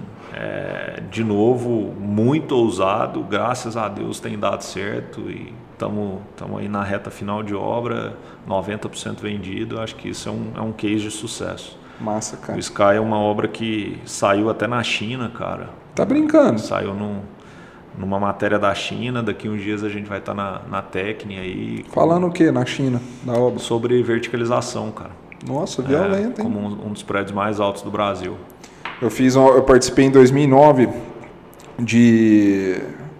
é, 0.40 1.02
de 1.10 1.24
novo, 1.24 1.92
muito 1.98 2.54
ousado, 2.54 3.24
graças 3.24 3.76
a 3.76 3.88
Deus 3.88 4.20
tem 4.20 4.38
dado 4.38 4.62
certo 4.62 5.28
e 5.28 5.52
estamos 5.72 6.20
aí 6.56 6.68
na 6.68 6.84
reta 6.84 7.10
final 7.10 7.42
de 7.42 7.56
obra, 7.56 8.16
90% 8.48 9.20
vendido, 9.20 9.80
acho 9.80 9.96
que 9.96 10.10
isso 10.10 10.28
é 10.28 10.32
um, 10.32 10.52
é 10.54 10.60
um 10.60 10.70
case 10.70 11.00
de 11.00 11.10
sucesso. 11.10 11.76
Massa, 12.00 12.36
cara. 12.36 12.56
O 12.56 12.60
Sky 12.60 12.94
é 12.94 13.00
uma 13.00 13.18
obra 13.18 13.48
que 13.48 14.00
saiu 14.04 14.48
até 14.48 14.68
na 14.68 14.80
China, 14.84 15.28
cara. 15.28 15.70
Tá 15.92 16.04
brincando? 16.04 16.60
Saiu 16.60 16.94
num, 16.94 17.22
numa 17.98 18.20
matéria 18.20 18.60
da 18.60 18.72
China, 18.76 19.24
daqui 19.24 19.48
uns 19.48 19.60
dias 19.60 19.82
a 19.82 19.88
gente 19.88 20.08
vai 20.08 20.18
estar 20.18 20.36
tá 20.36 20.40
na, 20.40 20.60
na 20.70 20.82
Tecne 20.82 21.36
aí. 21.36 21.84
Falando 21.92 22.22
com, 22.22 22.28
o 22.28 22.32
que 22.32 22.48
na 22.52 22.64
China, 22.64 23.02
da 23.24 23.32
obra? 23.32 23.58
Sobre 23.58 24.00
verticalização, 24.04 24.92
cara. 24.92 25.10
Nossa, 25.44 25.82
violento, 25.82 26.40
é, 26.40 26.44
hein? 26.44 26.48
Como 26.48 26.60
um, 26.60 26.86
um 26.86 26.92
dos 26.92 27.02
prédios 27.02 27.32
mais 27.32 27.58
altos 27.58 27.82
do 27.82 27.90
Brasil. 27.90 28.36
Eu 29.00 29.10
fiz, 29.10 29.34
eu 29.34 29.62
participei 29.62 30.06
em 30.06 30.10
2009 30.10 30.88
de 31.78 32.76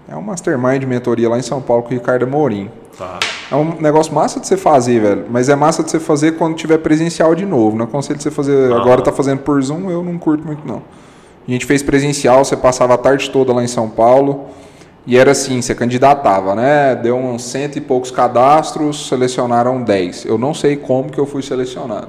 é 0.09 0.17
um 0.17 0.23
mastermind 0.23 0.81
de 0.81 0.87
mentoria 0.87 1.29
lá 1.29 1.39
em 1.39 1.43
São 1.43 1.61
Paulo 1.61 1.83
com 1.83 1.91
o 1.91 1.93
Ricardo 1.93 2.27
Mourinho. 2.27 2.71
Tá. 2.97 3.21
É 3.51 3.55
um 3.55 3.81
negócio 3.81 4.13
massa 4.13 4.41
de 4.41 4.47
você 4.47 4.57
fazer, 4.57 5.01
velho. 5.01 5.27
Mas 5.31 5.49
é 5.49 5.55
massa 5.55 5.85
de 5.85 5.91
você 5.91 6.01
fazer 6.01 6.33
quando 6.33 6.57
tiver 6.57 6.79
presencial 6.79 7.35
de 7.35 7.47
novo. 7.47 7.77
Não 7.77 7.85
aconselho 7.85 8.21
você 8.21 8.31
fazer. 8.31 8.73
Ah. 8.73 8.77
Agora 8.77 9.03
tá 9.03 9.13
fazendo 9.13 9.41
por 9.41 9.63
Zoom, 9.63 9.89
eu 9.91 10.03
não 10.03 10.19
curto 10.19 10.45
muito, 10.45 10.67
não. 10.67 10.83
A 11.47 11.51
gente 11.51 11.65
fez 11.65 11.83
presencial, 11.83 12.45
você 12.45 12.57
passava 12.57 12.95
a 12.95 12.99
tarde 12.99 13.31
toda 13.31 13.53
lá 13.53 13.63
em 13.63 13.69
São 13.69 13.89
Paulo. 13.89 14.47
E 15.07 15.17
era 15.17 15.31
assim, 15.31 15.63
você 15.63 15.75
candidatava, 15.75 16.55
né? 16.55 16.95
Deu 16.97 17.17
uns 17.17 17.45
cento 17.45 17.77
e 17.77 17.81
poucos 17.81 18.11
cadastros, 18.11 19.09
selecionaram 19.09 19.83
10. 19.83 20.27
Eu 20.27 20.37
não 20.37 20.53
sei 20.53 20.77
como 20.77 21.11
que 21.11 21.19
eu 21.19 21.25
fui 21.25 21.43
selecionado. 21.43 22.09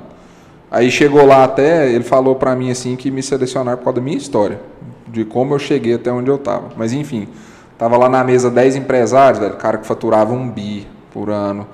Aí 0.72 0.92
chegou 0.92 1.26
lá 1.26 1.44
até, 1.44 1.92
ele 1.92 2.04
falou 2.04 2.36
para 2.36 2.56
mim 2.56 2.70
assim 2.70 2.96
que 2.96 3.10
me 3.10 3.24
selecionaram 3.24 3.78
por 3.78 3.86
causa 3.86 4.00
da 4.00 4.04
minha 4.04 4.18
história, 4.18 4.60
de 5.08 5.26
como 5.26 5.56
eu 5.56 5.60
cheguei 5.60 5.96
até 5.96 6.12
onde 6.12 6.30
eu 6.30 6.38
tava. 6.38 6.70
Mas 6.78 6.94
enfim, 6.94 7.28
tava 7.78 7.98
lá 7.98 8.08
na 8.08 8.24
mesa 8.24 8.52
10 8.52 8.76
empresários, 8.76 9.40
velho, 9.40 9.56
cara 9.56 9.80
que 9.80 9.88
faturava 9.88 10.34
um 10.34 10.48
bi 10.50 10.88
por 11.12 11.30
ano. 11.30 11.68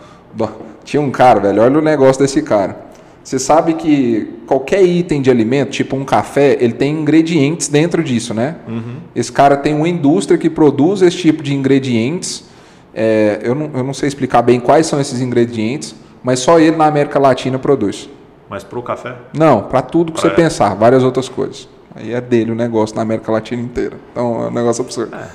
Tinha 0.84 1.02
um 1.02 1.12
cara, 1.12 1.40
velho, 1.42 1.62
olha 1.62 1.80
o 1.80 1.82
negócio 1.82 2.22
desse 2.22 2.42
cara. 2.42 2.86
Você 3.22 3.40
sabe 3.40 3.74
que 3.74 4.36
qualquer 4.46 4.84
item 4.84 5.20
de 5.20 5.32
alimento, 5.32 5.72
tipo 5.72 5.96
um 5.96 6.06
café, 6.06 6.58
ele 6.60 6.74
tem 6.74 6.94
ingredientes 6.94 7.68
dentro 7.68 8.04
disso, 8.04 8.36
né? 8.36 8.58
Uhum. 8.68 8.98
Esse 9.16 9.32
cara 9.32 9.58
tem 9.58 9.74
uma 9.74 9.90
indústria 9.90 10.38
que 10.38 10.48
produz 10.48 11.02
esse 11.02 11.18
tipo 11.18 11.42
de 11.42 11.54
ingredientes. 11.54 12.46
É, 12.94 13.40
eu, 13.42 13.56
não, 13.56 13.72
eu 13.74 13.84
não 13.84 13.96
sei 13.96 14.08
explicar 14.08 14.44
bem 14.44 14.60
quais 14.60 14.86
são 14.86 15.02
esses 15.02 15.22
ingredientes, 15.22 15.96
mas 16.24 16.40
só 16.40 16.60
ele 16.60 16.78
na 16.78 16.86
América 16.86 17.18
Latina 17.18 17.58
produz. 17.58 18.08
Mas 18.50 18.64
para 18.64 18.80
o 18.80 18.84
café? 18.84 19.16
Não, 19.34 19.64
para 19.64 19.82
tudo 19.82 20.12
que 20.12 20.20
pra 20.20 20.30
você 20.30 20.36
pensar, 20.36 20.76
várias 20.76 21.04
outras 21.04 21.28
coisas. 21.28 21.68
Aí 21.96 22.14
é 22.14 22.22
dele 22.22 22.52
o 22.52 22.56
negócio 22.56 22.96
na 22.96 23.02
América 23.02 23.32
Latina 23.32 23.62
inteira. 23.62 23.98
Então 24.12 24.44
é 24.44 24.48
um 24.48 24.52
negócio 24.52 24.84
absurdo. 24.84 25.16
É. 25.16 25.28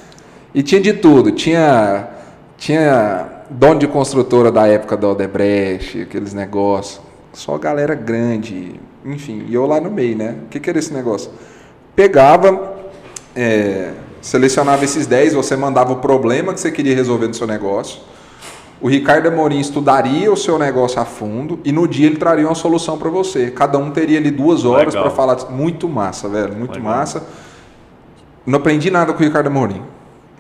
E 0.55 0.63
tinha 0.63 0.81
de 0.81 0.93
tudo. 0.93 1.33
Tinha, 1.33 2.09
tinha 2.57 3.27
dono 3.49 3.81
de 3.81 3.89
construtora 3.89 4.53
da 4.53 4.67
época 4.67 4.97
da 4.97 5.09
Odebrecht, 5.09 6.03
aqueles 6.03 6.35
negócios. 6.35 7.01
Só 7.33 7.57
galera 7.59 7.95
grande. 7.95 8.79
Enfim, 9.05 9.47
e 9.49 9.55
eu 9.55 9.67
lá 9.67 9.81
no 9.81 9.91
meio, 9.91 10.17
né? 10.17 10.37
O 10.45 10.49
que, 10.49 10.61
que 10.61 10.69
era 10.69 10.79
esse 10.79 10.93
negócio? 10.93 11.31
Pegava, 11.97 12.79
é, 13.35 13.93
selecionava 14.21 14.85
esses 14.85 15.07
10, 15.07 15.35
você 15.35 15.57
mandava 15.57 15.93
o 15.93 15.97
problema 15.97 16.53
que 16.53 16.61
você 16.61 16.71
queria 16.71 16.95
resolver 16.95 17.27
no 17.27 17.35
seu 17.35 17.47
negócio 17.47 18.01
O 18.81 18.89
Ricardo 18.89 19.29
Amorim 19.29 19.59
estudaria 19.59 20.33
o 20.33 20.37
seu 20.37 20.59
negócio 20.59 21.01
a 21.01 21.05
fundo 21.05 21.61
e 21.65 21.71
no 21.71 21.87
dia 21.87 22.07
ele 22.07 22.17
traria 22.17 22.47
uma 22.47 22.55
solução 22.55 22.97
para 22.97 23.11
você. 23.11 23.51
Cada 23.51 23.77
um 23.77 23.91
teria 23.91 24.19
ali 24.19 24.31
duas 24.31 24.65
horas 24.65 24.95
para 24.95 25.11
falar. 25.11 25.37
Muito 25.51 25.87
massa, 25.87 26.29
velho. 26.29 26.55
Muito 26.55 26.77
Legal. 26.77 26.97
massa. 26.97 27.27
Não 28.47 28.59
aprendi 28.59 28.91
nada 28.91 29.13
com 29.13 29.21
o 29.21 29.23
Ricardo 29.23 29.49
Amorim. 29.49 29.83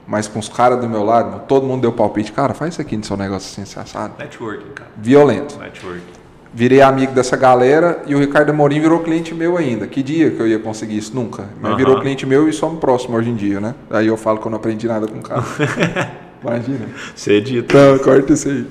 Mas 0.06 0.26
com 0.26 0.38
os 0.38 0.48
caras 0.48 0.80
do 0.80 0.88
meu 0.88 1.04
lado, 1.04 1.42
todo 1.46 1.66
mundo 1.66 1.82
deu 1.82 1.92
palpite. 1.92 2.32
Cara, 2.32 2.54
faz 2.54 2.72
isso 2.72 2.80
aqui 2.80 2.96
no 2.96 3.04
seu 3.04 3.16
negócio 3.16 3.62
assim, 3.62 3.78
assado. 3.78 4.14
Networking, 4.18 4.70
cara. 4.74 4.90
Violento. 4.96 5.58
Networking. 5.58 6.20
Virei 6.52 6.80
amigo 6.80 7.12
dessa 7.12 7.36
galera 7.36 8.02
e 8.06 8.14
o 8.14 8.18
Ricardo 8.18 8.50
Amorim 8.50 8.80
virou 8.80 9.00
cliente 9.00 9.34
meu 9.34 9.56
ainda. 9.56 9.86
Que 9.86 10.02
dia 10.02 10.30
que 10.30 10.40
eu 10.40 10.48
ia 10.48 10.58
conseguir 10.58 10.96
isso? 10.96 11.14
Nunca. 11.14 11.44
Mas 11.60 11.72
uhum. 11.72 11.76
virou 11.76 12.00
cliente 12.00 12.26
meu 12.26 12.48
e 12.48 12.52
somos 12.52 12.80
próximos 12.80 13.20
hoje 13.20 13.30
em 13.30 13.36
dia, 13.36 13.60
né? 13.60 13.74
Aí 13.90 14.06
eu 14.06 14.16
falo 14.16 14.38
que 14.38 14.46
eu 14.46 14.50
não 14.50 14.56
aprendi 14.56 14.88
nada 14.88 15.06
com 15.06 15.18
o 15.18 15.22
cara. 15.22 15.44
Imagina. 16.42 16.88
Você 17.14 17.34
edita. 17.34 17.92
Não, 17.92 17.98
corta 17.98 18.32
isso 18.32 18.48
aí. 18.48 18.66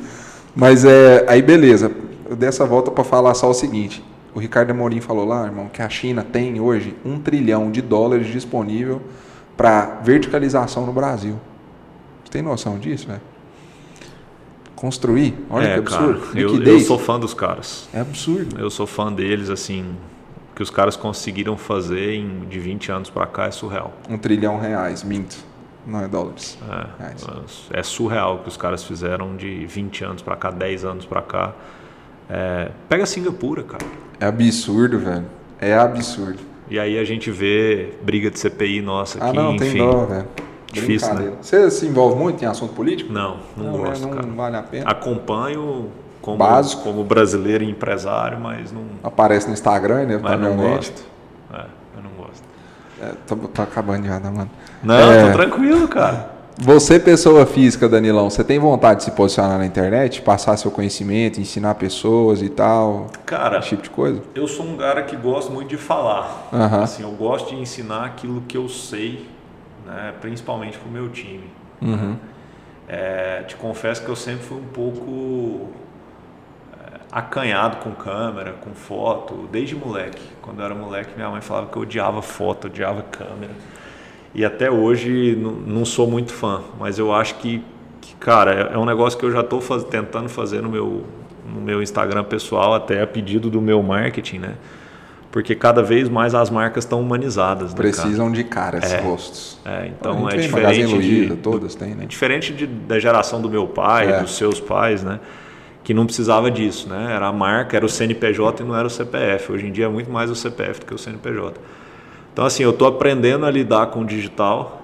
Mas 0.55 0.85
é. 0.85 1.25
Aí 1.27 1.41
beleza. 1.41 1.91
Eu 2.29 2.35
dei 2.35 2.49
essa 2.49 2.65
volta 2.65 2.91
para 2.91 3.03
falar 3.03 3.33
só 3.33 3.49
o 3.49 3.53
seguinte. 3.53 4.03
O 4.33 4.39
Ricardo 4.39 4.71
Amorim 4.71 5.01
falou 5.01 5.25
lá, 5.25 5.45
irmão, 5.45 5.67
que 5.67 5.81
a 5.81 5.89
China 5.89 6.23
tem 6.23 6.59
hoje 6.59 6.95
um 7.03 7.19
trilhão 7.19 7.71
de 7.71 7.81
dólares 7.81 8.27
disponível 8.27 9.01
para 9.57 9.99
verticalização 10.03 10.85
no 10.85 10.93
Brasil. 10.93 11.39
Você 12.23 12.31
tem 12.31 12.41
noção 12.41 12.77
disso, 12.77 13.07
velho? 13.07 13.21
construir. 14.79 15.35
Olha 15.49 15.65
é, 15.65 15.73
que 15.73 15.79
absurdo. 15.79 16.19
Cara, 16.21 16.39
eu, 16.39 16.63
eu, 16.63 16.79
sou 16.79 16.97
fã 16.97 17.19
dos 17.19 17.33
caras. 17.33 17.89
É 17.93 17.99
absurdo. 17.99 18.57
Eu 18.57 18.69
sou 18.69 18.87
fã 18.87 19.11
deles, 19.11 19.49
assim. 19.49 19.85
que 20.55 20.63
os 20.63 20.69
caras 20.69 20.95
conseguiram 20.95 21.57
fazer 21.57 22.13
em, 22.13 22.45
de 22.49 22.59
20 22.59 22.89
anos 22.89 23.09
para 23.09 23.27
cá 23.27 23.47
é 23.47 23.51
surreal. 23.51 23.93
Um 24.09 24.17
trilhão 24.17 24.57
reais, 24.57 25.03
minto. 25.03 25.35
Não 25.89 26.01
é 26.01 26.07
dólares. 26.07 26.57
É, 27.73 27.79
é 27.79 27.83
surreal 27.83 28.35
o 28.35 28.39
que 28.39 28.49
os 28.49 28.57
caras 28.57 28.83
fizeram 28.83 29.35
de 29.35 29.65
20 29.65 30.03
anos 30.03 30.21
para 30.21 30.35
cá, 30.35 30.51
10 30.51 30.85
anos 30.85 31.05
para 31.05 31.21
cá. 31.21 31.53
É, 32.29 32.71
pega 32.87 33.05
Singapura, 33.05 33.63
cara. 33.63 33.85
É 34.19 34.25
absurdo, 34.27 34.99
velho. 34.99 35.25
É 35.59 35.73
absurdo. 35.73 36.39
E 36.69 36.77
aí 36.77 36.99
a 36.99 37.03
gente 37.03 37.31
vê 37.31 37.93
briga 38.03 38.29
de 38.29 38.37
CPI 38.37 38.81
nossa 38.81 39.17
aqui, 39.17 39.37
ah, 39.37 39.41
não, 39.41 39.55
enfim. 39.55 39.71
Tem 39.71 39.77
dó, 39.77 40.05
velho. 40.05 40.27
Difícil, 40.71 41.13
né? 41.15 41.33
Você 41.41 41.71
se 41.71 41.87
envolve 41.87 42.15
muito 42.15 42.43
em 42.43 42.47
assunto 42.47 42.73
político? 42.73 43.11
Não, 43.11 43.37
não, 43.57 43.65
não 43.65 43.77
gosto, 43.79 44.03
não 44.03 44.11
cara. 44.11 44.27
vale 44.27 44.55
a 44.57 44.61
pena. 44.61 44.87
Acompanho 44.87 45.89
como, 46.21 46.37
Básico. 46.37 46.83
como 46.83 47.03
brasileiro 47.03 47.63
e 47.63 47.69
empresário, 47.69 48.39
mas 48.39 48.71
não... 48.71 48.83
Aparece 49.03 49.47
no 49.47 49.53
Instagram, 49.53 50.05
né? 50.05 50.19
Mas 50.21 50.39
não 50.39 50.55
gosto. 50.55 51.03
É, 51.51 51.65
eu 51.97 52.03
não 52.03 52.11
gosto. 52.11 52.43
É, 53.01 53.13
tô, 53.27 53.35
tô 53.35 53.61
acabando 53.61 54.07
já, 54.07 54.19
né, 54.19 54.29
mano? 54.29 54.49
Não, 54.83 55.11
é... 55.11 55.27
tô 55.27 55.37
tranquilo, 55.37 55.87
cara. 55.87 56.39
Você, 56.61 56.99
pessoa 56.99 57.45
física, 57.45 57.87
Danilão, 57.87 58.29
você 58.29 58.43
tem 58.43 58.59
vontade 58.59 58.99
de 58.99 59.05
se 59.05 59.11
posicionar 59.11 59.57
na 59.57 59.65
internet, 59.65 60.21
passar 60.21 60.57
seu 60.57 60.69
conhecimento, 60.69 61.39
ensinar 61.39 61.75
pessoas 61.75 62.41
e 62.41 62.49
tal? 62.49 63.07
Cara, 63.25 63.59
esse 63.59 63.69
tipo 63.69 63.83
de 63.83 63.89
coisa? 63.89 64.21
Eu 64.35 64.45
sou 64.45 64.65
um 64.65 64.75
cara 64.75 65.03
que 65.03 65.15
gosto 65.15 65.53
muito 65.53 65.69
de 65.69 65.77
falar. 65.77 66.49
Uhum. 66.51 66.83
Assim, 66.83 67.03
eu 67.03 67.11
gosto 67.11 67.55
de 67.55 67.61
ensinar 67.61 68.03
aquilo 68.03 68.41
que 68.41 68.57
eu 68.57 68.67
sei 68.67 69.25
né? 69.89 70.13
principalmente 70.21 70.77
para 70.77 70.87
o 70.87 70.91
meu 70.91 71.09
time. 71.09 71.49
Uhum. 71.81 72.15
É, 72.87 73.43
te 73.47 73.55
confesso 73.55 74.03
que 74.03 74.09
eu 74.09 74.15
sempre 74.15 74.45
fui 74.45 74.57
um 74.57 74.67
pouco 74.67 75.69
acanhado 77.11 77.77
com 77.77 77.91
câmera, 77.91 78.53
com 78.53 78.71
foto, 78.71 79.47
desde 79.51 79.75
moleque. 79.75 80.21
Quando 80.41 80.59
eu 80.59 80.65
era 80.65 80.75
moleque, 80.75 81.11
minha 81.15 81.29
mãe 81.29 81.41
falava 81.41 81.67
que 81.67 81.77
eu 81.77 81.81
odiava 81.81 82.21
foto, 82.21 82.67
odiava 82.67 83.01
câmera. 83.03 83.51
E 84.33 84.45
até 84.45 84.69
hoje 84.69 85.35
não 85.65 85.85
sou 85.85 86.09
muito 86.09 86.31
fã, 86.31 86.61
mas 86.79 86.99
eu 86.99 87.13
acho 87.13 87.35
que, 87.35 87.63
que 87.99 88.15
cara, 88.15 88.69
é, 88.71 88.75
é 88.75 88.77
um 88.77 88.85
negócio 88.85 89.17
que 89.17 89.25
eu 89.25 89.31
já 89.31 89.41
estou 89.41 89.59
faz, 89.59 89.83
tentando 89.83 90.29
fazer 90.29 90.61
no 90.61 90.69
meu, 90.69 91.03
no 91.51 91.59
meu 91.59 91.81
Instagram 91.81 92.23
pessoal, 92.23 92.75
até 92.75 93.01
a 93.01 93.07
pedido 93.07 93.49
do 93.49 93.59
meu 93.59 93.81
marketing, 93.81 94.39
né? 94.39 94.55
porque 95.31 95.53
cada 95.53 95.83
vez 95.83 96.09
mais 96.09 96.33
as 96.33 96.49
marcas 96.49 96.83
estão 96.83 96.99
humanizadas. 96.99 97.71
Né, 97.71 97.77
Precisam 97.77 98.25
cara? 98.25 98.35
de 98.35 98.43
caras, 98.43 98.91
é, 98.91 98.99
rostos. 98.99 99.59
É, 99.63 99.87
então 99.87 100.27
é 100.29 100.37
diferente 100.37 100.93
Luiza, 100.93 101.35
de, 101.35 101.41
todas 101.41 101.75
têm, 101.75 101.93
né? 101.93 102.03
É 102.03 102.07
diferente 102.07 102.53
de, 102.53 102.65
da 102.65 102.99
geração 102.99 103.41
do 103.41 103.49
meu 103.49 103.67
pai, 103.67 104.11
é. 104.11 104.21
dos 104.21 104.35
seus 104.35 104.59
pais, 104.59 105.03
né? 105.03 105.19
Que 105.89 105.93
não 105.95 106.05
precisava 106.05 106.51
disso, 106.51 106.87
né? 106.87 107.13
Era 107.15 107.29
a 107.29 107.33
marca, 107.33 107.75
era 107.75 107.83
o 107.83 107.89
CNPJ 107.89 108.61
e 108.61 108.63
não 108.63 108.77
era 108.77 108.85
o 108.85 108.91
CPF. 108.91 109.51
Hoje 109.51 109.65
em 109.65 109.71
dia 109.71 109.85
é 109.85 109.89
muito 109.89 110.11
mais 110.11 110.29
o 110.29 110.35
CPF 110.35 110.81
do 110.81 110.85
que 110.85 110.93
o 110.93 110.99
CNPJ. 110.99 111.59
Então 112.31 112.45
assim, 112.45 112.61
eu 112.61 112.69
estou 112.69 112.87
aprendendo 112.87 113.43
a 113.43 113.49
lidar 113.49 113.87
com 113.87 114.01
o 114.01 114.05
digital. 114.05 114.83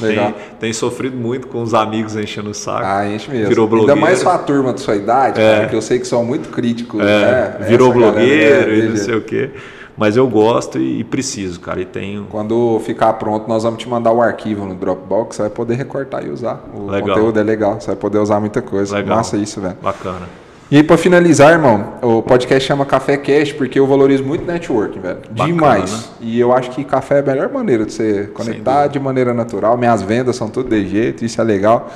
Legal. 0.00 0.32
Tem, 0.32 0.42
tem, 0.58 0.72
sofrido 0.72 1.18
muito 1.18 1.48
com 1.48 1.60
os 1.62 1.74
amigos 1.74 2.16
enchendo 2.16 2.48
o 2.48 2.54
saco. 2.54 2.80
Ah, 2.82 3.06
enche 3.06 3.30
mesmo. 3.30 3.48
Virou 3.48 3.68
blogueiro. 3.68 3.92
Ainda 3.92 4.06
mais 4.06 4.26
a 4.26 4.38
turma 4.38 4.72
da 4.72 4.78
sua 4.78 4.96
idade, 4.96 5.38
é. 5.38 5.56
cara, 5.56 5.68
que 5.68 5.76
eu 5.76 5.82
sei 5.82 5.98
que 5.98 6.06
são 6.06 6.24
muito 6.24 6.48
críticos. 6.48 7.02
É. 7.02 7.04
Né? 7.04 7.66
Virou 7.68 7.90
Essa 7.90 7.98
blogueiro 7.98 8.74
e 8.74 8.88
não 8.88 8.96
sei 8.96 9.16
o 9.16 9.20
quê. 9.20 9.50
Mas 9.98 10.16
eu 10.16 10.28
gosto 10.28 10.78
e, 10.78 11.02
preciso, 11.02 11.58
cara, 11.58 11.80
e 11.80 11.84
tenho. 11.84 12.26
Quando 12.30 12.80
ficar 12.84 13.12
pronto, 13.14 13.48
nós 13.48 13.64
vamos 13.64 13.82
te 13.82 13.88
mandar 13.88 14.12
o 14.12 14.22
arquivo 14.22 14.64
no 14.64 14.74
Dropbox, 14.74 15.36
você 15.36 15.42
vai 15.42 15.50
poder 15.50 15.74
recortar 15.74 16.24
e 16.24 16.30
usar. 16.30 16.64
O 16.72 16.86
legal. 16.86 17.16
conteúdo 17.16 17.40
é 17.40 17.42
legal, 17.42 17.80
você 17.80 17.88
vai 17.88 17.96
poder 17.96 18.18
usar 18.18 18.38
muita 18.38 18.62
coisa. 18.62 18.96
Legal. 18.96 19.16
Massa 19.16 19.36
isso, 19.36 19.60
velho. 19.60 19.76
Bacana. 19.82 20.28
E 20.70 20.76
aí, 20.76 20.82
para 20.82 20.98
finalizar, 20.98 21.52
irmão, 21.52 21.94
o 22.02 22.22
podcast 22.22 22.68
chama 22.68 22.84
Café 22.84 23.16
Cash 23.16 23.52
porque 23.54 23.80
eu 23.80 23.86
valorizo 23.86 24.22
muito 24.22 24.44
networking, 24.44 25.00
velho. 25.00 25.18
Bacana. 25.30 25.46
Demais. 25.46 26.10
E 26.20 26.38
eu 26.38 26.52
acho 26.52 26.70
que 26.70 26.84
café 26.84 27.16
é 27.16 27.18
a 27.20 27.22
melhor 27.22 27.48
maneira 27.48 27.84
de 27.84 27.92
você 27.92 28.30
conectar 28.34 28.86
de 28.86 29.00
maneira 29.00 29.32
natural. 29.32 29.76
Minhas 29.78 30.02
vendas 30.02 30.36
são 30.36 30.48
tudo 30.48 30.68
de 30.68 30.86
jeito, 30.86 31.24
isso 31.24 31.40
é 31.40 31.44
legal. 31.44 31.90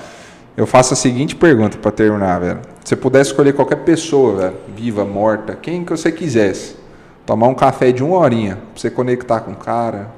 Eu 0.56 0.66
faço 0.66 0.94
a 0.94 0.96
seguinte 0.96 1.36
pergunta 1.36 1.78
para 1.78 1.90
terminar, 1.90 2.40
velho. 2.40 2.60
Se 2.82 2.88
você 2.88 2.96
pudesse 2.96 3.30
escolher 3.30 3.52
qualquer 3.52 3.76
pessoa, 3.76 4.36
velho, 4.36 4.54
viva, 4.74 5.04
morta, 5.04 5.56
quem 5.60 5.84
que 5.84 5.90
você 5.90 6.10
quisesse, 6.10 6.81
Tomar 7.24 7.48
um 7.48 7.54
café 7.54 7.92
de 7.92 8.02
uma 8.02 8.16
horinha, 8.16 8.56
pra 8.56 8.64
você 8.74 8.90
conectar 8.90 9.40
com 9.40 9.52
o 9.52 9.56
cara, 9.56 10.10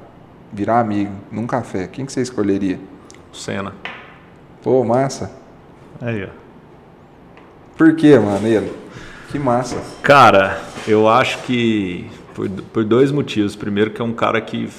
virar 0.51 0.79
amigo, 0.79 1.13
num 1.31 1.45
café. 1.45 1.87
Quem 1.87 2.05
que 2.05 2.11
você 2.11 2.21
escolheria? 2.21 2.79
O 3.31 3.35
Senna. 3.35 3.73
Pô, 4.63 4.83
massa. 4.83 5.31
Aí, 6.01 6.23
ó. 6.23 6.29
Por 7.77 7.95
que, 7.95 8.17
mano, 8.17 8.47
ele? 8.47 8.73
Que 9.29 9.37
massa. 9.37 9.77
Cara, 10.01 10.59
eu 10.87 11.07
acho 11.07 11.37
que 11.43 12.09
por, 12.33 12.49
por 12.49 12.83
dois 12.83 13.11
motivos. 13.11 13.55
Primeiro 13.55 13.91
que 13.91 14.01
é 14.01 14.05
um 14.05 14.13
cara 14.13 14.39
que 14.41 14.69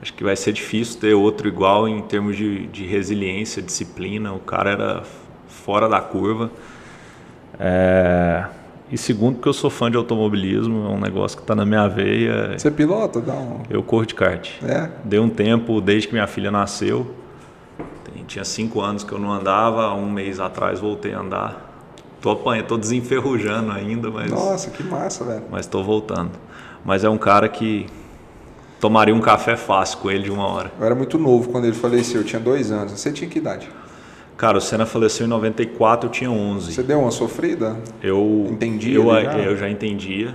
acho 0.00 0.12
que 0.14 0.24
vai 0.24 0.36
ser 0.36 0.52
difícil 0.52 1.00
ter 1.00 1.14
outro 1.14 1.48
igual 1.48 1.88
em 1.88 2.00
termos 2.02 2.36
de, 2.36 2.66
de 2.66 2.84
resiliência, 2.86 3.62
disciplina. 3.62 4.32
O 4.32 4.40
cara 4.40 4.70
era 4.70 5.02
fora 5.48 5.88
da 5.88 6.00
curva. 6.00 6.50
É, 7.58 8.44
e 8.90 8.96
segundo, 8.96 9.36
porque 9.36 9.48
eu 9.48 9.52
sou 9.52 9.68
fã 9.68 9.90
de 9.90 9.96
automobilismo, 9.96 10.86
é 10.86 10.88
um 10.88 11.00
negócio 11.00 11.36
que 11.36 11.42
está 11.42 11.54
na 11.54 11.66
minha 11.66 11.88
veia. 11.88 12.56
Você 12.56 12.70
pilota? 12.70 13.20
Dá 13.20 13.34
um... 13.34 13.62
Eu 13.68 13.82
corro 13.82 14.06
de 14.06 14.14
kart. 14.14 14.50
É? 14.62 14.88
Dei 15.04 15.18
um 15.18 15.28
tempo 15.28 15.80
desde 15.80 16.08
que 16.08 16.14
minha 16.14 16.26
filha 16.26 16.50
nasceu. 16.50 17.14
Tinha 18.26 18.44
cinco 18.44 18.80
anos 18.80 19.04
que 19.04 19.12
eu 19.12 19.18
não 19.18 19.32
andava, 19.32 19.94
um 19.94 20.10
mês 20.10 20.40
atrás 20.40 20.80
voltei 20.80 21.14
a 21.14 21.20
andar. 21.20 21.74
Tô 22.20 22.30
apanhando, 22.30 22.66
tô 22.66 22.76
desenferrujando 22.76 23.70
ainda, 23.70 24.10
mas. 24.10 24.30
Nossa, 24.30 24.70
que 24.70 24.82
massa, 24.82 25.24
velho. 25.24 25.44
Mas 25.50 25.66
tô 25.66 25.82
voltando. 25.82 26.32
Mas 26.84 27.04
é 27.04 27.08
um 27.08 27.18
cara 27.18 27.48
que 27.48 27.86
tomaria 28.80 29.14
um 29.14 29.20
café 29.20 29.56
fácil 29.56 29.98
com 29.98 30.10
ele 30.10 30.24
de 30.24 30.30
uma 30.30 30.46
hora. 30.46 30.72
Eu 30.78 30.86
era 30.86 30.94
muito 30.94 31.18
novo 31.18 31.50
quando 31.50 31.66
ele 31.66 31.76
faleceu, 31.76 32.20
eu 32.20 32.26
tinha 32.26 32.40
dois 32.40 32.72
anos. 32.72 32.92
Você 32.92 33.12
tinha 33.12 33.30
que 33.30 33.38
idade? 33.38 33.68
Cara, 34.36 34.58
o 34.58 34.60
Senna 34.60 34.84
faleceu 34.84 35.26
em 35.26 35.30
94, 35.30 36.08
eu 36.08 36.12
tinha 36.12 36.30
11. 36.30 36.72
Você 36.72 36.82
deu 36.82 37.00
uma 37.00 37.10
sofrida? 37.10 37.78
Eu 38.02 38.46
entendia. 38.50 38.94
Eu 38.96 39.06
já, 39.06 39.38
eu 39.38 39.56
já 39.56 39.70
entendia, 39.70 40.34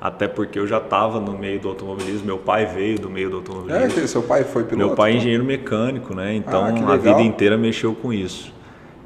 até 0.00 0.26
porque 0.26 0.58
eu 0.58 0.66
já 0.66 0.78
estava 0.78 1.20
no 1.20 1.36
meio 1.36 1.60
do 1.60 1.68
automobilismo. 1.68 2.24
Meu 2.24 2.38
pai 2.38 2.64
veio 2.64 2.98
do 2.98 3.10
meio 3.10 3.28
do 3.28 3.36
automobilismo. 3.36 4.00
É, 4.00 4.06
seu 4.06 4.22
pai 4.22 4.42
foi 4.42 4.64
piloto? 4.64 4.86
Meu 4.86 4.96
pai 4.96 5.12
é 5.12 5.16
engenheiro 5.16 5.44
mecânico, 5.44 6.14
né? 6.14 6.34
Então 6.34 6.64
ah, 6.64 6.94
a 6.94 6.96
vida 6.96 7.20
inteira 7.20 7.58
mexeu 7.58 7.94
com 7.94 8.10
isso. 8.10 8.54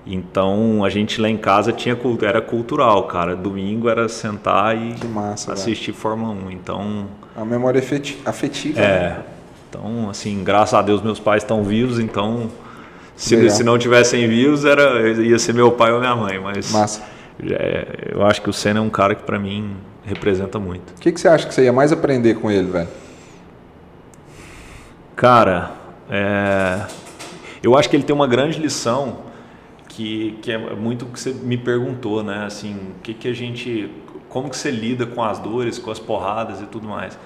Então 0.07 0.85
a 0.85 0.89
gente 0.89 1.21
lá 1.21 1.29
em 1.29 1.37
casa 1.37 1.73
tinha 1.73 1.99
era 2.23 2.41
cultural, 2.41 3.05
cara. 3.05 3.35
Domingo 3.35 3.89
era 3.89 4.09
sentar 4.09 4.77
e 4.77 4.95
massa, 5.07 5.53
assistir 5.53 5.91
velho. 5.91 6.03
Fórmula 6.03 6.33
1. 6.33 6.51
Então 6.53 7.07
a 7.37 7.45
memória 7.45 7.83
afetiva. 8.25 8.81
É. 8.81 9.01
Né? 9.01 9.23
Então 9.69 10.09
assim, 10.09 10.43
graças 10.45 10.75
a 10.75 10.83
Deus 10.83 11.03
meus 11.03 11.19
pais 11.19 11.43
estão 11.43 11.65
vivos, 11.65 11.99
então 11.99 12.49
se, 13.21 13.51
se 13.51 13.63
não 13.63 13.79
tivessem 13.79 14.27
views, 14.27 14.65
era, 14.65 15.11
ia 15.23 15.39
ser 15.39 15.53
meu 15.53 15.71
pai 15.71 15.93
ou 15.93 16.01
minha 16.01 16.17
mãe, 16.17 16.39
mas 16.39 16.73
Massa. 16.73 17.03
É, 17.51 18.13
eu 18.13 18.25
acho 18.25 18.41
que 18.41 18.49
o 18.49 18.53
Senna 18.53 18.79
é 18.79 18.83
um 18.83 18.89
cara 18.89 19.15
que 19.15 19.23
para 19.23 19.39
mim 19.39 19.77
representa 20.03 20.59
muito. 20.59 20.93
O 20.93 21.01
que, 21.01 21.13
que 21.13 21.21
você 21.21 21.29
acha 21.29 21.47
que 21.47 21.53
você 21.53 21.65
ia 21.65 21.73
mais 21.73 21.93
aprender 21.93 22.37
com 22.37 22.51
ele, 22.51 22.71
velho? 22.71 22.89
Cara, 25.15 25.73
é, 26.09 26.87
eu 27.63 27.77
acho 27.77 27.91
que 27.91 27.97
ele 27.97 28.05
tem 28.05 28.17
uma 28.17 28.27
grande 28.27 28.59
lição 28.59 29.19
que, 29.87 30.39
que 30.41 30.51
é 30.51 30.57
muito 30.57 31.05
o 31.05 31.09
que 31.09 31.21
você 31.21 31.35
me 31.35 31.59
perguntou, 31.59 32.23
né? 32.23 32.47
Assim, 32.47 32.75
o 32.75 33.03
que, 33.03 33.13
que 33.13 33.29
a 33.29 33.35
gente, 33.35 33.91
como 34.31 34.49
que 34.49 34.57
você 34.57 34.71
lida 34.71 35.05
com 35.05 35.23
as 35.23 35.39
dores, 35.39 35.79
com 35.79 35.91
as 35.91 35.99
porradas 35.99 36.63
e 36.63 36.65
tudo 36.65 36.89
mais. 36.89 37.19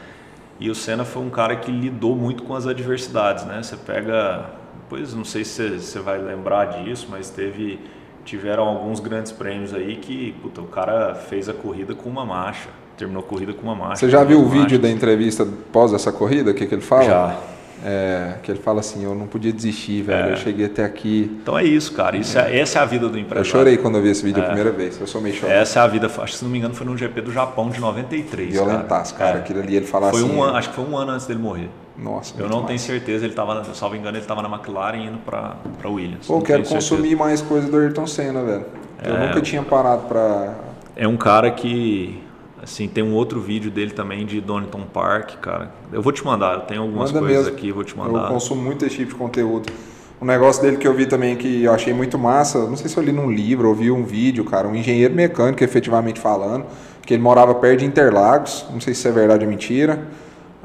E 0.59 0.69
o 0.69 0.75
Senna 0.75 1.05
foi 1.05 1.23
um 1.23 1.31
cara 1.31 1.55
que 1.55 1.71
lidou 1.71 2.17
muito 2.17 2.43
com 2.43 2.53
as 2.57 2.67
adversidades, 2.67 3.45
né? 3.45 3.63
Você 3.63 3.77
pega 3.77 4.64
Pois 4.89 5.15
não 5.15 5.25
sei 5.25 5.45
se 5.45 5.79
você 5.79 5.99
vai 5.99 6.19
lembrar 6.19 6.67
disso, 6.67 7.09
mas 7.11 7.31
teve 7.31 7.79
tiveram 8.25 8.65
alguns 8.65 9.01
grandes 9.01 9.33
prêmios 9.33 9.75
aí 9.75 9.97
que 9.97 10.33
puta, 10.43 10.61
o 10.61 10.67
cara 10.67 11.15
fez 11.15 11.49
a 11.49 11.53
corrida 11.53 11.95
com 11.95 12.09
uma 12.09 12.25
marcha. 12.25 12.69
Terminou 12.97 13.23
a 13.23 13.27
corrida 13.27 13.53
com 13.53 13.63
uma 13.63 13.75
marcha. 13.75 13.97
Você 13.97 14.11
já 14.11 14.23
viu 14.23 14.41
o 14.41 14.45
vídeo 14.45 14.61
marchas. 14.61 14.81
da 14.81 14.89
entrevista 14.89 15.47
pós 15.73 15.93
essa 15.93 16.13
corrida? 16.13 16.53
O 16.53 16.55
que, 16.55 16.65
que 16.67 16.75
ele 16.75 16.83
fala? 16.83 17.05
Já. 17.05 17.37
É, 17.85 18.37
que 18.43 18.51
ele 18.51 18.61
fala 18.61 18.81
assim, 18.81 19.05
eu 19.05 19.15
não 19.15 19.27
podia 19.27 19.53
desistir, 19.53 20.03
velho. 20.03 20.29
É. 20.29 20.33
Eu 20.33 20.37
cheguei 20.37 20.67
até 20.67 20.85
aqui. 20.85 21.39
Então 21.43 21.59
é 21.59 21.65
isso, 21.65 21.93
cara. 21.93 22.17
Isso 22.17 22.39
é, 22.39 22.59
essa 22.59 22.79
é 22.79 22.83
a 22.83 22.85
vida 22.85 23.09
do 23.09 23.19
empresário. 23.19 23.41
Eu 23.41 23.45
chorei 23.45 23.77
quando 23.77 23.97
eu 23.97 24.03
vi 24.03 24.11
esse 24.11 24.25
vídeo 24.25 24.43
a 24.43 24.47
primeira 24.47 24.71
vez. 24.71 24.99
Eu 24.99 25.07
sou 25.07 25.21
meio 25.21 25.35
chorado. 25.35 25.59
Essa 25.59 25.81
é 25.81 25.83
a 25.83 25.87
vida. 25.87 26.07
Acho 26.07 26.33
que 26.33 26.39
se 26.39 26.45
não 26.45 26.51
me 26.51 26.59
engano 26.59 26.75
foi 26.75 26.87
no 26.87 26.97
GP 26.97 27.21
do 27.21 27.33
Japão 27.33 27.69
de 27.69 27.81
93. 27.81 28.53
Violentaço, 28.53 29.15
cara. 29.17 29.39
É. 29.39 29.41
Aquilo 29.41 29.61
ali 29.61 29.77
ele 29.77 29.87
fala 29.87 30.11
Foi 30.11 30.23
assim. 30.23 30.33
um 30.33 30.45
acho 30.45 30.71
que 30.71 30.77
foi 30.77 30.85
um 30.85 30.97
ano 30.97 31.11
antes 31.11 31.27
dele 31.27 31.41
morrer. 31.41 31.69
Nossa, 31.97 32.35
Eu 32.39 32.49
não 32.49 32.57
massa. 32.57 32.67
tenho 32.69 32.79
certeza, 32.81 33.25
ele 33.25 33.33
estava, 33.33 33.63
salvo 33.73 33.95
engano, 33.95 34.17
ele 34.17 34.25
estava 34.25 34.43
na 34.43 34.49
McLaren 34.49 34.99
indo 35.07 35.19
para 35.19 35.57
Williams. 35.85 36.27
Pô, 36.27 36.39
eu 36.39 36.43
quero 36.43 36.63
tenho 36.63 36.81
certeza. 36.81 36.91
consumir 36.97 37.15
mais 37.17 37.41
coisa 37.41 37.69
do 37.71 37.77
Ayrton 37.77 38.07
Senna, 38.07 38.43
velho. 38.43 38.67
Eu 39.05 39.15
É. 39.17 39.27
nunca 39.29 39.41
tinha 39.41 39.63
parado 39.63 40.03
pra. 40.09 40.55
É 40.97 41.07
um 41.07 41.17
cara 41.17 41.51
que, 41.53 42.21
assim, 42.63 42.89
tem 42.89 43.03
um 43.05 43.15
outro 43.15 43.41
vídeo 43.41 43.71
dele 43.71 43.93
também 43.93 44.27
de 44.27 44.41
Donington 44.41 44.83
Park, 44.93 45.37
cara. 45.41 45.71
Eu 45.93 46.03
vou 46.03 46.13
te 46.13 46.25
mandar, 46.25 46.55
eu 46.55 46.61
tenho 46.63 46.83
algumas 46.83 47.13
Manda 47.13 47.25
coisas 47.27 47.45
mesmo. 47.45 47.57
aqui, 47.59 47.69
eu 47.69 47.75
vou 47.75 47.85
te 47.85 47.97
Eu 47.97 48.03
mandar. 48.05 48.29
consumo 48.29 48.61
muito 48.61 48.85
esse 48.85 48.97
tipo 48.97 49.13
de 49.13 49.17
conteúdo. 49.17 49.73
Um 50.21 50.25
negócio 50.27 50.63
dele 50.63 50.77
que 50.79 50.89
eu 50.89 50.95
vi 50.95 51.07
também 51.07 51.37
que 51.37 51.65
eu 51.65 51.73
achei 51.73 51.93
muito 51.93 52.19
massa, 52.19 52.59
não 52.67 52.77
sei 52.77 52.89
se 52.89 52.97
eu 52.97 53.03
li 53.03 53.13
num 53.13 53.31
livro 53.31 53.69
ou 53.69 53.75
vi 53.75 53.91
um 53.91 54.05
vídeo, 54.05 54.45
cara, 54.45 54.67
um 54.67 54.75
engenheiro 54.75 55.15
mecânico, 55.15 55.63
efetivamente 55.63 56.19
falando, 56.19 56.65
que 57.05 57.13
ele 57.15 57.23
morava 57.23 57.55
perto 57.57 57.81
de 57.81 57.85
Interlagos, 57.85 58.65
não 58.73 58.81
sei 58.81 58.95
se 58.95 59.07
é 59.07 59.13
verdade 59.13 59.45
ou 59.45 59.51
mentira. 59.51 60.03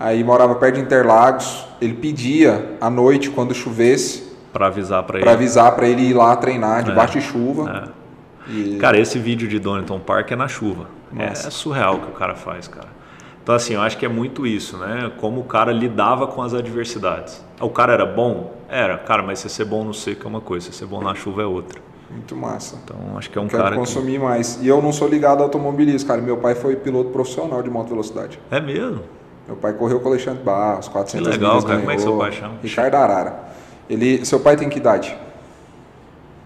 Aí 0.02 0.24
morava 0.24 0.56
perto 0.56 0.76
de 0.76 0.82
Interlagos, 0.82 1.66
ele 1.82 1.94
pedia 1.94 2.78
à 2.80 2.90
noite, 2.90 3.30
quando 3.30 3.54
chovesse, 3.54 4.30
Pra 4.54 4.68
avisar 4.68 5.04
pra 5.04 5.18
ele. 5.18 5.24
para 5.26 5.34
avisar 5.34 5.76
para 5.76 5.86
ele 5.88 6.04
ir 6.04 6.14
lá 6.14 6.34
treinar 6.38 6.84
debaixo 6.84 7.20
de 7.20 7.22
chuva. 7.26 7.92
É. 8.48 8.52
E- 8.52 8.78
Cara, 8.78 8.98
esse 8.98 9.20
vídeo 9.20 9.48
de 9.48 9.60
Donington 9.60 10.00
Park 10.00 10.32
é 10.32 10.36
na 10.38 10.48
chuva. 10.48 10.88
É, 11.18 11.28
Nossa. 11.30 11.52
surreal 11.52 11.96
o 11.96 12.00
que 12.00 12.08
o 12.08 12.14
cara 12.14 12.34
faz, 12.34 12.68
cara. 12.68 12.88
Então, 13.44 13.54
assim, 13.54 13.74
eu 13.74 13.82
acho 13.82 13.98
que 13.98 14.06
é 14.06 14.10
muito 14.10 14.48
isso, 14.48 14.78
né? 14.78 15.12
Como 15.18 15.42
o 15.42 15.44
cara 15.44 15.72
lidava 15.74 16.28
com 16.28 16.42
as 16.42 16.54
adversidades. 16.54 17.44
O 17.60 17.70
cara 17.70 17.92
era 17.94 18.06
bom? 18.06 18.54
Era. 18.70 18.98
Cara, 19.00 19.22
mas 19.22 19.40
se 19.40 19.50
ser 19.50 19.66
bom 19.66 19.84
no 19.84 19.94
seco 19.94 20.26
é 20.26 20.28
uma 20.30 20.42
coisa, 20.42 20.68
se 20.72 20.78
ser 20.78 20.86
bom 20.86 21.02
na 21.02 21.14
chuva 21.14 21.42
é 21.42 21.46
outra. 21.46 21.82
Muito 22.10 22.36
massa. 22.36 22.78
Então, 22.84 22.96
acho 23.18 23.30
que 23.30 23.38
é 23.38 23.42
um 23.42 23.48
Quero 23.48 23.62
cara 23.64 23.76
que... 23.76 23.80
consumir 23.82 24.20
mais. 24.20 24.60
E 24.62 24.68
eu 24.68 24.82
não 24.82 24.92
sou 24.94 25.08
ligado 25.08 25.42
a 25.42 25.44
automobilismo, 25.44 26.08
cara. 26.08 26.22
Meu 26.22 26.38
pai 26.38 26.56
foi 26.56 26.76
piloto 26.76 27.10
profissional 27.12 27.62
de 27.62 27.70
moto 27.70 27.90
velocidade. 27.90 28.40
É 28.50 28.60
mesmo? 28.60 29.02
Meu 29.50 29.56
pai 29.56 29.74
correu 29.74 30.00
com 30.00 30.10
o 30.10 30.12
Alexandre 30.12 30.44
Barros, 30.44 30.88
400 30.88 31.28
Que 31.28 31.34
legal, 31.34 31.54
milhas 31.54 31.66
cara. 31.66 31.80
Como 31.80 31.92
é 31.92 31.96
que 31.96 32.02
seu 32.04 32.18
pai 32.20 32.32
chama? 32.32 32.54
Ricardo 32.62 32.94
Arara. 32.94 33.40
Ele, 33.90 34.24
seu 34.24 34.40
pai 34.40 34.56
tem 34.56 34.70
que 34.70 34.78
idade? 34.78 35.18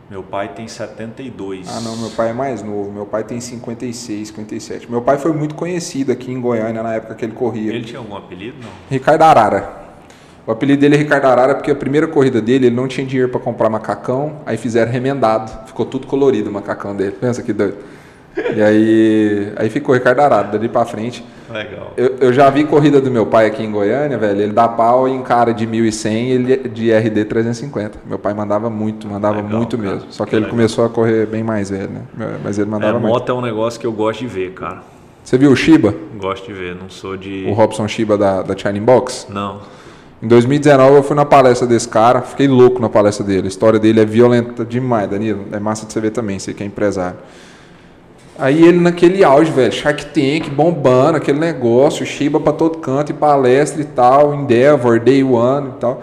Meu 0.10 0.24
pai 0.24 0.54
tem 0.56 0.70
72. 0.70 1.68
Ah, 1.68 1.82
não, 1.82 1.97
meu 1.97 2.12
pai 2.12 2.30
é 2.30 2.34
mais 2.34 2.64
novo. 2.64 2.93
Meu 2.93 3.06
pai 3.06 3.26
tem 3.26 3.41
56, 3.41 4.30
57. 4.30 4.89
Meu 4.89 5.01
pai 5.01 5.18
foi 5.18 5.34
muito 5.34 5.54
conhecido 5.54 6.14
aqui 6.14 6.32
em 6.32 6.39
Goiânia 6.39 6.82
na 6.82 6.93
época 6.93 7.14
que 7.16 7.26
ele 7.26 7.34
corria. 7.34 7.74
Ele 7.74 7.84
tinha 7.84 7.99
algum 7.99 8.16
apelido? 8.16 8.56
Não. 8.62 8.70
Ricardo 8.89 9.22
Arara. 9.24 9.84
O 10.47 10.51
apelido 10.54 10.80
dele 10.80 10.95
é 10.95 10.97
Ricardo 10.97 11.26
Arara 11.26 11.56
porque 11.56 11.72
a 11.72 11.76
primeira 11.76 12.08
corrida 12.08 12.41
dele 12.41 12.68
ele 12.68 12.76
não 12.76 12.88
tinha 12.88 13.06
dinheiro 13.06 13.30
para 13.30 13.41
comprar 13.41 13.70
macacão, 13.70 14.38
aí 14.45 14.56
fizeram 14.56 14.89
remendado, 14.89 15.68
ficou 15.68 15.86
tudo 15.86 16.08
colorido 16.08 16.49
o 16.49 16.54
macacão 16.54 16.95
dele. 16.95 17.18
Pensa 17.20 17.43
que 17.43 17.51
doido. 17.51 17.80
E 18.56 18.62
aí, 18.62 19.54
aí 19.58 19.70
ficou 19.70 19.93
Ricardo 19.93 20.22
Arara, 20.22 20.47
dali 20.47 20.70
para 20.70 20.86
frente. 20.86 21.24
Legal. 21.54 21.93
Eu, 21.95 22.16
eu 22.20 22.34
já 22.34 22.49
vi 22.49 22.64
corrida 22.64 22.99
do 22.99 23.12
meu 23.12 23.26
pai 23.26 23.45
aqui 23.45 23.64
em 23.64 23.72
Goiânia, 23.72 24.18
velho. 24.18 24.41
Ele 24.41 24.51
dá 24.54 24.68
pau 24.68 25.08
em 25.08 25.22
cara 25.22 25.54
de 25.54 25.68
1100 25.68 26.14
e 26.28 26.32
ele 26.32 26.54
é 26.54 26.58
de 26.58 26.91
RD 26.91 27.26
350. 27.26 27.99
Meu 28.06 28.18
pai 28.18 28.34
mandava 28.34 28.70
muito, 28.70 29.08
mandava 29.08 29.38
Legal, 29.38 29.58
muito 29.58 29.78
cara. 29.78 29.89
mesmo. 29.91 30.08
Só 30.12 30.24
que, 30.26 30.32
Que 30.32 30.36
ele 30.38 30.45
legal. 30.45 30.58
começou 30.58 30.86
a 30.86 30.89
correr 30.89 31.28
bem 31.28 31.43
mais 31.43 31.70
velho, 31.70 31.89
né? 31.89 32.01
Mas 32.43 32.58
ele 32.58 32.68
É, 32.68 32.72
mandava 32.72 32.99
muito. 32.99 33.14
moto 33.14 33.30
é 33.32 33.36
um 33.36 33.41
negócio 33.41 33.80
que 33.80 33.86
eu 33.86 33.93
gosto 33.93 34.20
de 34.22 34.28
ver, 34.28 34.51
cara. 34.54 34.82
Você 35.24 35.38
viu 35.38 35.51
o 35.51 35.56
Shiba? 35.56 35.93
Gosto 36.20 36.47
de 36.47 36.54
ver, 36.54 36.76
não 36.76 36.89
sou 36.89 37.16
de. 37.16 37.45
O 37.47 37.54
Robson 37.54 37.88
Shiba 37.88 38.18
da, 38.18 38.41
da 38.41 38.58
Shining 38.58 38.82
Box? 38.84 39.28
Não. 39.30 39.60
Em 40.22 40.28
2019 40.28 40.95
eu 40.95 41.04
fui 41.04 41.16
na 41.16 41.26
palestra 41.26 41.68
desse 41.68 41.88
cara, 41.88 42.22
fiquei 42.22 42.47
louco 42.47 42.82
na 42.82 42.89
palestra 42.89 43.26
dele. 43.26 43.45
A 43.45 43.49
história 43.49 43.78
dele 43.78 43.99
é 43.99 44.06
violenta 44.06 44.64
demais, 44.66 45.10
Danilo. 45.10 45.45
É 45.51 45.60
massa 45.60 45.86
de 45.86 45.93
você 45.93 45.99
ver 45.99 46.12
também, 46.12 46.39
você 46.39 46.54
que 46.54 46.64
é 46.64 46.66
empresário. 46.66 47.18
Aí 48.38 48.63
ele 48.65 48.79
naquele 48.79 49.23
auge, 49.23 49.51
velho, 49.51 49.71
Shark 49.71 50.05
Tank, 50.07 50.49
bombando, 50.49 51.17
aquele 51.17 51.39
negócio, 51.39 52.05
Shiba 52.05 52.39
pra 52.39 52.51
todo 52.51 52.79
canto, 52.79 53.11
e 53.11 53.13
palestra 53.13 53.81
e 53.81 53.86
tal, 53.86 54.34
Endeavor, 54.34 54.99
Day 54.99 55.23
One 55.23 55.69
e 55.69 55.79
tal. 55.79 56.01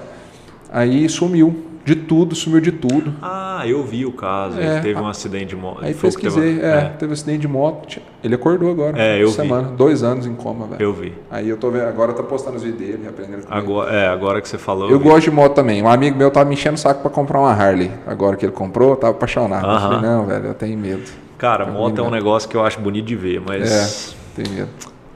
Aí 0.72 1.08
sumiu 1.08 1.64
de 1.84 1.96
tudo, 1.96 2.36
sumiu 2.36 2.60
de 2.60 2.70
tudo. 2.70 3.12
Ah, 3.20 3.62
eu 3.66 3.82
vi 3.82 4.06
o 4.06 4.12
caso. 4.12 4.60
É, 4.60 4.74
Ele 4.74 4.80
teve 4.80 5.00
a- 5.00 5.02
um 5.02 5.08
acidente 5.08 5.46
de 5.46 5.56
moto. 5.56 5.78
Aí 5.82 5.92
pesquisei, 5.92 6.54
teve- 6.56 6.64
é, 6.66 6.80
teve 6.96 7.10
um 7.10 7.14
acidente 7.14 7.38
de 7.40 7.48
moto, 7.48 8.00
ele 8.22 8.34
acordou 8.36 8.70
agora, 8.70 8.96
É, 8.96 9.20
eu 9.20 9.26
vi. 9.28 9.34
semana, 9.34 9.68
dois 9.76 10.04
anos 10.04 10.24
em 10.24 10.34
coma, 10.34 10.66
velho. 10.66 10.80
Eu 10.80 10.92
vi. 10.92 11.12
Aí 11.28 11.48
eu 11.48 11.56
tô 11.56 11.68
vendo, 11.68 11.88
agora 11.88 12.12
tá 12.12 12.22
postando 12.22 12.56
os 12.58 12.62
vídeos 12.62 12.80
dele, 12.80 13.08
aprendendo 13.08 13.44
com. 13.44 13.52
Agora, 13.52 13.90
é, 13.92 14.06
agora 14.06 14.40
que 14.40 14.48
você 14.48 14.58
falou. 14.58 14.88
Eu 14.88 14.98
vi. 14.98 15.04
gosto 15.04 15.22
de 15.24 15.30
moto 15.32 15.54
também. 15.54 15.82
Um 15.82 15.88
amigo 15.88 16.16
meu 16.16 16.30
tava 16.30 16.48
me 16.48 16.54
enchendo 16.54 16.76
o 16.76 16.78
saco 16.78 17.00
pra 17.02 17.10
comprar 17.10 17.40
uma 17.40 17.50
Harley. 17.52 17.90
Agora 18.06 18.36
que 18.36 18.44
ele 18.46 18.52
comprou, 18.52 18.90
eu 18.90 18.96
tava 18.96 19.14
apaixonado. 19.14 19.64
Eu 19.64 19.70
Aham. 19.70 19.80
falei, 19.94 20.08
não, 20.10 20.26
velho, 20.26 20.46
eu 20.46 20.54
tenho 20.54 20.78
medo. 20.78 21.02
Cara, 21.40 21.64
Tá 21.64 21.72
moto 21.72 21.98
é 21.98 22.02
um 22.02 22.10
negócio 22.10 22.46
que 22.50 22.54
eu 22.54 22.62
acho 22.62 22.78
bonito 22.78 23.06
de 23.06 23.16
ver, 23.16 23.40
mas 23.40 24.12
É, 24.36 24.42
tenho 24.42 24.54
medo. 24.54 24.68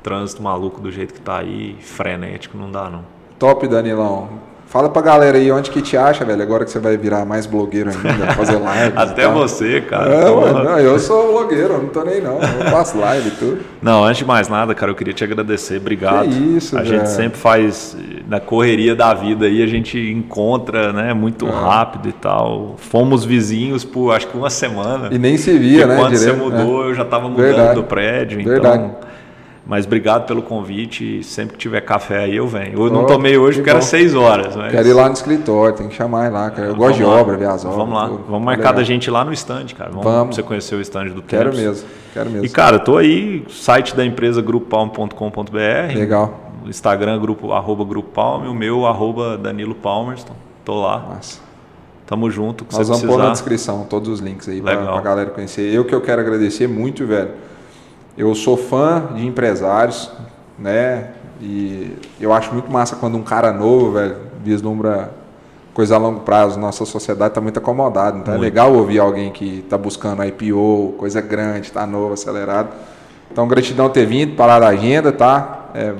trânsito 0.02 0.42
maluco 0.42 0.80
do 0.80 0.90
jeito 0.90 1.12
que 1.12 1.20
tá 1.20 1.36
aí, 1.40 1.76
frenético, 1.82 2.56
não 2.56 2.70
dá 2.72 2.88
não. 2.88 3.04
Top, 3.38 3.68
Danilão. 3.68 4.30
Fala 4.74 4.88
pra 4.88 5.00
galera 5.02 5.38
aí 5.38 5.52
onde 5.52 5.70
que 5.70 5.80
te 5.80 5.96
acha, 5.96 6.24
velho. 6.24 6.42
Agora 6.42 6.64
que 6.64 6.70
você 6.72 6.80
vai 6.80 6.96
virar 6.96 7.24
mais 7.24 7.46
blogueiro 7.46 7.90
ainda, 7.90 8.26
fazer 8.34 8.56
live. 8.56 8.92
Até 8.96 9.28
você, 9.28 9.80
cara. 9.82 10.12
É, 10.12 10.20
Então, 10.22 10.40
mano, 10.40 10.64
não, 10.64 10.78
eu 10.80 10.98
sou 10.98 11.30
blogueiro, 11.30 11.74
eu 11.74 11.78
não 11.84 11.88
tô 11.90 12.02
nem 12.02 12.20
não. 12.20 12.40
Eu 12.40 12.70
faço 12.72 12.98
live 12.98 13.28
e 13.28 13.30
tudo. 13.30 13.58
Não, 13.80 14.02
antes 14.02 14.18
de 14.18 14.24
mais 14.24 14.48
nada, 14.48 14.74
cara, 14.74 14.90
eu 14.90 14.96
queria 14.96 15.14
te 15.14 15.22
agradecer. 15.22 15.76
Obrigado. 15.76 16.28
Que 16.28 16.56
isso, 16.56 16.76
A 16.76 16.82
velho. 16.82 16.90
gente 16.98 17.08
sempre 17.08 17.38
faz 17.38 17.96
na 18.28 18.40
correria 18.40 18.96
da 18.96 19.14
vida 19.14 19.46
aí, 19.46 19.62
a 19.62 19.66
gente 19.68 19.96
encontra, 20.10 20.92
né, 20.92 21.10
É. 21.10 21.14
muito 21.14 21.46
rápido 21.46 22.08
e 22.08 22.12
tal. 22.12 22.74
Fomos 22.76 23.24
vizinhos 23.24 23.84
por 23.84 24.10
acho 24.12 24.26
que 24.26 24.36
uma 24.36 24.50
semana. 24.50 25.08
E 25.12 25.18
nem 25.20 25.36
se 25.36 25.56
via, 25.56 25.86
né? 25.86 25.94
quando 25.94 26.16
direito, 26.16 26.36
você 26.36 26.42
mudou, 26.42 26.86
eu 26.86 26.94
já 26.94 27.04
estava 27.04 27.28
mudando 27.28 27.46
Verdade. 27.46 27.74
do 27.76 27.84
prédio, 27.84 28.40
então. 28.40 28.96
Mas 29.66 29.86
obrigado 29.86 30.26
pelo 30.26 30.42
convite. 30.42 31.22
Sempre 31.22 31.54
que 31.54 31.58
tiver 31.58 31.80
café 31.80 32.24
aí, 32.24 32.36
eu 32.36 32.46
venho. 32.46 32.78
Eu 32.78 32.90
não 32.92 33.04
Oh, 33.04 33.06
tomei 33.06 33.38
hoje 33.38 33.52
que 33.52 33.56
porque 33.62 33.70
era 33.70 33.78
bom. 33.78 33.84
seis 33.86 34.14
horas. 34.14 34.54
Mas... 34.54 34.70
Quero 34.70 34.86
ir 34.88 34.92
lá 34.92 35.06
no 35.06 35.14
escritório, 35.14 35.74
tem 35.74 35.88
que 35.88 35.94
chamar 35.94 36.26
ele 36.26 36.34
lá. 36.34 36.50
cara. 36.50 36.68
Eu 36.68 36.72
Vamos 36.74 36.86
gosto 36.88 36.96
de 36.98 37.04
lá. 37.04 37.20
obra, 37.20 37.36
ver 37.38 37.46
as 37.48 37.64
obras. 37.64 37.78
Vamos 37.78 37.94
lá. 37.94 38.08
tudo. 38.08 38.24
Vamos 38.28 38.44
marcar 38.44 38.60
Legal. 38.60 38.74
da 38.74 38.82
gente 38.82 39.10
lá 39.10 39.24
no 39.24 39.32
stand, 39.32 39.66
cara. 39.76 39.90
Vamos, 39.90 40.04
Vamos. 40.04 40.36
você 40.36 40.42
conhecer 40.42 40.74
o 40.74 40.80
stand 40.82 41.06
do 41.06 41.22
Quero 41.22 41.50
Temps. 41.50 41.64
mesmo, 41.64 41.88
quero 42.12 42.28
mesmo. 42.30 42.44
E, 42.44 42.48
cara, 42.50 42.78
tô 42.78 42.98
aí, 42.98 43.42
site 43.48 43.96
da 43.96 44.04
empresa 44.04 44.42
grupopalm.com.br. 44.42 45.94
Legal. 45.96 46.40
O 46.64 46.68
Instagram, 46.68 47.18
grupo, 47.18 47.52
arroba 47.52 47.84
Grupo 47.84 48.10
Palme, 48.10 48.48
o 48.48 48.54
meu, 48.54 48.86
arroba 48.86 49.36
Danilo 49.36 49.74
Palmerston. 49.74 50.34
Tô 50.64 50.80
lá. 50.82 50.98
Massa. 50.98 51.40
Tamo 52.06 52.30
junto, 52.30 52.66
Nós 52.70 52.86
vamos 52.86 53.02
pôr 53.02 53.12
na 53.12 53.24
precisar. 53.26 53.30
descrição 53.32 53.86
todos 53.88 54.08
os 54.10 54.20
links 54.20 54.46
aí 54.48 54.60
Legal. 54.60 54.92
pra 54.92 55.00
galera 55.00 55.30
conhecer. 55.30 55.72
Eu 55.72 55.84
que 55.86 55.94
eu 55.94 56.02
quero 56.02 56.20
agradecer 56.20 56.66
muito, 56.66 57.06
velho. 57.06 57.30
Eu 58.16 58.34
sou 58.34 58.56
fã 58.56 59.08
de 59.14 59.26
empresários, 59.26 60.10
né? 60.58 61.10
E 61.40 61.96
eu 62.20 62.32
acho 62.32 62.52
muito 62.52 62.70
massa 62.70 62.96
quando 62.96 63.16
um 63.16 63.22
cara 63.22 63.52
novo, 63.52 63.92
velho, 63.92 64.16
vislumbra 64.42 65.10
coisa 65.72 65.96
a 65.96 65.98
longo 65.98 66.20
prazo. 66.20 66.58
Nossa 66.58 66.84
sociedade 66.84 67.34
tá 67.34 67.40
muito 67.40 67.58
acomodada. 67.58 68.18
Então 68.18 68.34
é 68.34 68.36
Muito. 68.36 68.48
legal 68.48 68.72
ouvir 68.72 69.00
alguém 69.00 69.32
que 69.32 69.62
tá 69.68 69.76
buscando 69.76 70.22
IPO, 70.24 70.94
coisa 70.96 71.20
grande, 71.20 71.72
tá 71.72 71.86
novo, 71.86 72.14
acelerado. 72.14 72.68
Então, 73.32 73.48
gratidão 73.48 73.88
ter 73.88 74.06
vindo, 74.06 74.36
parar 74.36 74.60
da 74.60 74.68
agenda, 74.68 75.10
tá? 75.10 75.70
É, 75.74 75.94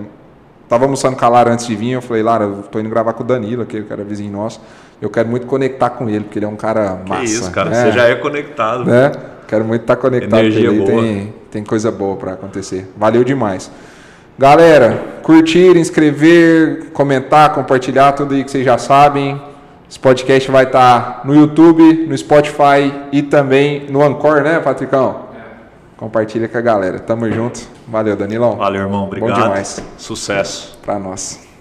Tava 0.69 0.85
almoçando 0.85 1.16
com 1.16 1.24
a 1.24 1.28
Lara 1.28 1.53
antes 1.53 1.66
de 1.66 1.77
vir, 1.77 1.93
eu 1.93 2.03
falei, 2.03 2.23
Lara, 2.23 2.45
eu 2.45 2.62
tô 2.62 2.81
indo 2.81 2.89
gravar 2.89 3.12
com 3.12 3.23
o 3.23 3.27
Danilo, 3.27 3.62
aquele 3.62 3.85
cara 3.85 4.03
vizinho 4.03 4.32
nosso. 4.32 4.61
Eu 5.01 5.11
quero 5.11 5.28
muito 5.28 5.47
conectar 5.47 5.91
com 5.91 6.09
ele, 6.09 6.24
porque 6.24 6.39
ele 6.39 6.47
é 6.47 6.49
um 6.49 6.57
cara 6.57 7.01
massa. 7.07 7.20
Que 7.20 7.27
isso, 7.27 7.51
cara. 7.51 7.70
né? 7.70 7.85
Você 7.85 7.93
já 7.93 8.05
é 8.05 8.15
conectado. 8.15 8.85
Né? 8.85 9.12
Quero 9.55 9.65
muito 9.65 9.83
estar 9.83 9.95
conectado 9.95 10.41
Energia 10.41 10.69
com 10.69 10.75
ele. 10.75 10.85
boa. 10.85 11.03
Tem, 11.03 11.35
tem 11.49 11.63
coisa 11.63 11.93
boa 11.93 12.17
para 12.17 12.33
acontecer. 12.33 12.91
Valeu 12.97 13.23
demais. 13.23 13.71
Galera, 14.37 15.21
curtir, 15.23 15.77
inscrever, 15.77 16.87
comentar, 16.93 17.55
compartilhar 17.55 18.11
tudo 18.11 18.35
aí 18.35 18.43
que 18.43 18.51
vocês 18.51 18.65
já 18.65 18.77
sabem. 18.79 19.41
Esse 19.89 19.97
podcast 19.97 20.51
vai 20.51 20.65
estar 20.65 21.21
no 21.25 21.37
YouTube, 21.37 22.05
no 22.09 22.19
Spotify 22.19 22.93
e 23.13 23.23
também 23.23 23.87
no 23.89 24.03
Anchor, 24.03 24.43
né, 24.43 24.59
Patricão? 24.59 25.27
Compartilha 25.97 26.49
com 26.49 26.59
a 26.59 26.61
galera. 26.61 26.99
Tamo 26.99 27.31
junto. 27.31 27.61
Valeu, 27.87 28.17
Danilão. 28.17 28.57
Valeu, 28.57 28.83
irmão. 28.83 29.05
Obrigado. 29.05 29.31
Bom 29.31 29.41
demais 29.41 29.81
Sucesso. 29.97 30.77
para 30.83 30.99
nós. 30.99 31.54